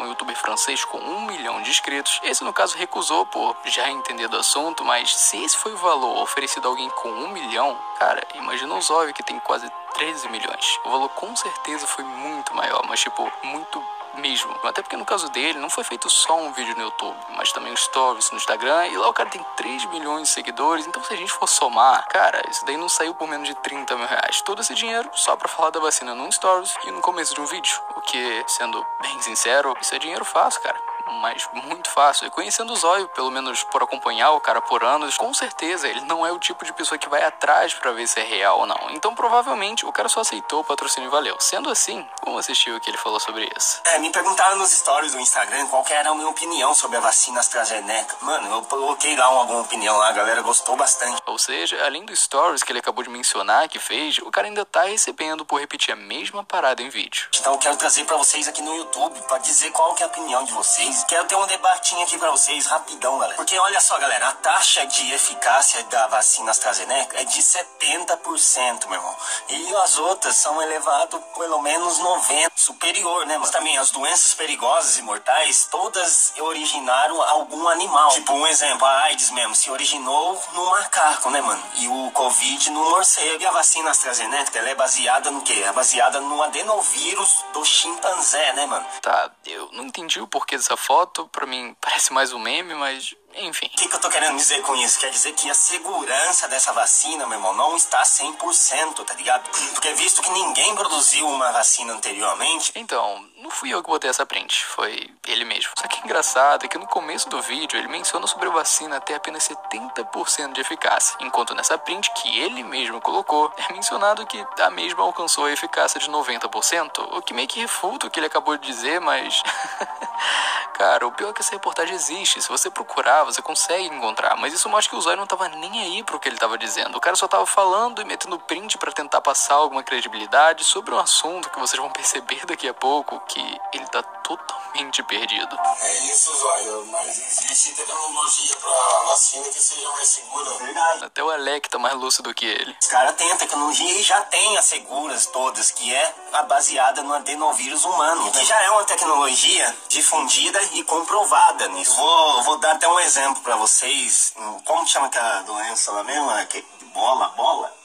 um 0.00 0.06
youtuber 0.06 0.36
francês 0.36 0.84
com 0.84 0.98
um 0.98 1.26
milhão 1.26 1.60
de 1.62 1.70
inscritos. 1.70 2.20
Esse, 2.22 2.42
no 2.42 2.52
caso, 2.52 2.76
recusou 2.76 3.26
por 3.26 3.56
já 3.64 3.90
entender 3.90 4.28
do 4.28 4.36
assunto, 4.36 4.84
mas 4.84 5.14
se 5.14 5.42
esse 5.42 5.56
foi 5.56 5.72
o 5.72 5.78
valor 5.78 6.22
oferecido 6.22 6.66
a 6.66 6.70
alguém 6.70 6.88
com 6.90 7.08
um 7.08 7.28
milhão, 7.28 7.76
cara, 7.98 8.26
imagina 8.34 8.74
o 8.74 8.80
Zóio 8.80 9.14
que 9.14 9.22
tem 9.22 9.38
quase 9.40 9.70
13 9.94 10.28
milhões. 10.28 10.78
O 10.84 10.90
valor 10.90 11.08
com 11.10 11.34
certeza 11.36 11.86
foi 11.86 12.04
muito 12.04 12.54
maior, 12.54 12.84
mas 12.88 13.00
tipo, 13.00 13.30
muito 13.42 13.84
mesmo. 14.14 14.54
Até 14.64 14.82
porque 14.82 14.96
no 14.96 15.04
caso 15.04 15.28
dele 15.30 15.58
não 15.58 15.70
foi 15.70 15.84
feito 15.84 16.08
só 16.08 16.36
um 16.36 16.52
vídeo 16.52 16.74
no 16.76 16.82
YouTube, 16.82 17.16
mas 17.36 17.52
também 17.52 17.72
um 17.72 17.76
stories 17.76 18.30
no 18.30 18.36
Instagram. 18.36 18.86
E 18.86 18.96
lá 18.96 19.08
o 19.08 19.12
cara 19.12 19.28
tem 19.28 19.44
3 19.56 19.86
milhões 19.86 20.28
de 20.28 20.34
seguidores. 20.34 20.86
Então 20.86 21.02
se 21.04 21.12
a 21.12 21.16
gente 21.16 21.32
for 21.32 21.48
somar, 21.48 22.06
cara, 22.08 22.42
isso 22.50 22.64
daí 22.64 22.76
não 22.76 22.88
saiu 22.88 23.14
por 23.14 23.28
menos 23.28 23.48
de 23.48 23.54
30 23.56 23.96
mil 23.96 24.06
reais. 24.06 24.42
Todo 24.42 24.60
esse 24.60 24.74
dinheiro 24.74 25.10
só 25.14 25.36
pra 25.36 25.48
falar 25.48 25.70
da 25.70 25.80
vacina 25.80 26.14
num 26.14 26.30
stories 26.30 26.74
e 26.84 26.90
no 26.90 27.00
começo 27.00 27.34
de 27.34 27.40
um 27.40 27.46
vídeo. 27.46 27.80
O 27.96 28.00
que, 28.00 28.44
sendo 28.46 28.84
bem 29.02 29.20
sincero, 29.22 29.74
isso 29.80 29.94
é 29.94 29.98
dinheiro 29.98 30.24
fácil, 30.24 30.60
cara 30.62 30.99
mas 31.20 31.48
muito 31.52 31.90
fácil. 31.90 32.26
E 32.26 32.30
conhecendo 32.30 32.72
o 32.72 32.76
Zóio, 32.76 33.08
pelo 33.08 33.30
menos 33.30 33.62
por 33.64 33.82
acompanhar 33.82 34.32
o 34.32 34.40
cara 34.40 34.60
por 34.60 34.84
anos, 34.84 35.16
com 35.16 35.32
certeza 35.34 35.88
ele 35.88 36.00
não 36.02 36.26
é 36.26 36.32
o 36.32 36.38
tipo 36.38 36.64
de 36.64 36.72
pessoa 36.72 36.98
que 36.98 37.08
vai 37.08 37.22
atrás 37.22 37.74
para 37.74 37.92
ver 37.92 38.06
se 38.06 38.20
é 38.20 38.22
real 38.22 38.60
ou 38.60 38.66
não. 38.66 38.90
Então 38.90 39.14
provavelmente 39.14 39.84
o 39.84 39.92
cara 39.92 40.08
só 40.08 40.20
aceitou 40.20 40.60
o 40.60 40.64
patrocínio 40.64 41.08
e 41.08 41.10
valeu. 41.10 41.36
Sendo 41.40 41.70
assim, 41.70 42.06
como 42.20 42.38
assistiu 42.38 42.76
o 42.76 42.80
que 42.80 42.90
ele 42.90 42.98
falou 42.98 43.20
sobre 43.20 43.50
isso? 43.56 43.80
É, 43.84 43.98
me 43.98 44.10
perguntaram 44.10 44.56
nos 44.56 44.70
stories 44.70 45.12
do 45.12 45.20
Instagram 45.20 45.66
qual 45.66 45.84
era 45.90 46.10
a 46.10 46.14
minha 46.14 46.28
opinião 46.28 46.74
sobre 46.74 46.96
a 46.96 47.00
vacina 47.00 47.40
AstraZeneca. 47.40 48.16
Mano, 48.22 48.54
eu 48.54 48.62
coloquei 48.62 49.16
lá 49.16 49.26
alguma 49.26 49.60
opinião 49.60 49.96
lá, 49.96 50.08
a 50.08 50.12
galera 50.12 50.42
gostou 50.42 50.76
bastante. 50.76 51.20
Ou 51.26 51.38
seja, 51.38 51.84
além 51.84 52.04
do 52.04 52.14
stories 52.14 52.62
que 52.62 52.72
ele 52.72 52.78
acabou 52.78 53.02
de 53.02 53.10
mencionar 53.10 53.68
que 53.68 53.78
fez, 53.78 54.18
o 54.18 54.30
cara 54.30 54.46
ainda 54.46 54.64
tá 54.64 54.82
recebendo 54.84 55.44
por 55.44 55.60
repetir 55.60 55.92
a 55.92 55.96
mesma 55.96 56.44
parada 56.44 56.82
em 56.82 56.88
vídeo. 56.88 57.28
Então 57.34 57.52
eu 57.52 57.58
quero 57.58 57.76
trazer 57.76 58.04
para 58.04 58.16
vocês 58.16 58.46
aqui 58.48 58.62
no 58.62 58.74
YouTube 58.76 59.20
para 59.22 59.38
dizer 59.38 59.70
qual 59.70 59.94
que 59.94 60.02
é 60.02 60.06
a 60.06 60.08
opinião 60.08 60.44
de 60.44 60.52
vocês 60.52 60.99
Quero 61.08 61.24
ter 61.24 61.34
um 61.34 61.46
debatinho 61.46 62.02
aqui 62.02 62.18
pra 62.18 62.30
vocês, 62.30 62.66
rapidão, 62.66 63.18
galera. 63.18 63.36
Porque 63.36 63.58
olha 63.58 63.80
só, 63.80 63.98
galera, 63.98 64.28
a 64.28 64.32
taxa 64.32 64.86
de 64.86 65.12
eficácia 65.12 65.82
da 65.84 66.06
vacina 66.06 66.50
AstraZeneca 66.50 67.20
é 67.20 67.24
de 67.24 67.40
70%, 67.40 68.86
meu 68.86 68.94
irmão. 68.94 69.16
E 69.48 69.76
as 69.76 69.98
outras 69.98 70.36
são 70.36 70.60
elevadas 70.62 71.20
pelo 71.36 71.60
menos 71.62 71.98
90%, 71.98 72.50
superior, 72.54 73.26
né, 73.26 73.38
mano? 73.38 73.50
Também 73.50 73.76
as 73.78 73.90
doenças 73.90 74.34
perigosas 74.34 74.98
e 74.98 75.02
mortais, 75.02 75.66
todas 75.70 76.32
originaram 76.38 77.20
algum 77.22 77.68
animal. 77.68 78.10
Tipo, 78.10 78.32
um 78.32 78.46
exemplo, 78.46 78.86
a 78.86 79.02
AIDS 79.02 79.30
mesmo, 79.30 79.54
se 79.54 79.70
originou 79.70 80.40
no 80.52 80.66
macaco, 80.66 81.30
né, 81.30 81.40
mano? 81.40 81.62
E 81.76 81.88
o 81.88 82.10
Covid 82.12 82.70
no 82.70 82.90
morcego. 82.90 83.42
E 83.42 83.46
a 83.46 83.50
vacina 83.50 83.90
AstraZeneca, 83.90 84.58
ela 84.58 84.70
é 84.70 84.74
baseada 84.74 85.30
no 85.30 85.40
quê? 85.42 85.62
É 85.66 85.72
baseada 85.72 86.20
no 86.20 86.42
adenovírus 86.42 87.44
do 87.52 87.64
chimpanzé, 87.64 88.52
né, 88.52 88.66
mano? 88.66 88.86
Tá, 89.02 89.30
eu 89.46 89.68
não 89.72 89.84
entendi 89.84 90.20
o 90.20 90.26
porquê 90.26 90.56
dessa 90.56 90.76
foto, 90.90 91.28
pra 91.28 91.46
mim 91.46 91.72
parece 91.80 92.12
mais 92.12 92.32
um 92.32 92.38
meme, 92.40 92.74
mas 92.74 93.14
enfim. 93.36 93.66
O 93.66 93.70
que, 93.70 93.86
que, 93.86 93.94
eu 93.94 94.00
tô 94.00 94.10
querendo 94.10 94.36
dizer 94.36 94.60
com 94.62 94.74
isso? 94.74 94.98
Quer 94.98 95.10
dizer 95.10 95.32
que 95.34 95.48
a 95.48 95.54
segurança 95.54 96.48
dessa 96.48 96.72
vacina, 96.72 97.28
meu 97.28 97.38
irmão, 97.38 97.54
não 97.54 97.76
está 97.76 98.02
100%, 98.02 99.04
tá 99.04 99.14
ligado? 99.14 99.48
Porque 99.72 99.92
visto 99.94 100.20
que 100.20 100.30
ninguém 100.30 100.74
produziu 100.74 101.28
uma 101.28 101.52
vacina 101.52 101.92
anteriormente. 101.92 102.72
Então, 102.74 103.24
não 103.42 103.50
fui 103.50 103.72
eu 103.72 103.82
que 103.82 103.88
botei 103.88 104.10
essa 104.10 104.26
print, 104.26 104.64
foi 104.66 105.10
ele 105.26 105.44
mesmo. 105.44 105.72
Só 105.78 105.88
que 105.88 106.00
engraçado 106.04 106.64
é 106.64 106.68
que 106.68 106.76
no 106.76 106.86
começo 106.86 107.28
do 107.28 107.40
vídeo 107.40 107.78
ele 107.78 107.88
menciona 107.88 108.26
sobre 108.26 108.48
a 108.48 108.52
vacina 108.52 109.00
ter 109.00 109.14
apenas 109.14 109.48
70% 109.48 110.52
de 110.52 110.60
eficácia, 110.60 111.16
enquanto 111.20 111.54
nessa 111.54 111.78
print 111.78 112.10
que 112.14 112.38
ele 112.38 112.62
mesmo 112.62 113.00
colocou 113.00 113.52
é 113.56 113.72
mencionado 113.72 114.26
que 114.26 114.44
a 114.60 114.70
mesma 114.70 115.02
alcançou 115.02 115.46
a 115.46 115.52
eficácia 115.52 115.98
de 115.98 116.10
90%, 116.10 117.16
o 117.16 117.22
que 117.22 117.32
meio 117.32 117.48
que 117.48 117.60
refuta 117.60 118.06
o 118.06 118.10
que 118.10 118.20
ele 118.20 118.26
acabou 118.26 118.56
de 118.56 118.66
dizer, 118.66 119.00
mas. 119.00 119.42
Cara, 120.80 121.06
o 121.06 121.12
pior 121.12 121.28
é 121.28 121.32
que 121.34 121.42
essa 121.42 121.52
reportagem 121.52 121.94
existe. 121.94 122.40
Se 122.40 122.48
você 122.48 122.70
procurar, 122.70 123.24
você 123.24 123.42
consegue 123.42 123.84
encontrar. 123.84 124.34
Mas 124.36 124.54
isso 124.54 124.66
mostra 124.66 124.88
que 124.88 124.96
o 124.96 125.00
Zóio 125.02 125.18
não 125.18 125.26
tava 125.26 125.46
nem 125.48 125.78
aí 125.78 126.02
pro 126.02 126.18
que 126.18 126.26
ele 126.26 126.38
tava 126.38 126.56
dizendo. 126.56 126.96
O 126.96 127.00
cara 127.00 127.14
só 127.16 127.28
tava 127.28 127.44
falando 127.44 128.00
e 128.00 128.04
metendo 128.06 128.38
print 128.38 128.78
para 128.78 128.90
tentar 128.90 129.20
passar 129.20 129.56
alguma 129.56 129.82
credibilidade 129.82 130.64
sobre 130.64 130.94
um 130.94 130.98
assunto 130.98 131.50
que 131.50 131.58
vocês 131.58 131.78
vão 131.78 131.90
perceber 131.92 132.46
daqui 132.46 132.66
a 132.66 132.72
pouco 132.72 133.20
que 133.30 133.60
ele 133.72 133.86
tá 133.86 134.02
totalmente 134.02 135.02
perdido. 135.04 135.56
É 135.80 135.98
isso, 136.06 136.36
Zóio. 136.36 136.86
Mas 136.86 137.18
existe 137.18 137.74
tecnologia 137.74 138.56
pra 138.56 139.02
vacina 139.06 139.44
que 139.44 139.60
seja 139.60 139.88
mais 139.92 140.08
segura. 140.08 140.50
Verdade. 140.58 141.04
Até 141.04 141.22
o 141.22 141.30
Alec 141.30 141.68
tá 141.68 141.78
mais 141.78 141.94
lúcido 141.94 142.34
que 142.34 142.44
ele. 142.44 142.76
Os 142.80 142.88
caras 142.88 143.14
têm 143.14 143.30
a 143.30 143.36
tecnologia 143.36 143.92
e 143.92 144.02
já 144.02 144.20
tem 144.22 144.58
as 144.58 144.64
seguras 144.64 145.26
todas, 145.26 145.70
que 145.70 145.94
é 145.94 146.14
a 146.32 146.42
baseada 146.42 147.02
no 147.02 147.14
adenovírus 147.14 147.84
humano. 147.84 148.30
Que 148.32 148.44
já 148.44 148.60
é 148.62 148.70
uma 148.70 148.84
tecnologia 148.84 149.76
difundida 149.88 150.60
e 150.72 150.82
comprovada 150.84 151.68
nisso. 151.68 151.94
Vou, 151.94 152.42
vou 152.42 152.58
dar 152.58 152.72
até 152.72 152.88
um 152.88 152.98
exemplo 153.00 153.42
para 153.42 153.56
vocês. 153.56 154.34
Como 154.64 154.86
chama 154.86 155.06
aquela 155.06 155.42
doença 155.42 155.92
lá 155.92 156.02
mesmo? 156.02 156.30
É 156.32 156.44
que, 156.46 156.64
bola, 156.92 157.28
bola? 157.30 157.79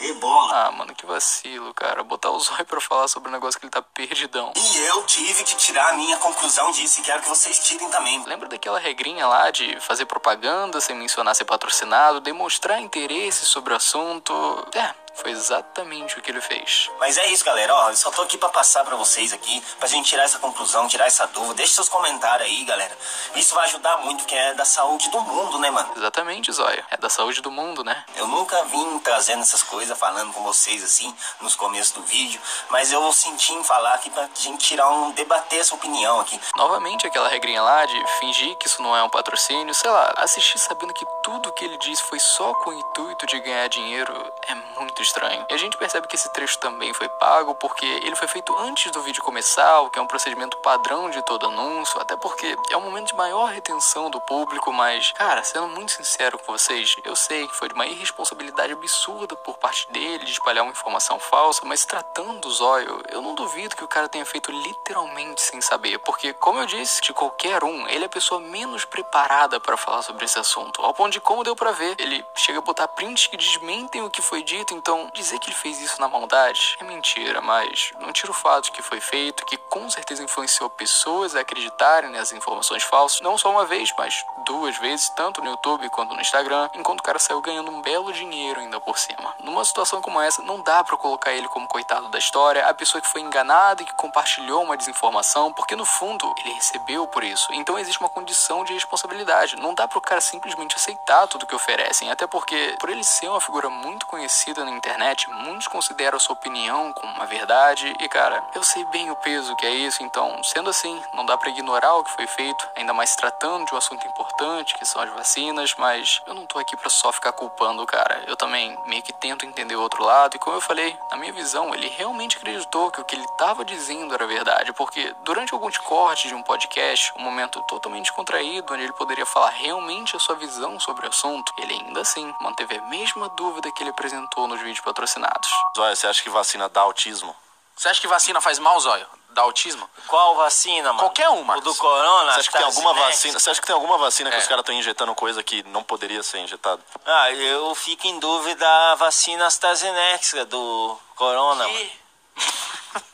Ebola. 0.00 0.66
Ah, 0.66 0.72
mano, 0.72 0.94
que 0.94 1.04
vacilo, 1.04 1.74
cara. 1.74 2.02
Botar 2.02 2.30
o 2.30 2.38
zóio 2.38 2.64
pra 2.64 2.80
falar 2.80 3.08
sobre 3.08 3.28
um 3.28 3.32
negócio 3.32 3.58
que 3.58 3.66
ele 3.66 3.70
tá 3.70 3.82
perdidão. 3.82 4.52
E 4.56 4.76
eu 4.86 5.04
tive 5.04 5.42
que 5.44 5.56
tirar 5.56 5.88
a 5.88 5.92
minha 5.94 6.16
conclusão 6.18 6.70
disso 6.70 7.00
e 7.00 7.02
quero 7.02 7.22
que 7.22 7.28
vocês 7.28 7.58
tirem 7.58 7.88
também. 7.90 8.22
Lembra 8.24 8.48
daquela 8.48 8.78
regrinha 8.78 9.26
lá 9.26 9.50
de 9.50 9.78
fazer 9.80 10.06
propaganda 10.06 10.80
sem 10.80 10.94
mencionar 10.96 11.34
ser 11.34 11.44
patrocinado, 11.44 12.20
demonstrar 12.20 12.80
interesse 12.80 13.44
sobre 13.44 13.72
o 13.72 13.76
assunto? 13.76 14.32
É, 14.74 14.94
foi 15.20 15.32
exatamente 15.32 16.18
o 16.18 16.22
que 16.22 16.30
ele 16.30 16.40
fez. 16.40 16.90
Mas 16.98 17.16
é 17.16 17.26
isso, 17.26 17.44
galera. 17.44 17.74
Ó, 17.74 17.90
eu 17.90 17.96
só 17.96 18.10
tô 18.10 18.22
aqui 18.22 18.38
para 18.38 18.48
passar 18.48 18.84
para 18.84 18.96
vocês 18.96 19.32
aqui, 19.32 19.62
pra 19.78 19.88
gente 19.88 20.08
tirar 20.08 20.24
essa 20.24 20.38
conclusão, 20.38 20.88
tirar 20.88 21.06
essa 21.06 21.26
dúvida. 21.26 21.54
Deixe 21.54 21.74
seus 21.74 21.88
comentários 21.88 22.48
aí, 22.48 22.64
galera. 22.64 22.96
Isso 23.34 23.54
vai 23.54 23.64
ajudar 23.66 23.98
muito, 23.98 24.24
que 24.24 24.34
é 24.34 24.54
da 24.54 24.64
saúde 24.64 25.08
do 25.10 25.20
mundo, 25.20 25.58
né, 25.58 25.70
mano? 25.70 25.92
Exatamente, 25.96 26.52
Zóia. 26.52 26.86
É 26.90 26.96
da 26.96 27.10
saúde 27.10 27.40
do 27.40 27.50
mundo, 27.50 27.82
né? 27.84 28.04
Eu 28.16 28.26
nunca 28.26 28.62
vim 28.64 28.98
trazendo 29.00 29.42
essas 29.42 29.62
coisas, 29.62 29.98
falando 29.98 30.32
com 30.32 30.42
vocês 30.42 30.82
assim, 30.82 31.14
nos 31.40 31.54
começos 31.54 31.92
do 31.92 32.02
vídeo, 32.02 32.40
mas 32.70 32.92
eu 32.92 33.12
senti 33.12 33.52
em 33.52 33.64
falar 33.64 33.94
aqui 33.94 34.10
pra 34.10 34.28
gente 34.34 34.64
tirar 34.64 34.88
um, 34.90 35.10
debater 35.12 35.60
essa 35.60 35.74
opinião 35.74 36.20
aqui. 36.20 36.40
Novamente 36.56 37.06
aquela 37.06 37.28
regrinha 37.28 37.62
lá 37.62 37.84
de 37.84 38.06
fingir 38.18 38.56
que 38.56 38.66
isso 38.66 38.82
não 38.82 38.96
é 38.96 39.02
um 39.02 39.08
patrocínio, 39.08 39.74
sei 39.74 39.90
lá, 39.90 40.14
assistir 40.16 40.58
sabendo 40.58 40.92
que 40.94 41.04
tudo 41.22 41.52
que 41.52 41.64
ele 41.64 41.76
disse 41.78 42.02
foi 42.02 42.20
só 42.20 42.54
com 42.54 42.70
o 42.70 42.74
intuito 42.74 43.26
de 43.26 43.40
ganhar 43.40 43.68
dinheiro 43.68 44.12
é 44.46 44.54
muito 44.78 45.02
estranho. 45.08 45.44
E 45.48 45.54
a 45.54 45.56
gente 45.56 45.76
percebe 45.76 46.06
que 46.06 46.16
esse 46.16 46.32
trecho 46.32 46.58
também 46.58 46.92
foi 46.94 47.08
pago 47.08 47.54
porque 47.54 47.84
ele 47.84 48.14
foi 48.14 48.28
feito 48.28 48.56
antes 48.58 48.90
do 48.92 49.02
vídeo 49.02 49.22
começar, 49.22 49.80
o 49.80 49.90
que 49.90 49.98
é 49.98 50.02
um 50.02 50.06
procedimento 50.06 50.56
padrão 50.58 51.10
de 51.10 51.22
todo 51.22 51.46
anúncio, 51.46 52.00
até 52.00 52.16
porque 52.16 52.56
é 52.70 52.76
um 52.76 52.80
momento 52.80 53.08
de 53.08 53.16
maior 53.16 53.46
retenção 53.46 54.10
do 54.10 54.20
público, 54.20 54.72
mas, 54.72 55.12
cara, 55.12 55.42
sendo 55.42 55.68
muito 55.68 55.92
sincero 55.92 56.38
com 56.38 56.52
vocês, 56.52 56.96
eu 57.04 57.16
sei 57.16 57.46
que 57.46 57.56
foi 57.56 57.68
de 57.68 57.74
uma 57.74 57.86
irresponsabilidade 57.86 58.72
absurda 58.72 59.34
por 59.36 59.56
parte 59.58 59.90
dele 59.90 60.24
de 60.24 60.32
espalhar 60.32 60.64
uma 60.64 60.72
informação 60.72 61.18
falsa, 61.18 61.62
mas 61.64 61.84
tratando 61.84 62.40
do 62.40 62.50
Zóio, 62.50 63.02
eu 63.10 63.22
não 63.22 63.34
duvido 63.34 63.76
que 63.76 63.84
o 63.84 63.88
cara 63.88 64.08
tenha 64.08 64.24
feito 64.24 64.50
literalmente 64.52 65.40
sem 65.40 65.60
saber, 65.60 65.98
porque, 66.00 66.32
como 66.34 66.60
eu 66.60 66.66
disse, 66.66 67.00
de 67.00 67.12
qualquer 67.12 67.64
um, 67.64 67.88
ele 67.88 68.04
é 68.04 68.06
a 68.06 68.10
pessoa 68.10 68.40
menos 68.40 68.84
preparada 68.84 69.58
para 69.60 69.76
falar 69.76 70.02
sobre 70.02 70.24
esse 70.24 70.38
assunto, 70.38 70.82
ao 70.82 70.94
ponto 70.94 71.12
de 71.12 71.20
como 71.20 71.44
deu 71.44 71.56
para 71.56 71.72
ver, 71.72 71.96
ele 71.98 72.24
chega 72.34 72.58
a 72.58 72.62
botar 72.62 72.88
prints 72.88 73.26
que 73.26 73.36
desmentem 73.36 74.02
o 74.02 74.10
que 74.10 74.22
foi 74.22 74.42
dito, 74.42 74.74
então 74.74 74.97
dizer 75.12 75.38
que 75.38 75.48
ele 75.48 75.56
fez 75.56 75.80
isso 75.80 76.00
na 76.00 76.08
maldade 76.08 76.76
é 76.80 76.84
mentira, 76.84 77.40
mas 77.40 77.92
não 78.00 78.12
tira 78.12 78.30
o 78.30 78.34
fato 78.34 78.72
que 78.72 78.82
foi 78.82 79.00
feito, 79.00 79.44
que 79.46 79.56
com 79.56 79.88
certeza 79.90 80.22
influenciou 80.22 80.68
pessoas 80.70 81.34
a 81.34 81.40
acreditarem 81.40 82.10
nas 82.10 82.32
informações 82.32 82.82
falsas, 82.82 83.20
não 83.20 83.38
só 83.38 83.50
uma 83.50 83.64
vez, 83.64 83.92
mas 83.96 84.24
duas 84.44 84.76
vezes, 84.78 85.08
tanto 85.10 85.42
no 85.42 85.50
YouTube 85.50 85.88
quanto 85.90 86.14
no 86.14 86.20
Instagram, 86.20 86.68
enquanto 86.74 87.00
o 87.00 87.02
cara 87.02 87.18
saiu 87.18 87.40
ganhando 87.40 87.70
um 87.70 87.82
belo 87.82 88.12
dinheiro 88.12 88.60
ainda 88.60 88.80
por 88.80 88.98
cima. 88.98 89.34
Numa 89.40 89.64
situação 89.64 90.00
como 90.00 90.20
essa, 90.20 90.42
não 90.42 90.60
dá 90.60 90.82
para 90.82 90.96
colocar 90.96 91.32
ele 91.32 91.48
como 91.48 91.68
coitado 91.68 92.08
da 92.08 92.18
história, 92.18 92.66
a 92.66 92.74
pessoa 92.74 93.00
que 93.00 93.08
foi 93.08 93.20
enganada 93.20 93.82
e 93.82 93.86
que 93.86 93.94
compartilhou 93.94 94.62
uma 94.62 94.76
desinformação, 94.76 95.52
porque 95.52 95.76
no 95.76 95.84
fundo 95.84 96.34
ele 96.38 96.52
recebeu 96.54 97.06
por 97.06 97.22
isso. 97.22 97.52
Então 97.52 97.78
existe 97.78 98.00
uma 98.00 98.08
condição 98.08 98.64
de 98.64 98.72
responsabilidade. 98.72 99.56
Não 99.56 99.74
dá 99.74 99.86
pro 99.86 100.00
cara 100.00 100.20
simplesmente 100.20 100.76
aceitar 100.76 101.26
tudo 101.26 101.46
que 101.46 101.54
oferecem, 101.54 102.10
até 102.10 102.26
porque 102.26 102.76
por 102.78 102.88
ele 102.88 103.04
ser 103.04 103.28
uma 103.28 103.40
figura 103.40 103.68
muito 103.68 104.06
conhecida 104.06 104.64
na 104.64 104.70
internet, 104.78 105.28
muitos 105.30 105.68
consideram 105.68 106.16
a 106.16 106.20
sua 106.20 106.34
opinião 106.34 106.92
como 106.92 107.12
uma 107.12 107.26
verdade 107.26 107.92
e 108.00 108.08
cara, 108.08 108.42
eu 108.54 108.62
sei 108.62 108.84
bem 108.86 109.10
o 109.10 109.16
peso 109.16 109.54
que 109.56 109.66
é 109.66 109.70
isso, 109.70 110.02
então, 110.02 110.42
sendo 110.42 110.70
assim, 110.70 111.00
não 111.14 111.26
dá 111.26 111.36
para 111.36 111.50
ignorar 111.50 111.94
o 111.94 112.04
que 112.04 112.12
foi 112.12 112.26
feito, 112.26 112.68
ainda 112.76 112.92
mais 112.92 113.14
tratando 113.16 113.66
de 113.66 113.74
um 113.74 113.78
assunto 113.78 114.06
importante, 114.06 114.74
que 114.74 114.86
são 114.86 115.02
as 115.02 115.10
vacinas, 115.10 115.74
mas 115.76 116.22
eu 116.26 116.34
não 116.34 116.46
tô 116.46 116.58
aqui 116.58 116.76
para 116.76 116.90
só 116.90 117.12
ficar 117.12 117.32
culpando 117.32 117.82
o 117.82 117.86
cara. 117.86 118.22
Eu 118.26 118.36
também 118.36 118.76
meio 118.86 119.02
que 119.02 119.12
tento 119.12 119.44
entender 119.44 119.76
o 119.76 119.82
outro 119.82 120.04
lado 120.04 120.36
e 120.36 120.38
como 120.38 120.56
eu 120.56 120.60
falei, 120.60 120.96
na 121.10 121.16
minha 121.16 121.32
visão, 121.32 121.74
ele 121.74 121.88
realmente 121.88 122.36
acreditou 122.36 122.90
que 122.90 123.00
o 123.00 123.04
que 123.04 123.14
ele 123.14 123.24
estava 123.24 123.64
dizendo 123.64 124.14
era 124.14 124.26
verdade, 124.26 124.72
porque 124.72 125.14
durante 125.24 125.52
alguns 125.52 125.76
cortes 125.78 126.28
de 126.28 126.34
um 126.34 126.42
podcast, 126.42 127.12
um 127.16 127.22
momento 127.22 127.60
totalmente 127.62 128.12
contraído, 128.12 128.72
onde 128.72 128.84
ele 128.84 128.92
poderia 128.92 129.26
falar 129.26 129.50
realmente 129.50 130.16
a 130.16 130.18
sua 130.18 130.34
visão 130.36 130.78
sobre 130.78 131.06
o 131.06 131.08
assunto, 131.08 131.52
ele 131.58 131.74
ainda 131.74 132.00
assim 132.00 132.34
manteve 132.40 132.76
a 132.76 132.82
mesma 132.82 133.28
dúvida 133.30 133.70
que 133.70 133.82
ele 133.82 133.90
apresentou 133.90 134.46
nos 134.46 134.60
vídeos 134.68 134.84
patrocinados. 134.84 135.48
Zóia, 135.76 135.96
você 135.96 136.06
acha 136.06 136.22
que 136.22 136.30
vacina 136.30 136.68
dá 136.68 136.82
autismo? 136.82 137.34
Você 137.76 137.88
acha 137.88 138.00
que 138.00 138.06
vacina 138.08 138.40
faz 138.40 138.58
mal, 138.58 138.78
Zóio? 138.80 139.06
Dá 139.30 139.42
autismo? 139.42 139.88
Qual 140.06 140.34
vacina, 140.36 140.88
mano? 140.92 141.00
Qualquer 141.08 141.28
uma. 141.28 141.56
O 141.56 141.60
do 141.60 141.74
corona? 141.74 142.32
Você 142.32 142.40
acha 142.40 142.50
que 142.50 142.56
tem 142.56 142.66
alguma 142.66 142.92
vacina? 142.94 143.38
Você 143.38 143.50
acha 143.50 143.60
que 143.60 143.66
tem 143.66 143.74
alguma 143.74 143.98
vacina 143.98 144.30
que 144.30 144.36
É. 144.36 144.38
os 144.40 144.46
caras 144.46 144.62
estão 144.62 144.74
injetando 144.74 145.14
coisa 145.14 145.42
que 145.42 145.62
não 145.64 145.82
poderia 145.82 146.22
ser 146.22 146.38
injetado? 146.38 146.82
Ah, 147.06 147.30
eu 147.30 147.74
fico 147.74 148.06
em 148.06 148.18
dúvida 148.18 148.66
a 148.92 148.94
vacina 148.96 149.46
AstraZeneca 149.46 150.44
do 150.46 150.98
corona. 151.14 151.66
mano. 151.68 151.90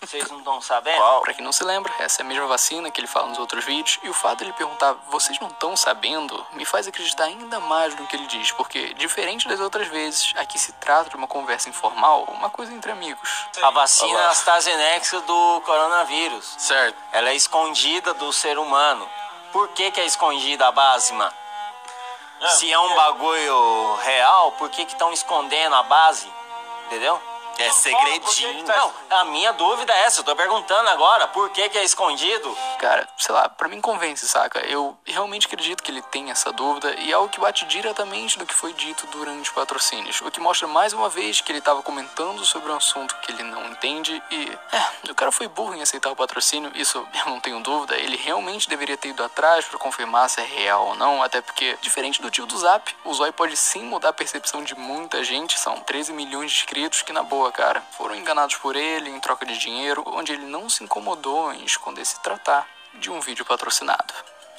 Vocês 0.00 0.30
não 0.30 0.38
estão 0.38 0.60
sabendo? 0.60 0.96
Qual? 0.96 1.20
Pra 1.22 1.34
quem 1.34 1.44
não 1.44 1.52
se 1.52 1.64
lembra, 1.64 1.92
essa 1.98 2.22
é 2.22 2.24
a 2.24 2.26
mesma 2.26 2.46
vacina 2.46 2.90
que 2.90 3.00
ele 3.00 3.06
fala 3.06 3.26
nos 3.26 3.38
outros 3.38 3.64
vídeos, 3.64 3.98
e 4.02 4.08
o 4.08 4.14
fato 4.14 4.38
de 4.38 4.44
ele 4.44 4.52
perguntar, 4.52 4.94
vocês 5.08 5.38
não 5.40 5.48
estão 5.48 5.76
sabendo, 5.76 6.46
me 6.52 6.64
faz 6.64 6.86
acreditar 6.86 7.24
ainda 7.24 7.58
mais 7.60 7.94
no 7.96 8.06
que 8.06 8.14
ele 8.14 8.26
diz, 8.26 8.52
porque, 8.52 8.94
diferente 8.94 9.48
das 9.48 9.60
outras 9.60 9.88
vezes, 9.88 10.32
aqui 10.36 10.58
se 10.58 10.72
trata 10.72 11.10
de 11.10 11.16
uma 11.16 11.26
conversa 11.26 11.68
informal, 11.68 12.24
uma 12.24 12.50
coisa 12.50 12.72
entre 12.72 12.92
amigos. 12.92 13.46
A 13.62 13.70
vacina 13.70 14.28
AstraZeneca 14.28 15.20
do 15.22 15.60
coronavírus. 15.62 16.54
Certo. 16.58 16.96
Ela 17.12 17.30
é 17.30 17.34
escondida 17.34 18.14
do 18.14 18.32
ser 18.32 18.58
humano. 18.58 19.08
Por 19.52 19.68
que, 19.68 19.90
que 19.90 20.00
é 20.00 20.06
escondida 20.06 20.68
a 20.68 20.72
base, 20.72 21.12
mano? 21.12 21.32
Se 22.56 22.70
é 22.70 22.78
um 22.78 22.94
bagulho 22.94 23.94
real, 24.02 24.52
por 24.52 24.68
que 24.68 24.82
estão 24.82 25.12
escondendo 25.12 25.74
a 25.74 25.82
base? 25.82 26.30
Entendeu? 26.86 27.20
É 27.58 27.70
segredinho. 27.70 28.64
Não, 28.64 28.92
a 29.10 29.24
minha 29.26 29.52
dúvida 29.52 29.92
é 29.92 30.04
essa. 30.04 30.20
Eu 30.20 30.24
tô 30.24 30.34
perguntando 30.34 30.88
agora 30.88 31.28
por 31.28 31.50
que, 31.50 31.68
que 31.68 31.78
é 31.78 31.84
escondido. 31.84 32.56
Cara, 32.78 33.08
sei 33.18 33.34
lá, 33.34 33.48
pra 33.48 33.68
mim 33.68 33.80
convence, 33.80 34.26
saca? 34.28 34.60
Eu 34.60 34.96
realmente 35.04 35.46
acredito 35.46 35.82
que 35.82 35.90
ele 35.90 36.02
tem 36.02 36.30
essa 36.30 36.52
dúvida 36.52 36.94
e 36.98 37.10
é 37.10 37.14
algo 37.14 37.28
que 37.28 37.40
bate 37.40 37.64
diretamente 37.66 38.38
do 38.38 38.46
que 38.46 38.54
foi 38.54 38.72
dito 38.72 39.06
durante 39.08 39.42
os 39.42 39.50
patrocínios. 39.50 40.20
O 40.20 40.30
que 40.30 40.40
mostra 40.40 40.66
mais 40.66 40.92
uma 40.92 41.08
vez 41.08 41.40
que 41.40 41.52
ele 41.52 41.60
tava 41.60 41.82
comentando 41.82 42.44
sobre 42.44 42.70
um 42.72 42.76
assunto 42.76 43.14
que 43.20 43.32
ele 43.32 43.42
não 43.42 43.66
entende 43.66 44.22
e. 44.30 44.58
É, 44.72 45.10
o 45.10 45.14
cara 45.14 45.30
foi 45.30 45.48
burro 45.48 45.74
em 45.74 45.82
aceitar 45.82 46.10
o 46.10 46.16
patrocínio, 46.16 46.72
isso 46.74 47.06
eu 47.14 47.30
não 47.30 47.40
tenho 47.40 47.60
dúvida. 47.60 47.96
Ele 47.96 48.16
realmente 48.16 48.68
deveria 48.68 48.96
ter 48.96 49.08
ido 49.08 49.22
atrás 49.22 49.64
pra 49.64 49.78
confirmar 49.78 50.28
se 50.28 50.40
é 50.40 50.44
real 50.44 50.88
ou 50.88 50.94
não, 50.96 51.22
até 51.22 51.40
porque, 51.40 51.76
diferente 51.80 52.20
do 52.20 52.30
tio 52.30 52.46
do 52.46 52.58
Zap, 52.58 52.94
o 53.04 53.14
Zói 53.14 53.32
pode 53.32 53.56
sim 53.56 53.84
mudar 53.84 54.10
a 54.10 54.12
percepção 54.12 54.62
de 54.62 54.74
muita 54.74 55.22
gente. 55.22 55.58
São 55.58 55.80
13 55.80 56.12
milhões 56.12 56.50
de 56.50 56.58
inscritos 56.58 57.02
que, 57.02 57.12
na 57.12 57.22
boa, 57.22 57.43
cara, 57.52 57.82
foram 57.96 58.14
enganados 58.14 58.56
por 58.56 58.76
ele 58.76 59.10
em 59.10 59.20
troca 59.20 59.44
de 59.46 59.58
dinheiro, 59.58 60.02
onde 60.06 60.32
ele 60.32 60.46
não 60.46 60.68
se 60.68 60.84
incomodou 60.84 61.52
em 61.52 61.64
esconder 61.64 62.04
se 62.04 62.20
tratar 62.20 62.66
de 62.94 63.10
um 63.10 63.20
vídeo 63.20 63.44
patrocinado. 63.44 64.12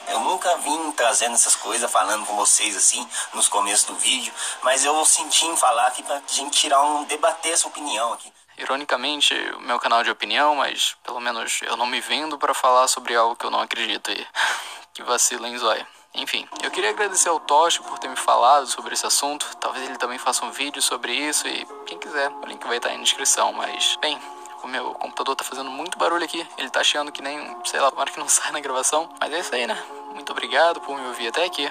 Eu 0.08 0.20
nunca 0.20 0.56
vim 0.58 0.92
trazendo 0.92 1.34
essas 1.34 1.56
coisas, 1.56 1.92
falando 1.92 2.26
com 2.26 2.36
vocês 2.36 2.76
assim, 2.76 3.08
nos 3.34 3.48
começos 3.48 3.86
do 3.86 3.96
vídeo, 3.96 4.34
mas 4.62 4.86
eu 4.86 5.04
senti 5.06 5.46
em 5.46 5.58
falar 5.58 5.88
aqui 5.88 6.04
pra 6.04 6.22
gente 6.28 6.58
tirar 6.58 6.82
um, 6.82 7.04
debater 7.06 7.54
essa 7.54 7.68
opinião 7.68 8.14
aqui. 8.14 8.32
Ironicamente, 8.58 9.34
o 9.58 9.62
meu 9.62 9.80
canal 9.80 10.02
é 10.02 10.04
de 10.04 10.12
opinião, 10.12 10.56
mas 10.56 10.96
pelo 11.04 11.20
menos 11.20 11.60
eu 11.64 11.76
não 11.76 11.86
me 11.86 12.00
vendo 12.00 12.38
pra 12.38 12.54
falar 12.54 12.88
sobre 12.88 13.16
algo 13.16 13.36
que 13.36 13.46
eu 13.46 13.52
não 13.52 13.62
acredito 13.62 14.12
e 14.12 14.28
que 14.94 15.04
vacila, 15.04 15.48
hein, 15.48 15.58
Zóia? 15.58 15.88
Enfim, 16.18 16.48
eu 16.64 16.72
queria 16.72 16.92
agradecer 16.92 17.28
ao 17.28 17.40
Toshi 17.40 17.82
por 17.82 18.00
ter 18.00 18.08
me 18.08 18.16
falado 18.16 18.68
sobre 18.68 18.94
esse 18.94 19.06
assunto. 19.06 19.56
Talvez 19.58 19.88
ele 19.88 19.98
também 19.98 20.18
faça 20.18 20.46
um 20.46 20.52
vídeo 20.52 20.82
sobre 20.82 21.14
isso 21.14 21.48
e 21.48 21.68
quem 21.86 22.00
quiser, 22.00 22.30
o 22.30 22.46
link 22.46 22.66
vai 22.66 22.78
estar 22.78 22.90
aí 22.90 22.98
na 22.98 23.04
descrição. 23.04 23.52
Mas, 23.52 23.98
bem, 24.02 24.18
o 24.64 24.68
meu 24.68 24.94
computador 24.94 25.36
tá 25.36 25.44
fazendo 25.44 25.70
muito 25.70 25.98
barulho 25.98 26.24
aqui. 26.24 26.48
Ele 26.58 26.70
tá 26.70 26.80
achando 26.80 27.12
que 27.12 27.22
nem, 27.22 27.38
sei 27.66 27.80
lá, 27.82 27.92
tomara 27.92 28.10
que 28.10 28.20
não 28.20 28.28
sai 28.30 28.52
na 28.52 28.62
gravação. 28.62 29.14
Mas 29.20 29.34
é 29.34 29.40
isso 29.40 29.54
aí, 29.54 29.68
né? 29.68 29.78
Muito 30.14 30.32
obrigado 30.32 30.80
por 30.82 30.98
me 30.98 31.06
ouvir 31.08 31.28
até 31.28 31.44
aqui. 31.46 31.70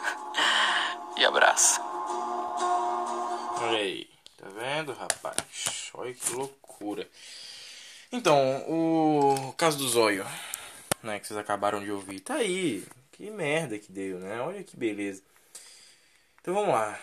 e 1.16 1.24
abraço. 1.24 1.80
Olha 3.62 3.78
aí, 3.78 4.08
tá 4.36 4.46
vendo, 4.54 4.92
rapaz? 4.92 5.90
Olha 5.94 6.12
que 6.12 6.32
loucura. 6.34 7.08
Então, 8.12 8.38
o 8.68 9.54
caso 9.56 9.78
do 9.78 9.88
zóio, 9.88 10.26
né, 11.02 11.18
que 11.18 11.26
vocês 11.26 11.38
acabaram 11.38 11.82
de 11.82 11.90
ouvir, 11.90 12.20
tá 12.20 12.34
aí. 12.34 12.86
Que 13.16 13.30
merda 13.30 13.78
que 13.78 13.90
deu, 13.90 14.18
né? 14.18 14.40
Olha 14.42 14.62
que 14.62 14.76
beleza. 14.76 15.22
Então 16.40 16.52
vamos 16.52 16.68
lá. 16.68 17.00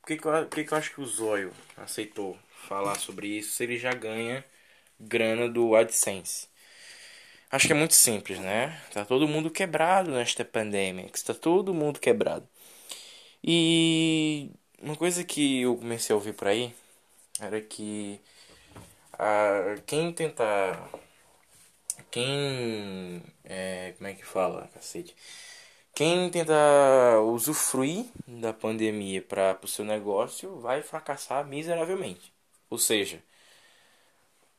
Por 0.00 0.08
que, 0.08 0.18
que, 0.18 0.28
eu, 0.28 0.48
que, 0.48 0.74
eu 0.74 0.76
acho 0.76 0.92
que 0.92 1.00
o 1.00 1.06
zóio 1.06 1.50
aceitou 1.78 2.38
falar 2.68 2.94
sobre 2.96 3.26
isso 3.28 3.52
se 3.52 3.64
ele 3.64 3.78
já 3.78 3.94
ganha 3.94 4.44
grana 5.00 5.48
do 5.48 5.74
AdSense? 5.74 6.46
Acho 7.50 7.66
que 7.66 7.72
é 7.72 7.76
muito 7.76 7.94
simples, 7.94 8.38
né? 8.38 8.78
Tá 8.92 9.04
todo 9.06 9.26
mundo 9.26 9.50
quebrado 9.50 10.10
nesta 10.10 10.44
pandemia. 10.44 11.08
Está 11.14 11.32
todo 11.32 11.72
mundo 11.72 11.98
quebrado. 12.00 12.46
E 13.42 14.50
uma 14.82 14.96
coisa 14.96 15.24
que 15.24 15.62
eu 15.62 15.76
comecei 15.76 16.12
a 16.12 16.16
ouvir 16.16 16.34
por 16.34 16.48
aí 16.48 16.74
era 17.40 17.62
que 17.62 18.20
a, 19.18 19.76
quem 19.86 20.12
tentar. 20.12 20.86
Quem. 22.14 23.22
É, 23.44 23.92
como 23.98 24.08
é 24.08 24.14
que 24.14 24.24
fala, 24.24 24.68
cacete? 24.72 25.16
Quem 25.92 26.30
tenta 26.30 26.54
usufruir 27.22 28.06
da 28.26 28.52
pandemia 28.52 29.20
para 29.20 29.58
o 29.62 29.66
seu 29.68 29.84
negócio 29.84 30.60
vai 30.60 30.80
fracassar 30.82 31.44
miseravelmente. 31.44 32.32
Ou 32.70 32.78
seja, 32.78 33.20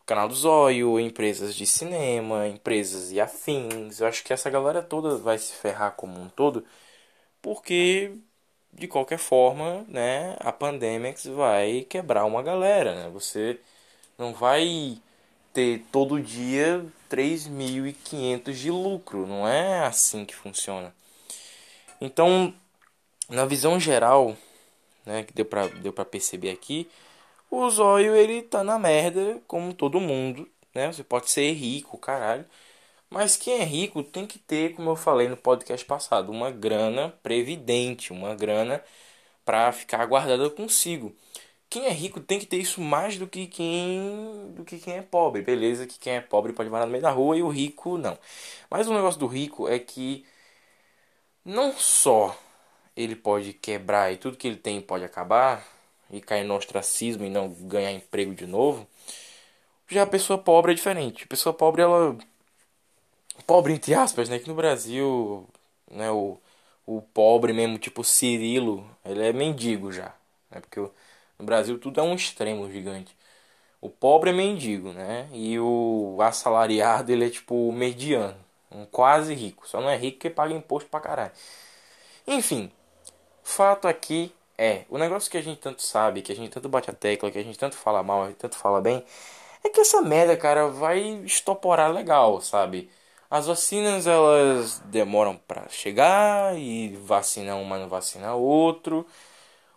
canal 0.06 0.28
do 0.28 0.36
Zóio, 0.36 1.00
empresas 1.00 1.56
de 1.56 1.66
cinema, 1.66 2.48
empresas 2.48 3.12
e 3.12 3.22
afins. 3.22 4.02
Eu 4.02 4.08
acho 4.08 4.24
que 4.24 4.34
essa 4.34 4.50
galera 4.50 4.82
toda 4.82 5.18
vai 5.18 5.38
se 5.38 5.54
ferrar 5.54 5.94
como 5.96 6.20
um 6.20 6.28
todo, 6.30 6.66
porque 7.42 8.14
de 8.74 8.88
qualquer 8.88 9.20
forma, 9.20 9.86
né, 9.90 10.36
a 10.42 10.52
Pandemics 10.52 11.26
vai 11.28 11.84
quebrar 11.90 12.26
uma 12.26 12.44
galera, 12.44 12.96
né? 12.96 13.10
Você 13.12 13.60
não 14.18 14.34
vai 14.34 15.02
ter 15.56 15.86
todo 15.90 16.22
dia 16.22 16.86
3.500 17.10 18.58
de 18.60 18.70
lucro, 18.70 19.26
não 19.26 19.48
é 19.48 19.86
assim 19.86 20.26
que 20.26 20.36
funciona. 20.36 20.94
Então, 22.02 22.54
na 23.30 23.46
visão 23.46 23.80
geral, 23.80 24.36
né, 25.06 25.24
que 25.24 25.34
deu 25.34 25.46
pra, 25.46 25.68
deu 25.68 25.94
pra 25.94 26.04
perceber 26.04 26.52
aqui, 26.52 26.90
o 27.50 27.70
zóio 27.70 28.16
ele 28.16 28.42
tá 28.42 28.64
na 28.64 28.78
merda 28.78 29.42
como 29.48 29.74
todo 29.74 30.00
mundo, 30.00 30.50
né? 30.74 30.92
Você 30.92 31.04
pode 31.04 31.30
ser 31.32 31.54
rico, 31.54 31.98
caralho, 31.98 32.46
mas 33.10 33.38
quem 33.38 33.62
é 33.62 33.64
rico 33.64 34.04
tem 34.04 34.28
que 34.28 34.40
ter, 34.40 34.76
como 34.76 34.90
eu 34.90 34.96
falei 34.98 35.30
no 35.30 35.38
podcast 35.38 35.86
passado, 35.86 36.32
uma 36.32 36.52
grana 36.52 37.12
previdente, 37.24 38.12
uma 38.12 38.36
grana 38.36 38.84
para 39.46 39.72
ficar 39.72 40.06
guardada 40.06 40.50
consigo. 40.50 41.16
Quem 41.70 41.86
é 41.88 41.92
rico 41.92 42.20
tem 42.22 42.40
que 42.40 42.46
ter 42.46 42.58
isso 42.58 42.82
mais 42.82 43.18
do 43.18 43.28
que 43.28 43.48
quem 43.48 44.52
do 44.56 44.64
que 44.66 44.80
quem 44.80 44.96
é 44.96 45.02
pobre. 45.02 45.42
Beleza 45.42 45.88
que 45.88 46.00
quem 46.00 46.14
é 46.14 46.22
pobre 46.22 46.54
pode 46.54 46.70
morar 46.70 46.86
no 46.86 46.92
meio 46.92 47.04
da 47.04 47.12
rua 47.12 47.38
e 47.38 47.44
o 47.44 47.50
rico 47.50 47.98
não. 47.98 48.18
Mas 48.70 48.88
o 48.88 48.94
negócio 48.94 49.20
do 49.20 49.28
rico 49.28 49.68
é 49.68 49.80
que 49.80 50.26
não 51.44 51.74
só 51.74 52.38
ele 52.96 53.16
pode 53.16 53.54
quebrar 53.54 54.12
e 54.14 54.18
tudo 54.18 54.38
que 54.38 54.48
ele 54.48 54.58
tem 54.58 54.82
pode 54.82 55.04
acabar 55.04 55.66
e 56.10 56.22
cair 56.22 56.44
no 56.46 56.56
ostracismo 56.56 57.26
e 57.26 57.30
não 57.30 57.50
ganhar 57.50 57.92
emprego 57.92 58.34
de 58.36 58.46
novo. 58.48 58.88
Já 59.88 60.04
a 60.04 60.08
pessoa 60.08 60.38
pobre 60.40 60.72
é 60.74 60.76
diferente. 60.76 61.24
A 61.26 61.28
pessoa 61.28 61.54
pobre 61.54 61.82
ela 61.82 62.18
pobre 63.46 63.74
entre 63.74 63.94
aspas, 63.94 64.30
né, 64.30 64.40
que 64.40 64.48
no 64.48 64.56
Brasil, 64.56 65.48
né, 65.92 66.12
o 66.12 66.38
o 66.88 67.02
pobre 67.02 67.52
mesmo, 67.52 67.80
tipo 67.80 68.04
Cirilo, 68.04 68.88
ele 69.04 69.24
é 69.24 69.34
mendigo 69.34 69.92
já, 69.92 70.14
né? 70.52 70.60
Porque 70.62 70.80
no 71.40 71.46
Brasil 71.46 71.78
tudo 71.80 72.00
é 72.00 72.04
um 72.04 72.16
extremo 72.16 72.70
gigante. 72.72 73.16
O 73.82 73.90
pobre 73.90 74.32
é 74.32 74.34
mendigo, 74.34 74.94
né? 74.94 75.30
E 75.34 75.60
o 75.60 76.18
assalariado, 76.22 77.12
ele 77.12 77.26
é 77.28 77.30
tipo 77.30 77.72
mediano, 77.72 78.38
um 78.72 78.86
quase 78.86 79.34
rico. 79.34 79.68
Só 79.68 79.82
não 79.82 79.90
é 79.90 79.98
rico 79.98 80.18
porque 80.18 80.30
paga 80.30 80.54
imposto 80.54 80.90
pra 80.90 81.00
caralho. 81.00 81.32
Enfim, 82.28 82.72
fato 83.44 83.88
aqui 83.88 84.34
é, 84.58 84.86
o 84.90 84.98
negócio 84.98 85.30
que 85.30 85.38
a 85.38 85.42
gente 85.44 85.60
tanto 85.60 85.82
sabe, 85.82 86.22
que 86.22 86.32
a 86.32 86.36
gente 86.36 86.52
tanto 86.52 86.70
bate 86.70 86.90
a 86.90 86.94
tecla, 86.94 87.32
que 87.32 87.38
a 87.40 87.44
gente 87.44 87.58
tanto 87.58 87.76
fala 87.76 88.04
mal, 88.04 88.24
a 88.24 88.28
gente 88.28 88.38
tanto 88.38 88.58
fala 88.58 88.82
bem, 88.82 89.04
é 89.64 89.70
que 89.70 89.82
essa 89.82 90.02
merda, 90.02 90.38
cara, 90.38 90.68
vai 90.70 91.00
estoporar 91.26 91.92
legal, 91.92 92.42
sabe? 92.42 92.90
As 93.30 93.48
vacinas 93.48 94.08
elas 94.08 94.80
demoram 94.86 95.36
para 95.38 95.68
chegar 95.70 96.58
e 96.58 96.96
vacina 96.98 97.56
uma 97.56 97.78
não 97.78 97.90
vacina 97.90 98.34
outro. 98.36 99.06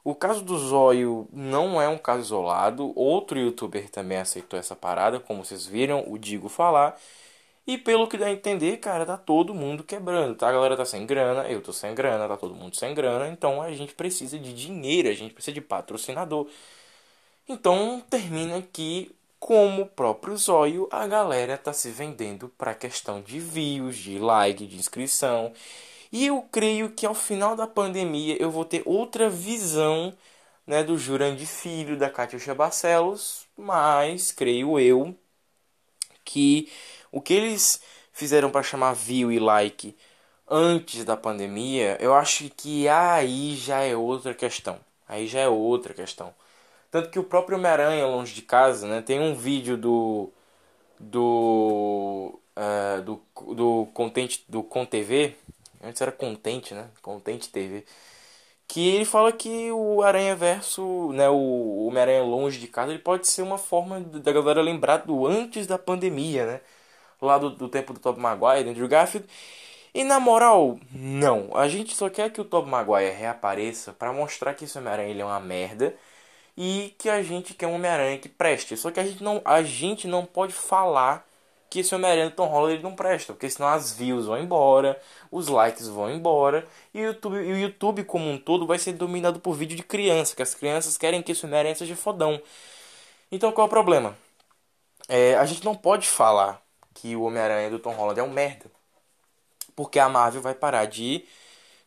O 0.09 0.15
caso 0.15 0.43
do 0.43 0.57
Zóio 0.57 1.29
não 1.31 1.83
é 1.83 1.87
um 1.87 1.99
caso 1.99 2.23
isolado. 2.23 2.95
Outro 2.97 3.39
youtuber 3.39 3.91
também 3.91 4.17
aceitou 4.17 4.59
essa 4.59 4.75
parada, 4.75 5.21
como 5.21 5.45
vocês 5.45 5.67
viram 5.67 6.03
o 6.07 6.17
Digo 6.17 6.49
falar. 6.49 6.99
E 7.67 7.77
pelo 7.77 8.09
que 8.09 8.17
dá 8.17 8.25
a 8.25 8.33
entender, 8.33 8.79
cara, 8.79 9.05
tá 9.05 9.19
todo 9.19 9.53
mundo 9.53 9.85
quebrando, 9.85 10.35
tá? 10.35 10.49
A 10.49 10.53
galera 10.53 10.79
tá 10.79 10.87
sem 10.87 11.05
grana, 11.05 11.47
eu 11.47 11.61
tô 11.61 11.75
sem 11.75 11.95
grana, 11.95 12.27
tá 12.27 12.39
todo 12.39 12.55
mundo 12.55 12.75
sem 12.75 12.95
grana. 12.95 13.29
Então 13.29 13.61
a 13.61 13.71
gente 13.73 13.95
precisa 13.95 14.39
de 14.39 14.55
dinheiro, 14.55 15.11
a 15.11 15.13
gente 15.13 15.35
precisa 15.35 15.53
de 15.53 15.61
patrocinador. 15.61 16.49
Então 17.47 18.03
termina 18.09 18.57
aqui 18.57 19.15
como 19.39 19.83
o 19.83 19.87
próprio 19.87 20.39
Zóio, 20.39 20.89
a 20.91 21.07
galera 21.07 21.59
tá 21.59 21.75
se 21.75 21.91
vendendo 21.91 22.49
para 22.57 22.75
questão 22.75 23.21
de 23.21 23.39
views, 23.39 23.99
de 23.99 24.19
like, 24.19 24.67
de 24.67 24.77
inscrição. 24.79 25.53
E 26.13 26.27
eu 26.27 26.43
creio 26.51 26.91
que 26.93 27.07
ao 27.07 27.15
final 27.15 27.57
da 27.57 27.67
pandemia 27.67 28.37
eu 28.41 28.51
vou 28.51 28.65
ter 28.65 28.83
outra 28.87 29.29
visão 29.31 30.17
né, 30.67 30.83
do 30.85 30.99
Jurandir 30.99 31.47
Filho, 31.47 31.97
da 31.99 32.11
Catiuxa 32.11 32.55
Barcelos, 32.55 33.47
mas 33.57 34.33
creio 34.33 34.79
eu 34.79 35.17
que 36.25 36.71
o 37.11 37.21
que 37.21 37.35
eles 37.35 37.81
fizeram 38.13 38.51
para 38.51 38.63
chamar 38.63 38.93
view 38.95 39.33
e 39.33 39.39
like 39.39 39.97
antes 40.49 41.05
da 41.05 41.17
pandemia, 41.17 41.97
eu 42.01 42.15
acho 42.15 42.49
que 42.51 42.89
aí 42.89 43.57
já 43.57 43.81
é 43.83 43.97
outra 43.97 44.35
questão. 44.35 44.79
Aí 45.09 45.27
já 45.27 45.41
é 45.41 45.49
outra 45.49 45.95
questão. 45.95 46.35
Tanto 46.91 47.11
que 47.11 47.19
o 47.19 47.25
próprio 47.25 47.59
Homem-Aranha, 47.59 48.07
longe 48.07 48.35
de 48.35 48.43
casa, 48.43 48.87
né, 48.89 49.03
tem 49.03 49.21
um 49.21 49.35
vídeo 49.35 49.77
do. 49.77 50.31
do. 50.99 52.41
Uh, 52.57 53.03
do, 53.03 53.23
do 53.55 53.87
Content, 53.95 54.41
do 54.49 54.65
TV 54.91 55.37
antes 55.83 56.01
era 56.01 56.13
Contente, 56.13 56.75
né? 56.75 56.91
Contente 57.03 57.51
TV. 57.51 57.85
Que 58.67 58.89
ele 58.89 59.05
fala 59.05 59.33
que 59.33 59.71
o 59.73 60.03
Aranha 60.03 60.37
Verso, 60.37 61.13
né, 61.13 61.29
o 61.29 61.87
Homem-Aranha 61.87 62.23
longe 62.23 62.61
de 62.61 62.69
casa, 62.69 62.93
ele 62.93 63.01
pode 63.01 63.27
ser 63.27 63.43
uma 63.43 63.59
forma 63.59 64.01
da 64.01 64.33
galera 64.33 64.61
lembrar 64.63 64.99
do 64.99 65.27
antes 65.27 65.67
da 65.67 65.79
pandemia, 65.79 66.47
né? 66.47 66.61
Lá 67.21 67.39
do, 67.39 67.51
do 67.51 67.69
tempo 67.69 67.93
do 67.95 68.01
Tobey 68.01 68.23
Maguire, 68.23 68.69
Andrew 68.69 68.89
Garfield. 68.89 69.29
E 69.95 70.05
na 70.05 70.21
moral, 70.21 70.79
não. 70.93 71.51
A 71.57 71.69
gente 71.69 71.95
só 71.95 72.09
quer 72.11 72.31
que 72.31 72.41
o 72.41 72.45
Tobey 72.45 72.71
Maguire 72.71 73.11
reapareça 73.13 73.93
para 73.93 74.13
mostrar 74.13 74.55
que 74.55 74.65
esse 74.65 74.79
Homem-Aranha 74.79 75.23
é 75.23 75.25
uma 75.25 75.41
merda 75.41 75.95
e 76.57 76.95
que 76.99 77.09
a 77.09 77.23
gente 77.23 77.55
quer 77.55 77.67
um 77.69 77.75
Homem-Aranha 77.75 78.19
que 78.19 78.29
preste. 78.29 78.77
Só 78.77 78.91
que 78.91 79.01
a 79.01 79.05
gente 79.05 79.23
não, 79.23 79.41
a 79.45 79.63
gente 79.63 80.07
não 80.09 80.27
pode 80.27 80.53
falar 80.55 81.28
que 81.71 81.81
esse 81.81 81.95
Homem-Aranha 81.95 82.31
do 82.31 82.37
Tom 82.37 82.47
Holland 82.47 82.83
não 82.83 82.95
presta, 82.95 83.33
porque 83.33 83.49
senão 83.51 83.69
as 83.69 83.93
views 83.93 84.27
vão 84.27 84.39
embora, 84.39 85.01
os 85.31 85.49
likes 85.49 85.89
vão 85.89 86.11
embora, 86.11 86.67
e 86.95 87.01
o 87.01 87.05
YouTube, 87.07 87.37
e 87.37 87.53
o 87.53 87.59
YouTube 87.59 88.05
como 88.05 88.31
um 88.31 88.39
todo 88.39 88.67
vai 88.67 88.79
ser 88.79 88.93
dominado 88.95 89.41
por 89.41 89.55
vídeo 89.55 89.77
de 89.77 89.83
criança, 89.83 90.35
que 90.35 90.43
as 90.43 90.55
crianças 90.55 90.97
querem 90.99 91.23
que 91.23 91.33
esse 91.33 91.45
Homem-Aranha 91.45 91.75
seja 91.75 91.97
fodão. 91.97 92.41
Então 93.31 93.53
qual 93.53 93.67
é 93.67 93.69
o 93.69 93.71
problema? 93.71 94.17
É, 95.09 95.37
a 95.37 95.47
gente 95.47 95.65
não 95.65 95.75
pode 95.75 96.09
falar 96.09 96.63
que 96.95 97.17
o 97.17 97.23
Homem-Aranha 97.23 97.71
do 97.71 97.79
Tom 97.79 97.93
Holland 97.93 98.21
é 98.21 98.23
um 98.23 98.31
merda, 98.31 98.67
porque 99.77 99.99
a 99.99 100.09
Marvel 100.09 100.43
vai 100.43 100.55
parar 100.55 100.87
de, 100.87 101.25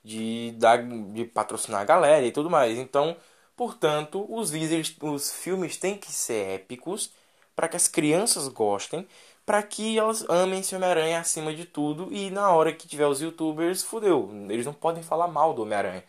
de, 0.04 0.54
dar, 0.58 0.84
de 0.84 1.26
patrocinar 1.26 1.82
a 1.82 1.86
galera 1.86 2.26
e 2.26 2.32
tudo 2.32 2.50
mais. 2.50 2.78
Então 2.78 3.18
Portanto, 3.62 4.26
os, 4.28 4.50
vídeos, 4.50 4.96
os 5.02 5.32
filmes 5.32 5.78
têm 5.78 5.96
que 5.96 6.12
ser 6.12 6.56
épicos 6.56 7.14
para 7.56 7.68
que 7.68 7.76
as 7.76 7.88
crianças 7.88 8.48
gostem, 8.48 9.08
para 9.46 9.64
que 9.64 9.98
elas 9.98 10.26
amem 10.30 10.60
esse 10.60 10.76
Homem-Aranha 10.76 11.20
acima 11.20 11.54
de 11.54 11.66
tudo 11.66 12.08
e 12.12 12.30
na 12.30 12.52
hora 12.52 12.74
que 12.74 12.88
tiver 12.88 13.08
os 13.08 13.22
youtubers, 13.22 13.84
fudeu. 13.84 14.30
Eles 14.50 14.66
não 14.66 14.74
podem 14.74 15.04
falar 15.04 15.28
mal 15.28 15.54
do 15.54 15.64
Homem-Aranha. 15.64 16.04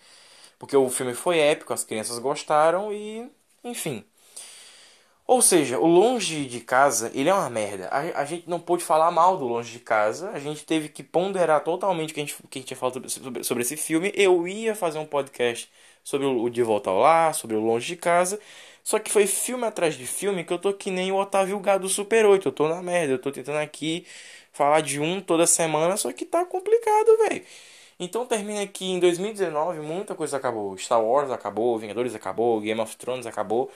Porque 0.59 0.76
o 0.76 0.89
filme 0.91 1.14
foi 1.14 1.39
épico, 1.39 1.72
as 1.72 1.85
crianças 1.85 2.18
gostaram 2.18 2.93
e. 2.93 3.28
enfim. 3.64 4.05
Ou 5.26 5.41
seja, 5.41 5.78
o 5.78 5.87
Longe 5.87 6.47
de 6.47 6.61
Casa, 6.61 7.11
ele 7.14 7.28
é 7.28 7.35
uma 7.35 7.49
merda. 7.49 7.89
A, 7.89 8.20
a, 8.20 8.24
gente 8.24 8.49
não 8.49 8.61
pôde 8.61 8.85
falar 8.85 9.11
mal 9.11 9.37
do 9.37 9.47
Longe 9.47 9.72
de 9.72 9.78
Casa. 9.78 10.30
A 10.30 10.39
gente 10.39 10.64
teve 10.64 10.89
que 10.89 11.03
ponderar 11.03 11.64
totalmente 11.64 12.11
o 12.11 12.14
que 12.14 12.20
a 12.20 12.24
gente, 12.24 12.37
que 12.51 12.59
a 12.59 12.61
gente 12.61 12.68
tinha 12.68 12.76
falado 12.76 13.09
sobre, 13.09 13.43
sobre 13.45 13.62
esse 13.62 13.76
filme. 13.76 14.12
Eu 14.14 14.47
ia 14.47 14.74
fazer 14.74 14.99
um 14.99 15.07
podcast 15.07 15.70
sobre 16.05 16.26
o 16.26 16.49
De 16.51 16.62
Volta 16.62 16.91
ao 16.91 16.99
Lar, 16.99 17.35
sobre 17.35 17.57
o 17.57 17.61
Longe 17.61 17.87
de 17.87 17.97
Casa. 17.97 18.39
Só 18.83 18.99
que 18.99 19.11
foi 19.11 19.26
filme 19.26 19.64
atrás 19.64 19.95
de 19.95 20.07
filme 20.07 20.45
que 20.45 20.53
eu 20.53 20.59
tô 20.59 20.72
que 20.74 20.91
nem 20.91 21.12
o 21.12 21.16
Otávio 21.16 21.59
Gado 21.61 21.89
Super 21.89 22.26
8. 22.26 22.49
Eu 22.49 22.53
tô 22.53 22.68
na 22.68 22.83
merda. 22.83 23.14
Eu 23.14 23.18
tô 23.18 23.30
tentando 23.33 23.59
aqui 23.59 24.07
falar 24.53 24.80
de 24.80 25.01
um 25.01 25.20
toda 25.20 25.47
semana, 25.47 25.97
só 25.97 26.12
que 26.12 26.24
tá 26.26 26.45
complicado, 26.45 27.16
velho. 27.28 27.45
Então 27.99 28.26
termina 28.26 28.62
aqui 28.62 28.87
em 28.87 29.01
2019, 29.01 29.80
muita 29.80 30.14
coisa 30.14 30.37
acabou. 30.37 30.76
Star 30.78 31.03
Wars 31.03 31.30
acabou, 31.30 31.78
Vingadores 31.78 32.14
acabou, 32.14 32.61
Game 32.61 32.80
of 32.80 32.97
Thrones 32.97 33.26
acabou. 33.26 33.70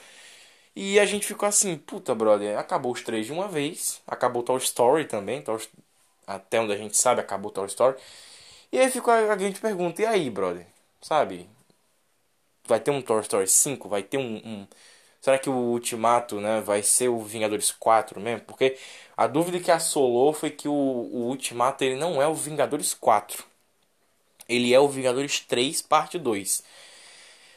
E 0.75 0.99
a 0.99 1.05
gente 1.05 1.25
ficou 1.27 1.47
assim, 1.49 1.77
puta 1.77 2.13
brother, 2.15 2.57
acabou 2.59 2.91
os 2.93 3.01
três 3.01 3.25
de 3.25 3.33
uma 3.33 3.47
vez. 3.47 4.01
Acabou 4.07 4.43
Toy 4.43 4.57
Story 4.59 5.05
também. 5.05 5.41
Toy... 5.41 5.59
Até 6.27 6.59
onde 6.61 6.73
a 6.73 6.77
gente 6.77 6.97
sabe, 6.97 7.21
acabou 7.21 7.51
Toy 7.51 7.67
Story. 7.67 7.97
E 8.71 8.79
aí 8.79 8.91
ficou 8.91 9.13
a 9.13 9.37
gente 9.37 9.59
pergunta, 9.61 10.01
e 10.01 10.05
aí, 10.05 10.29
brother? 10.29 10.67
Sabe? 11.01 11.49
vai 12.67 12.79
ter 12.79 12.91
um 12.91 13.01
Toy 13.01 13.21
Story 13.21 13.47
5, 13.47 13.89
vai 13.89 14.03
ter 14.03 14.17
um, 14.17 14.37
um, 14.37 14.67
Será 15.27 15.37
que 15.37 15.49
o 15.49 15.53
Ultimato 15.53 16.39
né, 16.39 16.61
vai 16.61 16.81
ser 16.81 17.09
o 17.09 17.19
Vingadores 17.19 17.69
4 17.69 18.17
mesmo? 18.17 18.45
Porque 18.45 18.77
a 19.17 19.27
dúvida 19.27 19.59
que 19.59 19.69
assolou 19.69 20.31
foi 20.31 20.49
que 20.49 20.69
o, 20.69 20.71
o 20.71 21.27
Ultimato 21.27 21.83
ele 21.83 21.97
não 21.97 22.21
é 22.21 22.27
o 22.27 22.33
Vingadores 22.33 22.93
4. 22.93 23.43
Ele 24.47 24.73
é 24.73 24.79
o 24.79 24.87
Vingadores 24.87 25.41
3, 25.41 25.81
parte 25.81 26.17
2. 26.17 26.63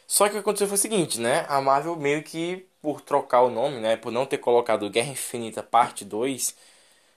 Só 0.07 0.25
que 0.25 0.31
o 0.31 0.33
que 0.35 0.39
aconteceu 0.41 0.67
foi 0.69 0.77
o 0.77 0.81
seguinte, 0.81 1.21
né? 1.21 1.47
A 1.49 1.61
Marvel 1.61 1.97
meio 1.97 2.23
que 2.25 2.67
por 2.83 3.01
trocar 3.01 3.43
o 3.43 3.51
nome, 3.51 3.79
né? 3.81 3.97
Por 3.97 4.11
não 4.13 4.27
ter 4.27 4.39
colocado 4.39 4.91
Guerra 4.91 5.13
Infinita 5.13 5.63
parte 5.63 6.05
2, 6.05 6.57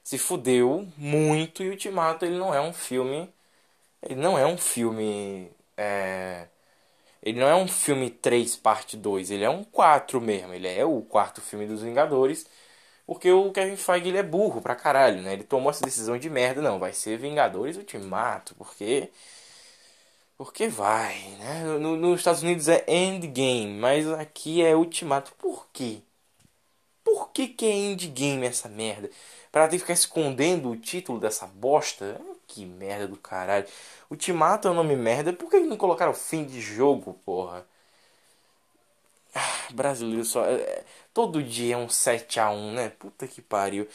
se 0.04 0.18
fudeu 0.20 0.88
muito 0.98 1.64
e 1.64 1.70
Ultimato 1.70 2.26
ele 2.26 2.38
não 2.38 2.54
é 2.54 2.62
um 2.62 2.74
filme. 2.74 3.34
Ele 4.02 4.16
não 4.22 4.38
é 4.38 4.46
um 4.48 4.58
filme. 4.58 5.52
É, 5.78 6.48
ele 7.24 7.40
não 7.40 7.48
é 7.48 7.56
um 7.56 7.68
filme 7.68 8.10
3 8.10 8.56
parte 8.58 8.98
2, 8.98 9.32
ele 9.32 9.44
é 9.46 9.50
um 9.50 9.64
4 9.64 10.20
mesmo. 10.22 10.54
Ele 10.54 10.68
é 10.68 10.84
o 10.86 11.02
quarto 11.02 11.42
filme 11.42 11.66
dos 11.66 11.82
Vingadores. 11.82 12.46
Porque 13.06 13.32
o 13.32 13.52
Kevin 13.52 13.76
Feige 13.78 14.10
ele 14.10 14.18
é 14.18 14.24
burro 14.24 14.62
pra 14.62 14.76
caralho, 14.76 15.22
né? 15.22 15.34
Ele 15.34 15.44
tomou 15.44 15.70
essa 15.72 15.86
decisão 15.86 16.18
de 16.18 16.30
merda, 16.30 16.62
não. 16.62 16.80
Vai 16.80 16.94
ser 16.94 17.18
Vingadores 17.18 17.78
Ultimato, 17.78 18.56
porque. 18.56 19.10
Porque 20.38 20.68
vai, 20.68 21.18
né? 21.40 21.64
No, 21.80 21.96
nos 21.96 22.20
Estados 22.20 22.42
Unidos 22.44 22.68
é 22.68 22.84
Endgame, 22.88 23.74
mas 23.80 24.08
aqui 24.12 24.64
é 24.64 24.76
Ultimato. 24.76 25.34
Por 25.38 25.68
quê? 25.72 26.02
Por 27.04 27.32
que, 27.32 27.48
que 27.48 27.66
é 27.66 27.72
Endgame 27.72 28.46
essa 28.46 28.68
merda? 28.70 29.10
Pra 29.52 29.68
ter 29.68 29.78
que 29.78 29.80
ficar 29.82 29.94
escondendo 29.94 30.70
o 30.70 30.78
título 30.78 31.20
dessa 31.20 31.48
bosta? 31.48 32.20
Que 32.54 32.66
merda 32.66 33.08
do 33.08 33.18
caralho. 33.18 33.66
Ultimato 34.12 34.68
é 34.68 34.72
um 34.72 34.76
nome 34.76 34.96
merda. 34.96 35.34
Por 35.34 35.50
que 35.50 35.60
não 35.62 35.76
colocaram 35.78 36.14
fim 36.14 36.46
de 36.46 36.62
jogo, 36.62 37.14
porra? 37.26 37.66
Ah, 39.36 39.68
brasileiro 39.74 40.24
só. 40.26 40.46
É, 40.46 40.56
é 40.56 40.86
todo 41.14 41.42
dia 41.44 41.76
é 41.76 41.78
um 41.78 41.88
7x1, 41.90 42.74
né? 42.74 42.90
Puta 42.90 43.28
que 43.28 43.42
pariu. 43.42 43.88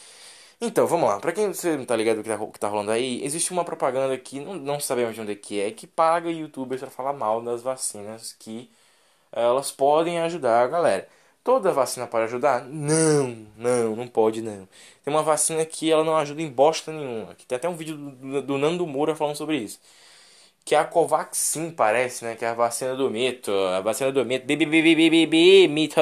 Então, 0.61 0.87
vamos 0.87 1.09
lá. 1.09 1.21
Pra 1.21 1.33
quem 1.33 1.49
você 1.53 1.77
não 1.77 1.85
tá 1.85 1.97
ligado 1.97 2.19
do 2.19 2.23
que 2.25 2.31
tá, 2.31 2.39
que 2.39 2.61
tá 2.61 2.69
rolando 2.69 2.91
aí, 2.93 3.25
existe 3.25 3.53
uma 3.53 3.65
propaganda 3.65 4.19
que 4.19 4.41
não, 4.41 4.55
não 4.55 4.81
sabemos 4.81 5.15
de 5.15 5.21
onde 5.23 5.33
é 5.33 5.37
que 5.37 5.61
é, 5.61 5.71
que 5.73 5.87
paga 5.87 6.31
youtubers 6.31 6.81
para 6.81 6.91
falar 6.91 7.13
mal 7.13 7.43
das 7.43 7.63
vacinas 7.63 8.33
que 8.33 8.71
elas 9.33 9.71
podem 9.73 10.21
ajudar 10.21 10.65
a 10.65 10.69
galera. 10.69 11.09
Toda 11.45 11.73
vacina 11.73 12.07
pode 12.07 12.25
ajudar? 12.25 12.65
Não, 12.65 13.47
não, 13.57 13.97
não 13.97 14.07
pode 14.07 14.43
não. 14.43 14.69
Tem 15.03 15.13
uma 15.15 15.23
vacina 15.23 15.65
que 15.65 15.91
ela 15.91 16.05
não 16.05 16.17
ajuda 16.17 16.43
em 16.43 16.51
bosta 16.51 16.93
nenhuma. 16.93 17.35
Que 17.35 17.47
tem 17.47 17.57
até 17.57 17.69
um 17.69 17.77
vídeo 17.77 17.97
do, 17.97 18.43
do 18.43 18.59
Nando 18.59 18.87
Moura 18.87 19.17
falando 19.17 19.37
sobre 19.37 19.57
isso. 19.57 19.81
Que 20.65 20.75
é 20.75 20.79
a 20.79 20.85
Covaxin, 20.85 21.71
parece, 21.71 22.25
né? 22.25 22.37
Que 22.37 22.45
é 22.45 22.49
a 22.49 22.55
vacina 22.55 22.95
do 22.95 23.11
mito. 23.11 23.51
A 23.51 23.81
vacina 23.81 24.13
do 24.13 24.25
mito. 24.25 24.47
Bibi, 24.47 25.69
mito. 25.69 26.01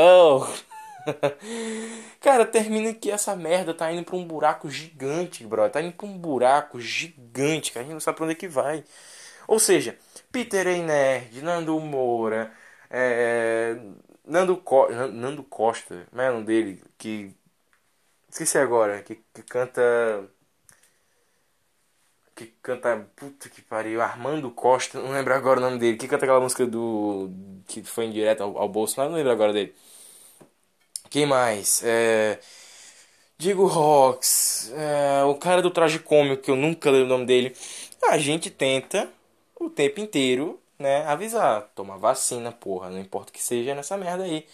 Cara, 2.21 2.45
termina 2.45 2.93
que 2.93 3.11
essa 3.11 3.37
merda 3.37 3.73
tá 3.73 3.93
indo 3.93 4.05
pra 4.05 4.17
um 4.17 4.25
buraco 4.25 4.69
gigante, 4.69 5.45
bro. 5.45 5.69
Tá 5.71 5.81
indo 5.81 5.93
pra 5.93 6.07
um 6.07 6.19
buraco 6.19 6.81
gigante, 6.81 7.73
que 7.73 7.79
a 7.79 7.83
gente 7.83 7.93
não 7.93 8.01
sabe 8.01 8.17
pra 8.17 8.25
onde 8.25 8.35
é 8.35 8.37
que 8.37 8.49
vai. 8.49 8.85
Ou 9.47 9.59
seja, 9.59 9.97
Peter 10.33 10.67
E. 10.67 10.83
Nerd, 10.83 11.43
Nando 11.43 11.79
Moura, 11.81 12.53
é, 12.91 13.77
Nando, 14.27 14.57
Co 14.57 14.89
Nando 14.91 15.43
Costa, 15.45 16.07
como 16.11 16.23
é 16.23 16.31
o 16.31 16.35
nome 16.35 16.47
dele? 16.47 16.83
Que. 16.99 17.35
Esqueci 18.29 18.59
agora, 18.59 19.03
que, 19.03 19.17
que 19.35 19.43
canta. 19.43 19.83
Que 22.35 22.47
canta. 22.63 23.09
Puta 23.17 23.49
que 23.49 23.63
pariu, 23.63 24.01
Armando 24.03 24.51
Costa, 24.51 25.01
não 25.01 25.13
lembro 25.13 25.35
agora 25.35 25.59
o 25.59 25.63
nome 25.63 25.79
dele. 25.79 25.97
Que 25.97 26.09
canta 26.09 26.25
aquela 26.25 26.41
música 26.41 26.67
do. 26.67 27.31
Que 27.67 27.83
foi 27.83 28.07
em 28.07 28.13
direto 28.13 28.43
ao, 28.43 28.59
ao 28.59 28.69
Bolsonaro, 28.69 29.11
não 29.11 29.17
lembro 29.17 29.33
agora 29.33 29.53
dele. 29.53 29.75
Quem 31.11 31.27
mais? 31.27 31.83
É. 31.85 32.39
Digo 33.39 33.67
Rox, 33.67 34.73
é, 34.75 35.25
o 35.25 35.35
cara 35.35 35.61
do 35.61 35.71
traje 35.71 35.99
cômico, 35.99 36.43
que 36.43 36.51
eu 36.51 36.57
nunca 36.57 36.91
lembro 36.91 37.07
o 37.07 37.09
nome 37.11 37.27
dele. 37.27 37.55
A 38.11 38.19
gente 38.19 38.51
tenta 38.51 39.09
o 39.61 39.69
tempo 39.69 40.01
inteiro 40.01 40.59
né, 40.79 41.05
avisar, 41.07 41.71
tomar 41.75 41.97
vacina, 41.99 42.53
porra, 42.53 42.91
não 42.91 42.99
importa 43.01 43.31
o 43.31 43.33
que 43.33 43.43
seja 43.43 43.75
nessa 43.75 43.97
merda 43.97 44.25
aí. 44.25 44.47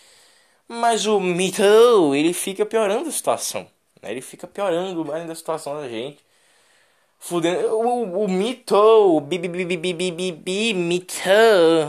Mas 0.69 1.07
o 1.07 1.21
Mito, 1.21 2.15
ele 2.15 2.33
fica 2.33 2.67
piorando 2.67 3.09
a 3.09 3.13
situação, 3.13 3.63
né? 4.03 4.11
Ele 4.13 4.23
fica 4.23 4.47
piorando 4.47 5.05
mais 5.05 5.27
da 5.27 5.35
situação 5.35 5.77
da 5.81 5.89
gente. 5.89 6.25
Fudendo. 7.25 7.77
O, 7.77 8.25
o 8.25 8.29
Mito, 8.29 8.75
o 8.75 9.21
bi, 9.21 9.39
bi, 9.39 9.47
bi, 9.47 9.65
bi, 9.65 9.77
bi, 9.77 10.11
bi, 10.11 10.33
bi, 10.33 10.75
Mito. 10.75 11.15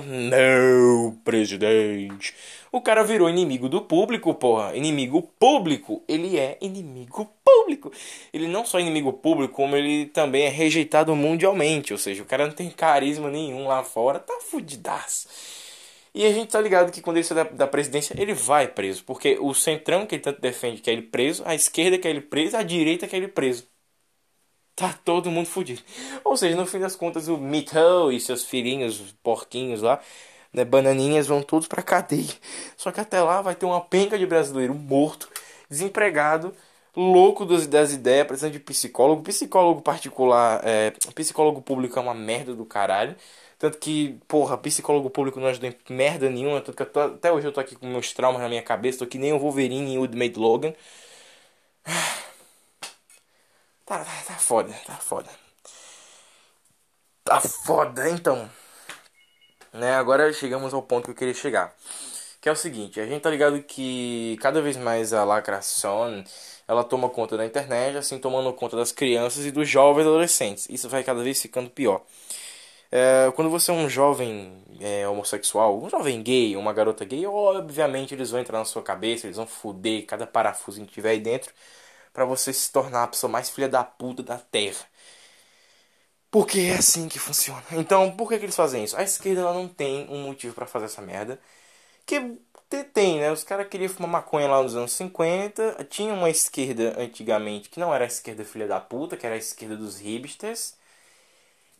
Não, 0.05 1.17
presidente. 1.25 2.35
O 2.71 2.79
cara 2.79 3.03
virou 3.03 3.27
inimigo 3.27 3.67
do 3.67 3.81
público, 3.81 4.31
porra. 4.35 4.75
Inimigo 4.77 5.23
público. 5.39 6.03
Ele 6.07 6.37
é 6.37 6.55
inimigo 6.61 7.27
público. 7.43 7.91
Ele 8.31 8.47
não 8.47 8.63
só 8.63 8.77
é 8.77 8.83
inimigo 8.83 9.11
público, 9.11 9.55
como 9.55 9.75
ele 9.75 10.05
também 10.05 10.45
é 10.45 10.49
rejeitado 10.49 11.15
mundialmente. 11.15 11.93
Ou 11.93 11.97
seja, 11.97 12.21
o 12.21 12.27
cara 12.27 12.45
não 12.45 12.53
tem 12.53 12.69
carisma 12.69 13.27
nenhum 13.27 13.67
lá 13.67 13.83
fora. 13.83 14.19
Tá 14.19 14.39
fudidaço. 14.39 15.27
E 16.13 16.27
a 16.27 16.31
gente 16.31 16.51
tá 16.51 16.61
ligado 16.61 16.91
que 16.91 17.01
quando 17.01 17.17
ele 17.17 17.23
sai 17.23 17.37
da, 17.37 17.43
da, 17.43 17.67
presidência, 17.67 18.15
ele 18.19 18.35
vai 18.35 18.67
preso. 18.67 19.03
Porque 19.03 19.35
o 19.41 19.51
centrão 19.55 20.05
que 20.05 20.13
ele 20.13 20.21
tanto 20.21 20.39
defende 20.39 20.79
quer 20.79 20.91
ele 20.91 21.01
preso, 21.01 21.41
a 21.43 21.55
esquerda 21.55 21.97
quer 21.97 22.11
ele 22.11 22.21
preso, 22.21 22.55
a 22.55 22.61
direita 22.61 23.07
quer 23.07 23.17
ele 23.17 23.27
preso. 23.29 23.72
Tá 24.75 24.91
todo 25.05 25.29
mundo 25.29 25.45
fudido. 25.45 25.81
Ou 26.23 26.35
seja, 26.35 26.55
no 26.55 26.65
fim 26.65 26.79
das 26.79 26.95
contas, 26.95 27.27
o 27.27 27.37
Mito 27.37 28.11
e 28.11 28.19
seus 28.19 28.43
filhinhos, 28.43 29.13
porquinhos 29.21 29.81
lá, 29.83 29.99
né, 30.51 30.65
bananinhas 30.65 31.27
vão 31.27 31.43
todos 31.43 31.67
para 31.67 31.83
cadeia. 31.83 32.33
Só 32.75 32.91
que 32.91 32.99
até 32.99 33.21
lá 33.21 33.41
vai 33.41 33.55
ter 33.55 33.65
uma 33.65 33.81
penca 33.81 34.17
de 34.17 34.25
brasileiro 34.25 34.73
morto, 34.73 35.29
desempregado, 35.69 36.53
louco 36.95 37.45
das, 37.45 37.67
das 37.67 37.93
ideias, 37.93 38.25
precisando 38.27 38.53
de 38.53 38.59
psicólogo. 38.59 39.21
Psicólogo 39.23 39.81
particular, 39.81 40.61
é, 40.63 40.91
psicólogo 41.15 41.61
público 41.61 41.97
é 41.99 42.01
uma 42.01 42.13
merda 42.15 42.55
do 42.55 42.65
caralho. 42.65 43.15
Tanto 43.59 43.77
que, 43.77 44.19
porra, 44.27 44.57
psicólogo 44.57 45.09
público 45.09 45.39
não 45.39 45.47
ajuda 45.47 45.67
em 45.67 45.93
merda 45.93 46.29
nenhuma. 46.29 46.61
Tanto 46.61 46.75
que 46.75 46.85
tô, 46.85 46.99
até 46.99 47.31
hoje 47.31 47.47
eu 47.47 47.51
tô 47.51 47.59
aqui 47.59 47.75
com 47.75 47.87
meus 47.87 48.11
traumas 48.13 48.41
na 48.41 48.49
minha 48.49 48.61
cabeça. 48.63 48.99
Tô 48.99 49.07
que 49.07 49.17
nem 49.17 49.33
o 49.33 49.39
Wolverine 49.39 49.93
em 49.93 49.97
Ultimate 49.99 50.37
Logan. 50.39 50.73
Tá, 53.85 54.03
tá, 54.03 54.23
tá 54.27 54.35
foda, 54.35 54.73
tá 54.85 54.95
foda. 54.97 55.29
Tá 57.25 57.41
foda, 57.41 58.09
então. 58.09 58.49
Né, 59.73 59.95
agora 59.95 60.31
chegamos 60.33 60.73
ao 60.73 60.83
ponto 60.83 61.05
que 61.05 61.11
eu 61.11 61.15
queria 61.15 61.33
chegar. 61.33 61.73
Que 62.41 62.49
é 62.49 62.51
o 62.51 62.55
seguinte, 62.55 62.99
a 62.99 63.05
gente 63.07 63.21
tá 63.21 63.29
ligado 63.29 63.61
que 63.63 64.37
cada 64.41 64.61
vez 64.61 64.77
mais 64.77 65.13
a 65.13 65.23
lacração 65.23 66.23
ela 66.67 66.83
toma 66.83 67.09
conta 67.09 67.37
da 67.37 67.45
internet, 67.45 67.97
assim 67.97 68.19
tomando 68.19 68.51
conta 68.53 68.75
das 68.77 68.91
crianças 68.91 69.45
e 69.45 69.51
dos 69.51 69.67
jovens 69.69 70.05
adolescentes. 70.07 70.67
Isso 70.69 70.89
vai 70.89 71.03
cada 71.03 71.23
vez 71.23 71.41
ficando 71.41 71.69
pior. 71.69 72.01
É, 72.91 73.31
quando 73.35 73.49
você 73.49 73.71
é 73.71 73.73
um 73.73 73.89
jovem 73.89 74.63
é, 74.81 75.07
homossexual, 75.07 75.81
um 75.83 75.89
jovem 75.89 76.21
gay, 76.23 76.55
uma 76.57 76.73
garota 76.73 77.05
gay, 77.05 77.25
obviamente 77.25 78.13
eles 78.13 78.29
vão 78.31 78.39
entrar 78.39 78.59
na 78.59 78.65
sua 78.65 78.83
cabeça, 78.83 79.27
eles 79.27 79.37
vão 79.37 79.47
foder 79.47 80.05
cada 80.05 80.27
parafuso 80.27 80.81
que 80.85 80.93
tiver 80.93 81.11
aí 81.11 81.19
dentro 81.19 81.51
para 82.13 82.25
você 82.25 82.53
se 82.53 82.71
tornar 82.71 83.03
a 83.03 83.07
pessoa 83.07 83.31
mais 83.31 83.49
filha 83.49 83.69
da 83.69 83.83
puta 83.83 84.23
da 84.23 84.37
terra. 84.37 84.85
Porque 86.31 86.59
é 86.61 86.75
assim 86.77 87.07
que 87.07 87.19
funciona. 87.19 87.63
Então, 87.71 88.15
por 88.15 88.27
que, 88.29 88.39
que 88.39 88.45
eles 88.45 88.55
fazem 88.55 88.83
isso? 88.83 88.97
A 88.97 89.03
esquerda 89.03 89.41
ela 89.41 89.53
não 89.53 89.67
tem 89.67 90.07
um 90.09 90.23
motivo 90.23 90.53
para 90.55 90.65
fazer 90.65 90.85
essa 90.85 91.01
merda. 91.01 91.39
Que 92.05 92.39
tem, 92.93 93.19
né? 93.19 93.31
Os 93.31 93.43
caras 93.43 93.67
queriam 93.69 93.89
fumar 93.89 94.11
maconha 94.11 94.47
lá 94.49 94.61
nos 94.63 94.75
anos 94.75 94.93
50. 94.93 95.85
Tinha 95.89 96.13
uma 96.13 96.29
esquerda 96.29 96.95
antigamente 96.99 97.69
que 97.69 97.79
não 97.79 97.93
era 97.93 98.05
a 98.05 98.07
esquerda 98.07 98.45
filha 98.45 98.67
da 98.67 98.79
puta, 98.79 99.17
que 99.17 99.25
era 99.25 99.35
a 99.35 99.37
esquerda 99.39 99.77
dos 99.77 99.99
hipsters. 99.99 100.75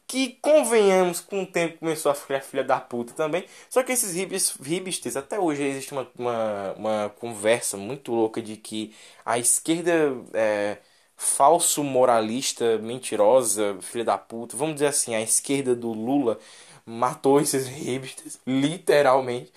Que, 0.08 0.38
convenhamos, 0.41 1.20
com 1.22 1.43
o 1.43 1.45
tempo 1.47 1.80
começou 1.80 2.12
a 2.12 2.16
ficar 2.16 2.41
filha 2.41 2.64
da 2.64 2.80
puta 2.80 3.14
também. 3.14 3.45
Só 3.70 3.82
que 3.84 3.91
esses 3.91 4.14
hipsters, 4.14 5.16
até 5.16 5.39
hoje 5.39 5.64
existe 5.64 5.91
uma, 5.91 6.08
uma, 6.18 6.74
uma 6.74 7.10
conversa 7.20 7.78
muito 7.78 8.12
louca 8.14 8.41
de 8.41 8.58
que 8.58 8.93
a 9.26 9.38
esquerda. 9.39 9.91
É, 10.34 10.78
falso 11.16 11.84
moralista, 11.84 12.78
mentirosa, 12.80 13.78
filha 13.82 14.04
da 14.04 14.18
puta, 14.18 14.58
vamos 14.58 14.76
dizer 14.76 14.88
assim, 14.88 15.16
a 15.16 15.22
esquerda 15.22 15.76
do 15.76 15.93
Lula 15.93 16.39
matou 16.86 17.39
esses 17.39 17.68
hipsters, 17.68 18.39
literalmente. 18.45 19.51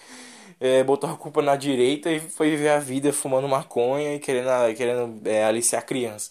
É, 0.59 0.83
botou 0.85 1.11
a 1.11 1.17
culpa 1.17 1.43
na 1.43 1.55
direita 1.57 2.11
e 2.11 2.19
foi 2.21 2.51
viver 2.51 2.71
a 2.71 2.79
vida 2.79 3.13
fumando 3.13 3.47
maconha 3.49 4.15
e 4.15 4.19
querendo, 4.19 4.49
querendo 4.77 5.29
é, 5.29 5.45
aliciar 5.45 5.85
criança. 5.85 6.31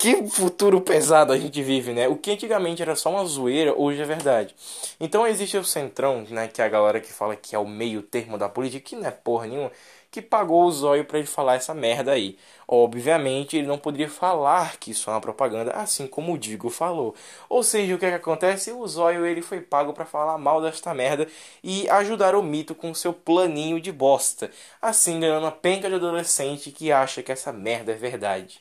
Que 0.00 0.26
futuro 0.28 0.80
pesado 0.80 1.30
a 1.30 1.38
gente 1.38 1.62
vive, 1.62 1.92
né? 1.92 2.08
O 2.08 2.16
que 2.16 2.30
antigamente 2.30 2.80
era 2.80 2.96
só 2.96 3.10
uma 3.10 3.24
zoeira, 3.26 3.74
hoje 3.76 4.00
é 4.00 4.04
verdade. 4.06 4.54
Então 4.98 5.26
existe 5.26 5.58
o 5.58 5.64
centrão, 5.64 6.24
né? 6.30 6.48
Que 6.48 6.62
é 6.62 6.64
a 6.64 6.68
galera 6.70 7.00
que 7.00 7.12
fala 7.12 7.36
que 7.36 7.54
é 7.54 7.58
o 7.58 7.68
meio 7.68 8.00
termo 8.02 8.38
da 8.38 8.48
política, 8.48 8.80
que 8.88 8.96
não 8.96 9.06
é 9.06 9.10
porra 9.10 9.46
nenhuma 9.46 9.70
que 10.10 10.22
pagou 10.22 10.64
o 10.64 10.72
zóio 10.72 11.04
para 11.04 11.18
ele 11.18 11.26
falar 11.26 11.54
essa 11.56 11.74
merda 11.74 12.12
aí. 12.12 12.36
Obviamente, 12.66 13.56
ele 13.56 13.66
não 13.66 13.78
poderia 13.78 14.08
falar 14.08 14.76
que 14.78 14.90
isso 14.90 15.08
é 15.10 15.12
uma 15.12 15.20
propaganda, 15.20 15.72
assim 15.72 16.06
como 16.06 16.32
o 16.32 16.38
Digo 16.38 16.70
falou. 16.70 17.14
Ou 17.48 17.62
seja, 17.62 17.94
o 17.94 17.98
que, 17.98 18.06
é 18.06 18.10
que 18.10 18.16
acontece? 18.16 18.72
O 18.72 18.88
zóio 18.88 19.26
ele 19.26 19.42
foi 19.42 19.60
pago 19.60 19.92
para 19.92 20.06
falar 20.06 20.38
mal 20.38 20.60
desta 20.62 20.94
merda 20.94 21.28
e 21.62 21.88
ajudar 21.90 22.34
o 22.34 22.42
mito 22.42 22.74
com 22.74 22.92
seu 22.94 23.12
planinho 23.12 23.80
de 23.80 23.92
bosta, 23.92 24.50
assim 24.82 25.20
ganhando 25.20 25.44
uma 25.44 25.52
penca 25.52 25.88
de 25.88 25.94
adolescente 25.96 26.72
que 26.72 26.90
acha 26.90 27.22
que 27.22 27.30
essa 27.32 27.52
merda 27.52 27.92
é 27.92 27.96
verdade. 27.96 28.60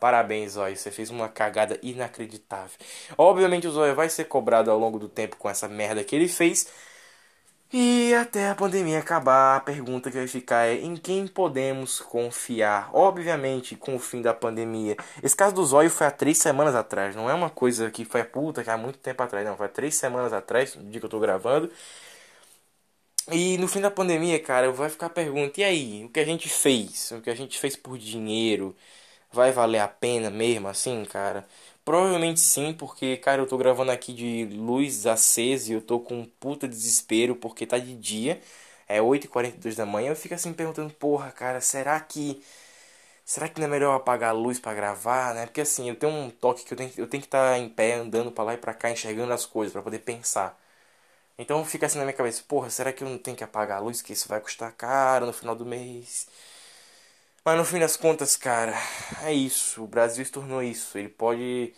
Parabéns, 0.00 0.52
Zóio. 0.52 0.76
Você 0.76 0.90
fez 0.90 1.10
uma 1.10 1.28
cagada 1.28 1.78
inacreditável. 1.82 2.76
Obviamente, 3.18 3.66
o 3.68 3.70
Zóio 3.72 3.94
vai 3.94 4.08
ser 4.08 4.24
cobrado 4.24 4.70
ao 4.70 4.78
longo 4.78 4.98
do 4.98 5.08
tempo 5.08 5.36
com 5.36 5.48
essa 5.48 5.68
merda 5.68 6.02
que 6.04 6.16
ele 6.16 6.28
fez. 6.28 6.66
E 7.72 8.12
até 8.14 8.48
a 8.48 8.54
pandemia 8.54 8.98
acabar, 8.98 9.56
a 9.56 9.60
pergunta 9.60 10.10
que 10.10 10.16
vai 10.16 10.26
ficar 10.26 10.66
é 10.66 10.74
em 10.74 10.96
quem 10.96 11.28
podemos 11.28 12.00
confiar? 12.00 12.90
Obviamente, 12.92 13.76
com 13.76 13.94
o 13.94 13.98
fim 14.00 14.20
da 14.20 14.34
pandemia. 14.34 14.96
Esse 15.22 15.36
caso 15.36 15.54
do 15.54 15.64
Zóio 15.64 15.88
foi 15.88 16.06
há 16.08 16.10
três 16.10 16.38
semanas 16.38 16.74
atrás, 16.74 17.14
não 17.14 17.30
é 17.30 17.34
uma 17.34 17.48
coisa 17.48 17.88
que 17.90 18.04
foi 18.04 18.24
puta, 18.24 18.64
que 18.64 18.70
há 18.70 18.76
muito 18.76 18.98
tempo 18.98 19.22
atrás, 19.22 19.46
não. 19.46 19.56
Foi 19.56 19.66
há 19.66 19.68
três 19.68 19.94
semanas 19.94 20.32
atrás, 20.32 20.74
no 20.74 20.82
dia 20.90 20.98
que 20.98 21.06
eu 21.06 21.10
tô 21.10 21.20
gravando. 21.20 21.70
E 23.32 23.56
no 23.58 23.68
fim 23.68 23.80
da 23.80 23.90
pandemia, 23.90 24.40
cara, 24.42 24.72
vai 24.72 24.88
ficar 24.90 25.06
a 25.06 25.10
pergunta: 25.10 25.60
e 25.60 25.64
aí? 25.64 26.04
O 26.04 26.08
que 26.10 26.20
a 26.20 26.24
gente 26.24 26.48
fez? 26.48 27.10
O 27.12 27.20
que 27.20 27.30
a 27.30 27.34
gente 27.34 27.58
fez 27.58 27.76
por 27.76 27.96
dinheiro? 27.98 28.76
Vai 29.32 29.52
valer 29.52 29.78
a 29.78 29.86
pena 29.88 30.28
mesmo 30.30 30.66
assim, 30.68 31.04
cara? 31.04 31.46
Provavelmente 31.84 32.40
sim, 32.40 32.72
porque, 32.74 33.16
cara, 33.16 33.40
eu 33.42 33.46
tô 33.46 33.56
gravando 33.56 33.92
aqui 33.92 34.12
de 34.12 34.44
luz 34.56 35.06
acesa 35.06 35.70
e 35.70 35.74
eu 35.74 35.80
tô 35.80 36.00
com 36.00 36.20
um 36.20 36.24
puta 36.26 36.66
desespero 36.68 37.36
porque 37.36 37.64
tá 37.66 37.78
de 37.78 37.94
dia, 37.94 38.40
é 38.88 39.00
8h42 39.00 39.76
da 39.76 39.86
manhã. 39.86 40.10
Eu 40.10 40.16
fico 40.16 40.34
assim 40.34 40.52
perguntando, 40.52 40.92
porra, 40.94 41.30
cara, 41.30 41.60
será 41.60 41.98
que. 42.00 42.42
Será 43.24 43.48
que 43.48 43.60
não 43.60 43.66
é 43.68 43.70
melhor 43.70 43.94
apagar 43.96 44.30
a 44.30 44.32
luz 44.32 44.58
para 44.60 44.74
gravar, 44.74 45.34
né? 45.34 45.46
Porque 45.46 45.60
assim, 45.62 45.88
eu 45.88 45.96
tenho 45.96 46.12
um 46.12 46.30
toque 46.30 46.64
que 46.64 46.72
eu 46.74 46.78
tenho, 46.78 46.90
eu 46.96 47.06
tenho 47.08 47.22
que 47.22 47.28
estar 47.28 47.52
tá 47.52 47.58
em 47.58 47.68
pé, 47.68 47.94
andando 47.94 48.32
para 48.32 48.44
lá 48.44 48.54
e 48.54 48.58
para 48.58 48.74
cá, 48.74 48.90
enxergando 48.90 49.32
as 49.32 49.46
coisas 49.46 49.72
para 49.72 49.82
poder 49.82 50.00
pensar. 50.00 50.58
Então 51.38 51.64
fica 51.64 51.86
assim 51.86 51.98
na 51.98 52.04
minha 52.04 52.16
cabeça, 52.16 52.42
porra, 52.46 52.70
será 52.70 52.92
que 52.92 53.02
eu 53.04 53.08
não 53.08 53.18
tenho 53.18 53.36
que 53.36 53.44
apagar 53.44 53.78
a 53.78 53.80
luz? 53.80 54.02
Que 54.02 54.12
isso 54.12 54.28
vai 54.28 54.40
custar 54.40 54.72
caro 54.72 55.26
no 55.26 55.32
final 55.32 55.54
do 55.56 55.64
mês. 55.66 56.28
Mas 57.44 57.56
no 57.58 57.64
fim 57.64 57.78
das 57.78 57.96
contas, 57.96 58.36
cara, 58.36 58.74
é 59.22 59.32
isso. 59.32 59.82
O 59.84 59.86
Brasil 59.86 60.24
se 60.24 60.30
tornou 60.32 60.62
isso. 60.62 60.98
Ele 60.98 61.08
pode. 61.08 61.72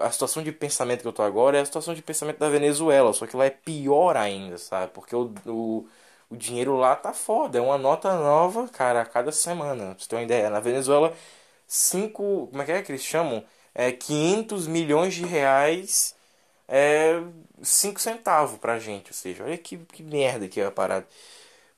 A 0.00 0.10
situação 0.10 0.42
de 0.42 0.52
pensamento 0.52 1.02
que 1.02 1.08
eu 1.08 1.12
tô 1.12 1.22
agora 1.22 1.58
é 1.58 1.60
a 1.60 1.64
situação 1.66 1.94
de 1.94 2.02
pensamento 2.02 2.38
da 2.38 2.48
Venezuela, 2.48 3.12
só 3.12 3.26
que 3.26 3.36
lá 3.36 3.44
é 3.46 3.50
pior 3.50 4.16
ainda, 4.16 4.58
sabe? 4.58 4.92
Porque 4.92 5.14
o, 5.16 5.32
o, 5.46 5.86
o 6.30 6.36
dinheiro 6.36 6.76
lá 6.76 6.96
tá 6.96 7.12
foda. 7.12 7.58
É 7.58 7.60
uma 7.60 7.78
nota 7.78 8.14
nova, 8.14 8.68
cara, 8.68 9.02
a 9.02 9.06
cada 9.06 9.32
semana. 9.32 9.94
Pra 9.94 10.04
você 10.04 10.08
ter 10.08 10.16
uma 10.16 10.22
ideia. 10.22 10.50
Na 10.50 10.60
Venezuela, 10.60 11.14
5. 11.66 12.48
Como 12.48 12.62
é 12.62 12.64
que 12.66 12.72
é 12.72 12.82
que 12.82 12.92
eles 12.92 13.04
chamam? 13.04 13.44
É 13.74 13.92
500 13.92 14.66
milhões 14.66 15.14
de 15.14 15.24
reais. 15.26 16.14
É 16.68 17.20
5 17.62 18.00
centavos 18.00 18.58
pra 18.58 18.78
gente. 18.78 19.08
Ou 19.10 19.14
seja, 19.14 19.44
olha 19.44 19.58
que, 19.58 19.78
que 19.78 20.02
merda 20.02 20.48
que 20.48 20.60
é 20.60 20.66
a 20.66 20.70
parada. 20.72 21.06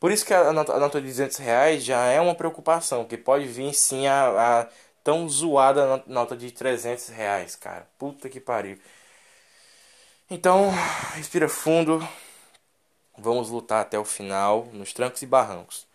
Por 0.00 0.10
isso 0.10 0.24
que 0.24 0.32
a 0.34 0.52
nota, 0.52 1.00
de 1.00 1.06
200 1.08 1.36
reais 1.38 1.84
já 1.84 2.06
é 2.06 2.20
uma 2.20 2.34
preocupação. 2.34 3.04
Que 3.04 3.18
pode 3.18 3.46
vir 3.46 3.74
sim 3.74 4.06
a, 4.06 4.62
a 4.62 4.68
tão 5.04 5.28
zoada 5.28 6.02
nota 6.06 6.36
de 6.36 6.50
300 6.50 7.08
reais, 7.10 7.54
cara. 7.56 7.86
Puta 7.98 8.28
que 8.28 8.40
pariu. 8.40 8.78
Então, 10.30 10.70
respira 11.14 11.48
fundo. 11.48 12.06
Vamos 13.18 13.50
lutar 13.50 13.82
até 13.82 13.98
o 13.98 14.04
final, 14.04 14.66
nos 14.72 14.92
trancos 14.92 15.20
e 15.22 15.26
barrancos. 15.26 15.86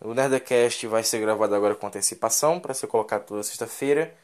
O 0.00 0.14
Nerdcast 0.14 0.86
vai 0.86 1.02
ser 1.02 1.20
gravado 1.20 1.54
agora 1.54 1.74
com 1.74 1.86
antecipação 1.86 2.60
para 2.60 2.74
ser 2.74 2.86
colocado 2.86 3.26
toda 3.26 3.42
sexta-feira. 3.42 4.14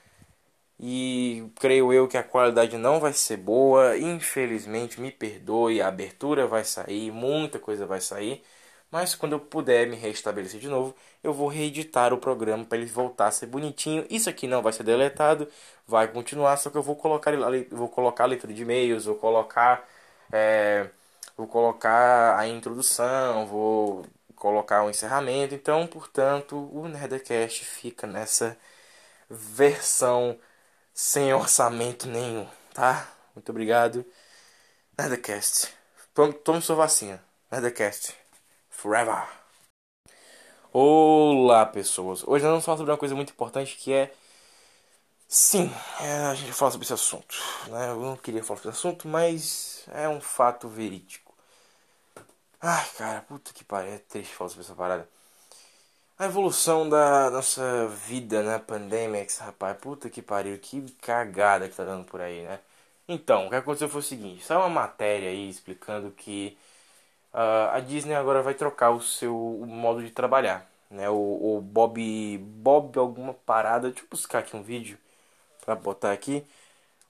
E 0.78 1.44
creio 1.60 1.92
eu 1.92 2.08
que 2.08 2.16
a 2.16 2.22
qualidade 2.22 2.78
não 2.78 3.00
vai 3.00 3.12
ser 3.12 3.36
boa. 3.36 3.98
Infelizmente, 3.98 5.00
me 5.00 5.10
perdoe, 5.12 5.82
a 5.82 5.88
abertura 5.88 6.46
vai 6.46 6.64
sair, 6.64 7.12
muita 7.12 7.58
coisa 7.58 7.86
vai 7.86 8.00
sair. 8.00 8.42
Mas 8.90 9.14
quando 9.14 9.32
eu 9.32 9.40
puder 9.40 9.86
me 9.88 9.96
restabelecer 9.96 10.60
de 10.60 10.68
novo, 10.68 10.94
eu 11.22 11.32
vou 11.32 11.48
reeditar 11.48 12.12
o 12.12 12.18
programa 12.18 12.64
para 12.64 12.78
ele 12.78 12.86
voltar 12.86 13.28
a 13.28 13.30
ser 13.30 13.46
bonitinho. 13.46 14.04
Isso 14.10 14.28
aqui 14.28 14.46
não 14.46 14.62
vai 14.62 14.72
ser 14.72 14.82
deletado, 14.82 15.48
vai 15.86 16.08
continuar, 16.08 16.56
só 16.56 16.70
que 16.70 16.76
eu 16.76 16.82
vou 16.82 16.96
colocar, 16.96 17.32
vou 17.70 17.88
colocar 17.88 18.24
a 18.24 18.26
leitura 18.26 18.52
de 18.52 18.62
e-mails, 18.62 19.04
vou 19.06 19.16
colocar. 19.16 19.88
É, 20.32 20.88
vou 21.36 21.46
colocar 21.46 22.38
a 22.38 22.46
introdução, 22.48 23.46
vou 23.46 24.04
colocar 24.36 24.84
o 24.84 24.90
encerramento. 24.90 25.54
Então, 25.54 25.86
portanto, 25.86 26.56
o 26.72 26.88
Nerdcast 26.88 27.64
fica 27.64 28.06
nessa 28.06 28.56
versão 29.30 30.38
sem 30.94 31.32
orçamento 31.34 32.08
nenhum, 32.08 32.46
tá? 32.74 33.08
Muito 33.34 33.50
obrigado. 33.50 34.04
Nerdcast. 34.98 35.68
Tome 36.44 36.62
sua 36.62 36.76
vacina. 36.76 37.22
Nerdcast. 37.50 38.19
Forever. 38.80 39.28
Olá, 40.72 41.66
pessoas. 41.66 42.26
Hoje 42.26 42.42
nós 42.42 42.50
vamos 42.52 42.64
falar 42.64 42.78
sobre 42.78 42.90
uma 42.90 42.96
coisa 42.96 43.14
muito 43.14 43.30
importante 43.30 43.76
que 43.76 43.92
é. 43.92 44.10
Sim, 45.28 45.70
é, 46.00 46.12
a 46.28 46.34
gente 46.34 46.46
vai 46.46 46.54
falar 46.54 46.70
sobre 46.70 46.86
esse 46.86 46.94
assunto. 46.94 47.36
Né? 47.68 47.90
Eu 47.90 48.00
não 48.00 48.16
queria 48.16 48.42
falar 48.42 48.56
sobre 48.58 48.70
esse 48.70 48.78
assunto, 48.78 49.06
mas 49.06 49.84
é 49.92 50.08
um 50.08 50.18
fato 50.18 50.66
verídico. 50.66 51.34
Ai, 52.58 52.88
cara, 52.96 53.20
puta 53.20 53.52
que 53.52 53.62
pariu, 53.64 53.92
é 53.92 53.98
triste 53.98 54.34
falar 54.34 54.48
sobre 54.48 54.64
essa 54.64 54.74
parada. 54.74 55.06
A 56.18 56.24
evolução 56.24 56.88
da 56.88 57.30
nossa 57.30 57.86
vida 57.88 58.42
na 58.42 58.52
né? 58.52 58.58
Pandemics, 58.60 59.36
rapaz, 59.40 59.76
puta 59.76 60.08
que 60.08 60.22
pariu, 60.22 60.58
que 60.58 60.90
cagada 60.92 61.68
que 61.68 61.76
tá 61.76 61.84
dando 61.84 62.06
por 62.06 62.22
aí, 62.22 62.44
né? 62.44 62.58
Então, 63.06 63.46
o 63.46 63.50
que 63.50 63.56
aconteceu 63.56 63.90
foi 63.90 64.00
o 64.00 64.02
seguinte: 64.02 64.42
saiu 64.42 64.60
uma 64.60 64.70
matéria 64.70 65.28
aí 65.28 65.50
explicando 65.50 66.10
que 66.12 66.56
uh, 67.32 67.70
a 67.72 67.80
Disney 67.80 68.14
agora 68.14 68.42
vai 68.42 68.54
trocar 68.54 68.90
o 68.90 69.00
seu 69.00 69.34
modo 69.66 70.02
de 70.02 70.10
trabalhar, 70.10 70.66
né? 70.90 71.08
O, 71.10 71.56
o 71.56 71.60
Bob. 71.60 72.38
Bob, 72.38 72.98
alguma 72.98 73.34
parada, 73.34 73.88
deixa 73.88 74.04
eu 74.04 74.08
buscar 74.10 74.40
aqui 74.40 74.56
um 74.56 74.62
vídeo 74.62 74.98
pra 75.64 75.74
botar 75.74 76.12
aqui. 76.12 76.44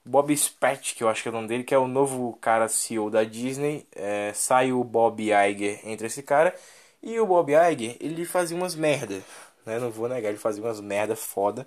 Bob 0.04 0.36
Spett, 0.36 0.94
que 0.94 1.04
eu 1.04 1.08
acho 1.08 1.22
que 1.22 1.28
é 1.28 1.30
o 1.30 1.34
nome 1.34 1.48
dele, 1.48 1.64
que 1.64 1.74
é 1.74 1.78
o 1.78 1.86
novo 1.88 2.36
cara 2.40 2.68
CEO 2.68 3.10
da 3.10 3.24
Disney. 3.24 3.86
É, 3.94 4.32
sai 4.34 4.72
o 4.72 4.82
Bob 4.84 5.22
Iger 5.22 5.80
entre 5.84 6.06
esse 6.06 6.22
cara. 6.22 6.54
E 7.02 7.18
o 7.20 7.26
Bob 7.26 7.52
Iger, 7.52 7.96
ele 8.00 8.24
fazia 8.24 8.56
umas 8.56 8.74
merda. 8.74 9.22
Né? 9.64 9.78
Não 9.78 9.90
vou 9.90 10.08
negar, 10.08 10.28
ele 10.30 10.38
fazia 10.38 10.62
umas 10.62 10.80
merda 10.80 11.16
foda. 11.16 11.66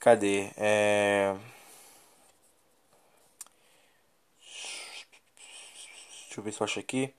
Cadê? 0.00 0.50
É... 0.56 1.34
Deixa 6.26 6.40
eu 6.40 6.42
ver 6.44 6.52
se 6.52 6.60
eu 6.60 6.64
acho 6.64 6.80
aqui. 6.80 7.12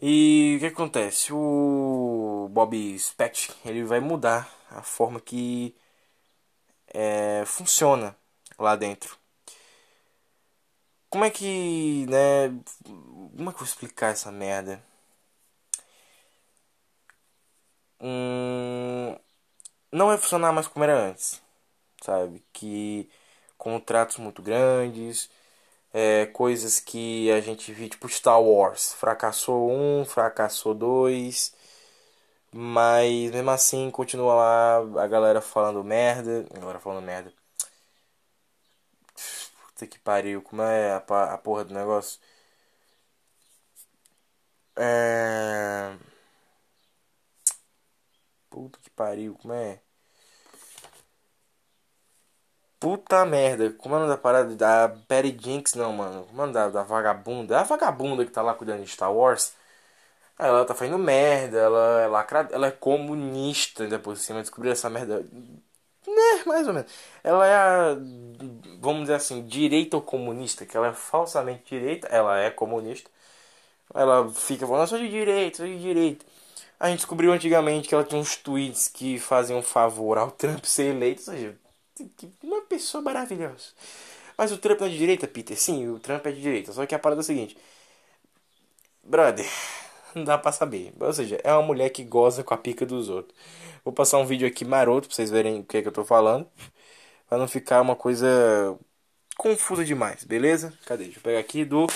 E 0.00 0.56
o 0.56 0.60
que 0.60 0.66
acontece? 0.66 1.32
O 1.32 2.48
Bob 2.50 2.74
Spett, 2.98 3.52
ele 3.64 3.84
vai 3.84 4.00
mudar 4.00 4.48
a 4.70 4.82
forma 4.82 5.20
que 5.20 5.74
é, 6.92 7.44
funciona 7.46 8.16
lá 8.58 8.76
dentro. 8.76 9.18
Como 11.10 11.24
é 11.24 11.30
que, 11.30 12.06
né? 12.08 12.48
Como 13.36 13.50
é 13.50 13.52
que 13.52 13.56
eu 13.56 13.58
vou 13.58 13.64
explicar 13.64 14.12
essa 14.12 14.30
merda? 14.32 14.82
Hum, 18.00 19.16
não 19.92 20.08
vai 20.08 20.18
funcionar 20.18 20.52
mais 20.52 20.68
como 20.68 20.84
era 20.84 20.94
antes, 21.10 21.42
sabe? 22.02 22.44
Que 22.52 23.10
contratos 23.58 24.18
muito 24.18 24.42
grandes, 24.42 25.30
é, 25.92 26.26
coisas 26.26 26.80
que 26.80 27.30
a 27.30 27.40
gente 27.40 27.72
viu, 27.72 27.88
tipo 27.88 28.08
Star 28.08 28.40
Wars, 28.42 28.92
fracassou 28.94 29.70
um, 29.70 30.04
fracassou 30.04 30.74
dois, 30.74 31.54
mas 32.52 33.30
mesmo 33.30 33.50
assim 33.50 33.90
continua 33.90 34.34
lá 34.34 35.02
a 35.04 35.06
galera 35.06 35.40
falando 35.40 35.82
merda, 35.84 36.46
a 36.54 36.58
galera 36.58 36.78
falando 36.80 37.04
merda, 37.04 37.32
Puta 39.78 39.86
que 39.86 39.98
pariu, 39.98 40.42
como 40.42 40.60
é 40.62 40.92
a, 40.92 40.96
a 41.34 41.38
porra 41.38 41.64
do 41.64 41.72
negócio? 41.74 42.18
É. 44.76 45.98
Puta 48.50 48.78
que 48.80 48.90
pariu, 48.90 49.34
como 49.36 49.54
é? 49.54 49.80
Puta 52.80 53.24
merda, 53.26 53.70
como 53.72 53.94
é 53.94 53.98
o 53.98 54.00
nome 54.02 54.12
da 54.12 54.18
parada 54.18 54.54
da 54.54 54.88
Perry 55.08 55.36
Jinx, 55.40 55.74
não, 55.74 55.92
mano? 55.92 56.24
Como 56.26 56.40
é 56.40 56.44
o 56.44 56.46
nome 56.46 56.52
da, 56.52 56.68
da 56.68 56.82
vagabunda? 56.84 57.54
É 57.56 57.58
a 57.58 57.62
vagabunda 57.64 58.24
que 58.24 58.30
tá 58.30 58.40
lá 58.42 58.54
cuidando 58.54 58.84
de 58.84 58.90
Star 58.90 59.12
Wars. 59.12 59.52
Ela 60.38 60.64
tá 60.64 60.74
fazendo 60.74 60.98
merda, 60.98 61.58
ela 61.58 62.02
é 62.02 62.06
lacrada, 62.08 62.54
ela 62.54 62.68
é 62.68 62.70
comunista, 62.70 63.84
ainda 63.84 63.98
por 63.98 64.16
cima, 64.16 64.40
descobriu 64.40 64.72
essa 64.72 64.90
merda 64.90 65.24
né, 66.06 66.42
mais 66.46 66.66
ou 66.66 66.74
menos. 66.74 66.90
Ela 67.22 67.46
é 67.46 67.54
a, 67.54 67.96
vamos 68.80 69.02
dizer 69.02 69.14
assim, 69.14 69.44
direita 69.46 69.96
ou 69.96 70.02
comunista, 70.02 70.66
que 70.66 70.76
ela 70.76 70.88
é 70.88 70.92
falsamente 70.92 71.64
direita, 71.68 72.08
ela 72.08 72.38
é 72.38 72.50
comunista. 72.50 73.10
Ela 73.94 74.30
fica 74.32 74.66
falando, 74.66 74.82
eu 74.82 74.88
sou 74.88 74.98
de 74.98 75.08
direita, 75.10 75.58
sou 75.58 75.66
de 75.66 75.78
direita. 75.80 76.24
A 76.80 76.88
gente 76.88 76.98
descobriu 77.00 77.32
antigamente 77.32 77.88
que 77.88 77.94
ela 77.94 78.04
tinha 78.04 78.20
uns 78.20 78.36
tweets 78.36 78.88
que 78.88 79.18
faziam 79.18 79.62
favor 79.62 80.18
ao 80.18 80.30
Trump 80.30 80.64
ser 80.64 80.94
eleito, 80.94 81.22
ou 81.22 81.36
seja, 81.36 81.56
uma 82.42 82.62
pessoa 82.62 83.02
maravilhosa. 83.02 83.72
Mas 84.36 84.52
o 84.52 84.58
Trump 84.58 84.80
é 84.82 84.88
de 84.88 84.98
direita, 84.98 85.26
Peter? 85.26 85.58
Sim, 85.58 85.88
o 85.88 85.98
Trump 85.98 86.24
é 86.26 86.30
de 86.30 86.40
direita. 86.40 86.72
Só 86.72 86.86
que 86.86 86.94
a 86.94 86.98
parada 86.98 87.20
é 87.20 87.22
a 87.22 87.24
seguinte: 87.24 87.56
Brother, 89.02 89.46
não 90.14 90.24
dá 90.24 90.38
pra 90.38 90.52
saber. 90.52 90.92
Ou 91.00 91.12
seja, 91.12 91.40
é 91.42 91.52
uma 91.52 91.62
mulher 91.62 91.90
que 91.90 92.04
goza 92.04 92.44
com 92.44 92.54
a 92.54 92.58
pica 92.58 92.86
dos 92.86 93.08
outros. 93.08 93.36
Vou 93.84 93.92
passar 93.92 94.18
um 94.18 94.26
vídeo 94.26 94.46
aqui 94.46 94.64
maroto 94.64 95.08
pra 95.08 95.16
vocês 95.16 95.30
verem 95.30 95.60
o 95.60 95.64
que 95.64 95.78
é 95.78 95.82
que 95.82 95.88
eu 95.88 95.92
tô 95.92 96.04
falando. 96.04 96.46
Pra 97.28 97.38
não 97.38 97.48
ficar 97.48 97.80
uma 97.80 97.96
coisa 97.96 98.78
confusa 99.36 99.84
demais, 99.84 100.24
beleza? 100.24 100.72
Cadê? 100.86 101.04
Deixa 101.04 101.18
eu 101.18 101.22
pegar 101.22 101.38
aqui 101.38 101.64
do 101.64 101.86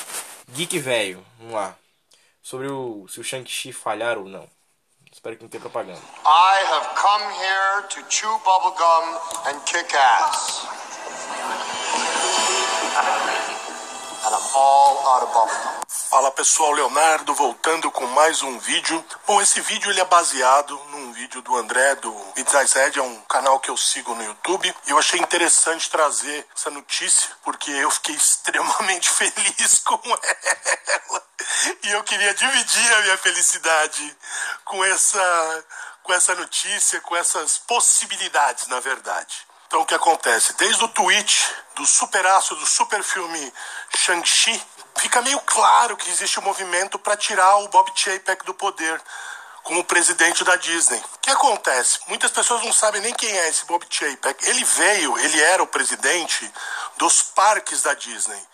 Geek 0.53 0.79
Velho. 0.79 1.25
Vamos 1.39 1.55
lá. 1.55 1.77
Sobre 2.43 2.69
o 2.69 3.07
se 3.09 3.21
o 3.21 3.25
Shang-Chi 3.25 3.73
falhar 3.73 4.19
ou 4.19 4.25
não. 4.25 4.49
Espero 5.13 5.37
que 5.37 5.43
não 5.43 5.49
tenha 5.51 5.61
propaganda. 5.61 6.01
I 6.25 6.65
have 6.73 6.89
come 6.97 7.23
here 7.35 7.83
to 7.91 8.03
chew 8.09 8.33
bubblegum 8.45 9.21
and 9.47 9.61
kick 9.67 9.95
ass. 9.95 10.67
All. 14.55 14.83
Fala 16.13 16.31
pessoal, 16.31 16.73
Leonardo 16.73 17.35
voltando 17.35 17.91
com 17.91 18.07
mais 18.09 18.43
um 18.43 18.59
vídeo. 18.59 19.03
Bom, 19.27 19.41
esse 19.41 19.61
vídeo 19.63 19.91
ele 19.91 20.01
é 20.01 20.05
baseado 20.05 20.79
num 20.91 21.11
vídeo 21.13 21.41
do 21.41 21.57
André 21.57 21.95
do 21.97 22.13
Midnight 22.37 22.75
Red, 22.75 22.99
é 22.99 23.03
um 23.03 23.21
canal 23.23 23.59
que 23.59 23.71
eu 23.71 23.77
sigo 23.77 24.15
no 24.15 24.23
YouTube. 24.23 24.75
E 24.87 24.91
eu 24.91 24.99
achei 24.99 25.19
interessante 25.19 25.89
trazer 25.89 26.47
essa 26.55 26.71
notícia 26.71 27.31
porque 27.43 27.71
eu 27.71 27.91
fiquei 27.91 28.15
extremamente 28.17 29.09
feliz 29.09 29.79
com 29.85 30.01
ela. 30.05 31.23
E 31.83 31.91
eu 31.91 32.05
queria 32.05 32.35
dividir 32.35 32.93
a 32.93 33.01
minha 33.03 33.19
felicidade 33.19 34.17
com 34.65 34.85
essa 34.85 35.65
com 36.03 36.13
essa 36.13 36.35
notícia, 36.35 37.01
com 37.01 37.17
essas 37.17 37.59
possibilidades, 37.59 38.67
na 38.67 38.81
verdade. 38.81 39.47
Então 39.73 39.81
o 39.81 39.87
que 39.87 39.95
acontece? 39.95 40.53
Desde 40.59 40.85
o 40.85 40.89
tweet 40.89 41.51
do 41.77 41.87
superaço 41.87 42.55
do 42.57 42.67
super 42.67 43.03
filme 43.03 43.51
Shang-Chi, 43.97 44.63
fica 44.99 45.23
meio 45.23 45.41
claro 45.41 45.97
que 45.97 46.11
existe 46.11 46.39
um 46.39 46.43
movimento 46.43 46.99
para 46.99 47.17
tirar 47.17 47.57
o 47.57 47.69
Bob 47.69 47.91
Chapek 47.95 48.45
do 48.45 48.53
poder 48.53 49.01
como 49.63 49.83
presidente 49.83 50.45
da 50.45 50.57
Disney. 50.57 51.03
O 51.15 51.19
que 51.21 51.31
acontece? 51.31 52.01
Muitas 52.07 52.31
pessoas 52.31 52.63
não 52.63 52.71
sabem 52.71 53.01
nem 53.01 53.15
quem 53.15 53.31
é 53.31 53.49
esse 53.49 53.65
Bob 53.65 53.83
Chapek. 53.89 54.47
Ele 54.47 54.63
veio, 54.63 55.19
ele 55.19 55.41
era 55.41 55.63
o 55.63 55.67
presidente 55.67 56.53
dos 56.99 57.23
parques 57.23 57.81
da 57.81 57.95
Disney. 57.95 58.47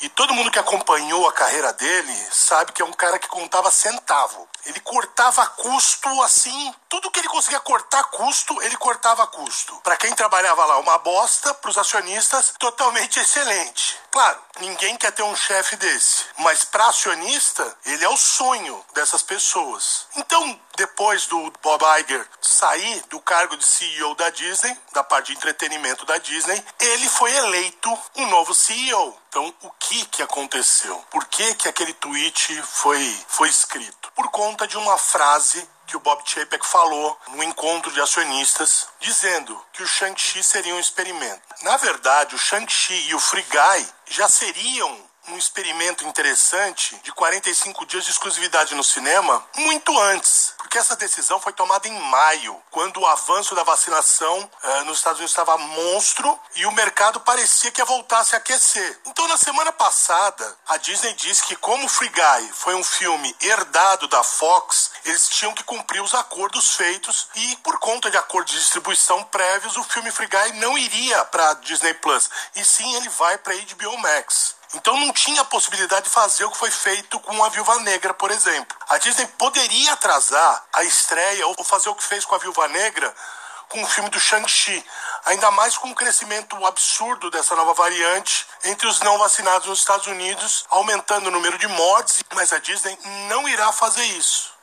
E 0.00 0.08
todo 0.08 0.32
mundo 0.32 0.50
que 0.50 0.58
acompanhou 0.58 1.26
a 1.26 1.32
carreira 1.32 1.72
dele 1.72 2.14
sabe 2.30 2.72
que 2.72 2.80
é 2.80 2.84
um 2.84 2.92
cara 2.92 3.18
que 3.18 3.26
contava 3.26 3.70
centavo. 3.70 4.48
Ele 4.64 4.78
cortava 4.80 5.44
custo 5.46 6.08
assim, 6.22 6.74
tudo 6.88 7.10
que 7.10 7.18
ele 7.18 7.28
conseguia 7.28 7.58
cortar 7.60 8.04
custo, 8.04 8.60
ele 8.62 8.76
cortava 8.76 9.26
custo. 9.26 9.74
Para 9.82 9.96
quem 9.96 10.14
trabalhava 10.14 10.64
lá, 10.66 10.78
uma 10.78 10.98
bosta, 10.98 11.52
para 11.54 11.70
os 11.70 11.78
acionistas, 11.78 12.54
totalmente 12.58 13.18
excelente. 13.18 13.98
Claro, 14.10 14.38
ninguém 14.60 14.96
quer 14.96 15.12
ter 15.12 15.22
um 15.22 15.36
chefe 15.36 15.76
desse, 15.76 16.24
mas 16.38 16.64
para 16.64 16.86
acionista, 16.88 17.76
ele 17.84 18.04
é 18.04 18.08
o 18.08 18.16
sonho 18.16 18.84
dessas 18.94 19.22
pessoas. 19.22 20.06
Então, 20.16 20.60
depois 20.76 21.26
do 21.26 21.52
Bob 21.62 21.82
Iger 22.00 22.26
sair 22.40 23.02
do 23.08 23.20
cargo 23.20 23.56
de 23.56 23.64
CEO 23.64 24.14
da 24.14 24.30
Disney, 24.30 24.76
da 24.92 25.02
parte 25.02 25.26
de 25.28 25.38
entretenimento 25.38 26.06
da 26.06 26.18
Disney, 26.18 26.64
ele 26.80 27.08
foi 27.08 27.34
eleito 27.34 27.96
um 28.16 28.26
novo 28.26 28.54
CEO. 28.54 29.16
Então, 29.28 29.54
o 29.62 29.70
que 29.72 30.06
que 30.06 30.22
aconteceu? 30.22 30.96
Por 31.10 31.26
que 31.26 31.54
que 31.54 31.68
aquele 31.68 31.92
tweet 31.92 32.62
foi, 32.62 33.24
foi 33.28 33.48
escrito? 33.48 34.10
Por 34.12 34.30
conta 34.30 34.66
de 34.66 34.76
uma 34.78 34.96
frase 34.96 35.68
que 35.86 35.96
o 35.96 36.00
Bob 36.00 36.22
Chapek 36.24 36.66
falou 36.66 37.18
no 37.28 37.42
encontro 37.42 37.90
de 37.92 38.00
acionistas, 38.00 38.86
dizendo 39.00 39.58
que 39.72 39.82
o 39.82 39.86
Shang-Chi 39.86 40.42
seria 40.42 40.74
um 40.74 40.80
experimento. 40.80 41.42
Na 41.62 41.76
verdade, 41.76 42.34
o 42.34 42.38
Shang-Chi 42.38 43.08
e 43.08 43.14
o 43.14 43.20
Free 43.20 43.44
Guy 43.44 43.88
já 44.06 44.28
seriam 44.28 45.07
um 45.30 45.38
experimento 45.38 46.06
interessante 46.06 46.96
de 47.02 47.12
45 47.12 47.86
dias 47.86 48.04
de 48.04 48.10
exclusividade 48.10 48.74
no 48.74 48.84
cinema 48.84 49.44
muito 49.56 49.98
antes, 49.98 50.54
porque 50.56 50.78
essa 50.78 50.96
decisão 50.96 51.40
foi 51.40 51.52
tomada 51.52 51.88
em 51.88 51.98
maio, 51.98 52.60
quando 52.70 53.00
o 53.00 53.06
avanço 53.06 53.54
da 53.54 53.62
vacinação 53.62 54.50
eh, 54.62 54.82
nos 54.84 54.98
Estados 54.98 55.18
Unidos 55.18 55.32
estava 55.32 55.56
monstro 55.56 56.38
e 56.56 56.66
o 56.66 56.72
mercado 56.72 57.20
parecia 57.20 57.70
que 57.70 57.80
ia 57.80 57.84
voltar 57.84 58.20
a 58.20 58.24
se 58.24 58.36
aquecer. 58.36 59.00
Então, 59.06 59.26
na 59.28 59.36
semana 59.36 59.72
passada, 59.72 60.56
a 60.66 60.76
Disney 60.76 61.14
disse 61.14 61.42
que, 61.44 61.56
como 61.56 61.88
Free 61.88 62.10
Guy 62.10 62.52
foi 62.52 62.74
um 62.74 62.84
filme 62.84 63.34
herdado 63.40 64.08
da 64.08 64.22
Fox, 64.22 64.90
eles 65.04 65.28
tinham 65.28 65.54
que 65.54 65.64
cumprir 65.64 66.02
os 66.02 66.14
acordos 66.14 66.76
feitos 66.76 67.28
e, 67.34 67.56
por 67.56 67.78
conta 67.78 68.10
de 68.10 68.16
acordos 68.16 68.52
de 68.52 68.60
distribuição 68.60 69.24
prévios, 69.24 69.76
o 69.76 69.84
filme 69.84 70.10
Free 70.10 70.28
Guy 70.28 70.52
não 70.60 70.76
iria 70.76 71.24
para 71.26 71.54
Disney 71.54 71.94
Plus, 71.94 72.28
e 72.54 72.64
sim 72.64 72.94
ele 72.96 73.08
vai 73.08 73.38
para 73.38 73.54
HBO 73.54 73.98
Max. 73.98 74.57
Então 74.74 74.98
não 74.98 75.12
tinha 75.12 75.40
a 75.40 75.46
possibilidade 75.46 76.04
de 76.04 76.10
fazer 76.10 76.44
o 76.44 76.50
que 76.50 76.58
foi 76.58 76.70
feito 76.70 77.18
com 77.20 77.42
a 77.42 77.48
Viúva 77.48 77.78
Negra, 77.80 78.12
por 78.12 78.30
exemplo. 78.30 78.76
A 78.88 78.98
Disney 78.98 79.26
poderia 79.38 79.92
atrasar 79.92 80.64
a 80.72 80.84
estreia 80.84 81.46
ou 81.46 81.64
fazer 81.64 81.88
o 81.88 81.94
que 81.94 82.04
fez 82.04 82.24
com 82.24 82.34
a 82.34 82.38
Viúva 82.38 82.68
Negra 82.68 83.14
com 83.68 83.82
o 83.82 83.86
filme 83.86 84.08
do 84.08 84.18
Shang-Chi, 84.18 84.84
ainda 85.26 85.50
mais 85.50 85.76
com 85.76 85.90
o 85.90 85.94
crescimento 85.94 86.64
absurdo 86.66 87.30
dessa 87.30 87.54
nova 87.54 87.74
variante 87.74 88.46
entre 88.64 88.86
os 88.86 89.00
não 89.00 89.18
vacinados 89.18 89.68
nos 89.68 89.80
Estados 89.80 90.06
Unidos, 90.06 90.64
aumentando 90.70 91.28
o 91.28 91.30
número 91.30 91.58
de 91.58 91.68
mortes, 91.68 92.22
mas 92.34 92.52
a 92.52 92.58
Disney 92.58 92.98
não 93.28 93.48
irá 93.48 93.70
fazer 93.72 94.04
isso. 94.04 94.57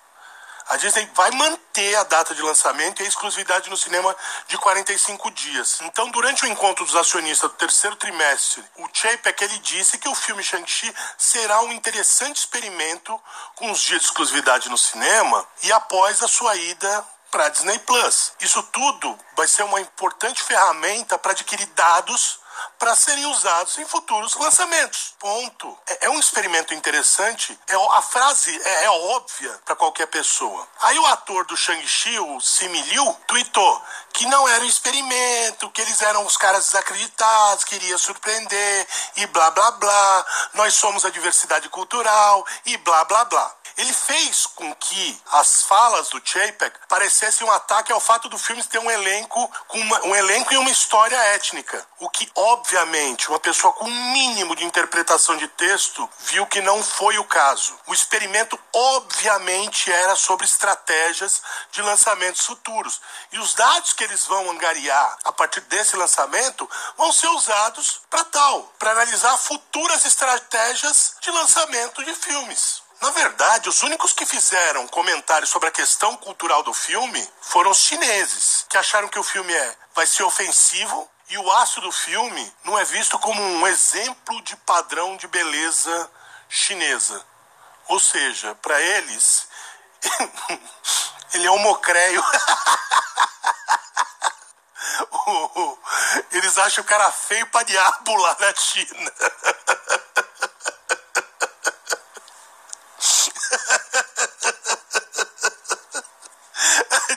A 0.67 0.77
Disney 0.77 1.07
vai 1.13 1.29
manter 1.31 1.95
a 1.95 2.03
data 2.03 2.33
de 2.33 2.41
lançamento 2.41 3.01
e 3.01 3.05
a 3.05 3.07
exclusividade 3.07 3.69
no 3.69 3.77
cinema 3.77 4.15
de 4.47 4.57
45 4.57 5.29
dias. 5.29 5.79
Então, 5.81 6.09
durante 6.09 6.43
o 6.43 6.47
encontro 6.47 6.83
dos 6.83 6.95
acionistas 6.95 7.51
do 7.51 7.55
terceiro 7.55 7.95
trimestre, 7.95 8.63
o 8.77 8.89
Chapek 8.91 9.43
ele 9.43 9.59
disse 9.59 9.99
que 9.99 10.09
o 10.09 10.15
filme 10.15 10.43
Shang-Chi 10.43 10.91
será 11.17 11.61
um 11.61 11.71
interessante 11.71 12.37
experimento 12.37 13.21
com 13.55 13.69
os 13.69 13.79
dias 13.79 14.01
de 14.01 14.07
exclusividade 14.07 14.67
no 14.69 14.77
cinema 14.77 15.47
e 15.61 15.71
após 15.71 16.23
a 16.23 16.27
sua 16.27 16.55
ida 16.55 17.05
para 17.29 17.45
a 17.45 17.49
Disney 17.49 17.77
Plus. 17.79 18.33
Isso 18.39 18.63
tudo 18.63 19.19
vai 19.35 19.47
ser 19.47 19.63
uma 19.63 19.79
importante 19.79 20.41
ferramenta 20.41 21.17
para 21.17 21.33
adquirir 21.33 21.67
dados 21.67 22.39
para 22.77 22.95
serem 22.95 23.25
usados 23.25 23.77
em 23.77 23.85
futuros 23.85 24.35
lançamentos. 24.35 25.15
Ponto. 25.19 25.77
É, 25.87 26.05
é 26.05 26.09
um 26.09 26.19
experimento 26.19 26.73
interessante. 26.73 27.57
É, 27.67 27.75
a 27.75 28.01
frase 28.01 28.59
é, 28.63 28.85
é 28.85 28.89
óbvia 28.89 29.59
para 29.65 29.75
qualquer 29.75 30.07
pessoa. 30.07 30.67
Aí 30.81 30.97
o 30.99 31.05
ator 31.07 31.45
do 31.45 31.57
Shang-Chi, 31.57 32.19
o 32.19 32.39
Simi 32.39 32.81
Liu, 32.83 33.17
tweetou 33.27 33.81
que 34.13 34.25
não 34.27 34.47
era 34.47 34.63
um 34.63 34.67
experimento, 34.67 35.69
que 35.71 35.81
eles 35.81 36.01
eram 36.01 36.25
os 36.25 36.37
caras 36.37 36.65
desacreditados, 36.65 37.63
queria 37.63 37.97
surpreender 37.97 38.87
e 39.17 39.25
blá 39.27 39.51
blá 39.51 39.71
blá. 39.71 40.25
Nós 40.53 40.73
somos 40.73 41.05
a 41.05 41.09
diversidade 41.09 41.67
cultural 41.69 42.45
e 42.65 42.77
blá 42.77 43.03
blá 43.05 43.25
blá 43.25 43.55
ele 43.77 43.93
fez 43.93 44.45
com 44.45 44.73
que 44.75 45.21
as 45.31 45.63
falas 45.63 46.09
do 46.09 46.21
Chapek 46.23 46.79
parecessem 46.87 47.45
um 47.45 47.51
ataque 47.51 47.91
ao 47.91 47.99
fato 47.99 48.29
do 48.29 48.37
filme 48.37 48.63
ter 48.63 48.79
um 48.79 48.89
elenco 48.89 49.51
com 49.67 49.79
uma, 49.79 50.05
um 50.05 50.15
elenco 50.15 50.53
e 50.53 50.57
uma 50.57 50.69
história 50.69 51.17
étnica, 51.35 51.85
o 51.99 52.09
que 52.09 52.29
obviamente 52.35 53.27
uma 53.29 53.39
pessoa 53.39 53.73
com 53.73 53.85
um 53.85 54.11
mínimo 54.13 54.55
de 54.55 54.63
interpretação 54.63 55.35
de 55.35 55.47
texto 55.49 56.09
viu 56.19 56.45
que 56.45 56.61
não 56.61 56.83
foi 56.83 57.17
o 57.17 57.23
caso. 57.23 57.77
O 57.87 57.93
experimento 57.93 58.57
obviamente 58.73 59.91
era 59.91 60.15
sobre 60.15 60.45
estratégias 60.45 61.41
de 61.71 61.81
lançamentos 61.81 62.45
futuros 62.45 63.01
e 63.31 63.39
os 63.39 63.53
dados 63.53 63.93
que 63.93 64.03
eles 64.03 64.25
vão 64.25 64.49
angariar 64.51 65.17
a 65.23 65.31
partir 65.31 65.61
desse 65.61 65.95
lançamento 65.95 66.69
vão 66.97 67.11
ser 67.11 67.27
usados 67.27 68.01
para 68.09 68.23
tal, 68.25 68.73
para 68.79 68.91
analisar 68.91 69.37
futuras 69.37 70.05
estratégias 70.05 71.15
de 71.21 71.31
lançamento 71.31 72.03
de 72.03 72.13
filmes. 72.13 72.84
Na 73.01 73.11
verdade, 73.11 73.69
os 73.69 73.83
únicos 73.83 74.13
que 74.13 74.25
fizeram 74.25 74.87
comentários 74.87 75.49
sobre 75.49 75.69
a 75.69 75.71
questão 75.71 76.15
cultural 76.17 76.63
do 76.63 76.73
filme 76.73 77.29
foram 77.41 77.71
os 77.71 77.79
chineses, 77.79 78.65
que 78.69 78.77
acharam 78.77 79.07
que 79.07 79.19
o 79.19 79.23
filme 79.23 79.53
é, 79.53 79.77
vai 79.93 80.07
ser 80.07 80.23
ofensivo 80.23 81.09
e 81.29 81.37
o 81.37 81.51
aço 81.53 81.81
do 81.81 81.91
filme 81.91 82.53
não 82.63 82.77
é 82.77 82.85
visto 82.85 83.17
como 83.19 83.41
um 83.41 83.67
exemplo 83.67 84.41
de 84.43 84.55
padrão 84.57 85.17
de 85.17 85.27
beleza 85.27 86.11
chinesa. 86.47 87.25
Ou 87.87 87.99
seja, 87.99 88.55
para 88.55 88.79
eles, 88.79 89.47
ele 91.33 91.47
é 91.47 91.49
mocreio. 91.49 92.23
Eles 96.31 96.57
acham 96.57 96.83
o 96.83 96.87
cara 96.87 97.11
feio 97.11 97.47
pra 97.47 97.63
diabo 97.63 98.15
lá 98.15 98.37
na 98.39 98.53
China. 98.55 99.11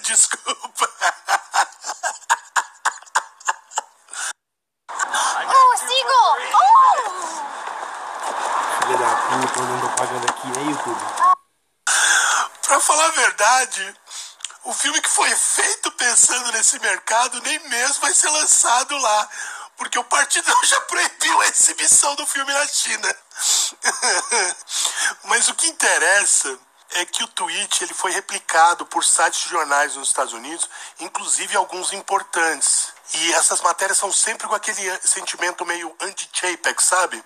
Desculpa. 0.08 0.88
Oh, 4.90 5.76
Sigo! 5.76 6.22
Oh! 6.54 6.96
Filha 8.80 8.96
da 8.96 9.10
puta, 9.16 9.60
olhando 9.60 9.80
propaganda 9.80 10.30
aqui, 10.30 10.48
é 10.48 10.62
YouTube. 10.62 11.04
Pra 12.62 12.80
falar 12.80 13.04
a 13.04 13.10
verdade, 13.10 13.94
o 14.64 14.72
filme 14.72 14.98
que 15.02 15.10
foi 15.10 15.28
feito 15.36 15.92
pensando 15.92 16.52
nesse 16.52 16.78
mercado 16.78 17.42
nem 17.42 17.58
mesmo 17.68 18.00
vai 18.00 18.14
ser 18.14 18.30
lançado 18.30 18.96
lá. 18.96 19.28
Porque 19.76 19.98
o 19.98 20.04
partidão 20.04 20.58
já 20.64 20.80
proibiu 20.80 21.42
a 21.42 21.48
exibição 21.48 22.14
do 22.14 22.24
filme 22.26 22.50
na 22.50 22.66
China. 22.66 23.14
Mas 25.24 25.50
o 25.50 25.54
que 25.54 25.66
interessa 25.66 26.58
é 26.94 27.04
que 27.04 27.22
o 27.22 27.28
tweet 27.28 27.84
ele 27.84 27.94
foi 27.94 28.12
replicado 28.12 28.86
por 28.86 29.04
sites 29.04 29.42
de 29.42 29.50
jornais 29.50 29.94
nos 29.94 30.08
Estados 30.08 30.32
Unidos, 30.32 30.68
inclusive 31.00 31.56
alguns 31.56 31.92
importantes. 31.92 32.92
E 33.14 33.32
essas 33.32 33.60
matérias 33.60 33.98
são 33.98 34.12
sempre 34.12 34.46
com 34.46 34.54
aquele 34.54 34.98
sentimento 35.00 35.64
meio 35.64 35.94
anti-Chapek, 36.00 36.82
sabe? 36.82 37.22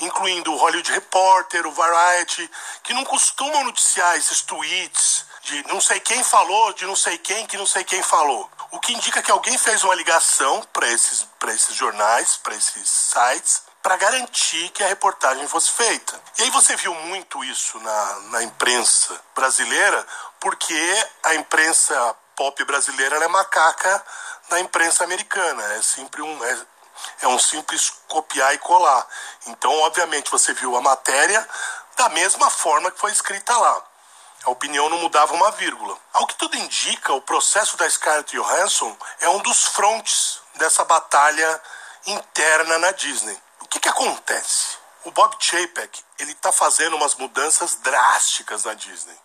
Incluindo 0.00 0.52
o 0.52 0.56
Hollywood 0.56 0.92
Reporter, 0.92 1.66
o 1.66 1.72
Variety, 1.72 2.50
que 2.82 2.94
não 2.94 3.04
costumam 3.04 3.64
noticiar 3.64 4.16
esses 4.16 4.42
tweets 4.42 5.24
de 5.42 5.66
não 5.68 5.80
sei 5.80 6.00
quem 6.00 6.22
falou, 6.24 6.72
de 6.72 6.84
não 6.84 6.96
sei 6.96 7.16
quem, 7.18 7.46
que 7.46 7.56
não 7.56 7.66
sei 7.66 7.84
quem 7.84 8.02
falou. 8.02 8.50
O 8.72 8.80
que 8.80 8.92
indica 8.92 9.22
que 9.22 9.30
alguém 9.30 9.56
fez 9.56 9.84
uma 9.84 9.94
ligação 9.94 10.62
para 10.72 10.88
esses, 10.88 11.26
esses 11.48 11.74
jornais, 11.74 12.36
para 12.36 12.54
esses 12.54 12.88
sites, 12.88 13.62
para 13.86 13.98
garantir 13.98 14.68
que 14.70 14.82
a 14.82 14.88
reportagem 14.88 15.46
fosse 15.46 15.70
feita. 15.70 16.20
E 16.38 16.42
aí 16.42 16.50
você 16.50 16.74
viu 16.74 16.92
muito 16.92 17.44
isso 17.44 17.78
na, 17.78 18.18
na 18.32 18.42
imprensa 18.42 19.16
brasileira, 19.32 20.04
porque 20.40 21.08
a 21.22 21.36
imprensa 21.36 22.16
pop 22.34 22.64
brasileira 22.64 23.24
é 23.24 23.28
macaca 23.28 24.04
da 24.48 24.58
imprensa 24.58 25.04
americana. 25.04 25.62
É 25.74 25.82
sempre 25.82 26.20
um. 26.20 26.44
É, 26.44 26.66
é 27.20 27.28
um 27.28 27.38
simples 27.38 27.92
copiar 28.08 28.52
e 28.54 28.58
colar. 28.58 29.06
Então, 29.46 29.72
obviamente, 29.82 30.32
você 30.32 30.52
viu 30.52 30.76
a 30.76 30.80
matéria 30.80 31.48
da 31.96 32.08
mesma 32.08 32.50
forma 32.50 32.90
que 32.90 32.98
foi 32.98 33.12
escrita 33.12 33.56
lá. 33.56 33.84
A 34.42 34.50
opinião 34.50 34.88
não 34.88 34.98
mudava 34.98 35.32
uma 35.32 35.52
vírgula. 35.52 35.96
Ao 36.12 36.26
que 36.26 36.34
tudo 36.34 36.56
indica, 36.56 37.12
o 37.12 37.20
processo 37.20 37.76
da 37.76 37.88
Scarlett 37.88 38.34
Johansson 38.36 38.96
é 39.20 39.28
um 39.28 39.38
dos 39.38 39.64
frontes 39.64 40.40
dessa 40.56 40.84
batalha 40.84 41.62
interna 42.04 42.80
na 42.80 42.90
Disney. 42.90 43.45
O 43.66 43.68
que, 43.68 43.80
que 43.80 43.88
acontece? 43.88 44.76
O 45.04 45.10
Bob 45.10 45.36
Chapek 45.40 46.00
ele 46.20 46.30
está 46.30 46.52
fazendo 46.52 46.94
umas 46.94 47.16
mudanças 47.16 47.74
drásticas 47.74 48.62
na 48.62 48.74
Disney. 48.74 49.18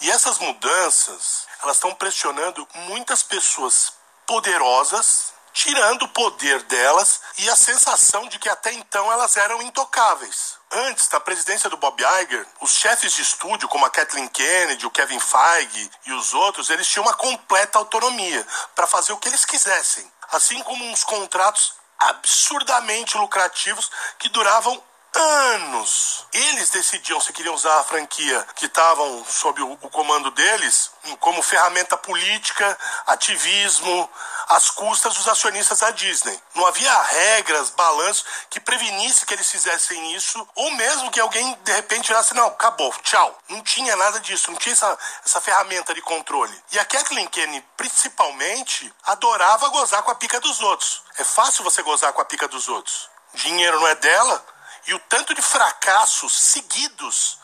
E 0.00 0.08
essas 0.12 0.38
mudanças 0.38 1.48
elas 1.60 1.74
estão 1.74 1.92
pressionando 1.96 2.66
muitas 2.86 3.24
pessoas 3.24 3.92
poderosas, 4.28 5.32
tirando 5.52 6.04
o 6.04 6.08
poder 6.08 6.62
delas 6.62 7.20
e 7.38 7.50
a 7.50 7.56
sensação 7.56 8.28
de 8.28 8.38
que 8.38 8.48
até 8.48 8.72
então 8.72 9.10
elas 9.10 9.36
eram 9.36 9.60
intocáveis. 9.60 10.56
Antes 10.70 11.08
da 11.08 11.18
presidência 11.18 11.68
do 11.68 11.76
Bob 11.76 12.00
Iger, 12.00 12.46
os 12.60 12.70
chefes 12.70 13.12
de 13.12 13.22
estúdio, 13.22 13.68
como 13.68 13.86
a 13.86 13.90
Kathleen 13.90 14.28
Kennedy, 14.28 14.86
o 14.86 14.90
Kevin 14.92 15.18
Feige 15.18 15.90
e 16.06 16.12
os 16.12 16.32
outros, 16.32 16.70
eles 16.70 16.86
tinham 16.86 17.04
uma 17.04 17.14
completa 17.14 17.76
autonomia 17.76 18.46
para 18.76 18.86
fazer 18.86 19.12
o 19.12 19.18
que 19.18 19.28
eles 19.28 19.44
quisessem, 19.44 20.08
assim 20.30 20.62
como 20.62 20.84
uns 20.84 21.02
contratos 21.02 21.80
absurdamente 22.00 23.16
lucrativos 23.18 23.90
que 24.18 24.28
duravam 24.28 24.82
anos. 25.14 26.26
Eles 26.32 26.70
decidiam 26.70 27.20
se 27.20 27.32
queriam 27.32 27.54
usar 27.54 27.80
a 27.80 27.84
franquia 27.84 28.46
que 28.54 28.66
estavam 28.66 29.24
sob 29.24 29.60
o, 29.62 29.72
o, 29.72 29.90
comando 29.90 30.30
deles 30.30 30.90
como 31.18 31.42
ferramenta 31.42 31.96
política, 31.96 32.78
ativismo, 33.06 34.08
às 34.48 34.70
custas 34.70 35.14
dos 35.14 35.26
acionistas 35.28 35.80
da 35.80 35.90
Disney. 35.90 36.38
Não 36.54 36.66
havia 36.66 37.02
regras, 37.02 37.70
balanço 37.70 38.24
que 38.48 38.60
prevenisse 38.60 39.26
que 39.26 39.34
eles 39.34 39.50
fizessem 39.50 40.14
isso, 40.14 40.46
ou 40.54 40.70
mesmo 40.72 41.10
que 41.10 41.20
alguém 41.20 41.58
de 41.64 41.72
repente 41.72 42.06
tirasse, 42.06 42.34
não, 42.34 42.46
acabou, 42.46 42.92
tchau. 43.02 43.38
Não 43.48 43.62
tinha 43.62 43.96
nada 43.96 44.20
disso, 44.20 44.50
não 44.50 44.58
tinha 44.58 44.72
essa, 44.72 44.98
essa 45.24 45.40
ferramenta 45.40 45.94
de 45.94 46.02
controle. 46.02 46.56
E 46.72 46.78
a 46.78 46.84
Kathleen 46.84 47.28
Kennedy, 47.28 47.64
principalmente, 47.76 48.92
adorava 49.04 49.68
gozar 49.68 50.02
com 50.02 50.10
a 50.10 50.14
pica 50.14 50.40
dos 50.40 50.60
outros. 50.60 51.02
É 51.18 51.24
fácil 51.24 51.64
você 51.64 51.82
gozar 51.82 52.12
com 52.12 52.20
a 52.20 52.24
pica 52.24 52.46
dos 52.46 52.68
outros. 52.68 53.08
Dinheiro 53.34 53.78
não 53.78 53.86
é 53.86 53.94
dela, 53.94 54.44
e 54.90 54.94
o 54.94 54.98
tanto 54.98 55.32
de 55.32 55.40
fracassos 55.40 56.36
seguidos 56.36 57.38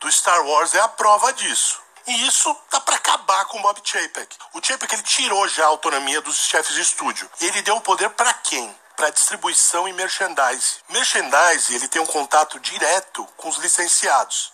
do 0.00 0.10
Star 0.10 0.44
Wars 0.44 0.74
é 0.74 0.80
a 0.80 0.88
prova 0.88 1.32
disso. 1.32 1.80
E 2.04 2.26
isso 2.26 2.52
tá 2.68 2.80
para 2.80 2.96
acabar 2.96 3.44
com 3.44 3.60
o 3.60 3.62
Bob 3.62 3.80
Chapek. 3.84 4.36
O 4.54 4.60
Chapek 4.60 4.92
ele 4.92 5.02
tirou 5.04 5.46
já 5.46 5.66
a 5.66 5.68
autonomia 5.68 6.20
dos 6.20 6.34
chefes 6.34 6.74
de 6.74 6.80
estúdio. 6.80 7.30
E 7.40 7.46
ele 7.46 7.62
deu 7.62 7.76
o 7.76 7.80
poder 7.80 8.10
para 8.10 8.34
quem? 8.34 8.76
Para 8.96 9.10
distribuição 9.10 9.86
e 9.86 9.92
merchandise. 9.92 10.78
Merchandise 10.88 11.72
ele 11.72 11.86
tem 11.86 12.02
um 12.02 12.06
contato 12.06 12.58
direto 12.58 13.24
com 13.36 13.48
os 13.48 13.58
licenciados, 13.58 14.52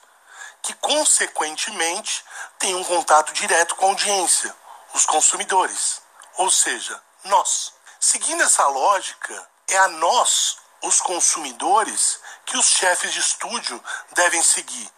que 0.61 0.75
consequentemente 0.75 2.23
tem 2.59 2.75
um 2.75 2.85
contato 2.85 3.33
direto 3.33 3.75
com 3.77 3.87
a 3.87 3.89
audiência, 3.89 4.55
os 4.93 5.07
consumidores, 5.07 6.03
ou 6.37 6.51
seja, 6.51 7.03
nós. 7.25 7.73
Seguindo 7.99 8.43
essa 8.43 8.67
lógica, 8.67 9.49
é 9.69 9.79
a 9.79 9.89
nós, 9.89 10.59
os 10.83 11.01
consumidores, 11.01 12.21
que 12.45 12.57
os 12.57 12.67
chefes 12.67 13.13
de 13.13 13.21
estúdio 13.21 13.83
devem 14.13 14.43
seguir. 14.43 14.91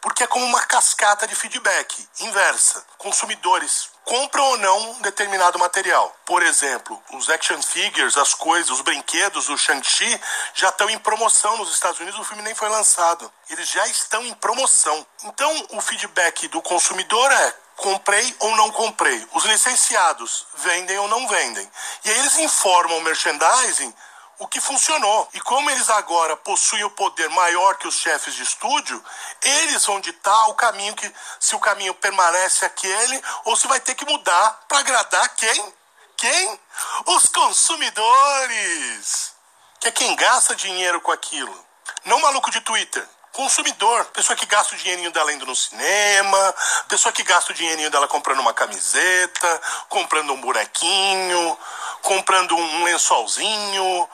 Porque 0.00 0.22
é 0.22 0.26
como 0.26 0.46
uma 0.46 0.64
cascata 0.64 1.26
de 1.26 1.34
feedback 1.34 2.08
inversa. 2.20 2.84
Consumidores 2.96 3.90
compram 4.04 4.44
ou 4.44 4.56
não 4.56 4.90
um 4.92 5.00
determinado 5.02 5.58
material. 5.58 6.16
Por 6.24 6.42
exemplo, 6.42 7.00
os 7.12 7.28
action 7.28 7.60
figures, 7.62 8.16
as 8.16 8.32
coisas, 8.32 8.70
os 8.70 8.80
brinquedos 8.80 9.46
do 9.46 9.58
Shang-Chi 9.58 10.20
já 10.54 10.70
estão 10.70 10.88
em 10.88 10.98
promoção 10.98 11.58
nos 11.58 11.70
Estados 11.72 12.00
Unidos, 12.00 12.18
o 12.18 12.24
filme 12.24 12.42
nem 12.42 12.54
foi 12.54 12.68
lançado. 12.70 13.30
Eles 13.50 13.68
já 13.68 13.86
estão 13.88 14.24
em 14.24 14.32
promoção. 14.34 15.06
Então, 15.24 15.66
o 15.72 15.80
feedback 15.82 16.48
do 16.48 16.62
consumidor 16.62 17.30
é 17.30 17.54
comprei 17.76 18.34
ou 18.40 18.56
não 18.56 18.70
comprei. 18.70 19.26
Os 19.32 19.44
licenciados 19.44 20.46
vendem 20.56 20.98
ou 20.98 21.08
não 21.08 21.28
vendem. 21.28 21.70
E 22.04 22.10
aí 22.10 22.18
eles 22.18 22.38
informam 22.38 22.98
o 22.98 23.02
merchandising 23.02 23.94
o 24.40 24.48
que 24.48 24.60
funcionou. 24.60 25.28
E 25.34 25.40
como 25.40 25.70
eles 25.70 25.88
agora 25.90 26.36
possuem 26.36 26.82
o 26.82 26.90
poder 26.90 27.28
maior 27.30 27.76
que 27.76 27.86
os 27.86 27.94
chefes 27.94 28.34
de 28.34 28.42
estúdio, 28.42 29.02
eles 29.42 29.84
vão 29.84 30.00
ditar 30.00 30.48
o 30.48 30.54
caminho 30.54 30.96
que 30.96 31.12
se 31.38 31.54
o 31.54 31.60
caminho 31.60 31.94
permanece 31.94 32.64
aquele 32.64 33.22
ou 33.44 33.54
se 33.54 33.68
vai 33.68 33.78
ter 33.78 33.94
que 33.94 34.06
mudar 34.06 34.64
para 34.66 34.78
agradar 34.78 35.28
quem? 35.36 35.74
Quem? 36.16 36.60
Os 37.06 37.28
consumidores. 37.28 39.32
Que 39.78 39.88
é 39.88 39.92
quem 39.92 40.16
gasta 40.16 40.56
dinheiro 40.56 41.00
com 41.00 41.12
aquilo. 41.12 41.66
Não 42.04 42.20
maluco 42.20 42.50
de 42.50 42.60
Twitter. 42.62 43.06
Consumidor, 43.32 44.06
pessoa 44.06 44.34
que 44.34 44.44
gasta 44.44 44.74
o 44.74 44.78
dinheirinho 44.78 45.12
dela 45.12 45.32
indo 45.32 45.46
no 45.46 45.54
cinema, 45.54 46.54
pessoa 46.88 47.12
que 47.12 47.22
gasta 47.22 47.52
o 47.52 47.54
dinheirinho 47.54 47.90
dela 47.90 48.08
comprando 48.08 48.40
uma 48.40 48.52
camiseta, 48.52 49.62
comprando 49.88 50.32
um 50.32 50.40
bonequinho, 50.40 51.58
comprando 52.02 52.56
um 52.56 52.84
lençolzinho, 52.84 54.08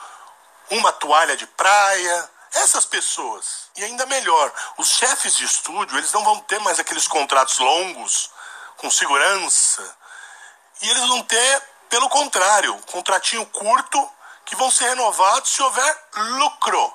uma 0.71 0.93
toalha 0.93 1.37
de 1.37 1.47
praia, 1.47 2.31
essas 2.53 2.85
pessoas. 2.85 3.71
E 3.77 3.85
ainda 3.85 4.07
melhor, 4.07 4.53
os 4.79 4.89
chefes 4.89 5.37
de 5.37 5.45
estúdio, 5.45 5.99
eles 5.99 6.13
não 6.13 6.25
vão 6.25 6.41
ter 6.41 6.59
mais 6.61 6.79
aqueles 6.79 7.07
contratos 7.07 7.59
longos, 7.59 8.31
com 8.77 8.91
segurança. 8.91 9.97
E 10.83 10.89
eles 10.89 11.07
vão 11.09 11.23
ter, 11.23 11.63
pelo 11.89 12.09
contrário, 12.09 12.77
contratinho 12.87 13.45
curto, 13.47 14.13
que 14.45 14.57
vão 14.57 14.71
ser 14.71 14.89
renovados 14.89 15.51
se 15.51 15.63
houver 15.63 16.05
lucro. 16.15 16.95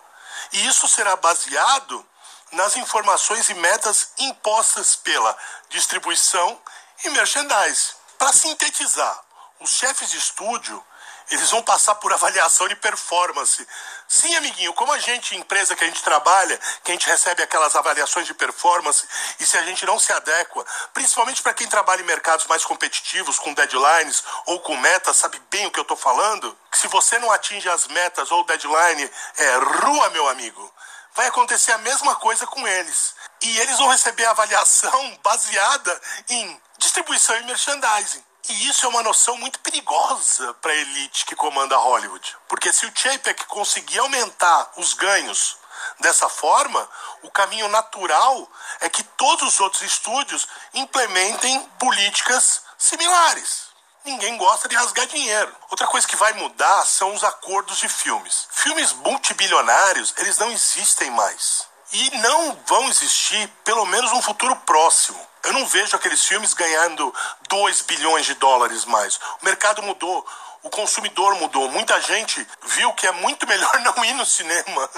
E 0.54 0.68
isso 0.68 0.88
será 0.88 1.16
baseado 1.16 2.06
nas 2.52 2.76
informações 2.76 3.50
e 3.50 3.54
metas 3.54 4.12
impostas 4.18 4.96
pela 4.96 5.38
distribuição 5.70 6.60
e 7.04 7.10
merchandise. 7.10 7.94
Para 8.18 8.34
sintetizar, 8.34 9.20
os 9.60 9.72
chefes 9.72 10.10
de 10.10 10.18
estúdio 10.18 10.84
eles 11.32 11.50
vão 11.50 11.64
passar 11.64 11.96
por 11.96 12.12
avaliação 12.12 12.68
de 12.68 12.76
performance. 12.76 13.66
Sim, 14.08 14.36
amiguinho, 14.36 14.74
como 14.74 14.92
a 14.92 15.00
gente, 15.00 15.36
empresa 15.36 15.76
que 15.76 15.84
a 15.84 15.88
gente 15.88 16.04
trabalha, 16.04 16.60
que 16.84 16.92
a 16.92 16.94
gente 16.94 17.08
recebe 17.08 17.42
aquelas 17.42 17.74
avaliações 17.76 18.28
de 18.28 18.34
performance, 18.34 19.08
e 19.40 19.46
se 19.46 19.58
a 19.58 19.62
gente 19.64 19.86
não 19.86 19.98
se 19.98 20.12
adequa, 20.12 20.66
principalmente 20.94 21.42
para 21.42 21.54
quem 21.54 21.68
trabalha 21.68 22.02
em 22.02 22.06
mercados 22.06 22.46
mais 22.48 22.66
competitivos, 22.66 23.40
com 23.40 23.54
deadlines 23.54 24.24
ou 24.46 24.60
com 24.60 24.76
metas, 24.76 25.16
sabe 25.16 25.42
bem 25.50 25.66
o 25.68 25.72
que 25.72 25.80
eu 25.80 25.84
estou 25.84 25.98
falando? 25.98 26.58
Que 26.70 26.78
se 26.78 26.88
você 26.90 27.18
não 27.20 27.32
atinge 27.32 27.70
as 27.70 27.88
metas 27.88 28.30
ou 28.30 28.46
deadline, 28.46 29.10
é 29.38 29.56
rua, 29.56 30.10
meu 30.10 30.28
amigo. 30.28 30.74
Vai 31.14 31.28
acontecer 31.28 31.72
a 31.72 31.78
mesma 31.78 32.16
coisa 32.18 32.46
com 32.48 32.68
eles. 32.68 33.16
E 33.42 33.60
eles 33.60 33.78
vão 33.78 33.88
receber 33.90 34.26
avaliação 34.26 35.20
baseada 35.24 36.02
em 36.30 36.62
distribuição 36.78 37.38
e 37.38 37.44
merchandising. 37.44 38.31
E 38.52 38.68
isso 38.68 38.86
é 38.86 38.90
uma 38.90 39.02
noção 39.02 39.38
muito 39.38 39.60
perigosa 39.62 40.54
para 40.56 40.74
a 40.74 40.76
elite 40.76 41.26
que 41.26 41.38
comanda 41.38 41.78
Hollywood. 41.78 42.36
Porque 42.50 42.74
se 42.74 42.86
o 42.86 42.92
Chapek 42.94 43.46
conseguir 43.46 44.00
aumentar 44.00 44.74
os 44.76 44.94
ganhos 44.94 45.56
dessa 46.02 46.28
forma, 46.28 46.86
o 47.24 47.32
caminho 47.32 47.70
natural 47.70 48.52
é 48.82 48.90
que 48.90 49.04
todos 49.04 49.54
os 49.54 49.60
outros 49.62 49.82
estúdios 49.84 50.50
implementem 50.74 51.62
políticas 51.80 52.62
similares. 52.78 53.70
Ninguém 54.04 54.36
gosta 54.36 54.68
de 54.68 54.76
rasgar 54.76 55.08
dinheiro. 55.08 55.56
Outra 55.70 55.88
coisa 55.88 56.06
que 56.06 56.18
vai 56.18 56.34
mudar 56.34 56.86
são 56.86 57.14
os 57.14 57.24
acordos 57.24 57.78
de 57.78 57.88
filmes. 57.88 58.50
Filmes 58.52 58.92
multibilionários, 58.92 60.14
eles 60.18 60.38
não 60.38 60.52
existem 60.52 61.10
mais. 61.10 61.71
E 61.94 62.18
não 62.18 62.58
vão 62.66 62.90
existir, 62.90 63.48
pelo 63.64 63.86
menos 63.86 64.12
no 64.12 64.22
futuro 64.22 64.56
próximo. 64.58 65.20
Eu 65.44 65.54
não 65.54 65.66
vejo 65.66 65.96
aqueles 65.96 66.24
filmes 66.24 66.54
ganhando 66.54 67.14
2 67.50 67.82
bilhões 67.82 68.26
de 68.26 68.36
dólares 68.36 68.86
mais. 68.86 69.20
O 69.42 69.46
mercado 69.46 69.82
mudou, 69.82 70.26
o 70.64 70.70
consumidor 70.70 71.36
mudou. 71.36 71.70
Muita 71.70 72.00
gente 72.00 72.48
viu 72.64 72.94
que 72.94 73.08
é 73.08 73.12
muito 73.12 73.46
melhor 73.48 73.80
não 73.82 74.06
ir 74.06 74.14
no 74.14 74.26
cinema. 74.26 74.90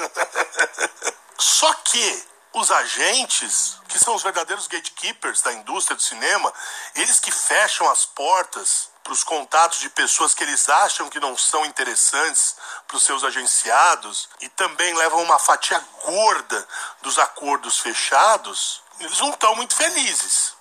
Só 1.38 1.74
que 1.74 2.24
os 2.54 2.72
agentes, 2.72 3.78
que 3.88 3.98
são 3.98 4.14
os 4.16 4.22
verdadeiros 4.22 4.68
gatekeepers 4.68 5.42
da 5.42 5.52
indústria 5.54 5.96
do 5.96 6.04
cinema, 6.04 6.54
eles 6.96 7.20
que 7.20 7.32
fecham 7.32 7.90
as 7.90 8.06
portas 8.06 8.90
para 9.04 9.12
os 9.12 9.24
contatos 9.24 9.80
de 9.80 9.90
pessoas 9.90 10.34
que 10.34 10.44
eles 10.44 10.70
acham 10.70 11.10
que 11.10 11.20
não 11.20 11.36
são 11.36 11.66
interessantes 11.66 12.56
para 12.88 12.96
os 12.96 13.04
seus 13.04 13.24
agenciados 13.24 14.30
e 14.40 14.48
também 14.50 14.94
levam 14.94 15.22
uma 15.22 15.40
fatia 15.40 15.84
gorda 16.06 16.68
dos 17.02 17.20
acordos 17.20 17.80
fechados, 17.80 18.82
eles 19.00 19.20
não 19.20 19.32
estão 19.32 19.56
muito 19.56 19.76
felizes. 19.76 20.56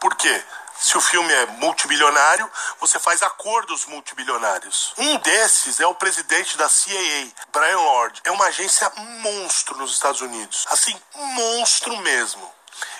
Por 0.00 0.14
quê? 0.14 0.44
Se 0.78 0.96
o 0.96 1.00
filme 1.00 1.32
é 1.32 1.46
multibilionário, 1.46 2.50
você 2.78 2.98
faz 2.98 3.22
acordos 3.22 3.86
multibilionários. 3.86 4.92
Um 4.98 5.16
desses 5.18 5.80
é 5.80 5.86
o 5.86 5.94
presidente 5.94 6.56
da 6.58 6.68
CAA, 6.68 7.32
Brian 7.52 7.78
Lord. 7.78 8.20
É 8.24 8.30
uma 8.30 8.46
agência 8.46 8.90
monstro 9.20 9.76
nos 9.78 9.92
Estados 9.92 10.20
Unidos. 10.20 10.66
Assim, 10.68 10.94
monstro 11.14 11.96
mesmo. 11.98 12.52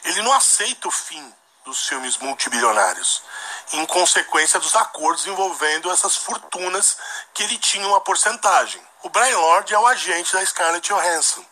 Ele 0.04 0.22
não 0.22 0.32
aceita 0.32 0.88
o 0.88 0.90
fim 0.90 1.34
dos 1.64 1.86
filmes 1.86 2.16
multibilionários, 2.18 3.22
em 3.72 3.84
consequência 3.86 4.60
dos 4.60 4.76
acordos 4.76 5.26
envolvendo 5.26 5.90
essas 5.90 6.16
fortunas 6.16 6.96
que 7.34 7.42
ele 7.42 7.58
tinha 7.58 7.86
uma 7.86 8.00
porcentagem. 8.00 8.80
O 9.02 9.10
Brian 9.10 9.38
Lord 9.38 9.74
é 9.74 9.78
o 9.78 9.86
agente 9.86 10.32
da 10.32 10.46
Scarlett 10.46 10.88
Johansson 10.88 11.44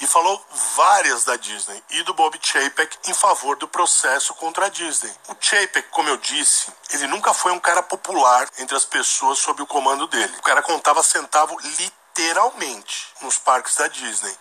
e 0.00 0.06
falou 0.06 0.44
várias 0.74 1.24
da 1.24 1.36
Disney 1.36 1.82
e 1.90 2.02
do 2.02 2.14
Bob 2.14 2.38
Chapek 2.42 2.98
em 3.08 3.14
favor 3.14 3.56
do 3.56 3.68
processo 3.68 4.34
contra 4.34 4.66
a 4.66 4.68
Disney. 4.68 5.12
O 5.28 5.36
Chapek, 5.38 5.88
como 5.90 6.08
eu 6.08 6.16
disse, 6.16 6.72
ele 6.90 7.06
nunca 7.06 7.34
foi 7.34 7.52
um 7.52 7.60
cara 7.60 7.82
popular 7.82 8.48
entre 8.58 8.76
as 8.76 8.84
pessoas 8.84 9.38
sob 9.38 9.62
o 9.62 9.66
comando 9.66 10.06
dele. 10.06 10.34
O 10.38 10.42
cara 10.42 10.62
contava 10.62 11.02
centavo 11.02 11.56
literalmente 11.60 13.08
nos 13.20 13.38
parques 13.38 13.76
da 13.76 13.88
Disney. 13.88 14.36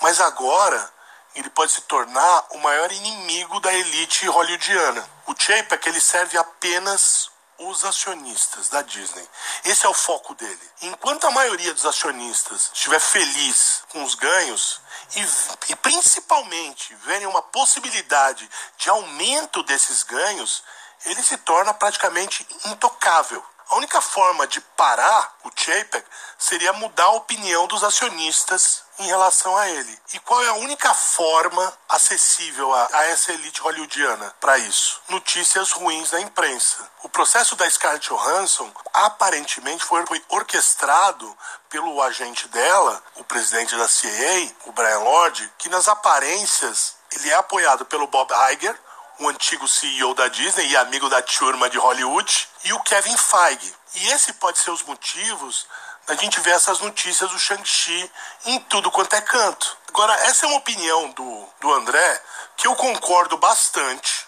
Mas 0.00 0.20
agora 0.20 0.92
ele 1.34 1.50
pode 1.50 1.72
se 1.72 1.80
tornar 1.82 2.46
o 2.50 2.58
maior 2.58 2.90
inimigo 2.92 3.60
da 3.60 3.72
elite 3.72 4.26
hollywoodiana. 4.26 5.08
O 5.26 5.34
Chapek 5.38 5.88
ele 5.88 6.00
serve 6.00 6.36
apenas 6.36 7.30
os 7.58 7.84
acionistas 7.84 8.68
da 8.68 8.82
Disney. 8.82 9.26
Esse 9.64 9.84
é 9.84 9.88
o 9.88 9.94
foco 9.94 10.34
dele. 10.34 10.70
Enquanto 10.82 11.26
a 11.26 11.30
maioria 11.30 11.74
dos 11.74 11.84
acionistas 11.84 12.70
estiver 12.72 13.00
feliz 13.00 13.82
com 13.88 14.04
os 14.04 14.14
ganhos 14.14 14.80
e, 15.16 15.72
e 15.72 15.76
principalmente 15.76 16.94
verem 16.96 17.26
uma 17.26 17.42
possibilidade 17.42 18.48
de 18.76 18.90
aumento 18.90 19.62
desses 19.62 20.02
ganhos, 20.02 20.62
ele 21.06 21.22
se 21.22 21.36
torna 21.38 21.72
praticamente 21.72 22.46
intocável. 22.66 23.44
A 23.70 23.76
única 23.76 24.00
forma 24.00 24.46
de 24.46 24.60
parar 24.60 25.36
o 25.44 25.50
Chapek 25.54 26.04
seria 26.38 26.72
mudar 26.72 27.04
a 27.04 27.12
opinião 27.12 27.66
dos 27.66 27.84
acionistas 27.84 28.82
em 28.98 29.06
relação 29.06 29.56
a 29.56 29.68
ele. 29.68 29.98
E 30.12 30.18
qual 30.20 30.42
é 30.42 30.48
a 30.48 30.54
única 30.54 30.92
forma 30.92 31.72
acessível 31.88 32.72
a, 32.74 32.88
a 32.92 33.04
essa 33.06 33.32
elite 33.32 33.60
hollywoodiana 33.60 34.34
para 34.40 34.58
isso? 34.58 35.00
Notícias 35.08 35.72
ruins 35.72 36.10
da 36.10 36.20
imprensa. 36.20 36.88
O 37.02 37.08
processo 37.08 37.54
da 37.56 37.68
Scarlett 37.70 38.08
Johansson 38.08 38.70
aparentemente 38.92 39.84
foi, 39.84 40.04
foi 40.06 40.22
orquestrado 40.28 41.36
pelo 41.68 42.02
agente 42.02 42.48
dela, 42.48 43.02
o 43.16 43.24
presidente 43.24 43.76
da 43.76 43.86
CIA, 43.86 44.50
o 44.66 44.72
Brian 44.72 45.00
Lord, 45.00 45.52
que 45.58 45.68
nas 45.68 45.86
aparências 45.86 46.96
ele 47.12 47.30
é 47.30 47.34
apoiado 47.34 47.84
pelo 47.84 48.06
Bob 48.06 48.32
Iger, 48.52 48.78
o 49.20 49.28
antigo 49.28 49.66
CEO 49.66 50.14
da 50.14 50.28
Disney 50.28 50.68
e 50.68 50.76
amigo 50.76 51.08
da 51.08 51.20
turma 51.22 51.68
de 51.68 51.78
Hollywood, 51.78 52.48
e 52.64 52.72
o 52.72 52.80
Kevin 52.80 53.16
Feige. 53.16 53.74
E 53.94 54.08
esse 54.10 54.32
pode 54.34 54.58
ser 54.58 54.70
os 54.70 54.82
motivos 54.82 55.66
da 56.08 56.14
gente 56.14 56.40
ver 56.40 56.52
essas 56.52 56.80
notícias 56.80 57.30
do 57.30 57.38
Shang-Chi 57.38 58.10
em 58.46 58.58
tudo 58.60 58.90
quanto 58.90 59.14
é 59.14 59.20
canto. 59.20 59.76
Agora, 59.88 60.14
essa 60.24 60.46
é 60.46 60.48
uma 60.48 60.56
opinião 60.56 61.10
do, 61.10 61.46
do 61.60 61.72
André 61.74 62.22
que 62.56 62.66
eu 62.66 62.74
concordo 62.74 63.36
bastante. 63.36 64.26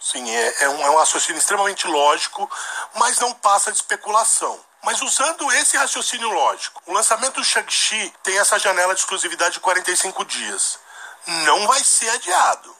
Sim, 0.00 0.28
é, 0.28 0.64
é, 0.64 0.68
um, 0.68 0.84
é 0.84 0.90
um 0.90 0.96
raciocínio 0.96 1.38
extremamente 1.38 1.86
lógico, 1.86 2.50
mas 2.96 3.20
não 3.20 3.32
passa 3.34 3.70
de 3.70 3.78
especulação. 3.78 4.58
Mas 4.82 5.00
usando 5.00 5.50
esse 5.52 5.76
raciocínio 5.76 6.28
lógico, 6.28 6.82
o 6.86 6.92
lançamento 6.92 7.36
do 7.36 7.44
Shang-Chi 7.44 8.12
tem 8.24 8.36
essa 8.36 8.58
janela 8.58 8.92
de 8.92 9.00
exclusividade 9.00 9.54
de 9.54 9.60
45 9.60 10.24
dias. 10.24 10.80
Não 11.24 11.68
vai 11.68 11.84
ser 11.84 12.10
adiado. 12.10 12.76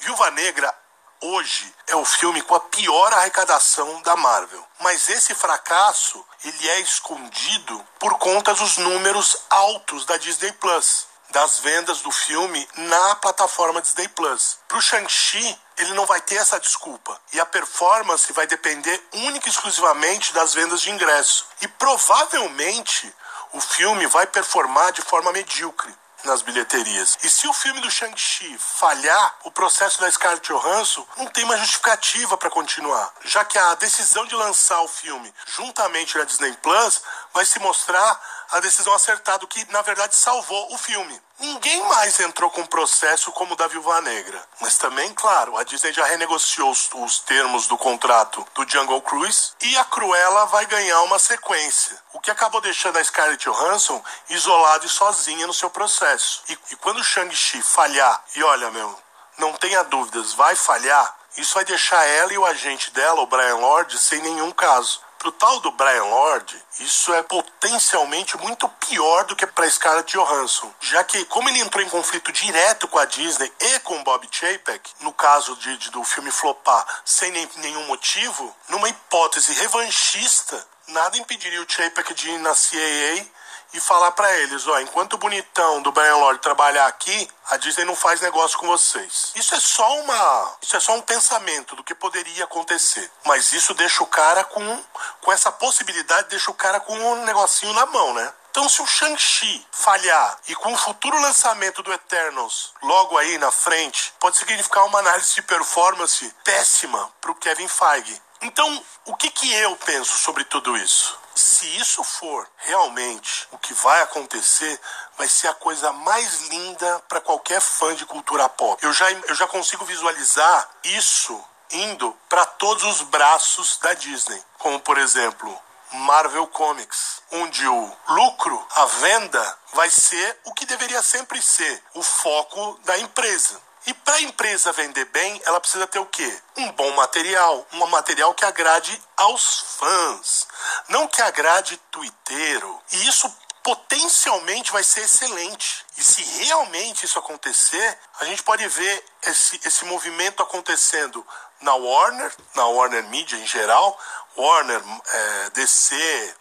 Viúva 0.00 0.30
Negra 0.30 0.74
hoje 1.20 1.74
é 1.86 1.96
o 1.96 2.04
filme 2.04 2.42
com 2.42 2.54
a 2.54 2.60
pior 2.60 3.12
arrecadação 3.12 4.00
da 4.02 4.16
Marvel. 4.16 4.64
Mas 4.80 5.08
esse 5.08 5.34
fracasso, 5.34 6.24
ele 6.44 6.68
é 6.68 6.80
escondido 6.80 7.86
por 7.98 8.16
conta 8.18 8.54
dos 8.54 8.76
números 8.78 9.36
altos 9.50 10.04
da 10.04 10.16
Disney 10.16 10.52
Plus, 10.52 11.06
das 11.30 11.58
vendas 11.58 12.00
do 12.00 12.10
filme 12.10 12.66
na 12.76 13.14
plataforma 13.16 13.82
Disney 13.82 14.08
Plus. 14.08 14.58
Pro 14.68 14.80
Shang-Chi, 14.80 15.58
ele 15.78 15.94
não 15.94 16.06
vai 16.06 16.20
ter 16.20 16.36
essa 16.36 16.58
desculpa. 16.58 17.20
E 17.32 17.40
a 17.40 17.46
performance 17.46 18.32
vai 18.32 18.46
depender 18.46 19.02
única 19.12 19.48
e 19.48 19.50
exclusivamente 19.50 20.32
das 20.32 20.54
vendas 20.54 20.80
de 20.80 20.90
ingresso. 20.90 21.46
E 21.60 21.68
provavelmente 21.68 23.12
o 23.52 23.60
filme 23.60 24.06
vai 24.06 24.26
performar 24.26 24.92
de 24.92 25.02
forma 25.02 25.32
medíocre 25.32 25.94
nas 26.24 26.42
bilheterias. 26.42 27.18
E 27.22 27.30
se 27.30 27.46
o 27.46 27.52
filme 27.52 27.80
do 27.80 27.90
Shang-Chi 27.90 28.56
falhar, 28.58 29.36
o 29.44 29.50
processo 29.50 30.00
da 30.00 30.10
Scarlett 30.10 30.46
Johansson 30.46 31.06
não 31.16 31.26
tem 31.26 31.44
uma 31.44 31.56
justificativa 31.56 32.36
para 32.36 32.50
continuar, 32.50 33.12
já 33.24 33.44
que 33.44 33.58
a 33.58 33.74
decisão 33.76 34.26
de 34.26 34.34
lançar 34.34 34.80
o 34.82 34.88
filme 34.88 35.32
juntamente 35.46 36.16
na 36.16 36.24
Disney 36.24 36.52
Plus 36.62 37.02
vai 37.32 37.44
se 37.44 37.58
mostrar 37.58 38.20
a 38.50 38.60
decisão 38.60 38.92
acertada, 38.94 39.46
que 39.46 39.70
na 39.72 39.82
verdade 39.82 40.16
salvou 40.16 40.74
o 40.74 40.78
filme. 40.78 41.20
Ninguém 41.40 41.80
mais 41.84 42.18
entrou 42.18 42.50
com 42.50 42.66
processo 42.66 43.30
como 43.30 43.54
da 43.54 43.68
Viúva 43.68 44.00
Negra. 44.00 44.44
Mas 44.60 44.76
também, 44.76 45.14
claro, 45.14 45.56
a 45.56 45.62
Disney 45.62 45.92
já 45.92 46.04
renegociou 46.04 46.68
os, 46.68 46.90
os, 46.92 47.20
termos 47.20 47.68
do 47.68 47.78
contrato 47.78 48.44
do 48.54 48.68
Jungle 48.68 49.00
Cruise 49.02 49.52
e 49.60 49.76
a 49.76 49.84
Cruella 49.84 50.46
vai 50.46 50.66
ganhar 50.66 51.00
uma 51.02 51.18
sequência. 51.18 51.96
O 52.12 52.18
que 52.18 52.30
acabou 52.30 52.60
deixando 52.60 52.98
a 52.98 53.04
Scarlett 53.04 53.44
Johansson 53.44 54.02
isolada 54.28 54.84
e 54.84 54.88
sozinha 54.88 55.46
no 55.46 55.54
seu 55.54 55.70
processo. 55.70 56.42
E, 56.48 56.58
e 56.72 56.76
quando 56.76 56.98
o 56.98 57.04
Shang-Chi 57.04 57.62
falhar, 57.62 58.20
e 58.34 58.42
olha, 58.42 58.70
meu, 58.72 58.98
não 59.38 59.52
tenha 59.52 59.84
dúvidas, 59.84 60.32
vai 60.32 60.56
falhar, 60.56 61.16
isso 61.36 61.54
vai 61.54 61.64
deixar 61.64 62.04
ela 62.04 62.32
e 62.32 62.38
o 62.38 62.44
agente 62.44 62.90
dela, 62.90 63.20
o 63.20 63.26
Brian 63.26 63.56
Lord, 63.56 63.96
sem 63.96 64.20
nenhum 64.20 64.50
caso. 64.50 65.00
Pro 65.18 65.32
tal 65.32 65.58
do 65.60 65.72
Brian 65.72 66.04
Lord, 66.04 66.64
isso 66.78 67.12
é 67.12 67.22
potencialmente 67.24 68.36
muito 68.38 68.68
pior 68.68 69.24
do 69.24 69.34
que 69.34 69.46
para 69.46 69.68
Scarlett 69.68 70.16
Johansson, 70.16 70.72
já 70.80 71.02
que 71.02 71.24
como 71.24 71.48
ele 71.48 71.58
entrou 71.58 71.84
em 71.84 71.88
conflito 71.88 72.30
direto 72.30 72.86
com 72.86 72.98
a 72.98 73.04
Disney 73.04 73.52
e 73.60 73.80
com 73.80 74.02
Bob 74.04 74.28
Chapek, 74.30 74.90
no 75.00 75.12
caso 75.12 75.56
de, 75.56 75.76
de 75.76 75.90
do 75.90 76.04
filme 76.04 76.30
flopar 76.30 76.86
sem 77.04 77.32
nem, 77.32 77.50
nenhum 77.56 77.84
motivo, 77.86 78.54
numa 78.68 78.88
hipótese 78.88 79.52
revanchista, 79.54 80.64
nada 80.86 81.18
impediria 81.18 81.62
o 81.62 81.68
Chapek 81.68 82.14
de 82.14 82.30
ir 82.30 82.38
na 82.38 82.54
CAA 82.54 83.37
e 83.72 83.80
falar 83.80 84.12
para 84.12 84.32
eles, 84.38 84.66
ó, 84.66 84.80
enquanto 84.80 85.14
o 85.14 85.18
bonitão 85.18 85.82
do 85.82 85.92
Brian 85.92 86.16
Lord 86.16 86.40
trabalhar 86.40 86.86
aqui, 86.86 87.28
a 87.50 87.56
Disney 87.56 87.84
não 87.84 87.96
faz 87.96 88.20
negócio 88.20 88.58
com 88.58 88.66
vocês. 88.66 89.32
Isso 89.34 89.54
é 89.54 89.60
só 89.60 90.00
uma, 90.00 90.56
isso 90.62 90.76
é 90.76 90.80
só 90.80 90.94
um 90.94 91.02
pensamento 91.02 91.76
do 91.76 91.84
que 91.84 91.94
poderia 91.94 92.44
acontecer, 92.44 93.10
mas 93.24 93.52
isso 93.52 93.74
deixa 93.74 94.02
o 94.02 94.06
cara 94.06 94.44
com 94.44 94.78
com 95.20 95.32
essa 95.32 95.50
possibilidade 95.52 96.28
deixa 96.28 96.50
o 96.50 96.54
cara 96.54 96.80
com 96.80 96.94
um 96.94 97.24
negocinho 97.24 97.72
na 97.72 97.86
mão, 97.86 98.14
né? 98.14 98.32
Então, 98.50 98.68
se 98.68 98.82
o 98.82 98.86
Shang-Chi 98.86 99.66
falhar 99.70 100.38
e 100.48 100.54
com 100.56 100.72
o 100.72 100.76
futuro 100.76 101.20
lançamento 101.20 101.82
do 101.82 101.92
Eternals 101.92 102.72
logo 102.82 103.16
aí 103.16 103.38
na 103.38 103.52
frente, 103.52 104.12
pode 104.18 104.36
significar 104.36 104.84
uma 104.84 104.98
análise 104.98 105.34
de 105.34 105.42
performance 105.42 106.34
péssima 106.42 107.08
para 107.20 107.30
o 107.30 107.34
Kevin 107.36 107.68
Feige. 107.68 108.20
Então, 108.40 108.84
o 109.06 109.16
que, 109.16 109.30
que 109.30 109.52
eu 109.52 109.74
penso 109.76 110.16
sobre 110.18 110.44
tudo 110.44 110.76
isso? 110.76 111.18
Se 111.34 111.66
isso 111.76 112.04
for 112.04 112.48
realmente 112.58 113.48
o 113.50 113.58
que 113.58 113.74
vai 113.74 114.02
acontecer, 114.02 114.80
vai 115.16 115.26
ser 115.26 115.48
a 115.48 115.54
coisa 115.54 115.92
mais 115.92 116.42
linda 116.48 117.02
para 117.08 117.20
qualquer 117.20 117.60
fã 117.60 117.94
de 117.94 118.06
cultura 118.06 118.48
pop. 118.48 118.84
Eu 118.84 118.92
já, 118.92 119.10
eu 119.10 119.34
já 119.34 119.46
consigo 119.46 119.84
visualizar 119.84 120.68
isso 120.84 121.44
indo 121.70 122.16
para 122.28 122.46
todos 122.46 122.84
os 122.84 123.02
braços 123.02 123.78
da 123.78 123.92
Disney, 123.94 124.42
como 124.58 124.80
por 124.80 124.98
exemplo 124.98 125.60
Marvel 125.92 126.46
Comics, 126.46 127.22
onde 127.32 127.66
o 127.66 127.96
lucro, 128.08 128.66
a 128.76 128.84
venda, 128.86 129.58
vai 129.72 129.90
ser 129.90 130.38
o 130.44 130.52
que 130.52 130.66
deveria 130.66 131.02
sempre 131.02 131.40
ser 131.42 131.82
o 131.94 132.02
foco 132.02 132.78
da 132.84 132.98
empresa. 132.98 133.60
E 133.88 133.94
para 133.94 134.16
a 134.16 134.20
empresa 134.20 134.70
vender 134.70 135.06
bem, 135.06 135.40
ela 135.46 135.58
precisa 135.58 135.86
ter 135.86 135.98
o 135.98 136.04
quê? 136.04 136.42
Um 136.58 136.70
bom 136.72 136.90
material, 136.90 137.66
um 137.72 137.86
material 137.86 138.34
que 138.34 138.44
agrade 138.44 139.02
aos 139.16 139.60
fãs, 139.78 140.46
não 140.90 141.08
que 141.08 141.22
agrade 141.22 141.74
twitteiro. 141.90 142.82
E 142.92 143.08
isso 143.08 143.34
potencialmente 143.62 144.70
vai 144.72 144.84
ser 144.84 145.00
excelente. 145.00 145.86
E 145.96 146.02
se 146.02 146.22
realmente 146.22 147.06
isso 147.06 147.18
acontecer, 147.18 147.98
a 148.20 148.26
gente 148.26 148.42
pode 148.42 148.68
ver 148.68 149.04
esse, 149.22 149.58
esse 149.64 149.86
movimento 149.86 150.42
acontecendo 150.42 151.26
na 151.62 151.74
Warner, 151.74 152.30
na 152.54 152.66
Warner 152.66 153.04
Media 153.04 153.38
em 153.38 153.46
geral, 153.46 153.98
Warner, 154.36 154.82
é, 155.06 155.50
DC, 155.54 156.34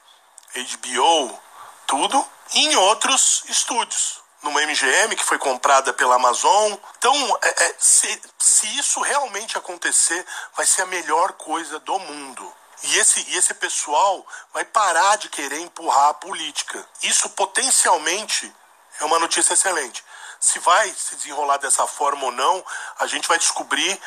HBO, 0.54 1.40
tudo, 1.86 2.30
e 2.56 2.66
em 2.66 2.76
outros 2.76 3.46
estúdios. 3.48 4.27
Numa 4.48 4.62
MGM 4.62 5.14
que 5.14 5.26
foi 5.26 5.38
comprada 5.38 5.92
pela 5.92 6.16
Amazon. 6.16 6.74
Então, 6.98 7.40
é, 7.42 7.66
é, 7.66 7.76
se, 7.78 8.22
se 8.40 8.80
isso 8.80 9.02
realmente 9.02 9.58
acontecer, 9.58 10.26
vai 10.56 10.66
ser 10.66 10.84
a 10.84 10.86
melhor 10.86 11.34
coisa 11.34 11.80
do 11.80 12.00
mundo. 12.00 12.54
E 12.84 12.98
esse, 12.98 13.26
e 13.28 13.36
esse 13.36 13.54
pessoal 13.56 14.26
vai 14.54 14.64
parar 14.64 15.18
de 15.18 15.28
querer 15.28 15.60
empurrar 15.60 16.10
a 16.10 16.14
política. 16.14 16.88
Isso 17.04 17.30
potencialmente 17.32 18.56
é 19.02 19.04
uma 19.04 19.20
notícia 19.20 19.54
excelente. 19.54 20.02
Se 20.40 20.60
vai 20.60 20.94
se 20.98 21.18
desenrolar 21.18 21.58
dessa 21.58 21.86
forma 21.86 22.24
ou 22.24 22.32
não, 22.32 22.64
a 23.00 23.06
gente 23.06 23.28
vai 23.28 23.38
descobrir. 23.38 24.00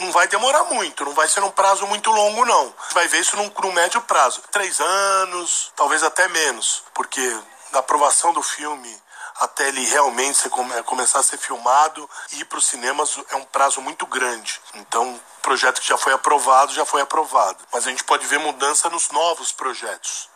Não 0.00 0.12
vai 0.12 0.28
demorar 0.28 0.64
muito, 0.64 1.04
não 1.04 1.14
vai 1.14 1.26
ser 1.28 1.42
um 1.42 1.50
prazo 1.50 1.86
muito 1.86 2.10
longo, 2.10 2.44
não. 2.44 2.74
Vai 2.92 3.08
ver 3.08 3.20
isso 3.20 3.36
num, 3.36 3.50
num 3.62 3.72
médio 3.72 4.02
prazo. 4.02 4.42
Três 4.50 4.80
anos, 4.80 5.72
talvez 5.74 6.02
até 6.02 6.28
menos. 6.28 6.84
Porque 6.92 7.40
da 7.72 7.78
aprovação 7.78 8.34
do 8.34 8.42
filme 8.42 9.07
até 9.40 9.68
ele 9.68 9.84
realmente 9.86 10.48
começar 10.84 11.20
a 11.20 11.22
ser 11.22 11.38
filmado 11.38 12.08
e 12.32 12.40
ir 12.40 12.44
para 12.44 12.58
os 12.58 12.66
cinemas 12.66 13.18
é 13.30 13.36
um 13.36 13.44
prazo 13.44 13.80
muito 13.80 14.06
grande. 14.06 14.60
Então, 14.74 15.20
projeto 15.42 15.80
que 15.80 15.88
já 15.88 15.96
foi 15.96 16.12
aprovado, 16.12 16.74
já 16.74 16.84
foi 16.84 17.00
aprovado. 17.00 17.58
Mas 17.72 17.86
a 17.86 17.90
gente 17.90 18.04
pode 18.04 18.26
ver 18.26 18.38
mudança 18.38 18.90
nos 18.90 19.10
novos 19.10 19.52
projetos. 19.52 20.28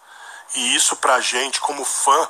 E 0.55 0.75
isso, 0.75 0.97
para 0.97 1.15
a 1.15 1.21
gente, 1.21 1.61
como 1.61 1.85
fã, 1.85 2.29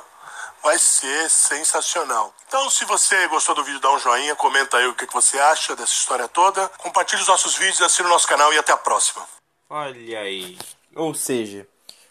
vai 0.63 0.79
ser 0.79 1.29
sensacional. 1.29 2.33
Então, 2.47 2.69
se 2.69 2.85
você 2.85 3.27
gostou 3.27 3.53
do 3.53 3.63
vídeo, 3.63 3.79
dá 3.79 3.91
um 3.91 3.99
joinha, 3.99 4.35
comenta 4.35 4.77
aí 4.77 4.87
o 4.87 4.95
que 4.95 5.05
você 5.11 5.37
acha 5.39 5.75
dessa 5.75 5.93
história 5.93 6.27
toda. 6.27 6.69
Compartilhe 6.77 7.21
os 7.21 7.27
nossos 7.27 7.55
vídeos, 7.55 7.81
assine 7.81 8.07
o 8.07 8.11
nosso 8.11 8.27
canal 8.27 8.53
e 8.53 8.57
até 8.57 8.71
a 8.71 8.77
próxima. 8.77 9.27
Olha 9.69 10.19
aí. 10.19 10.57
Ou 10.95 11.13
seja, 11.13 11.67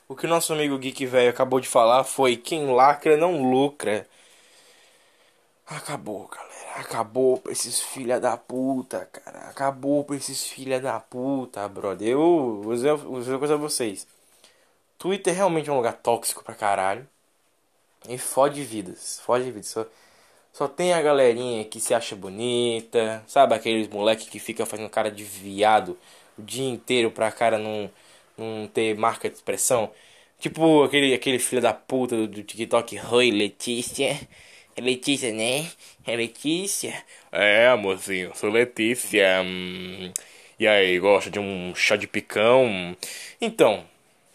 o 0.06 0.14
que 0.14 0.26
o 0.26 0.28
nosso 0.28 0.52
amigo 0.52 0.78
Geek 0.78 1.06
Velho 1.06 1.30
acabou 1.30 1.60
de 1.60 1.68
falar 1.68 2.04
foi: 2.04 2.36
quem 2.36 2.72
lacra 2.72 3.16
não 3.16 3.50
lucra. 3.50 4.06
Acabou, 5.76 6.28
galera. 6.28 6.80
Acabou 6.80 7.38
pra 7.38 7.52
esses 7.52 7.80
filha 7.80 8.20
da 8.20 8.36
puta, 8.36 9.08
cara. 9.12 9.48
Acabou 9.48 10.04
pra 10.04 10.16
esses 10.16 10.46
filha 10.46 10.80
da 10.80 11.00
puta, 11.00 11.66
brother. 11.68 12.08
Eu 12.08 12.60
vou 12.62 12.74
dizer, 12.74 12.92
uma 12.92 13.38
coisa 13.38 13.54
a 13.54 13.56
vocês. 13.56 14.06
Twitter 14.98 15.32
é 15.32 15.36
realmente 15.36 15.70
um 15.70 15.76
lugar 15.76 15.94
tóxico 15.94 16.44
pra 16.44 16.54
caralho. 16.54 17.08
E 18.08 18.18
fode 18.18 18.62
vidas. 18.62 19.20
Fode 19.24 19.44
vidas. 19.50 19.68
Só, 19.68 19.86
só 20.52 20.68
tem 20.68 20.92
a 20.92 21.02
galerinha 21.02 21.64
que 21.64 21.80
se 21.80 21.94
acha 21.94 22.14
bonita. 22.16 23.22
Sabe 23.26 23.54
aqueles 23.54 23.88
moleque 23.88 24.28
que 24.28 24.38
fica 24.38 24.66
fazendo 24.66 24.90
cara 24.90 25.10
de 25.10 25.24
viado 25.24 25.98
o 26.38 26.42
dia 26.42 26.68
inteiro 26.68 27.10
pra 27.10 27.30
cara 27.32 27.58
não, 27.58 27.90
não 28.36 28.66
ter 28.68 28.96
marca 28.96 29.28
de 29.28 29.36
expressão. 29.36 29.90
Tipo 30.38 30.82
aquele, 30.84 31.14
aquele 31.14 31.38
filho 31.38 31.62
da 31.62 31.72
puta 31.74 32.16
do, 32.16 32.28
do 32.28 32.42
TikTok. 32.42 33.00
Oi, 33.12 33.30
Letícia. 33.30 34.18
É 34.74 34.80
Letícia, 34.80 35.32
né? 35.32 35.70
É 36.06 36.16
Letícia? 36.16 36.94
É, 37.30 37.68
amorzinho, 37.68 38.32
sou 38.34 38.50
Letícia. 38.50 39.42
Hum, 39.42 40.10
e 40.58 40.66
aí, 40.66 40.98
gosta 40.98 41.30
de 41.30 41.38
um 41.38 41.74
chá 41.74 41.96
de 41.96 42.06
picão? 42.06 42.96
Então, 43.40 43.84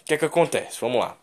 o 0.01 0.05
que 0.05 0.13
é 0.13 0.17
que 0.17 0.25
acontece? 0.25 0.79
Vamos 0.79 0.99
lá. 0.99 1.17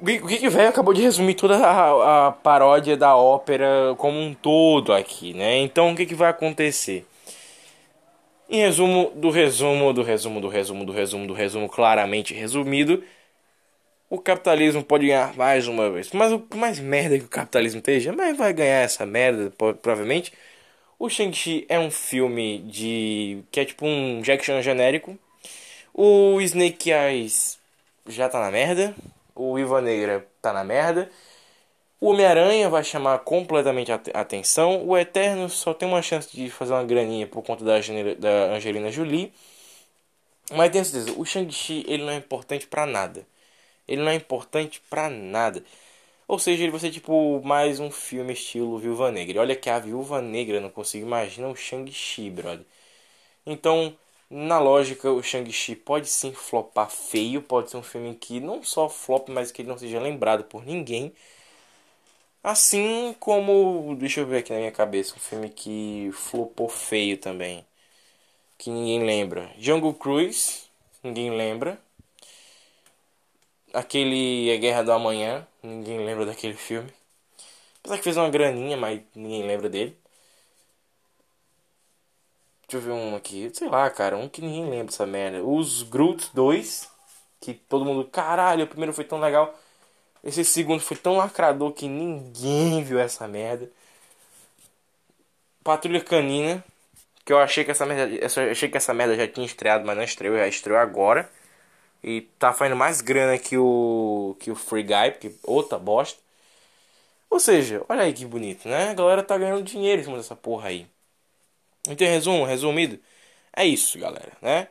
O 0.00 0.04
que 0.04 0.38
que 0.38 0.48
velho 0.48 0.68
acabou 0.68 0.92
de 0.92 1.00
resumir 1.00 1.34
toda 1.34 1.56
a, 1.56 2.28
a, 2.28 2.32
paródia 2.32 2.96
da 2.96 3.16
ópera 3.16 3.94
como 3.96 4.18
um 4.18 4.34
todo 4.34 4.92
aqui, 4.92 5.32
né? 5.32 5.58
Então, 5.58 5.92
o 5.92 5.96
que 5.96 6.06
que 6.06 6.14
vai 6.14 6.28
acontecer? 6.28 7.06
Em 8.50 8.60
resumo 8.60 9.12
do 9.14 9.30
resumo 9.30 9.92
do 9.92 10.02
resumo 10.02 10.40
do 10.40 10.48
resumo 10.48 10.84
do 10.84 10.92
resumo 10.92 11.26
do 11.26 11.32
resumo 11.32 11.68
claramente 11.68 12.34
resumido, 12.34 13.02
o 14.12 14.18
capitalismo 14.18 14.84
pode 14.84 15.06
ganhar 15.06 15.34
mais 15.36 15.66
uma 15.66 15.90
vez. 15.90 16.10
Mas 16.12 16.32
o 16.32 16.46
mais 16.54 16.78
merda 16.78 17.18
que 17.18 17.24
o 17.24 17.28
capitalismo 17.28 17.78
esteja, 17.78 18.12
mas 18.12 18.36
vai 18.36 18.52
ganhar 18.52 18.82
essa 18.82 19.06
merda, 19.06 19.50
provavelmente. 19.80 20.34
O 20.98 21.08
Shang-Chi 21.08 21.64
é 21.66 21.78
um 21.78 21.90
filme 21.90 22.58
de. 22.58 23.42
que 23.50 23.60
é 23.60 23.64
tipo 23.64 23.86
um 23.86 24.20
Jack 24.20 24.44
Chan 24.44 24.60
genérico. 24.60 25.18
O 25.94 26.38
Snake 26.42 26.90
Eyes 26.90 27.58
já 28.06 28.28
tá 28.28 28.38
na 28.38 28.50
merda. 28.50 28.94
O 29.34 29.58
Iva 29.58 29.80
Negra 29.80 30.26
tá 30.42 30.52
na 30.52 30.62
merda. 30.62 31.10
O 31.98 32.10
Homem-Aranha 32.10 32.68
vai 32.68 32.84
chamar 32.84 33.18
completamente 33.20 33.90
a 33.92 34.00
atenção. 34.12 34.86
O 34.86 34.98
Eterno 34.98 35.48
só 35.48 35.72
tem 35.72 35.88
uma 35.88 36.02
chance 36.02 36.36
de 36.36 36.50
fazer 36.50 36.74
uma 36.74 36.84
graninha 36.84 37.26
por 37.26 37.42
conta 37.42 37.64
da 37.64 37.76
Angelina 38.54 38.90
Jolie. 38.92 39.32
Mas 40.50 40.70
tenho 40.70 40.84
certeza, 40.84 41.18
o 41.18 41.24
Shang-Chi 41.24 41.84
ele 41.88 42.04
não 42.04 42.12
é 42.12 42.16
importante 42.16 42.66
para 42.66 42.84
nada. 42.84 43.26
Ele 43.88 44.02
não 44.02 44.10
é 44.10 44.14
importante 44.14 44.80
pra 44.90 45.08
nada. 45.10 45.64
Ou 46.28 46.38
seja, 46.38 46.62
ele 46.62 46.70
vai 46.72 46.80
ser 46.80 46.90
tipo 46.90 47.42
mais 47.44 47.80
um 47.80 47.90
filme 47.90 48.32
estilo 48.32 48.78
Viúva 48.78 49.10
Negra. 49.12 49.40
Olha 49.40 49.56
que 49.56 49.70
a 49.70 49.78
Viúva 49.78 50.22
Negra 50.22 50.60
não 50.60 50.70
consigo 50.70 51.06
imaginar 51.06 51.48
o 51.48 51.56
Shang-Chi, 51.56 52.30
brother. 52.30 52.66
Então, 53.46 53.96
na 54.30 54.58
lógica, 54.60 55.10
o 55.10 55.22
Shang-Chi 55.22 55.76
pode 55.76 56.08
sim 56.08 56.32
flopar 56.32 56.90
feio. 56.90 57.42
Pode 57.42 57.70
ser 57.70 57.76
um 57.78 57.82
filme 57.82 58.14
que 58.14 58.40
não 58.40 58.62
só 58.62 58.88
flop, 58.88 59.28
mas 59.28 59.52
que 59.52 59.62
ele 59.62 59.68
não 59.68 59.78
seja 59.78 60.00
lembrado 60.00 60.44
por 60.44 60.64
ninguém. 60.64 61.12
Assim 62.42 63.14
como, 63.20 63.94
deixa 63.96 64.20
eu 64.20 64.26
ver 64.26 64.38
aqui 64.38 64.52
na 64.52 64.58
minha 64.58 64.72
cabeça, 64.72 65.14
um 65.14 65.18
filme 65.20 65.48
que 65.48 66.10
flopou 66.12 66.68
feio 66.68 67.16
também. 67.16 67.64
Que 68.58 68.70
ninguém 68.70 69.04
lembra. 69.04 69.50
Jungle 69.58 69.94
Cruise, 69.94 70.64
ninguém 71.02 71.30
lembra. 71.30 71.78
Aquele 73.72 74.52
A 74.54 74.56
Guerra 74.58 74.82
do 74.82 74.92
Amanhã, 74.92 75.46
ninguém 75.62 76.04
lembra 76.04 76.26
daquele 76.26 76.54
filme. 76.54 76.92
Apesar 77.80 77.98
que 77.98 78.04
fez 78.04 78.16
uma 78.16 78.30
graninha, 78.30 78.76
mas 78.76 79.00
ninguém 79.14 79.46
lembra 79.46 79.68
dele. 79.68 79.96
Deixa 82.68 82.76
eu 82.76 82.80
ver 82.80 82.92
um 82.92 83.16
aqui. 83.16 83.50
Sei 83.54 83.68
lá, 83.68 83.90
cara, 83.90 84.16
um 84.16 84.28
que 84.28 84.40
ninguém 84.40 84.68
lembra 84.68 84.86
dessa 84.86 85.06
merda. 85.06 85.42
Os 85.42 85.82
Groot 85.82 86.30
2, 86.32 86.88
que 87.40 87.54
todo 87.54 87.84
mundo, 87.84 88.04
caralho, 88.04 88.64
o 88.64 88.68
primeiro 88.68 88.92
foi 88.92 89.04
tão 89.04 89.20
legal. 89.20 89.54
Esse 90.24 90.44
segundo 90.44 90.80
foi 90.80 90.96
tão 90.96 91.16
lacrador 91.16 91.72
que 91.72 91.88
ninguém 91.88 92.84
viu 92.84 92.98
essa 92.98 93.26
merda. 93.26 93.70
Patrulha 95.64 96.00
Canina, 96.00 96.64
que 97.24 97.32
eu 97.32 97.38
achei 97.38 97.64
que 97.64 97.70
essa 97.70 97.84
merda, 97.86 98.14
eu 98.14 98.50
achei 98.50 98.68
que 98.68 98.76
essa 98.76 98.94
merda 98.94 99.16
já 99.16 99.26
tinha 99.28 99.46
estreado, 99.46 99.84
mas 99.84 99.96
não 99.96 100.04
estreou, 100.04 100.36
já 100.36 100.46
estreou 100.48 100.78
agora. 100.78 101.30
E 102.02 102.22
tá 102.38 102.52
fazendo 102.52 102.76
mais 102.76 103.00
grana 103.00 103.38
que 103.38 103.56
o 103.56 104.36
que 104.40 104.50
o 104.50 104.56
Free 104.56 104.82
Guy, 104.82 105.12
porque 105.12 105.32
outra 105.44 105.78
bosta. 105.78 106.20
Ou 107.30 107.40
seja, 107.40 107.84
olha 107.88 108.02
aí 108.02 108.12
que 108.12 108.26
bonito, 108.26 108.68
né? 108.68 108.90
A 108.90 108.94
galera 108.94 109.22
tá 109.22 109.38
ganhando 109.38 109.62
dinheiro 109.62 110.00
em 110.00 110.04
cima 110.04 110.16
dessa 110.16 110.36
porra 110.36 110.68
aí. 110.68 110.86
Então, 111.88 112.06
resumo, 112.06 112.44
resumido, 112.44 112.98
é 113.54 113.64
isso, 113.66 113.98
galera, 113.98 114.32
né? 114.40 114.68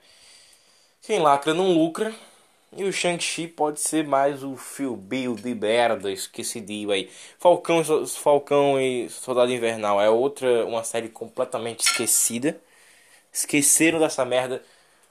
Quem 1.01 1.19
lacra 1.19 1.53
não 1.53 1.73
lucra. 1.73 2.13
E 2.73 2.85
o 2.85 2.93
Shang-Chi 2.93 3.47
pode 3.49 3.81
ser 3.81 4.07
mais 4.07 4.43
o 4.43 4.55
Phil 4.55 4.95
Bill 4.95 5.35
de 5.35 5.53
merda, 5.53 6.09
esquecido 6.11 6.91
aí. 6.91 7.09
Falcão, 7.37 7.83
Falcão 8.07 8.79
e 8.79 9.09
Soldado 9.09 9.51
Invernal 9.51 10.01
é 10.01 10.09
outra, 10.09 10.65
uma 10.65 10.83
série 10.83 11.09
completamente 11.09 11.81
esquecida. 11.81 12.61
Esqueceram 13.33 13.99
dessa 13.99 14.23
merda 14.25 14.63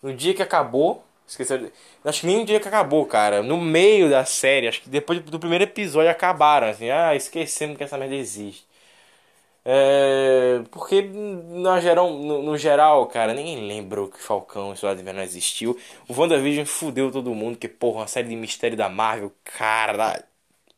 no 0.02 0.14
dia 0.14 0.34
que 0.34 0.42
acabou, 0.42 1.04
Esqueceram. 1.30 1.70
Acho 2.04 2.22
que 2.22 2.26
nem 2.26 2.38
um 2.38 2.44
dia 2.44 2.58
que 2.58 2.66
acabou, 2.66 3.06
cara. 3.06 3.40
No 3.42 3.56
meio 3.56 4.10
da 4.10 4.24
série, 4.24 4.66
acho 4.66 4.82
que 4.82 4.88
depois 4.90 5.20
do 5.20 5.38
primeiro 5.38 5.62
episódio 5.64 6.10
acabaram, 6.10 6.66
assim. 6.68 6.90
Ah, 6.90 7.14
esquecemos 7.14 7.76
que 7.76 7.84
essa 7.84 7.96
merda 7.96 8.16
existe. 8.16 8.66
É, 9.64 10.62
porque 10.70 11.02
no 11.02 11.80
geral, 11.80 12.10
no, 12.10 12.42
no, 12.42 12.56
geral, 12.58 13.06
cara, 13.06 13.34
ninguém 13.34 13.66
lembrou 13.68 14.08
que 14.08 14.20
Falcão 14.20 14.72
e 14.72 14.76
Soldado 14.76 15.00
Invernal 15.00 15.22
existiu. 15.22 15.78
O 16.08 16.14
WandaVision 16.14 16.66
fudeu 16.66 17.12
todo 17.12 17.34
mundo, 17.34 17.56
que 17.58 17.68
porra, 17.68 18.00
uma 18.00 18.08
série 18.08 18.28
de 18.28 18.36
mistério 18.36 18.76
da 18.76 18.88
Marvel, 18.88 19.32
cara. 19.44 20.24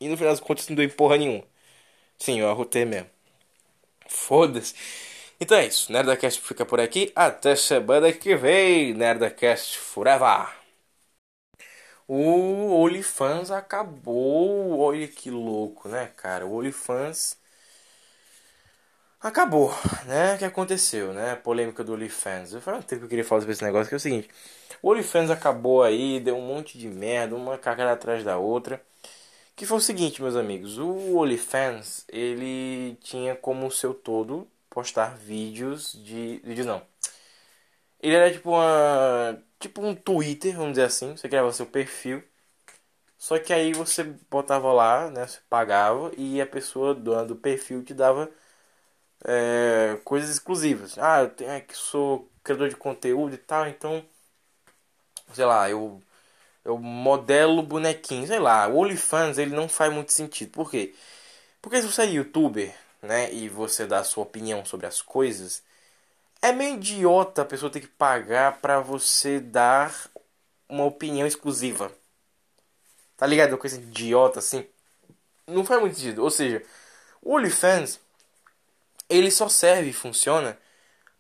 E 0.01 0.09
no 0.09 0.17
final 0.17 0.33
das 0.33 0.41
contas 0.41 0.69
não 0.69 0.77
deu 0.77 0.89
porra 0.91 1.17
nenhuma. 1.17 1.45
Sim, 2.19 2.41
eu 2.41 2.51
arrotei 2.51 2.85
mesmo. 2.85 3.09
Foda-se. 4.09 4.75
Então 5.43 5.59
é 5.59 5.67
isso, 5.67 5.91
Nerdcast 5.91 6.41
fica 6.41 6.65
por 6.65 6.79
aqui. 6.79 7.13
Até 7.17 7.57
semana 7.57 8.13
que 8.13 8.37
vem, 8.37 8.95
Nerdcast 8.95 9.77
Forever. 9.77 10.47
O 12.07 12.81
OnlyFans 12.81 13.51
acabou. 13.51 14.79
Olha 14.79 15.09
que 15.09 15.31
louco, 15.33 15.89
né, 15.89 16.13
cara? 16.17 16.47
O 16.47 16.55
OnlyFans 16.55 17.37
acabou, 19.21 19.73
né? 20.07 20.37
O 20.37 20.39
que 20.39 20.45
aconteceu, 20.45 21.13
né? 21.13 21.33
A 21.33 21.37
polêmica 21.37 21.83
do 21.83 21.95
OnlyFans. 21.95 22.53
Eu 22.53 22.61
falei 22.61 22.79
um 22.79 22.83
tempo 22.85 23.01
que 23.01 23.07
eu 23.07 23.09
queria 23.09 23.25
falar 23.25 23.41
sobre 23.41 23.55
esse 23.55 23.65
negócio, 23.65 23.89
que 23.89 23.95
é 23.95 23.97
o 23.97 24.01
seguinte. 24.01 24.29
O 24.81 24.91
OnlyFans 24.91 25.29
acabou 25.29 25.83
aí, 25.83 26.21
deu 26.21 26.37
um 26.37 26.47
monte 26.47 26.79
de 26.79 26.89
merda, 26.89 27.35
uma 27.35 27.59
cagada 27.59 27.91
atrás 27.91 28.23
da 28.23 28.39
outra. 28.39 28.81
Que 29.57 29.67
foi 29.67 29.79
o 29.79 29.81
seguinte, 29.81 30.23
meus 30.23 30.37
amigos. 30.37 30.79
O 30.79 31.19
OnlyFans, 31.19 32.05
ele 32.09 32.97
tinha 33.03 33.35
como 33.37 33.71
seu 33.73 33.93
todo 33.95 34.49
postar 34.73 35.17
vídeos 35.17 35.93
de. 35.93 36.41
Vídeos 36.45 36.67
não. 36.67 36.83
Ele 38.01 38.15
era 38.17 38.33
tipo 38.33 38.51
uma. 38.51 39.43
Tipo 39.61 39.83
um 39.83 39.95
Twitter, 39.95 40.57
vamos 40.57 40.73
dizer 40.73 40.85
assim. 40.85 41.17
Você 41.17 41.29
criava 41.29 41.53
seu 41.53 41.67
perfil. 41.67 42.23
Só 43.19 43.39
que 43.39 43.53
aí 43.53 43.73
você 43.73 44.05
botava 44.31 44.73
lá, 44.73 45.11
né? 45.11 45.27
Você 45.27 45.41
pagava 45.49 46.13
e 46.17 46.41
a 46.41 46.47
pessoa 46.47 46.95
dona 46.95 47.25
do 47.25 47.37
perfil 47.37 47.85
te 47.85 47.95
dava 47.95 48.31
é, 49.25 49.99
coisas 50.05 50.31
exclusivas. 50.31 50.99
Ah, 50.99 51.23
eu 51.23 51.31
tenho, 51.31 51.51
é, 51.51 51.61
que 51.61 51.77
sou 51.77 52.31
criador 52.45 52.69
de 52.69 52.77
conteúdo 52.77 53.35
e 53.35 53.39
tal, 53.39 53.69
então. 53.69 54.05
Sei 55.33 55.45
lá, 55.45 55.69
eu. 55.71 56.01
Eu 56.65 56.79
modelo 56.79 57.63
bonequinho, 57.63 58.27
sei 58.27 58.39
lá. 58.39 58.69
O 58.69 58.79
OnlyFans 58.79 59.39
ele 59.39 59.55
não 59.55 59.69
faz 59.69 59.93
muito 59.93 60.13
sentido. 60.13 60.53
Por 60.53 60.71
quê? 60.71 60.95
Porque 61.63 61.81
se 61.83 61.89
você 61.89 62.03
é 62.03 62.07
youtuber, 62.07 62.75
né, 63.03 63.33
e 63.33 63.49
você 63.49 63.87
dá 63.87 63.99
a 64.01 64.05
sua 64.05 64.23
opinião 64.23 64.65
sobre 64.65 64.87
as 64.87 65.03
coisas, 65.03 65.63
é 66.41 66.53
meio 66.53 66.77
idiota 66.77 67.43
a 67.43 67.45
pessoa 67.45 67.71
ter 67.71 67.81
que 67.81 67.89
pagar 67.89 68.61
para 68.61 68.81
você 68.81 69.41
dar 69.41 70.11
uma 70.69 70.85
opinião 70.85 71.27
exclusiva. 71.27 71.93
Tá 73.17 73.27
ligado? 73.27 73.51
Uma 73.51 73.59
coisa 73.59 73.77
idiota 73.77 74.39
assim. 74.39 74.67
Não 75.47 75.65
faz 75.65 75.81
muito 75.81 75.97
sentido. 75.97 76.23
Ou 76.23 76.31
seja, 76.31 76.65
o 77.23 77.35
OnlyFans 77.35 78.01
ele 79.09 79.31
só 79.31 79.49
serve 79.49 79.91
e 79.91 79.93
funciona 79.93 80.59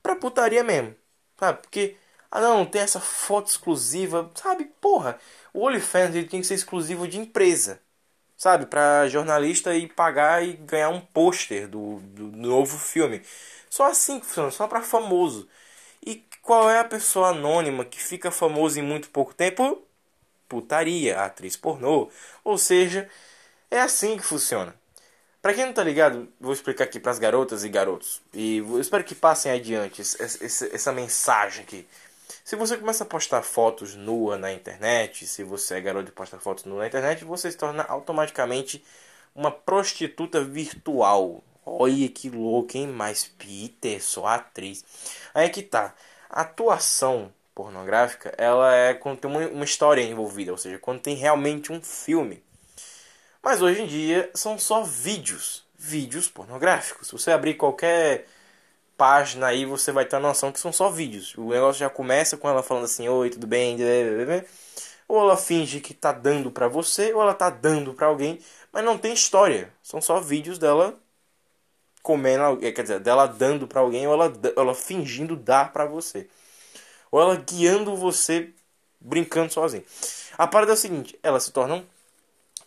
pra 0.02 0.16
putaria 0.16 0.64
mesmo. 0.64 0.96
Sabe? 1.38 1.62
Porque, 1.62 1.96
ah 2.30 2.40
não, 2.40 2.66
tem 2.66 2.82
essa 2.82 3.00
foto 3.00 3.48
exclusiva. 3.48 4.30
Sabe? 4.34 4.64
Porra, 4.80 5.18
o 5.52 5.66
OnlyFans 5.66 6.14
ele 6.14 6.28
tem 6.28 6.40
que 6.40 6.46
ser 6.46 6.54
exclusivo 6.54 7.06
de 7.08 7.18
empresa 7.18 7.81
sabe, 8.42 8.66
para 8.66 9.08
jornalista 9.08 9.72
ir 9.72 9.86
pagar 9.94 10.44
e 10.44 10.54
ganhar 10.54 10.88
um 10.88 11.00
pôster 11.00 11.68
do, 11.68 12.00
do 12.00 12.24
novo 12.36 12.76
filme. 12.76 13.22
Só 13.70 13.88
assim 13.88 14.18
que 14.18 14.26
funciona, 14.26 14.50
só 14.50 14.66
para 14.66 14.82
famoso. 14.82 15.48
E 16.04 16.24
qual 16.42 16.68
é 16.68 16.80
a 16.80 16.84
pessoa 16.84 17.28
anônima 17.28 17.84
que 17.84 18.02
fica 18.02 18.32
famosa 18.32 18.80
em 18.80 18.82
muito 18.82 19.10
pouco 19.10 19.32
tempo? 19.32 19.80
Putaria, 20.48 21.20
atriz 21.20 21.56
pornô. 21.56 22.10
Ou 22.42 22.58
seja, 22.58 23.08
é 23.70 23.80
assim 23.80 24.16
que 24.16 24.24
funciona. 24.24 24.74
Pra 25.40 25.54
quem 25.54 25.66
não 25.66 25.72
tá 25.72 25.84
ligado, 25.84 26.28
vou 26.40 26.52
explicar 26.52 26.82
aqui 26.82 26.98
pras 26.98 27.20
garotas 27.20 27.62
e 27.62 27.68
garotos. 27.68 28.20
E 28.34 28.58
eu 28.58 28.80
espero 28.80 29.04
que 29.04 29.14
passem 29.14 29.52
adiante 29.52 30.00
essa, 30.00 30.66
essa 30.66 30.92
mensagem 30.92 31.62
aqui. 31.62 31.86
Se 32.44 32.56
você 32.56 32.76
começa 32.76 33.04
a 33.04 33.06
postar 33.06 33.42
fotos 33.42 33.94
nua 33.94 34.36
na 34.36 34.52
internet, 34.52 35.26
se 35.26 35.42
você 35.44 35.76
é 35.76 35.80
garoto 35.80 36.08
e 36.08 36.12
posta 36.12 36.38
fotos 36.38 36.64
nua 36.64 36.80
na 36.80 36.86
internet, 36.86 37.24
você 37.24 37.50
se 37.50 37.56
torna 37.56 37.82
automaticamente 37.84 38.84
uma 39.34 39.50
prostituta 39.50 40.42
virtual. 40.42 41.42
Olha 41.64 42.08
que 42.08 42.28
louco, 42.28 42.76
hein? 42.76 42.88
Mas 42.88 43.24
Peter, 43.24 44.02
só 44.02 44.26
atriz. 44.26 44.84
Aí 45.32 45.46
é 45.46 45.48
que 45.48 45.62
tá. 45.62 45.94
A 46.28 46.42
atuação 46.42 47.32
pornográfica, 47.54 48.34
ela 48.38 48.74
é 48.74 48.94
quando 48.94 49.20
tem 49.20 49.30
uma, 49.30 49.46
uma 49.48 49.64
história 49.64 50.02
envolvida, 50.02 50.52
ou 50.52 50.58
seja, 50.58 50.78
quando 50.78 51.00
tem 51.00 51.14
realmente 51.14 51.72
um 51.72 51.80
filme. 51.80 52.42
Mas 53.42 53.60
hoje 53.60 53.82
em 53.82 53.86
dia 53.86 54.30
são 54.34 54.58
só 54.58 54.82
vídeos, 54.82 55.64
vídeos 55.78 56.28
pornográficos. 56.28 57.08
Se 57.08 57.12
você 57.12 57.30
abrir 57.30 57.54
qualquer 57.54 58.26
página 59.02 59.48
aí, 59.48 59.66
você 59.66 59.90
vai 59.90 60.04
ter 60.04 60.14
a 60.14 60.20
noção 60.20 60.52
que 60.52 60.60
são 60.60 60.72
só 60.72 60.88
vídeos. 60.88 61.34
O 61.36 61.48
negócio 61.48 61.80
já 61.80 61.90
começa 61.90 62.36
com 62.36 62.48
ela 62.48 62.62
falando 62.62 62.84
assim: 62.84 63.08
"Oi, 63.08 63.30
tudo 63.30 63.48
bem?" 63.48 63.76
Ou 65.08 65.20
ela 65.20 65.36
finge 65.36 65.80
que 65.80 65.92
tá 65.92 66.12
dando 66.12 66.52
para 66.52 66.68
você, 66.68 67.12
ou 67.12 67.20
ela 67.20 67.34
tá 67.34 67.50
dando 67.50 67.94
para 67.94 68.06
alguém, 68.06 68.38
mas 68.72 68.84
não 68.84 68.96
tem 68.96 69.12
história. 69.12 69.74
São 69.82 70.00
só 70.00 70.20
vídeos 70.20 70.56
dela 70.56 70.96
comendo, 72.00 72.58
quer 72.58 72.82
dizer, 72.82 73.00
dela 73.00 73.26
dando 73.26 73.66
para 73.66 73.80
alguém 73.80 74.06
ou 74.06 74.14
ela, 74.14 74.32
ela 74.56 74.74
fingindo 74.74 75.34
dar 75.36 75.72
para 75.72 75.84
você. 75.84 76.28
Ou 77.10 77.20
ela 77.20 77.34
guiando 77.36 77.96
você 77.96 78.50
brincando 79.00 79.52
sozinho. 79.52 79.84
A 80.38 80.46
parada 80.46 80.72
é 80.72 80.74
a 80.74 80.76
seguinte, 80.76 81.18
elas 81.24 81.42
se 81.42 81.50
tornam 81.52 81.84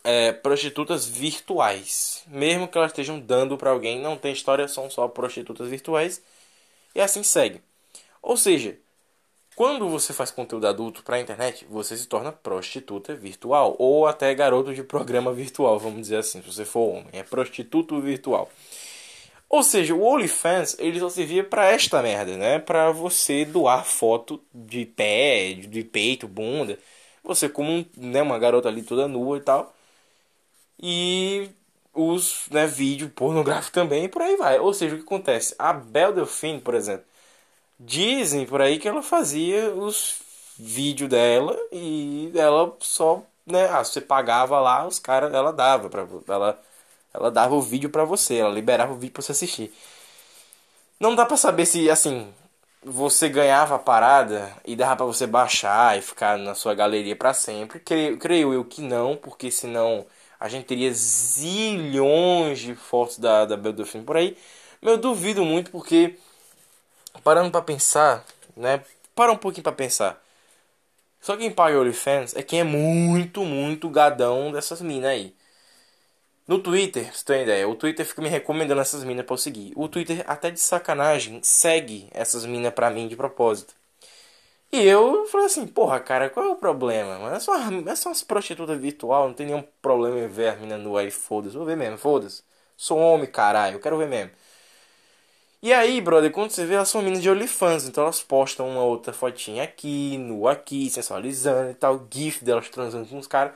é, 0.06 0.32
prostitutas 0.32 1.04
virtuais. 1.06 2.22
Mesmo 2.28 2.68
que 2.68 2.78
elas 2.78 2.92
estejam 2.92 3.18
dando 3.18 3.58
para 3.58 3.70
alguém, 3.70 4.00
não 4.00 4.16
tem 4.16 4.32
história, 4.32 4.68
são 4.68 4.88
só 4.88 5.08
prostitutas 5.08 5.68
virtuais. 5.68 6.22
E 6.94 7.00
assim 7.00 7.24
segue. 7.24 7.60
Ou 8.22 8.36
seja, 8.36 8.78
quando 9.56 9.88
você 9.88 10.12
faz 10.12 10.30
conteúdo 10.30 10.68
adulto 10.68 11.02
para 11.02 11.16
a 11.16 11.20
internet, 11.20 11.66
você 11.68 11.96
se 11.96 12.06
torna 12.06 12.30
prostituta 12.30 13.16
virtual. 13.16 13.74
Ou 13.80 14.06
até 14.06 14.32
garoto 14.34 14.72
de 14.72 14.84
programa 14.84 15.32
virtual, 15.32 15.78
vamos 15.78 16.02
dizer 16.02 16.18
assim, 16.18 16.40
se 16.40 16.52
você 16.52 16.64
for 16.64 16.88
homem. 16.98 17.08
É 17.12 17.24
prostituto 17.24 18.00
virtual. 18.00 18.48
Ou 19.48 19.62
seja, 19.62 19.94
o 19.94 20.02
OnlyFans 20.04 20.76
ele 20.78 21.00
só 21.00 21.08
servia 21.08 21.42
para 21.44 21.66
esta 21.66 22.02
merda, 22.02 22.36
né? 22.36 22.58
Para 22.60 22.92
você 22.92 23.44
doar 23.44 23.84
foto 23.84 24.40
de 24.54 24.86
pé, 24.86 25.54
de 25.54 25.84
peito, 25.84 26.28
bunda. 26.28 26.78
Você 27.24 27.48
como 27.48 27.72
um, 27.72 27.84
né, 27.96 28.22
uma 28.22 28.38
garota 28.38 28.68
ali 28.68 28.82
toda 28.82 29.08
nua 29.08 29.38
e 29.38 29.40
tal 29.40 29.75
e 30.80 31.50
os 31.94 32.46
né, 32.50 32.66
vídeo 32.66 33.10
pornográfico 33.10 33.72
também 33.74 34.04
e 34.04 34.08
por 34.08 34.22
aí 34.22 34.36
vai. 34.36 34.58
Ou 34.58 34.72
seja, 34.74 34.94
o 34.94 34.98
que 34.98 35.04
acontece? 35.04 35.54
A 35.58 35.72
Belle 35.72 36.14
Delphine, 36.14 36.60
por 36.60 36.74
exemplo, 36.74 37.04
dizem 37.78 38.46
por 38.46 38.60
aí 38.62 38.78
que 38.78 38.88
ela 38.88 39.02
fazia 39.02 39.70
os 39.72 40.20
vídeos 40.58 41.10
dela 41.10 41.56
e 41.72 42.32
ela 42.34 42.76
só, 42.80 43.22
né, 43.46 43.68
ah, 43.68 43.84
você 43.84 44.00
pagava 44.00 44.60
lá, 44.60 44.86
os 44.86 44.98
caras, 44.98 45.32
ela 45.34 45.52
dava 45.52 45.88
para 45.90 46.06
ela 46.28 46.60
ela 47.16 47.30
dava 47.30 47.54
o 47.54 47.62
vídeo 47.62 47.90
para 47.90 48.04
você, 48.04 48.36
ela 48.36 48.52
liberava 48.52 48.92
o 48.92 48.96
vídeo 48.96 49.12
para 49.14 49.22
você 49.22 49.32
assistir. 49.32 49.72
Não 51.00 51.14
dá 51.14 51.26
para 51.26 51.36
saber 51.36 51.66
se 51.66 51.90
assim, 51.90 52.32
você 52.82 53.28
ganhava 53.28 53.76
a 53.76 53.78
parada 53.78 54.52
e 54.64 54.76
dava 54.76 54.96
para 54.96 55.06
você 55.06 55.26
baixar 55.26 55.98
e 55.98 56.02
ficar 56.02 56.38
na 56.38 56.54
sua 56.54 56.74
galeria 56.74 57.16
para 57.16 57.34
sempre. 57.34 57.80
Creio, 57.80 58.18
creio 58.18 58.52
eu 58.54 58.64
que 58.64 58.82
não, 58.82 59.16
porque 59.16 59.50
senão 59.50 60.06
a 60.46 60.48
gente 60.48 60.66
teria 60.66 60.92
zilhões 60.92 62.60
de 62.60 62.74
fotos 62.74 63.18
da, 63.18 63.44
da 63.44 63.56
Belle 63.56 63.74
Delphine 63.74 64.04
por 64.04 64.16
aí. 64.16 64.36
Mas 64.80 64.92
eu 64.92 64.98
duvido 64.98 65.44
muito 65.44 65.70
porque, 65.70 66.18
parando 67.24 67.50
para 67.50 67.62
pensar, 67.62 68.24
né? 68.56 68.82
Para 69.14 69.32
um 69.32 69.36
pouquinho 69.36 69.64
para 69.64 69.72
pensar. 69.72 70.22
Só 71.20 71.36
quem 71.36 71.50
paga 71.50 71.78
OnlyFans 71.80 72.36
é 72.36 72.42
quem 72.42 72.60
é 72.60 72.64
muito, 72.64 73.44
muito 73.44 73.88
gadão 73.90 74.52
dessas 74.52 74.80
minas 74.80 75.10
aí. 75.10 75.34
No 76.46 76.60
Twitter, 76.60 77.12
se 77.16 77.24
tem 77.24 77.42
ideia, 77.42 77.68
o 77.68 77.74
Twitter 77.74 78.06
fica 78.06 78.22
me 78.22 78.28
recomendando 78.28 78.80
essas 78.80 79.02
minas 79.02 79.26
pra 79.26 79.34
eu 79.34 79.38
seguir. 79.38 79.72
O 79.74 79.88
Twitter, 79.88 80.22
até 80.28 80.50
de 80.52 80.60
sacanagem, 80.60 81.40
segue 81.42 82.08
essas 82.12 82.46
minas 82.46 82.72
pra 82.72 82.90
mim 82.90 83.08
de 83.08 83.16
propósito. 83.16 83.74
E 84.72 84.82
eu 84.86 85.26
falei 85.26 85.46
assim, 85.46 85.66
porra, 85.66 86.00
cara, 86.00 86.28
qual 86.28 86.44
é 86.46 86.48
o 86.50 86.56
problema? 86.56 87.34
É 87.34 87.40
só, 87.40 87.54
é 87.56 87.96
só 87.96 88.08
umas 88.10 88.22
prostitutas 88.22 88.78
virtual, 88.78 89.28
não 89.28 89.34
tem 89.34 89.46
nenhum 89.46 89.62
problema 89.80 90.18
em 90.18 90.28
ver 90.28 90.48
a 90.48 90.56
mina 90.56 90.76
no 90.76 90.96
aí, 90.96 91.10
foda-se. 91.10 91.56
Vou 91.56 91.64
ver 91.64 91.76
mesmo, 91.76 91.96
foda-se. 91.98 92.42
Sou 92.76 92.98
homem, 92.98 93.30
caralho, 93.30 93.76
eu 93.76 93.80
quero 93.80 93.96
ver 93.96 94.08
mesmo. 94.08 94.32
E 95.62 95.72
aí, 95.72 96.00
brother, 96.00 96.30
quando 96.30 96.50
você 96.50 96.64
vê, 96.64 96.74
elas 96.74 96.88
são 96.88 97.02
minas 97.02 97.22
de 97.22 97.30
OnlyFans, 97.30 97.88
então 97.88 98.04
elas 98.04 98.22
postam 98.22 98.68
uma 98.68 98.84
outra 98.84 99.12
fotinha 99.12 99.64
aqui, 99.64 100.16
no 100.18 100.46
aqui, 100.46 100.88
sensualizando 100.90 101.70
e 101.70 101.74
tal, 101.74 102.06
gif 102.12 102.44
delas 102.44 102.68
transando 102.68 103.08
com 103.08 103.18
os 103.18 103.26
caras, 103.26 103.54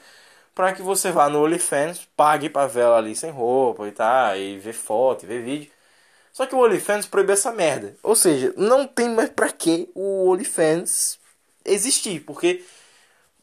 pra 0.54 0.72
que 0.72 0.82
você 0.82 1.12
vá 1.12 1.28
no 1.28 1.42
OnlyFans, 1.44 2.06
pague 2.16 2.50
pra 2.50 2.66
ver 2.66 2.82
ela 2.82 2.98
ali 2.98 3.14
sem 3.16 3.30
roupa 3.30 3.86
e 3.88 3.92
tal, 3.92 4.36
e 4.36 4.58
ver 4.58 4.72
foto, 4.72 5.24
e 5.24 5.26
ver 5.28 5.42
vídeo. 5.42 5.70
Só 6.40 6.46
que 6.46 6.54
o 6.54 6.58
OnlyFans 6.58 7.04
proibiu 7.04 7.34
essa 7.34 7.52
merda. 7.52 7.94
Ou 8.02 8.16
seja, 8.16 8.54
não 8.56 8.86
tem 8.86 9.10
mais 9.10 9.28
pra 9.28 9.52
que 9.52 9.90
o 9.94 10.30
OnlyFans 10.30 11.18
existir. 11.66 12.20
Porque 12.20 12.64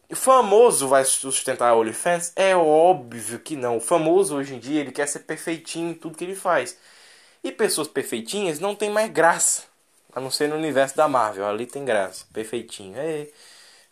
o 0.10 0.16
famoso 0.16 0.88
vai 0.88 1.06
sustentar 1.06 1.76
o 1.76 1.82
OnlyFans? 1.82 2.34
É 2.36 2.56
óbvio 2.56 3.38
que 3.38 3.56
não. 3.56 3.78
O 3.78 3.80
famoso 3.80 4.36
hoje 4.36 4.56
em 4.56 4.60
dia 4.60 4.82
ele 4.82 4.92
quer 4.92 5.08
ser 5.08 5.20
perfeitinho 5.20 5.92
em 5.92 5.94
tudo 5.94 6.18
que 6.18 6.24
ele 6.24 6.34
faz. 6.34 6.76
E 7.44 7.52
pessoas 7.52 7.88
perfeitinhas 7.88 8.60
não 8.60 8.74
tem 8.74 8.90
mais 8.90 9.12
graça. 9.12 9.66
A 10.12 10.20
não 10.20 10.32
ser 10.32 10.50
no 10.50 10.56
universo 10.56 10.98
da 10.98 11.08
Marvel. 11.08 11.46
Ali 11.46 11.68
tem 11.68 11.86
graça. 11.86 12.26
Perfeitinho. 12.34 12.96
É. 12.98 13.28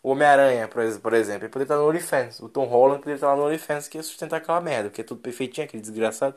O 0.02 0.10
Homem-Aranha, 0.10 0.66
por 0.66 1.14
exemplo, 1.14 1.44
ele 1.44 1.48
poderia 1.48 1.62
estar 1.62 1.76
no 1.76 1.88
OnlyFans. 1.88 2.40
O 2.40 2.48
Tom 2.48 2.64
Holland 2.64 2.98
poderia 2.98 3.18
estar 3.18 3.28
lá 3.28 3.36
no 3.36 3.44
OnlyFans 3.44 3.86
que 3.86 3.98
ia 3.98 4.02
sustentar 4.02 4.38
aquela 4.38 4.60
merda. 4.60 4.88
Porque 4.88 5.02
é 5.02 5.04
tudo 5.04 5.20
perfeitinho, 5.20 5.64
aquele 5.64 5.80
desgraçado. 5.80 6.34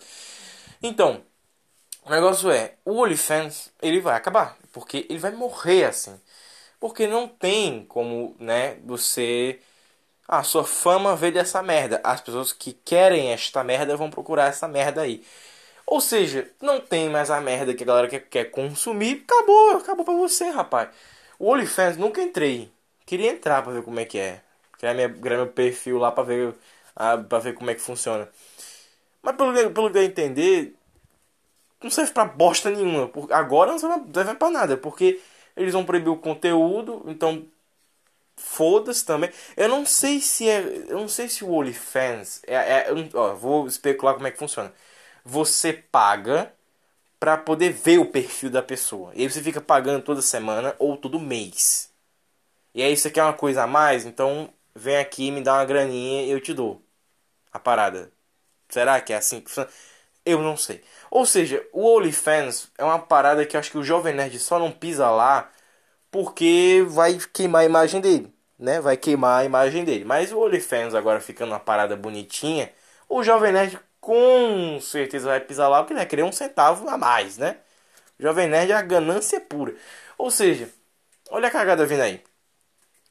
Então, 0.84 1.24
o 2.10 2.12
negócio 2.16 2.52
é, 2.52 2.74
o 2.86 2.98
OnlyFans, 3.02 3.72
ele 3.82 4.00
vai 4.02 4.16
acabar, 4.16 4.58
porque 4.74 5.06
ele 5.10 5.20
vai 5.20 5.32
morrer 5.32 5.86
assim. 5.86 6.20
Porque 6.80 7.08
não 7.08 7.28
tem 7.28 7.86
como, 7.86 8.36
né, 8.40 8.78
você 8.86 9.60
a 10.28 10.44
sua 10.44 10.64
fama 10.64 11.16
veio 11.16 11.34
dessa 11.34 11.64
merda. 11.64 12.00
As 12.04 12.22
pessoas 12.22 12.54
que 12.54 12.74
querem 12.74 13.32
esta 13.34 13.64
merda 13.64 13.98
vão 13.98 14.12
procurar 14.12 14.48
essa 14.48 14.68
merda 14.68 15.02
aí. 15.02 15.26
Ou 15.86 16.00
seja, 16.02 16.50
não 16.62 16.80
tem 16.80 17.10
mais 17.10 17.32
a 17.32 17.42
merda 17.42 17.74
que 17.74 17.84
a 17.84 17.88
galera 17.88 18.08
quer, 18.08 18.22
quer 18.30 18.46
consumir. 18.52 19.26
Acabou, 19.28 19.78
acabou 19.78 20.06
pra 20.06 20.14
você, 20.14 20.50
rapaz. 20.50 20.90
O 21.40 21.52
OnlyFans 21.52 21.98
nunca 21.98 22.22
entrei. 22.22 22.72
Queria 23.06 23.32
entrar 23.32 23.64
pra 23.64 23.74
ver 23.74 23.84
como 23.84 24.00
é 24.00 24.06
que 24.06 24.20
é. 24.20 24.42
Criar, 24.78 24.94
minha, 24.94 25.10
criar 25.10 25.38
meu 25.38 25.48
perfil 25.48 25.98
lá 25.98 26.12
pra 26.12 26.24
ver, 26.24 26.54
a, 26.96 27.18
pra 27.18 27.40
ver 27.40 27.56
como 27.56 27.72
é 27.72 27.76
que 27.76 27.82
funciona. 27.82 28.30
Mas 29.22 29.36
pelo, 29.36 29.54
pelo 29.72 29.92
que 29.92 29.98
eu 29.98 30.04
entender, 30.04 30.76
não 31.82 31.90
serve 31.90 32.12
pra 32.12 32.26
bosta 32.26 32.70
nenhuma. 32.70 33.10
Agora 33.32 33.72
não 33.72 33.80
serve 33.80 34.36
pra 34.36 34.50
nada, 34.50 34.78
porque 34.78 35.22
eles 35.56 35.74
vão 35.74 35.86
proibir 35.86 36.10
o 36.10 36.18
conteúdo, 36.18 37.04
então 37.08 37.46
foda-se 38.38 39.06
também. 39.06 39.32
Eu 39.58 39.70
não 39.70 39.86
sei 39.86 40.22
se 40.22 40.50
é. 40.50 40.60
Eu 40.88 41.00
não 41.00 41.08
sei 41.08 41.30
se 41.30 41.44
o 41.44 41.52
OnlyFans. 41.52 42.42
É, 42.48 42.56
é, 42.56 42.88
ó, 43.14 43.36
vou 43.36 43.68
especular 43.68 44.16
como 44.16 44.28
é 44.28 44.32
que 44.32 44.38
funciona. 44.38 44.74
Você 45.26 45.74
paga 45.74 46.54
para 47.20 47.38
poder 47.38 47.72
ver 47.74 48.00
o 48.00 48.06
perfil 48.06 48.50
da 48.50 48.62
pessoa. 48.64 49.12
E 49.16 49.22
aí 49.24 49.30
você 49.32 49.42
fica 49.44 49.62
pagando 49.62 50.04
toda 50.04 50.22
semana 50.22 50.76
ou 50.80 50.98
todo 50.98 51.20
mês. 51.20 51.92
E 52.74 52.84
aí 52.84 52.96
você 52.96 53.10
quer 53.12 53.24
uma 53.24 53.34
coisa 53.34 53.64
a 53.64 53.68
mais, 53.68 54.06
então 54.06 54.50
vem 54.76 54.98
aqui, 54.98 55.32
me 55.32 55.42
dá 55.42 55.56
uma 55.56 55.66
graninha 55.66 56.24
e 56.24 56.32
eu 56.32 56.40
te 56.42 56.54
dou 56.54 56.82
a 57.52 57.60
parada. 57.60 58.12
Será 58.70 59.02
que 59.02 59.14
é 59.14 59.18
assim 59.18 59.42
que 59.42 59.50
funciona? 59.50 59.70
Eu 60.26 60.42
não 60.42 60.58
sei. 60.58 60.84
Ou 61.12 61.26
seja, 61.26 61.66
o 61.74 61.86
OnlyFans 61.86 62.70
é 62.78 62.84
uma 62.84 63.00
parada 63.00 63.46
que 63.46 63.56
eu 63.56 63.60
acho 63.60 63.72
que 63.72 63.78
o 63.78 63.84
Jovem 63.84 64.14
Nerd 64.14 64.38
só 64.40 64.60
não 64.60 64.72
pisa 64.72 65.10
lá 65.10 65.50
porque 66.12 66.84
vai 66.88 67.18
queimar 67.34 67.62
a 67.64 67.66
imagem 67.66 68.02
dele, 68.02 68.34
né? 68.58 68.82
Vai 68.82 68.98
queimar 68.98 69.42
a 69.42 69.46
imagem 69.46 69.84
dele. 69.86 70.06
Mas 70.06 70.32
o 70.32 70.40
OnlyFans 70.40 70.94
agora 70.96 71.20
ficando 71.22 71.52
uma 71.52 71.60
parada 71.60 71.96
bonitinha, 71.96 72.72
o 73.08 73.24
Jovem 73.24 73.52
Nerd 73.54 73.80
com 74.02 74.80
certeza 74.82 75.30
vai 75.30 75.40
pisar 75.40 75.68
lá 75.68 75.80
porque 75.80 75.94
ele 75.94 76.00
vai 76.00 76.08
querer 76.08 76.24
um 76.24 76.32
centavo 76.32 76.88
a 76.90 76.98
mais, 76.98 77.38
né? 77.38 77.58
O 78.20 78.24
Jovem 78.24 78.48
Nerd 78.50 78.72
é 78.72 78.76
a 78.76 78.82
ganância 78.82 79.40
pura. 79.42 79.76
Ou 80.18 80.32
seja, 80.32 80.70
olha 81.32 81.48
a 81.48 81.52
cagada 81.52 81.86
vindo 81.86 82.02
aí. 82.02 82.22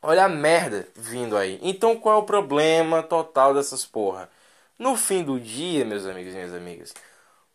Olha 0.02 0.24
a 0.24 0.28
merda 0.28 0.88
vindo 0.94 1.36
aí. 1.36 1.58
Então 1.62 1.96
qual 1.98 2.16
é 2.16 2.22
o 2.22 2.26
problema 2.26 3.02
total 3.02 3.54
dessas 3.54 3.84
porra? 3.84 4.30
No 4.78 4.96
fim 4.96 5.24
do 5.24 5.40
dia, 5.40 5.84
meus 5.84 6.06
amigos 6.06 6.32
e 6.32 6.36
minhas 6.36 6.54
amigas, 6.54 6.94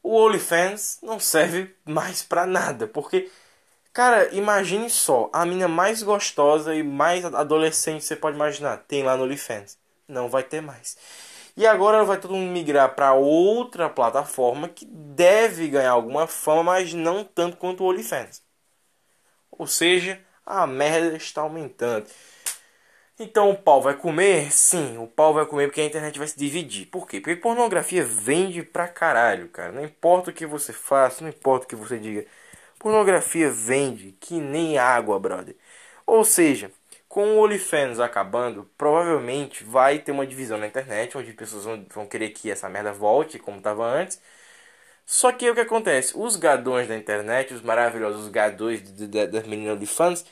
o 0.04 0.16
OnlyFans 0.18 1.00
não 1.02 1.20
serve 1.20 1.74
mais 1.86 2.22
pra 2.22 2.46
nada. 2.46 2.88
Porque, 2.88 3.32
cara, 3.94 4.34
imagine 4.36 4.90
só, 4.90 5.30
a 5.34 5.46
mina 5.46 5.68
mais 5.68 6.04
gostosa 6.04 6.76
e 6.76 6.84
mais 6.84 7.26
adolescente 7.26 8.04
você 8.04 8.16
pode 8.16 8.36
imaginar 8.36 8.78
tem 8.88 9.04
lá 9.04 9.18
no 9.18 9.24
OnlyFans. 9.24 9.78
Não 10.08 10.30
vai 10.30 10.44
ter 10.44 10.62
mais. 10.62 10.98
E 11.56 11.66
agora 11.68 12.04
vai 12.04 12.20
todo 12.20 12.34
mundo 12.36 12.52
migrar 12.52 12.96
para 12.96 13.14
outra 13.14 13.90
plataforma 13.90 14.68
que 14.70 14.86
deve 14.86 15.68
ganhar 15.70 15.92
alguma 15.92 16.28
fama, 16.28 16.64
mas 16.64 16.94
não 16.94 17.24
tanto 17.24 17.58
quanto 17.58 17.84
o 17.84 17.88
OnlyFans. 17.90 18.42
Ou 19.52 19.68
seja, 19.68 20.20
a 20.46 20.66
merda 20.68 21.16
está 21.16 21.42
aumentando. 21.42 22.08
Então 23.20 23.52
o 23.52 23.58
pau 23.58 23.82
vai 23.82 23.96
comer? 23.96 24.52
Sim, 24.52 24.98
o 24.98 25.08
pau 25.08 25.34
vai 25.34 25.46
comer 25.46 25.68
porque 25.68 25.82
a 25.82 25.86
internet 25.86 26.18
vai 26.18 26.28
se 26.28 26.38
dividir. 26.38 26.88
Por 26.88 27.08
quê? 27.08 27.20
Porque 27.22 27.36
pornografia 27.36 28.04
vende 28.04 28.64
pra 28.64 28.88
caralho, 28.88 29.50
cara. 29.50 29.72
Não 29.72 29.84
importa 29.84 30.32
o 30.32 30.34
que 30.34 30.46
você 30.46 30.74
faça, 30.74 31.22
não 31.22 31.30
importa 31.30 31.66
o 31.66 31.70
que 31.70 31.76
você 31.76 32.00
diga. 32.00 32.26
Pornografia 32.80 33.50
vende 33.52 34.14
que 34.20 34.40
nem 34.40 34.78
água, 34.78 35.20
brother. 35.20 35.56
Ou 36.06 36.26
seja, 36.26 36.72
com 37.08 37.38
o 37.38 37.44
OnlyFans 37.44 38.00
acabando, 38.00 38.70
provavelmente 38.78 39.64
vai 39.64 40.00
ter 40.00 40.12
uma 40.12 40.26
divisão 40.28 40.58
na 40.58 40.68
internet 40.68 41.18
onde 41.18 41.34
pessoas 41.34 41.66
vão, 41.94 42.08
querer 42.08 42.30
que 42.32 42.50
essa 42.52 42.68
merda 42.70 42.92
volte 42.94 43.40
como 43.40 43.58
estava 43.58 43.86
antes. 43.86 44.20
Só 45.06 45.32
que 45.32 45.50
o 45.50 45.56
que 45.56 45.62
acontece? 45.62 46.14
Os 46.16 46.36
gadões 46.36 46.88
da 46.88 46.96
internet, 46.98 47.54
os 47.54 47.62
maravilhosos 47.62 48.30
gadões 48.30 48.82
das 48.84 49.46
meninas 49.48 49.76
OnlyFans, 49.78 50.26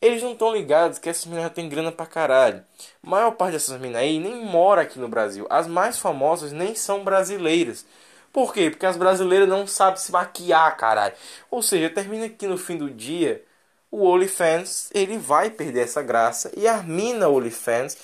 eles 0.00 0.22
não 0.22 0.32
estão 0.32 0.54
ligados 0.54 0.98
que 0.98 1.08
essas 1.08 1.24
meninas 1.26 1.44
já 1.44 1.50
têm 1.50 1.68
grana 1.68 1.90
pra 1.92 2.06
caralho. 2.06 2.64
A 3.02 3.10
maior 3.10 3.32
parte 3.32 3.54
dessas 3.54 3.80
meninas 3.80 4.02
aí 4.02 4.18
nem 4.18 4.44
mora 4.44 4.82
aqui 4.82 4.98
no 4.98 5.08
Brasil. 5.08 5.46
As 5.50 5.66
mais 5.66 5.98
famosas 5.98 6.52
nem 6.52 6.74
são 6.74 7.04
brasileiras. 7.04 7.84
Por 8.32 8.52
quê? 8.52 8.70
Porque 8.70 8.86
as 8.86 8.96
brasileiras 8.96 9.48
não 9.48 9.66
sabem 9.66 9.98
se 10.00 10.12
maquiar, 10.12 10.76
caralho. 10.76 11.14
Ou 11.50 11.62
seja, 11.62 11.90
termina 11.90 12.28
que 12.28 12.46
no 12.46 12.58
fim 12.58 12.76
do 12.76 12.90
dia, 12.90 13.44
o 13.90 14.04
OnlyFans 14.06 14.90
ele 14.94 15.18
vai 15.18 15.50
perder 15.50 15.80
essa 15.80 16.02
graça 16.02 16.52
e 16.56 16.68
a 16.68 16.82
mina 16.82 17.28
OnlyFans 17.28 17.96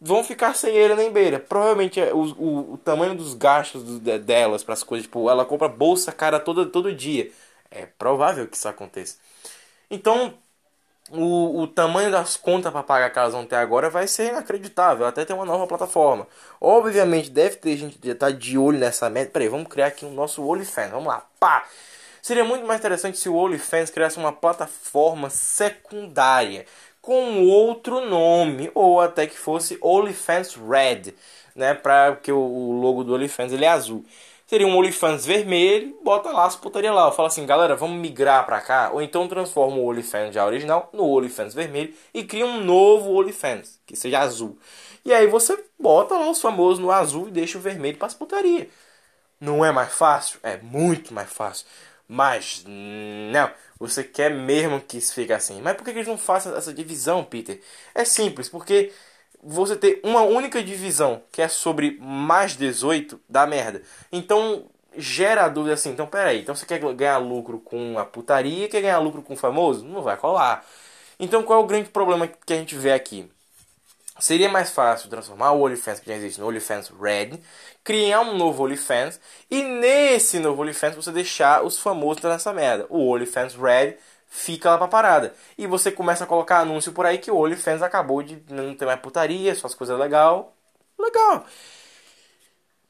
vão 0.00 0.24
ficar 0.24 0.54
sem 0.54 0.74
ele 0.76 0.94
nem 0.96 1.12
beira. 1.12 1.38
Provavelmente 1.38 2.00
é, 2.00 2.12
o, 2.12 2.18
o, 2.34 2.72
o 2.74 2.78
tamanho 2.78 3.14
dos 3.14 3.34
gastos 3.34 3.82
do, 3.84 4.18
delas 4.18 4.64
para 4.64 4.74
as 4.74 4.82
coisas, 4.82 5.06
tipo, 5.06 5.30
ela 5.30 5.44
compra 5.44 5.68
bolsa 5.68 6.10
cara 6.12 6.40
todo, 6.40 6.66
todo 6.66 6.94
dia. 6.94 7.30
É 7.70 7.86
provável 7.86 8.46
que 8.48 8.56
isso 8.56 8.68
aconteça. 8.68 9.16
Então, 9.90 10.34
o, 11.10 11.60
o 11.60 11.66
tamanho 11.66 12.10
das 12.10 12.36
contas 12.36 12.72
para 12.72 12.82
pagar 12.82 13.10
que 13.10 13.18
elas 13.18 13.32
vão 13.32 13.44
ter 13.44 13.56
agora 13.56 13.90
vai 13.90 14.06
ser 14.06 14.28
inacreditável, 14.28 15.06
até 15.06 15.24
ter 15.24 15.32
uma 15.32 15.44
nova 15.44 15.66
plataforma. 15.66 16.26
Obviamente, 16.60 17.30
deve 17.30 17.56
ter 17.56 17.76
gente 17.76 17.98
que 17.98 18.14
tá 18.14 18.30
de 18.30 18.56
olho 18.56 18.78
nessa 18.78 19.10
meta. 19.10 19.30
Peraí, 19.30 19.48
vamos 19.48 19.68
criar 19.68 19.86
aqui 19.86 20.04
o 20.04 20.10
nosso 20.10 20.42
OnlyFans. 20.46 20.90
Vamos 20.90 21.08
lá, 21.08 21.26
pá! 21.38 21.66
Seria 22.22 22.44
muito 22.44 22.64
mais 22.64 22.78
interessante 22.78 23.18
se 23.18 23.28
o 23.28 23.34
OnlyFans 23.34 23.90
criasse 23.90 24.16
uma 24.16 24.32
plataforma 24.32 25.28
secundária 25.28 26.66
com 27.00 27.48
outro 27.48 28.00
nome, 28.08 28.70
ou 28.74 29.00
até 29.00 29.26
que 29.26 29.36
fosse 29.36 29.76
OnlyFans 29.82 30.54
Red, 30.54 31.14
né? 31.56 31.74
Para 31.74 32.14
que 32.16 32.30
o 32.30 32.72
logo 32.80 33.02
do 33.02 33.14
OnlyFans 33.14 33.52
ele 33.52 33.64
é 33.64 33.68
azul 33.68 34.04
teria 34.52 34.66
um 34.66 34.76
OnlyFans 34.76 35.24
vermelho, 35.24 35.98
bota 36.04 36.30
lá 36.30 36.44
as 36.44 36.54
putaria 36.54 36.92
lá. 36.92 37.10
Fala 37.10 37.28
assim, 37.28 37.46
galera, 37.46 37.74
vamos 37.74 37.98
migrar 37.98 38.44
pra 38.44 38.60
cá. 38.60 38.90
Ou 38.92 39.00
então 39.00 39.26
transforma 39.26 39.78
o 39.78 39.86
OnlyFans 39.86 40.34
já 40.34 40.44
original 40.44 40.90
no 40.92 41.08
OnlyFans 41.08 41.54
vermelho 41.54 41.94
e 42.12 42.22
cria 42.22 42.44
um 42.44 42.62
novo 42.62 43.12
OnlyFans, 43.12 43.80
que 43.86 43.96
seja 43.96 44.18
azul. 44.18 44.58
E 45.06 45.14
aí 45.14 45.26
você 45.26 45.58
bota 45.80 46.18
lá 46.18 46.28
os 46.30 46.38
famosos 46.38 46.78
no 46.78 46.90
azul 46.90 47.28
e 47.28 47.30
deixa 47.30 47.56
o 47.56 47.62
vermelho 47.62 47.96
para 47.96 48.08
as 48.08 48.12
putaria. 48.12 48.68
Não 49.40 49.64
é 49.64 49.72
mais 49.72 49.94
fácil? 49.94 50.38
É 50.42 50.58
muito 50.58 51.14
mais 51.14 51.32
fácil. 51.32 51.66
Mas 52.06 52.62
não, 52.66 53.50
você 53.78 54.04
quer 54.04 54.30
mesmo 54.30 54.82
que 54.82 54.98
isso 54.98 55.14
fique 55.14 55.32
assim. 55.32 55.62
Mas 55.62 55.78
por 55.78 55.84
que 55.84 55.90
eles 55.92 56.06
não 56.06 56.18
fazem 56.18 56.54
essa 56.54 56.74
divisão, 56.74 57.24
Peter? 57.24 57.58
É 57.94 58.04
simples, 58.04 58.50
porque 58.50 58.92
você 59.42 59.76
ter 59.76 60.00
uma 60.04 60.22
única 60.22 60.62
divisão 60.62 61.22
que 61.32 61.42
é 61.42 61.48
sobre 61.48 61.98
mais 62.00 62.56
18 62.56 63.20
dá 63.28 63.46
merda. 63.46 63.82
Então 64.10 64.66
gera 64.96 65.44
a 65.44 65.48
dúvida 65.48 65.74
assim, 65.74 65.90
então 65.90 66.06
peraí, 66.06 66.40
então 66.40 66.54
você 66.54 66.66
quer 66.66 66.78
ganhar 66.94 67.18
lucro 67.18 67.58
com 67.58 67.98
a 67.98 68.04
putaria, 68.04 68.68
quer 68.68 68.82
ganhar 68.82 68.98
lucro 68.98 69.22
com 69.22 69.34
o 69.34 69.36
famoso? 69.36 69.84
Não 69.84 70.02
vai 70.02 70.16
colar. 70.16 70.64
Então 71.18 71.42
qual 71.42 71.60
é 71.60 71.62
o 71.62 71.66
grande 71.66 71.88
problema 71.88 72.28
que 72.28 72.52
a 72.52 72.56
gente 72.56 72.76
vê 72.76 72.92
aqui? 72.92 73.28
Seria 74.20 74.48
mais 74.48 74.70
fácil 74.70 75.08
transformar 75.08 75.52
o 75.52 75.62
OnlyFans 75.62 75.98
que 75.98 76.06
já 76.06 76.14
existe 76.14 76.38
no 76.38 76.46
OnlyFans 76.46 76.92
Red, 77.00 77.40
criar 77.82 78.20
um 78.20 78.36
novo 78.36 78.62
OnlyFans 78.62 79.18
e 79.50 79.62
nesse 79.64 80.38
novo 80.38 80.62
OnlyFans 80.62 80.94
você 80.94 81.10
deixar 81.10 81.64
os 81.64 81.78
famosos 81.78 82.22
nessa 82.22 82.52
merda. 82.52 82.86
O 82.88 83.08
OnlyFans 83.08 83.56
Red 83.56 83.96
fica 84.32 84.70
lá 84.70 84.78
pra 84.78 84.88
parada. 84.88 85.34
E 85.58 85.66
você 85.66 85.92
começa 85.92 86.24
a 86.24 86.26
colocar 86.26 86.60
anúncio 86.60 86.92
por 86.92 87.04
aí 87.04 87.18
que 87.18 87.30
o 87.30 87.36
OnlyFans 87.36 87.82
acabou 87.82 88.22
de 88.22 88.42
não 88.48 88.74
ter 88.74 88.86
mais 88.86 88.98
putaria, 89.00 89.54
só 89.54 89.66
as 89.66 89.74
coisas 89.74 89.98
legal. 89.98 90.54
Legal. 90.98 91.44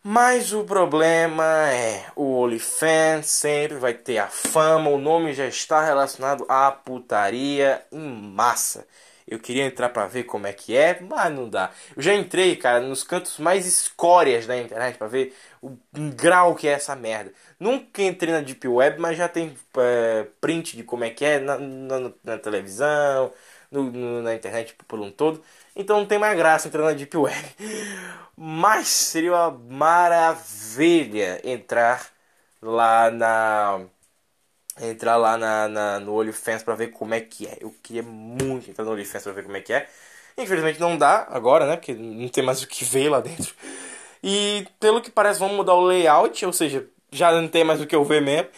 Mas 0.05 0.53
o 0.53 0.65
problema 0.65 1.45
é, 1.71 2.07
o 2.17 2.35
OnlyFans 2.41 3.27
sempre 3.27 3.77
vai 3.79 3.95
ter 3.95 4.19
a 4.19 4.29
fama, 4.29 4.91
o 4.91 4.99
nome 4.99 5.33
já 5.33 5.47
está 5.47 5.85
relacionado 5.85 6.45
à 6.49 6.71
putaria 6.73 7.85
em 7.93 7.99
massa. 7.99 8.87
Eu 9.33 9.39
queria 9.41 9.65
entrar 9.65 9.89
para 9.89 10.07
ver 10.07 10.25
como 10.25 10.47
é 10.47 10.53
que 10.53 10.77
é, 10.77 11.01
mas 11.01 11.33
não 11.33 11.49
dá. 11.49 11.71
Eu 11.97 12.03
já 12.03 12.15
entrei, 12.15 12.57
cara, 12.57 12.81
nos 12.81 13.03
cantos 13.03 13.39
mais 13.39 13.67
escórias 13.67 14.47
da 14.47 14.57
internet 14.59 14.99
para 14.99 15.07
ver 15.07 15.35
o 15.63 15.77
grau 16.15 16.55
que 16.55 16.69
é 16.69 16.73
essa 16.73 16.95
merda. 16.95 17.33
Nunca 17.59 18.03
entrei 18.03 18.33
na 18.33 18.41
Deep 18.41 18.67
Web, 18.69 19.01
mas 19.01 19.17
já 19.17 19.29
tem 19.29 19.57
é, 19.79 20.27
print 20.41 20.77
de 20.77 20.83
como 20.85 21.05
é 21.05 21.11
que 21.11 21.25
é 21.25 21.39
na, 21.39 21.59
na, 21.59 22.13
na 22.23 22.39
televisão, 22.39 23.33
no, 23.71 23.85
no, 23.91 24.23
na 24.23 24.35
internet 24.35 24.75
por 24.87 25.01
um 25.01 25.11
todo. 25.11 25.43
Então 25.75 25.99
não 25.99 26.07
tem 26.07 26.19
mais 26.19 26.37
graça 26.37 26.69
entrar 26.69 26.83
na 26.85 26.93
Deep 26.93 27.17
Web. 27.17 27.37
Mas 28.37 28.89
seria 28.89 29.33
uma 29.33 29.51
maravilha 29.51 31.41
entrar 31.45 32.11
lá 32.61 33.11
na 33.11 33.81
entrar 34.91 35.17
lá 35.17 35.37
na, 35.37 35.69
na, 35.69 36.01
no 36.01 36.15
OnlyFans 36.19 36.63
para 36.63 36.75
ver 36.75 36.89
como 36.89 37.15
é 37.15 37.21
que 37.21 37.47
é. 37.47 37.59
Eu 37.61 37.75
queria 37.83 38.03
muito 38.03 38.71
entrar 38.71 38.85
no 38.85 38.93
OnlyFans 38.93 39.23
para 39.23 39.33
ver 39.33 39.45
como 39.45 39.57
é 39.57 39.61
que 39.61 39.73
é. 39.73 39.89
Infelizmente 40.37 40.81
não 40.81 40.97
dá 40.97 41.27
agora, 41.31 41.67
né? 41.67 41.77
Porque 41.77 41.95
não 41.95 42.29
tem 42.29 42.45
mais 42.45 42.63
o 42.63 42.67
que 42.67 42.85
ver 42.85 43.09
lá 43.11 43.21
dentro. 43.21 43.55
E 44.23 44.67
pelo 44.81 45.03
que 45.03 45.11
parece, 45.11 45.41
vão 45.41 45.49
mudar 45.51 45.75
o 45.75 45.85
layout, 45.85 46.45
ou 46.47 46.53
seja, 46.53 46.87
já 47.11 47.33
não 47.33 47.49
tem 47.49 47.65
mais 47.65 47.81
o 47.81 47.87
que 47.87 47.95
eu 47.95 48.05
ver 48.05 48.23
mesmo. 48.23 48.49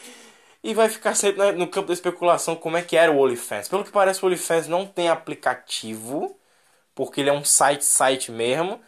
E 0.62 0.74
vai 0.74 0.88
ficar 0.88 1.14
sempre 1.14 1.52
no 1.52 1.68
campo 1.68 1.88
da 1.88 1.94
especulação 1.94 2.56
como 2.56 2.76
é 2.76 2.82
que 2.82 2.96
era 2.96 3.12
o 3.12 3.18
OnlyFans. 3.18 3.68
Pelo 3.68 3.84
que 3.84 3.92
parece, 3.92 4.22
o 4.24 4.26
OnlyFans 4.26 4.68
não 4.68 4.86
tem 4.86 5.08
aplicativo, 5.08 6.38
porque 6.94 7.20
ele 7.20 7.30
é 7.30 7.32
um 7.32 7.44
site 7.44 7.84
site 7.84 8.32
mesmo 8.32 8.80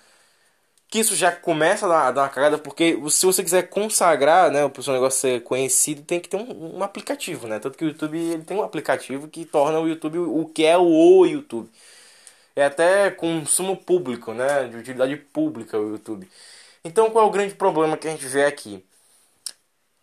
que 0.89 1.01
isso 1.01 1.17
já 1.17 1.33
começa 1.33 1.87
a 1.87 1.89
dar, 1.89 2.07
a 2.09 2.13
dar 2.13 2.23
uma 2.23 2.29
cagada, 2.29 2.59
porque 2.59 2.99
se 3.11 3.27
você 3.27 3.43
quiser 3.43 3.69
consagrar, 3.69 4.51
né, 4.51 4.65
o 4.65 4.83
seu 4.83 4.95
negócio 4.95 5.21
ser 5.21 5.43
conhecido, 5.43 6.03
tem 6.03 6.21
que 6.21 6.29
ter 6.29 6.37
um, 6.37 6.79
um, 6.79 6.83
aplicativo, 6.83 7.49
né? 7.49 7.59
Tanto 7.59 7.77
que 7.77 7.85
o 7.85 7.89
YouTube 7.89 8.19
ele 8.19 8.43
tem 8.45 8.57
um 8.57 8.63
aplicativo 8.63 9.29
que 9.29 9.45
torna 9.45 9.81
o 9.81 9.89
YouTube 9.89 10.19
o 10.19 10.47
que 10.47 10.65
é 10.65 10.77
o 10.79 11.27
YouTube. 11.27 11.69
É 12.57 12.65
até 12.67 13.11
consumo 13.11 13.77
público, 13.77 14.33
né? 14.35 14.69
De 14.69 14.77
utilidade 14.77 15.17
pública 15.17 15.79
o 15.79 15.91
YouTube. 15.93 16.29
Então 16.85 17.11
qual 17.11 17.27
é 17.27 17.29
o 17.29 17.33
grande 17.33 17.55
problema 17.55 17.97
que 17.97 18.09
a 18.09 18.11
gente 18.13 18.27
vê 18.27 18.45
aqui? 18.45 18.85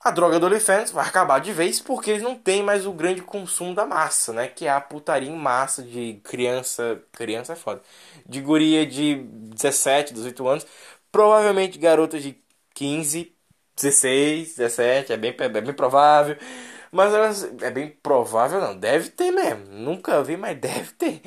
A 0.04 0.12
droga 0.12 0.38
do 0.38 0.48
OnlyFans 0.48 0.92
vai 0.92 1.08
acabar 1.08 1.40
de 1.40 1.54
vez 1.54 1.80
porque 1.80 2.12
eles 2.12 2.22
não 2.22 2.36
têm 2.36 2.62
mais 2.62 2.86
o 2.86 2.92
grande 2.92 3.22
consumo 3.22 3.74
da 3.74 3.86
massa, 3.86 4.34
né? 4.34 4.48
Que 4.50 4.66
é 4.66 4.70
a 4.70 4.82
putaria 4.82 5.30
em 5.30 5.36
massa 5.36 5.82
de 5.82 6.20
criança. 6.24 7.02
Criança 7.14 7.54
é 7.54 7.56
foda 7.56 7.82
de 8.26 8.42
guria 8.42 8.86
de 8.86 9.16
17, 9.16 10.14
18 10.14 10.48
anos, 10.48 10.68
provavelmente 11.12 11.78
garotas 11.78 12.22
de 12.22 12.38
15, 12.74 13.34
16, 13.76 14.56
17, 14.58 15.14
é 15.14 15.18
bem, 15.18 15.36
é 15.40 15.50
bem 15.50 15.74
provável. 15.74 16.36
Mas 16.92 17.14
elas, 17.14 17.44
é 17.62 17.72
bem 17.72 17.90
provável, 17.90 18.62
não, 18.62 18.78
deve 18.78 19.10
ter 19.10 19.32
mesmo. 19.32 19.66
Nunca 19.72 20.22
vi, 20.24 20.38
mas 20.38 20.58
deve 20.60 20.92
ter. 20.94 21.22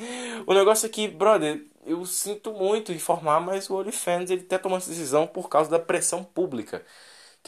O 0.45 0.53
negócio 0.53 0.89
é 0.89 1.07
brother, 1.07 1.65
eu 1.85 2.05
sinto 2.05 2.53
muito 2.53 2.91
informar, 2.91 3.39
mas 3.41 3.69
o 3.69 3.75
OnlyFans 3.75 4.29
ele 4.29 4.43
tá 4.43 4.59
tomando 4.59 4.81
essa 4.81 4.89
decisão 4.89 5.27
por 5.27 5.49
causa 5.49 5.69
da 5.69 5.79
pressão 5.79 6.23
pública. 6.23 6.85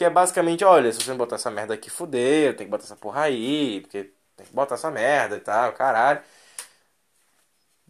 Que 0.00 0.04
é 0.06 0.08
basicamente, 0.08 0.64
olha, 0.64 0.90
se 0.90 0.98
você 1.02 1.12
botar 1.12 1.36
essa 1.36 1.50
merda 1.50 1.74
aqui, 1.74 1.90
fuder, 1.90 2.56
tem 2.56 2.66
que 2.66 2.70
botar 2.70 2.84
essa 2.84 2.96
porra 2.96 3.24
aí, 3.24 3.82
porque 3.82 4.04
tem 4.34 4.46
que 4.46 4.52
botar 4.54 4.76
essa 4.76 4.90
merda 4.90 5.36
e 5.36 5.40
tal, 5.40 5.74
caralho. 5.74 6.22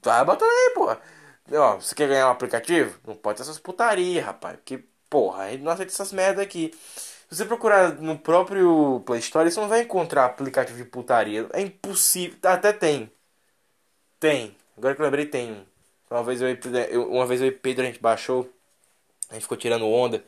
Vai 0.02 0.24
botando 0.24 0.50
aí, 0.50 0.74
porra. 0.74 1.00
Ó, 1.52 1.76
você 1.76 1.94
quer 1.94 2.08
ganhar 2.08 2.26
um 2.26 2.32
aplicativo? 2.32 2.98
Não 3.06 3.14
pode 3.14 3.36
ter 3.36 3.42
essas 3.44 3.60
putaria, 3.60 4.24
rapaz. 4.24 4.56
Porque, 4.56 4.82
porra, 5.08 5.44
aí 5.44 5.58
não 5.58 5.70
aceita 5.70 5.92
essas 5.92 6.12
merda 6.12 6.42
aqui. 6.42 6.72
Se 7.28 7.36
você 7.36 7.44
procurar 7.44 7.92
no 7.92 8.18
próprio 8.18 9.00
Play 9.06 9.20
Store, 9.20 9.48
você 9.48 9.60
não 9.60 9.68
vai 9.68 9.82
encontrar 9.82 10.24
aplicativo 10.24 10.78
de 10.78 10.84
putaria. 10.86 11.48
É 11.52 11.60
impossível. 11.60 12.36
Até 12.42 12.72
tem. 12.72 13.08
Tem. 14.18 14.56
Agora 14.76 14.96
que 14.96 15.00
eu 15.00 15.04
lembrei, 15.04 15.26
tem 15.26 15.52
um. 15.52 15.64
Uma 16.10 16.24
vez 16.24 16.40
eu, 16.42 17.08
uma 17.08 17.24
vez 17.26 17.40
eu 17.40 17.46
e 17.46 17.52
Pedro 17.52 17.84
a 17.84 17.86
gente 17.86 18.00
baixou. 18.00 18.50
A 19.28 19.34
gente 19.34 19.42
ficou 19.42 19.56
tirando 19.56 19.86
onda. 19.86 20.24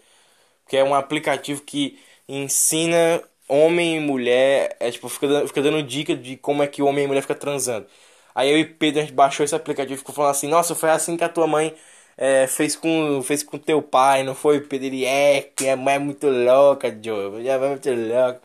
Que 0.68 0.76
é 0.76 0.84
um 0.84 0.94
aplicativo 0.94 1.62
que 1.62 1.98
ensina 2.28 3.22
homem 3.48 3.96
e 3.96 4.00
mulher. 4.00 4.76
É 4.80 4.90
tipo, 4.90 5.08
fica 5.08 5.28
dando, 5.28 5.48
fica 5.48 5.62
dando 5.62 5.82
dica 5.82 6.16
de 6.16 6.36
como 6.36 6.62
é 6.62 6.66
que 6.66 6.82
homem 6.82 7.04
e 7.04 7.06
mulher 7.06 7.22
fica 7.22 7.34
transando. 7.34 7.86
Aí 8.34 8.50
eu 8.50 8.58
e 8.58 8.64
Pedro 8.64 9.00
a 9.00 9.04
gente 9.04 9.14
baixou 9.14 9.44
esse 9.44 9.54
aplicativo 9.54 9.94
e 9.94 9.98
ficou 9.98 10.14
falando 10.14 10.30
assim: 10.32 10.48
Nossa, 10.48 10.74
foi 10.74 10.90
assim 10.90 11.16
que 11.16 11.24
a 11.24 11.28
tua 11.28 11.46
mãe 11.46 11.74
é, 12.16 12.46
fez 12.46 12.76
com 12.76 13.22
fez 13.22 13.42
com 13.42 13.58
teu 13.58 13.82
pai, 13.82 14.22
não 14.22 14.34
foi? 14.34 14.60
Pedro 14.60 15.04
é, 15.04 15.42
que 15.42 15.68
a 15.68 15.76
mãe 15.76 15.94
é 15.96 15.98
muito 15.98 16.28
louca, 16.28 16.88
Joe. 17.02 17.26
A 17.26 17.30
mãe 17.30 17.48
é 17.48 17.68
muito 17.68 17.90
louca. 17.90 18.40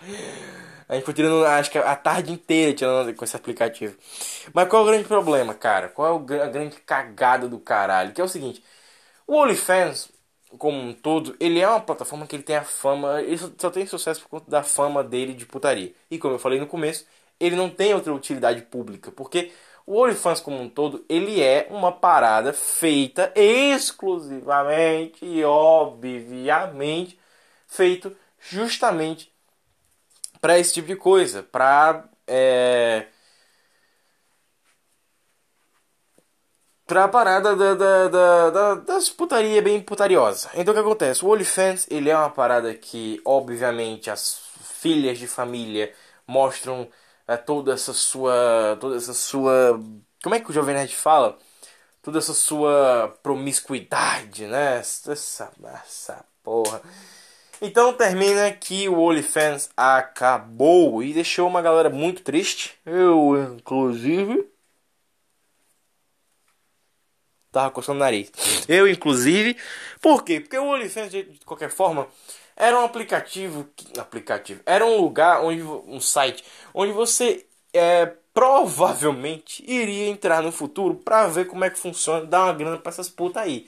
A 0.89 0.95
gente 0.95 1.03
foi 1.03 1.13
tirando, 1.13 1.45
acho 1.45 1.69
que 1.69 1.77
a 1.77 1.95
tarde 1.97 2.31
inteira 2.31 2.73
tirando 2.73 3.13
com 3.13 3.25
esse 3.25 3.35
aplicativo. 3.35 3.95
Mas 4.53 4.69
qual 4.69 4.83
é 4.83 4.85
o 4.85 4.87
grande 4.89 5.07
problema, 5.07 5.53
cara? 5.53 5.89
Qual 5.89 6.25
é 6.29 6.41
a 6.41 6.47
grande 6.47 6.77
cagada 6.77 7.47
do 7.47 7.59
caralho? 7.59 8.13
Que 8.13 8.21
é 8.21 8.23
o 8.23 8.27
seguinte: 8.27 8.63
o 9.27 9.35
OnlyFans, 9.35 10.09
como 10.57 10.79
um 10.79 10.93
todo, 10.93 11.35
ele 11.39 11.59
é 11.59 11.67
uma 11.67 11.79
plataforma 11.81 12.25
que 12.25 12.35
ele 12.35 12.43
tem 12.43 12.55
a 12.55 12.63
fama. 12.63 13.21
Ele 13.21 13.37
só 13.57 13.69
tem 13.69 13.85
sucesso 13.85 14.21
por 14.21 14.29
conta 14.29 14.49
da 14.49 14.63
fama 14.63 15.03
dele 15.03 15.33
de 15.33 15.45
putaria. 15.45 15.93
E 16.09 16.17
como 16.17 16.35
eu 16.35 16.39
falei 16.39 16.59
no 16.59 16.67
começo, 16.67 17.05
ele 17.39 17.55
não 17.55 17.69
tem 17.69 17.93
outra 17.93 18.13
utilidade 18.13 18.61
pública. 18.63 19.11
Porque 19.11 19.51
o 19.85 20.01
OnlyFans, 20.01 20.41
como 20.41 20.59
um 20.59 20.69
todo, 20.69 21.05
ele 21.09 21.41
é 21.41 21.67
uma 21.69 21.91
parada 21.91 22.53
feita 22.53 23.31
exclusivamente 23.35 25.25
e 25.25 25.43
obviamente 25.43 27.19
feito 27.67 28.15
justamente 28.39 29.31
para 30.41 30.59
esse 30.59 30.73
tipo 30.73 30.87
de 30.87 30.95
coisa, 30.95 31.43
para 31.43 32.05
é, 32.27 33.07
pra 36.87 37.07
parada 37.07 37.55
da, 37.55 37.75
da, 37.75 38.07
da, 38.07 38.49
da, 38.49 38.75
das 38.75 39.09
putaria 39.09 39.61
bem 39.61 39.81
putariosa. 39.81 40.49
Então 40.55 40.73
o 40.73 40.75
que 40.75 40.81
acontece? 40.81 41.23
O 41.23 41.29
OnlyFans, 41.29 41.85
ele 41.91 42.09
é 42.09 42.17
uma 42.17 42.29
parada 42.29 42.73
que, 42.73 43.21
obviamente, 43.25 44.09
as 44.09 44.39
filhas 44.79 45.19
de 45.19 45.27
família 45.27 45.93
mostram 46.25 46.87
é, 47.27 47.35
toda 47.35 47.73
essa 47.73 47.93
sua... 47.93 48.77
toda 48.79 48.95
essa 48.95 49.13
sua... 49.13 49.79
como 50.23 50.35
é 50.35 50.39
que 50.39 50.49
o 50.49 50.53
Jovem 50.53 50.75
Nerd 50.75 50.95
fala? 50.95 51.37
Toda 52.01 52.19
essa 52.19 52.33
sua 52.33 53.13
promiscuidade, 53.21 54.47
né? 54.47 54.77
Essa, 54.77 55.11
essa 55.11 56.25
porra... 56.41 56.81
Então 57.59 57.91
termina 57.91 58.51
que 58.51 58.87
o 58.87 58.99
OnlyFans 58.99 59.71
acabou 59.75 61.01
e 61.01 61.11
deixou 61.11 61.47
uma 61.47 61.59
galera 61.59 61.89
muito 61.89 62.21
triste. 62.21 62.77
Eu, 62.85 63.55
inclusive. 63.57 64.47
Tava 67.57 67.71
coçando 67.71 67.97
o 67.97 67.99
nariz. 67.99 68.31
Eu, 68.69 68.87
inclusive. 68.87 69.57
Por 69.99 70.23
quê? 70.23 70.39
Porque 70.39 70.55
o 70.59 70.67
OnlyFans, 70.67 71.09
de 71.09 71.39
qualquer 71.43 71.71
forma, 71.71 72.07
era 72.55 72.79
um 72.79 72.85
aplicativo. 72.85 73.67
Aplicativo. 73.97 74.61
Era 74.63 74.85
um 74.85 75.01
lugar, 75.01 75.41
onde, 75.43 75.63
um 75.63 75.99
site, 75.99 76.43
onde 76.71 76.91
você 76.91 77.47
é, 77.73 78.11
provavelmente 78.31 79.63
iria 79.67 80.07
entrar 80.07 80.43
no 80.43 80.51
futuro 80.51 80.93
para 80.93 81.25
ver 81.25 81.47
como 81.47 81.65
é 81.65 81.71
que 81.71 81.79
funciona, 81.79 82.23
dar 82.27 82.43
uma 82.43 82.53
grana 82.53 82.77
para 82.77 82.91
essas 82.91 83.09
putas 83.09 83.41
aí. 83.41 83.67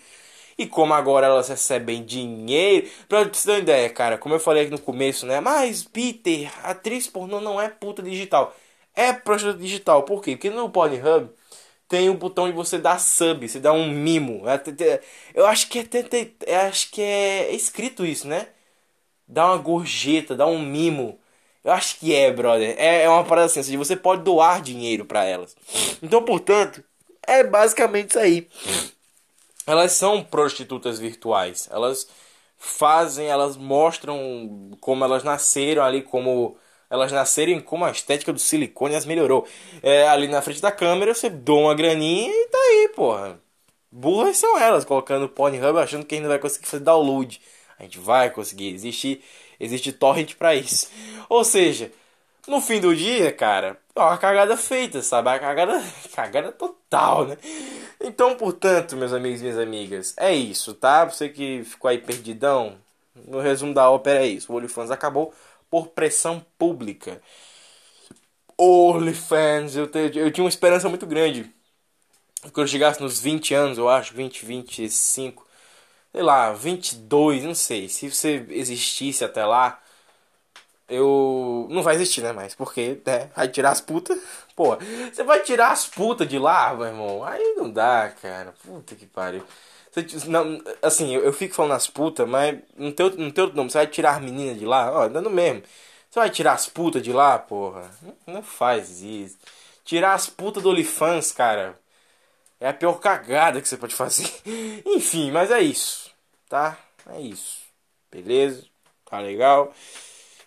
E 0.56 0.68
como 0.68 0.94
agora 0.94 1.26
elas 1.26 1.50
recebem 1.50 2.06
dinheiro. 2.06 2.88
Pra 3.08 3.24
você 3.24 3.48
ter 3.48 3.52
uma 3.54 3.60
ideia, 3.60 3.90
cara, 3.90 4.20
como 4.20 4.36
eu 4.36 4.40
falei 4.40 4.64
aqui 4.64 4.72
no 4.72 4.80
começo, 4.80 5.26
né? 5.26 5.40
Mas, 5.40 5.84
Peter, 5.84 6.52
atriz 6.64 7.08
pornô 7.08 7.42
não 7.42 7.60
é 7.60 7.70
puta 7.70 8.04
digital. 8.04 8.56
É 8.94 9.14
prostituta 9.14 9.58
digital. 9.58 10.04
Por 10.04 10.22
quê? 10.22 10.34
Porque 10.34 10.52
no 10.52 10.70
Pornhub 10.70 11.32
tem 11.90 12.10
um 12.10 12.16
botão 12.16 12.48
de 12.48 12.54
você 12.54 12.78
dar 12.78 13.00
sub, 13.00 13.50
você 13.50 13.60
dá 13.60 13.74
um 13.74 13.90
mimo. 13.90 14.44
É, 14.48 15.02
eu 15.34 15.46
acho 15.46 15.68
que 15.68 15.80
é, 15.80 15.86
eu 16.48 16.60
acho 16.62 16.92
que 16.92 17.02
é 17.02 17.52
escrito 17.54 18.06
isso, 18.06 18.28
né? 18.28 18.48
Dá 19.28 19.48
uma 19.48 19.58
gorjeta, 19.58 20.36
dá 20.36 20.48
um 20.48 20.60
mimo. 20.60 21.20
Eu 21.64 21.74
acho 21.74 22.00
que 22.00 22.16
é, 22.16 22.32
brother. 22.32 22.76
É, 22.78 23.04
é 23.04 23.10
uma 23.10 23.24
parada 23.26 23.48
assim, 23.48 23.78
você 23.78 23.96
pode 23.96 24.24
doar 24.24 24.62
dinheiro 24.62 25.06
para 25.06 25.26
elas. 25.26 25.56
Então, 26.02 26.24
portanto, 26.24 26.84
é 27.28 27.44
basicamente 27.44 28.12
isso 28.12 28.20
aí 28.20 28.48
elas 29.70 29.92
são 29.92 30.24
prostitutas 30.24 30.98
virtuais. 30.98 31.70
Elas 31.72 32.08
fazem, 32.58 33.28
elas 33.28 33.56
mostram 33.56 34.72
como 34.82 35.04
elas 35.04 35.24
nasceram 35.24 35.84
ali, 35.84 36.02
como 36.02 36.58
elas 36.90 37.12
nascerem 37.12 37.60
como 37.60 37.86
a 37.86 37.92
estética 37.92 38.34
do 38.34 38.40
silicone 38.40 38.96
as 38.96 39.06
melhorou. 39.06 39.48
É, 39.84 40.08
ali 40.08 40.28
na 40.28 40.42
frente 40.42 40.62
da 40.62 40.72
câmera 40.72 41.14
você 41.14 41.30
doa 41.30 41.62
uma 41.62 41.76
graninha 41.76 42.32
e 42.32 42.48
tá 42.48 42.58
aí, 42.58 42.92
porra. 42.96 43.40
Burras 43.92 44.38
são 44.38 44.58
elas, 44.60 44.86
colocando 44.86 45.30
Pornhub 45.30 45.80
achando 45.80 46.06
que 46.06 46.16
a 46.16 46.18
gente 46.18 46.24
não 46.24 46.30
vai 46.30 46.40
conseguir 46.40 46.68
fazer 46.68 46.84
download. 46.84 47.42
A 47.78 47.84
gente 47.84 48.00
vai 48.00 48.30
conseguir, 48.30 48.74
existe, 48.74 49.22
existe 49.60 49.92
torrent 49.92 50.36
para 50.36 50.54
isso. 50.54 50.90
Ou 51.30 51.44
seja, 51.44 51.92
no 52.48 52.62
fim 52.62 52.80
do 52.82 52.96
dia, 52.96 53.32
cara, 53.32 53.78
ó, 53.96 54.10
a 54.10 54.18
cagada 54.18 54.58
feita, 54.58 55.02
sabe? 55.02 55.30
A 55.30 55.40
cagada, 55.40 55.82
cagada 56.14 56.52
total, 56.52 57.28
né? 57.28 57.38
Então, 58.02 58.36
portanto, 58.36 58.96
meus 58.98 59.14
amigos 59.14 59.40
e 59.40 59.44
minhas 59.44 59.58
amigas, 59.60 60.14
é 60.18 60.34
isso, 60.34 60.74
tá? 60.74 61.06
Você 61.06 61.30
que 61.30 61.64
ficou 61.64 61.90
aí 61.90 61.98
perdidão, 61.98 62.78
no 63.28 63.40
resumo 63.40 63.74
da 63.74 63.90
ópera 63.90 64.24
é 64.24 64.28
isso. 64.28 64.52
O 64.52 64.56
OnlyFans 64.56 64.92
acabou 64.92 65.34
por 65.70 65.88
pressão 65.90 66.46
pública. 66.58 67.22
OnlyFans, 68.58 69.76
eu, 69.76 69.88
te, 69.88 70.18
eu 70.18 70.32
tinha 70.32 70.44
uma 70.44 70.50
esperança 70.50 70.90
muito 70.90 71.06
grande. 71.06 71.50
Quando 72.54 72.62
eu 72.62 72.68
chegasse 72.68 73.02
nos 73.02 73.20
20 73.20 73.54
anos, 73.54 73.78
eu 73.78 73.90
acho, 73.90 74.14
20, 74.14 74.46
25, 74.46 75.46
sei 76.14 76.24
lá, 76.24 76.54
22, 76.54 77.44
não 77.44 77.56
sei. 77.56 77.90
Se 77.90 78.10
você 78.12 78.46
existisse 78.50 79.24
até 79.24 79.46
lá, 79.46 79.82
eu. 80.88 81.68
Não 81.70 81.84
vai 81.84 81.96
existir, 81.96 82.22
né? 82.22 82.32
Mas 82.32 82.56
porque, 82.56 83.02
né? 83.06 83.30
Vai 83.36 83.48
tirar 83.48 83.72
as 83.72 83.82
putas. 83.82 84.20
Pô, 84.56 84.78
você 85.14 85.24
vai 85.24 85.42
tirar 85.42 85.72
as 85.72 85.88
putas 85.88 86.28
de 86.28 86.38
lá, 86.38 86.74
meu 86.76 86.88
irmão? 86.88 87.24
Aí 87.24 87.54
não 87.56 87.70
dá, 87.70 88.10
cara. 88.22 88.54
Puta 88.64 88.96
que 88.96 89.06
pariu. 89.06 89.44
Não, 90.28 90.62
assim, 90.82 91.14
eu, 91.16 91.24
eu 91.24 91.34
fico 91.34 91.56
falando 91.56 91.74
as 91.74 91.88
putas, 91.88 92.28
mas 92.28 92.60
não 92.78 92.92
tem, 92.92 93.10
não 93.18 93.32
tem 93.32 93.44
outro 93.44 93.58
nome. 93.58 93.70
Você 93.70 93.78
vai 93.80 93.88
tirar 93.88 94.18
as 94.18 94.22
meninas 94.22 94.58
de 94.58 94.66
lá? 94.66 94.92
Ó, 94.92 95.08
dando 95.08 95.30
mesmo. 95.30 95.64
Você 96.10 96.20
vai 96.20 96.30
tirar 96.30 96.54
as 96.54 96.68
putas 96.68 97.02
de 97.02 97.12
lá, 97.14 97.38
porra? 97.40 97.90
Não, 98.02 98.36
não 98.36 98.44
faz 98.44 99.02
isso. 99.02 99.38
Tirar 99.84 100.14
as 100.14 100.30
putas 100.30 100.64
do 100.64 100.70
OnlyFans, 100.70 101.32
cara. 101.32 101.80
É 102.60 102.70
a 102.70 102.74
pior 102.74 103.00
cagada 103.00 103.62
que 103.62 103.68
você 103.68 103.78
pode 103.78 103.96
fazer. 103.96 104.30
Enfim, 104.86 105.32
mas 105.32 105.52
é 105.52 105.62
isso. 105.62 106.12
Tá? 106.48 106.78
É 107.10 107.22
isso. 107.22 107.60
Beleza? 108.12 108.66
Tá 109.06 109.20
legal? 109.20 109.74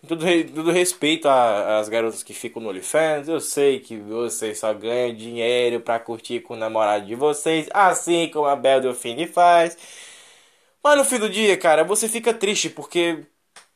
Tudo, 0.07 0.71
respeito 0.73 1.29
às 1.29 1.89
garotas 1.89 2.23
que 2.23 2.35
ficam 2.35 2.61
no 2.63 2.69
OnlyFans, 2.71 3.29
eu 3.29 3.41
sei 3.41 3.81
que 3.81 3.97
vocês 3.99 4.59
só 4.59 4.75
ganham 4.75 5.15
dinheiro 5.15 5.81
pra 5.81 5.99
curtir 6.01 6.41
com 6.41 6.55
o 6.55 6.57
namorado 6.57 7.07
de 7.07 7.15
vocês, 7.15 7.69
assim 7.73 8.29
como 8.29 8.47
a 8.47 8.57
Bel 8.57 8.81
Delfine 8.81 9.27
faz. 9.27 9.77
Mas 10.83 10.99
no 10.99 11.05
fim 11.05 11.19
do 11.19 11.29
dia, 11.29 11.57
cara, 11.57 11.85
você 11.85 12.09
fica 12.09 12.35
triste 12.35 12.69
porque, 12.69 13.25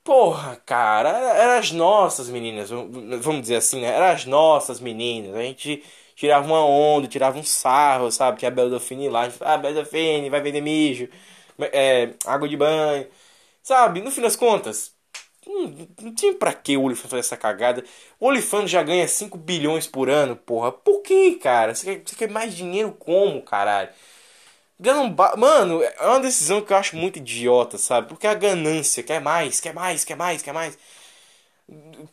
porra, 0.04 0.56
cara, 0.66 1.10
eram 1.10 1.58
as 1.58 1.72
nossas 1.72 2.28
meninas, 2.28 2.70
vamos 2.70 3.42
dizer 3.42 3.56
assim, 3.56 3.80
né? 3.82 3.88
Eram 3.88 4.06
as 4.06 4.24
nossas 4.26 4.80
meninas. 4.80 5.34
A 5.36 5.42
gente 5.42 5.84
tirava 6.16 6.46
uma 6.46 6.64
onda, 6.64 7.06
tirava 7.08 7.38
um 7.38 7.44
sarro, 7.44 8.10
sabe? 8.10 8.38
Tinha 8.38 8.50
a 8.50 8.54
Bel 8.54 8.70
Delfine 8.70 9.08
lá, 9.08 9.26
a 9.40 9.54
ah, 9.54 9.58
Bel 9.58 9.74
Delfine 9.74 10.30
vai 10.30 10.40
vender 10.40 10.60
mijo, 10.60 11.08
é, 11.72 12.14
água 12.26 12.48
de 12.48 12.56
banho, 12.56 13.06
sabe? 13.62 14.00
No 14.00 14.10
fim 14.10 14.22
das 14.22 14.36
contas, 14.36 14.95
não, 15.46 16.14
tinha 16.14 16.34
pra 16.34 16.52
que 16.52 16.76
o 16.76 16.82
Olifant 16.82 17.08
fazer 17.10 17.20
essa 17.20 17.36
cagada. 17.36 17.84
O 18.20 18.26
Olifant 18.26 18.66
já 18.66 18.82
ganha 18.82 19.06
5 19.08 19.38
bilhões 19.38 19.86
por 19.86 20.10
ano, 20.10 20.36
porra. 20.36 20.72
Por 20.72 21.02
que, 21.02 21.36
cara? 21.36 21.74
Você 21.74 21.96
quer, 21.96 22.02
você 22.06 22.16
quer 22.16 22.30
mais 22.30 22.54
dinheiro 22.54 22.92
como, 22.92 23.42
caralho? 23.42 23.90
Ba... 25.14 25.36
Mano, 25.36 25.82
é 25.82 26.06
uma 26.06 26.20
decisão 26.20 26.60
que 26.60 26.72
eu 26.72 26.76
acho 26.76 26.96
muito 26.96 27.18
idiota, 27.18 27.78
sabe? 27.78 28.08
Porque 28.08 28.26
a 28.26 28.34
ganância 28.34 29.02
quer 29.02 29.20
mais, 29.20 29.60
quer 29.60 29.72
mais, 29.74 30.04
quer 30.04 30.16
mais, 30.16 30.42
quer 30.42 30.52
mais. 30.52 30.78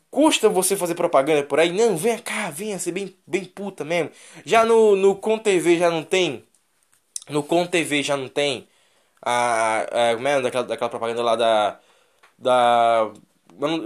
Custa 0.10 0.50
você 0.50 0.76
fazer 0.76 0.96
propaganda 0.96 1.44
por 1.44 1.60
aí? 1.60 1.72
Não, 1.72 1.98
venha 1.98 2.20
cá, 2.20 2.50
venha 2.50 2.80
ser 2.80 2.92
bem, 2.92 3.16
bem 3.28 3.46
puta 3.46 3.84
mesmo. 3.84 4.12
Já 4.46 4.66
no, 4.66 4.96
no 4.96 5.16
Com 5.16 5.38
TV 5.38 5.78
já 5.78 5.90
não 5.90 6.04
tem. 6.04 6.44
No 7.30 7.44
Com 7.44 7.68
TV 7.68 8.04
já 8.04 8.18
não 8.18 8.30
tem. 8.30 8.68
A, 9.22 10.12
a, 10.12 10.16
como 10.16 10.28
é 10.28 10.42
daquela, 10.42 10.64
daquela 10.66 10.90
propaganda 10.90 11.24
lá 11.24 11.36
da 11.36 11.80
da 12.44 13.12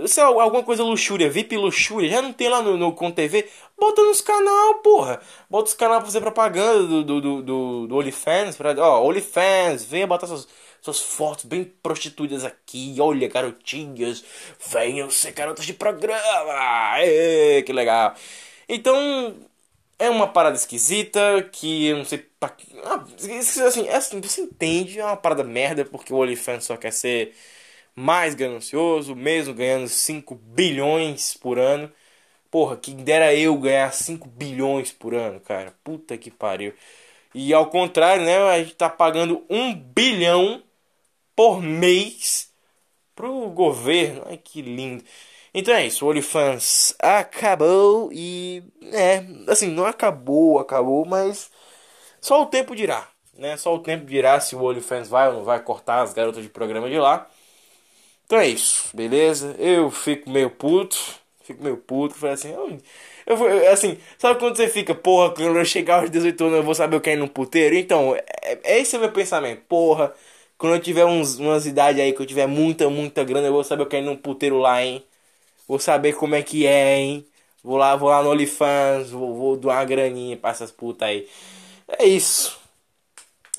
se 0.08 0.20
é 0.20 0.24
alguma 0.24 0.64
coisa 0.64 0.84
luxúria, 0.84 1.30
VIP 1.30 1.58
luxúria, 1.58 2.10
já 2.10 2.22
não 2.22 2.32
tem 2.32 2.48
lá 2.50 2.62
no, 2.62 2.78
no 2.78 2.94
com 2.94 3.12
TV, 3.12 3.50
bota 3.78 4.02
nos 4.04 4.22
canal, 4.22 4.76
porra. 4.76 5.20
Bota 5.50 5.68
os 5.68 5.74
canal 5.74 5.98
pra 5.98 6.06
fazer 6.06 6.22
propaganda 6.22 6.84
do, 6.84 7.04
do, 7.04 7.22
do, 7.22 7.42
do, 7.42 7.88
do 7.88 7.96
OnlyFans, 7.98 8.56
pra, 8.56 8.74
ó, 8.78 9.04
OnlyFans, 9.06 9.84
venha 9.84 10.08
botar 10.08 10.28
suas, 10.28 10.48
suas 10.82 11.00
fotos 11.02 11.46
bem 11.46 11.66
prostituídas 11.84 12.46
aqui, 12.46 12.96
olha, 13.00 13.28
garotinhas, 13.28 14.24
venham 14.72 15.10
ser 15.10 15.32
garotas 15.34 15.66
de 15.66 15.74
programa, 15.74 16.22
Ê, 17.02 17.62
que 17.64 17.74
legal. 17.74 18.16
Então, 18.70 19.36
é 20.00 20.10
uma 20.10 20.28
parada 20.28 20.56
esquisita, 20.56 21.20
que 21.52 21.88
eu 21.88 21.98
não 21.98 22.06
sei 22.06 22.20
pra... 22.40 22.56
Ah, 22.86 23.04
assim, 23.66 23.88
é 23.88 23.96
assim, 23.96 24.22
você 24.22 24.42
entende, 24.42 25.00
é 25.00 25.06
uma 25.06 25.18
parada 25.18 25.44
merda, 25.44 25.84
porque 25.86 26.14
o 26.14 26.18
OnlyFans 26.18 26.66
só 26.66 26.78
quer 26.78 26.92
ser 26.92 27.34
mais 27.98 28.36
ganancioso, 28.36 29.16
mesmo 29.16 29.56
ganhando 29.56 29.88
5 29.88 30.36
bilhões 30.36 31.34
por 31.34 31.58
ano. 31.58 31.92
Porra, 32.52 32.78
quem 32.78 32.98
dera 32.98 33.34
eu 33.36 33.58
ganhar 33.58 33.92
5 33.94 34.28
bilhões 34.30 34.92
por 34.92 35.16
ano, 35.16 35.40
cara. 35.40 35.74
Puta 35.84 36.18
que 36.18 36.32
pariu. 36.32 36.74
E 37.34 37.54
ao 37.54 37.68
contrário, 37.70 38.24
né, 38.24 38.38
a 38.38 38.60
gente 38.60 38.76
tá 38.76 38.90
pagando 38.90 39.44
um 39.50 39.74
bilhão 39.76 40.64
por 41.36 41.62
mês 41.62 42.52
pro 43.16 43.50
governo. 43.50 44.24
Ai 44.28 44.38
que 44.38 44.62
lindo. 44.62 45.04
Então 45.54 45.74
é 45.74 45.88
isso, 45.88 46.06
o 46.06 46.10
OnlyFans 46.10 46.96
acabou 47.00 48.12
e 48.14 48.64
é, 48.94 49.24
assim, 49.52 49.68
não 49.70 49.86
acabou, 49.86 50.60
acabou, 50.60 51.06
mas 51.06 51.50
só 52.22 52.44
o 52.44 52.48
tempo 52.48 52.76
dirá, 52.76 53.10
né? 53.34 53.58
Só 53.58 53.74
o 53.76 53.80
tempo 53.80 54.06
dirá 54.06 54.40
se 54.40 54.56
o 54.56 54.64
OnlyFans 54.64 55.10
vai 55.10 55.30
ou 55.30 55.36
não 55.36 55.44
vai 55.44 55.60
cortar 55.64 56.02
as 56.04 56.14
garotas 56.14 56.44
de 56.44 56.50
programa 56.50 56.90
de 56.90 57.00
lá. 57.00 57.28
Então 58.28 58.40
é 58.40 58.48
isso, 58.50 58.90
beleza? 58.96 59.56
Eu 59.60 59.90
fico 59.92 60.30
meio 60.30 60.50
puto, 60.52 60.98
fico 61.44 61.64
meio 61.64 61.78
puto, 61.78 62.16
falei 62.16 62.34
assim, 62.36 62.50
eu, 62.52 62.78
eu 63.26 63.72
assim, 63.72 63.98
sabe 64.18 64.40
quando 64.40 64.58
você 64.58 64.68
fica, 64.68 64.94
porra, 64.96 65.34
quando 65.34 65.58
eu 65.58 65.66
chegar 65.66 66.02
aos 66.02 66.10
18 66.10 66.44
anos 66.46 66.58
eu 66.58 66.64
vou 66.64 66.76
saber 66.76 66.98
o 66.98 67.02
que 67.02 67.10
é 67.10 67.14
ir 67.14 67.18
no 67.18 67.30
puteiro? 67.30 67.76
Então, 67.76 68.16
é, 68.16 68.60
é 68.64 68.80
esse 68.80 68.96
é 68.96 69.00
o 69.00 69.02
meu 69.02 69.12
pensamento, 69.14 69.62
porra, 69.68 70.14
quando 70.58 70.76
eu 70.76 70.82
tiver 70.82 71.06
uns, 71.06 71.40
umas 71.40 71.66
idades 71.66 72.02
aí, 72.02 72.12
que 72.14 72.22
eu 72.22 72.26
tiver 72.26 72.48
muita, 72.48 72.90
muita 72.90 73.24
grana, 73.24 73.48
eu 73.48 73.54
vou 73.54 73.64
saber 73.64 73.84
o 73.84 73.86
que 73.88 73.96
é 73.96 74.00
ir 74.00 74.04
num 74.06 74.18
puteiro 74.18 74.58
lá, 74.60 74.84
hein? 74.84 75.04
Vou 75.68 75.80
saber 75.80 76.14
como 76.16 76.36
é 76.36 76.44
que 76.44 76.68
é, 76.68 76.98
hein? 77.00 77.26
Vou 77.64 77.78
lá, 77.78 77.96
vou 77.96 78.10
lá 78.10 78.24
no 78.24 78.32
OnlyFans, 78.32 79.12
vou, 79.12 79.36
vou 79.36 79.58
doar 79.58 79.80
uma 79.80 79.86
graninha 79.86 80.38
pra 80.38 80.52
essas 80.52 80.72
putas 80.72 81.08
aí. 81.10 81.28
É 82.00 82.06
isso. 82.06 82.57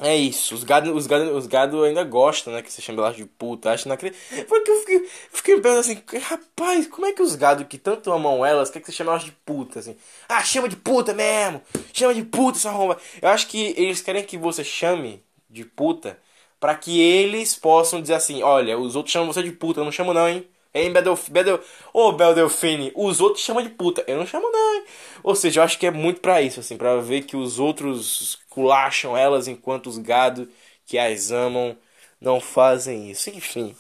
É 0.00 0.16
isso, 0.16 0.54
os 0.54 0.62
gado, 0.62 0.94
os 0.94 1.08
gado, 1.08 1.36
os 1.36 1.48
gado 1.48 1.82
ainda 1.82 2.04
gostam, 2.04 2.52
né? 2.52 2.62
Que 2.62 2.72
você 2.72 2.80
chama 2.80 3.02
elas 3.02 3.16
de 3.16 3.24
puta. 3.24 3.72
Acho 3.72 3.88
naquele. 3.88 4.14
Porque 4.48 4.70
eu 4.70 4.80
fiquei, 4.80 5.08
fiquei 5.32 5.60
pensando 5.60 5.80
assim, 5.80 6.00
rapaz, 6.20 6.86
como 6.86 7.06
é 7.06 7.12
que 7.12 7.20
os 7.20 7.34
gado 7.34 7.64
que 7.64 7.76
tanto 7.76 8.12
amam 8.12 8.46
elas, 8.46 8.70
quer 8.70 8.78
que 8.78 8.86
você 8.86 8.92
chame 8.92 9.10
elas 9.10 9.24
de 9.24 9.32
puta, 9.32 9.80
assim? 9.80 9.96
Ah, 10.28 10.42
chama 10.44 10.68
de 10.68 10.76
puta 10.76 11.12
mesmo! 11.12 11.60
Chama 11.92 12.14
de 12.14 12.22
puta 12.22 12.58
essa 12.58 12.70
romba. 12.70 12.96
Eu 13.20 13.28
acho 13.28 13.48
que 13.48 13.74
eles 13.76 14.00
querem 14.00 14.22
que 14.24 14.38
você 14.38 14.62
chame 14.62 15.20
de 15.50 15.64
puta 15.64 16.16
para 16.60 16.76
que 16.76 17.00
eles 17.00 17.56
possam 17.56 18.00
dizer 18.00 18.14
assim: 18.14 18.40
olha, 18.42 18.78
os 18.78 18.94
outros 18.94 19.12
chamam 19.12 19.32
você 19.32 19.42
de 19.42 19.50
puta, 19.52 19.80
eu 19.80 19.84
não 19.84 19.92
chamo 19.92 20.14
não, 20.14 20.28
hein? 20.28 20.46
Hein, 20.74 20.92
Bedelf... 20.92 21.28
Bedel... 21.30 21.60
Ô, 21.92 22.12
Beldelfine, 22.12 22.92
os 22.94 23.20
outros 23.20 23.44
chamam 23.44 23.62
de 23.62 23.70
puta. 23.70 24.04
Eu 24.06 24.18
não 24.18 24.26
chamo 24.26 24.50
não, 24.50 24.74
hein? 24.74 24.84
Ou 25.22 25.34
seja, 25.34 25.60
eu 25.60 25.64
acho 25.64 25.78
que 25.78 25.86
é 25.86 25.90
muito 25.90 26.20
para 26.20 26.42
isso, 26.42 26.60
assim, 26.60 26.76
para 26.76 27.00
ver 27.00 27.22
que 27.22 27.36
os 27.36 27.58
outros 27.58 28.38
culacham 28.48 29.16
elas 29.16 29.48
enquanto 29.48 29.86
os 29.88 29.98
gado 29.98 30.48
que 30.86 30.98
as 30.98 31.30
amam 31.30 31.76
não 32.20 32.40
fazem 32.40 33.10
isso. 33.10 33.30
Enfim. 33.30 33.74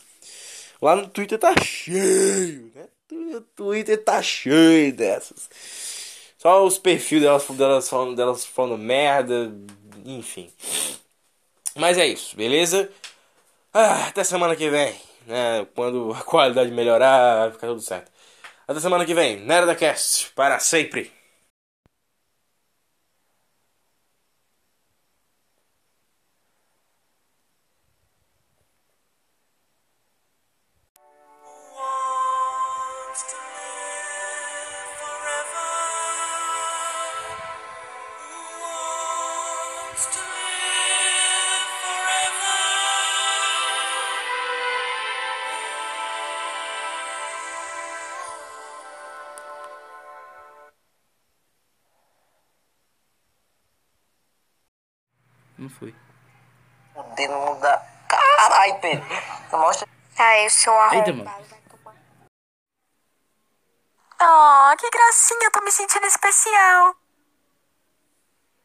Lá 0.80 0.96
no 0.96 1.08
Twitter 1.08 1.38
tá 1.38 1.54
cheio, 1.62 2.72
né? 2.74 2.86
O 3.10 3.40
Twitter 3.40 4.02
tá 4.02 4.22
cheio 4.22 4.92
dessas. 4.92 5.48
Só 6.38 6.64
os 6.64 6.78
perfis 6.78 7.20
delas, 7.20 7.44
delas, 7.48 7.88
falando, 7.88 8.16
delas 8.16 8.44
falando 8.44 8.78
merda, 8.78 9.52
enfim. 10.04 10.50
Mas 11.74 11.98
é 11.98 12.06
isso, 12.06 12.36
beleza? 12.36 12.90
Ah, 13.72 14.06
até 14.06 14.22
semana 14.24 14.56
que 14.56 14.70
vem 14.70 15.07
né? 15.28 15.66
Quando 15.74 16.12
a 16.12 16.22
qualidade 16.24 16.70
melhorar, 16.72 17.40
vai 17.42 17.52
ficar 17.52 17.68
tudo 17.68 17.80
certo. 17.80 18.10
Até 18.66 18.80
semana 18.80 19.04
que 19.06 19.14
vem, 19.14 19.38
Nerda 19.40 19.74
Cast, 19.74 20.30
para 20.34 20.58
sempre. 20.58 21.17
Mostra. 60.38 60.40
Ai, 60.40 60.46
eu 60.46 60.50
sou 60.50 60.72
arrombado. 60.72 60.96
Eita, 60.96 61.12
mano. 61.12 61.30
Oh, 64.20 64.76
que 64.76 64.90
gracinha, 64.90 65.44
eu 65.44 65.50
tô 65.50 65.60
me 65.62 65.70
sentindo 65.70 66.06
especial. 66.06 66.96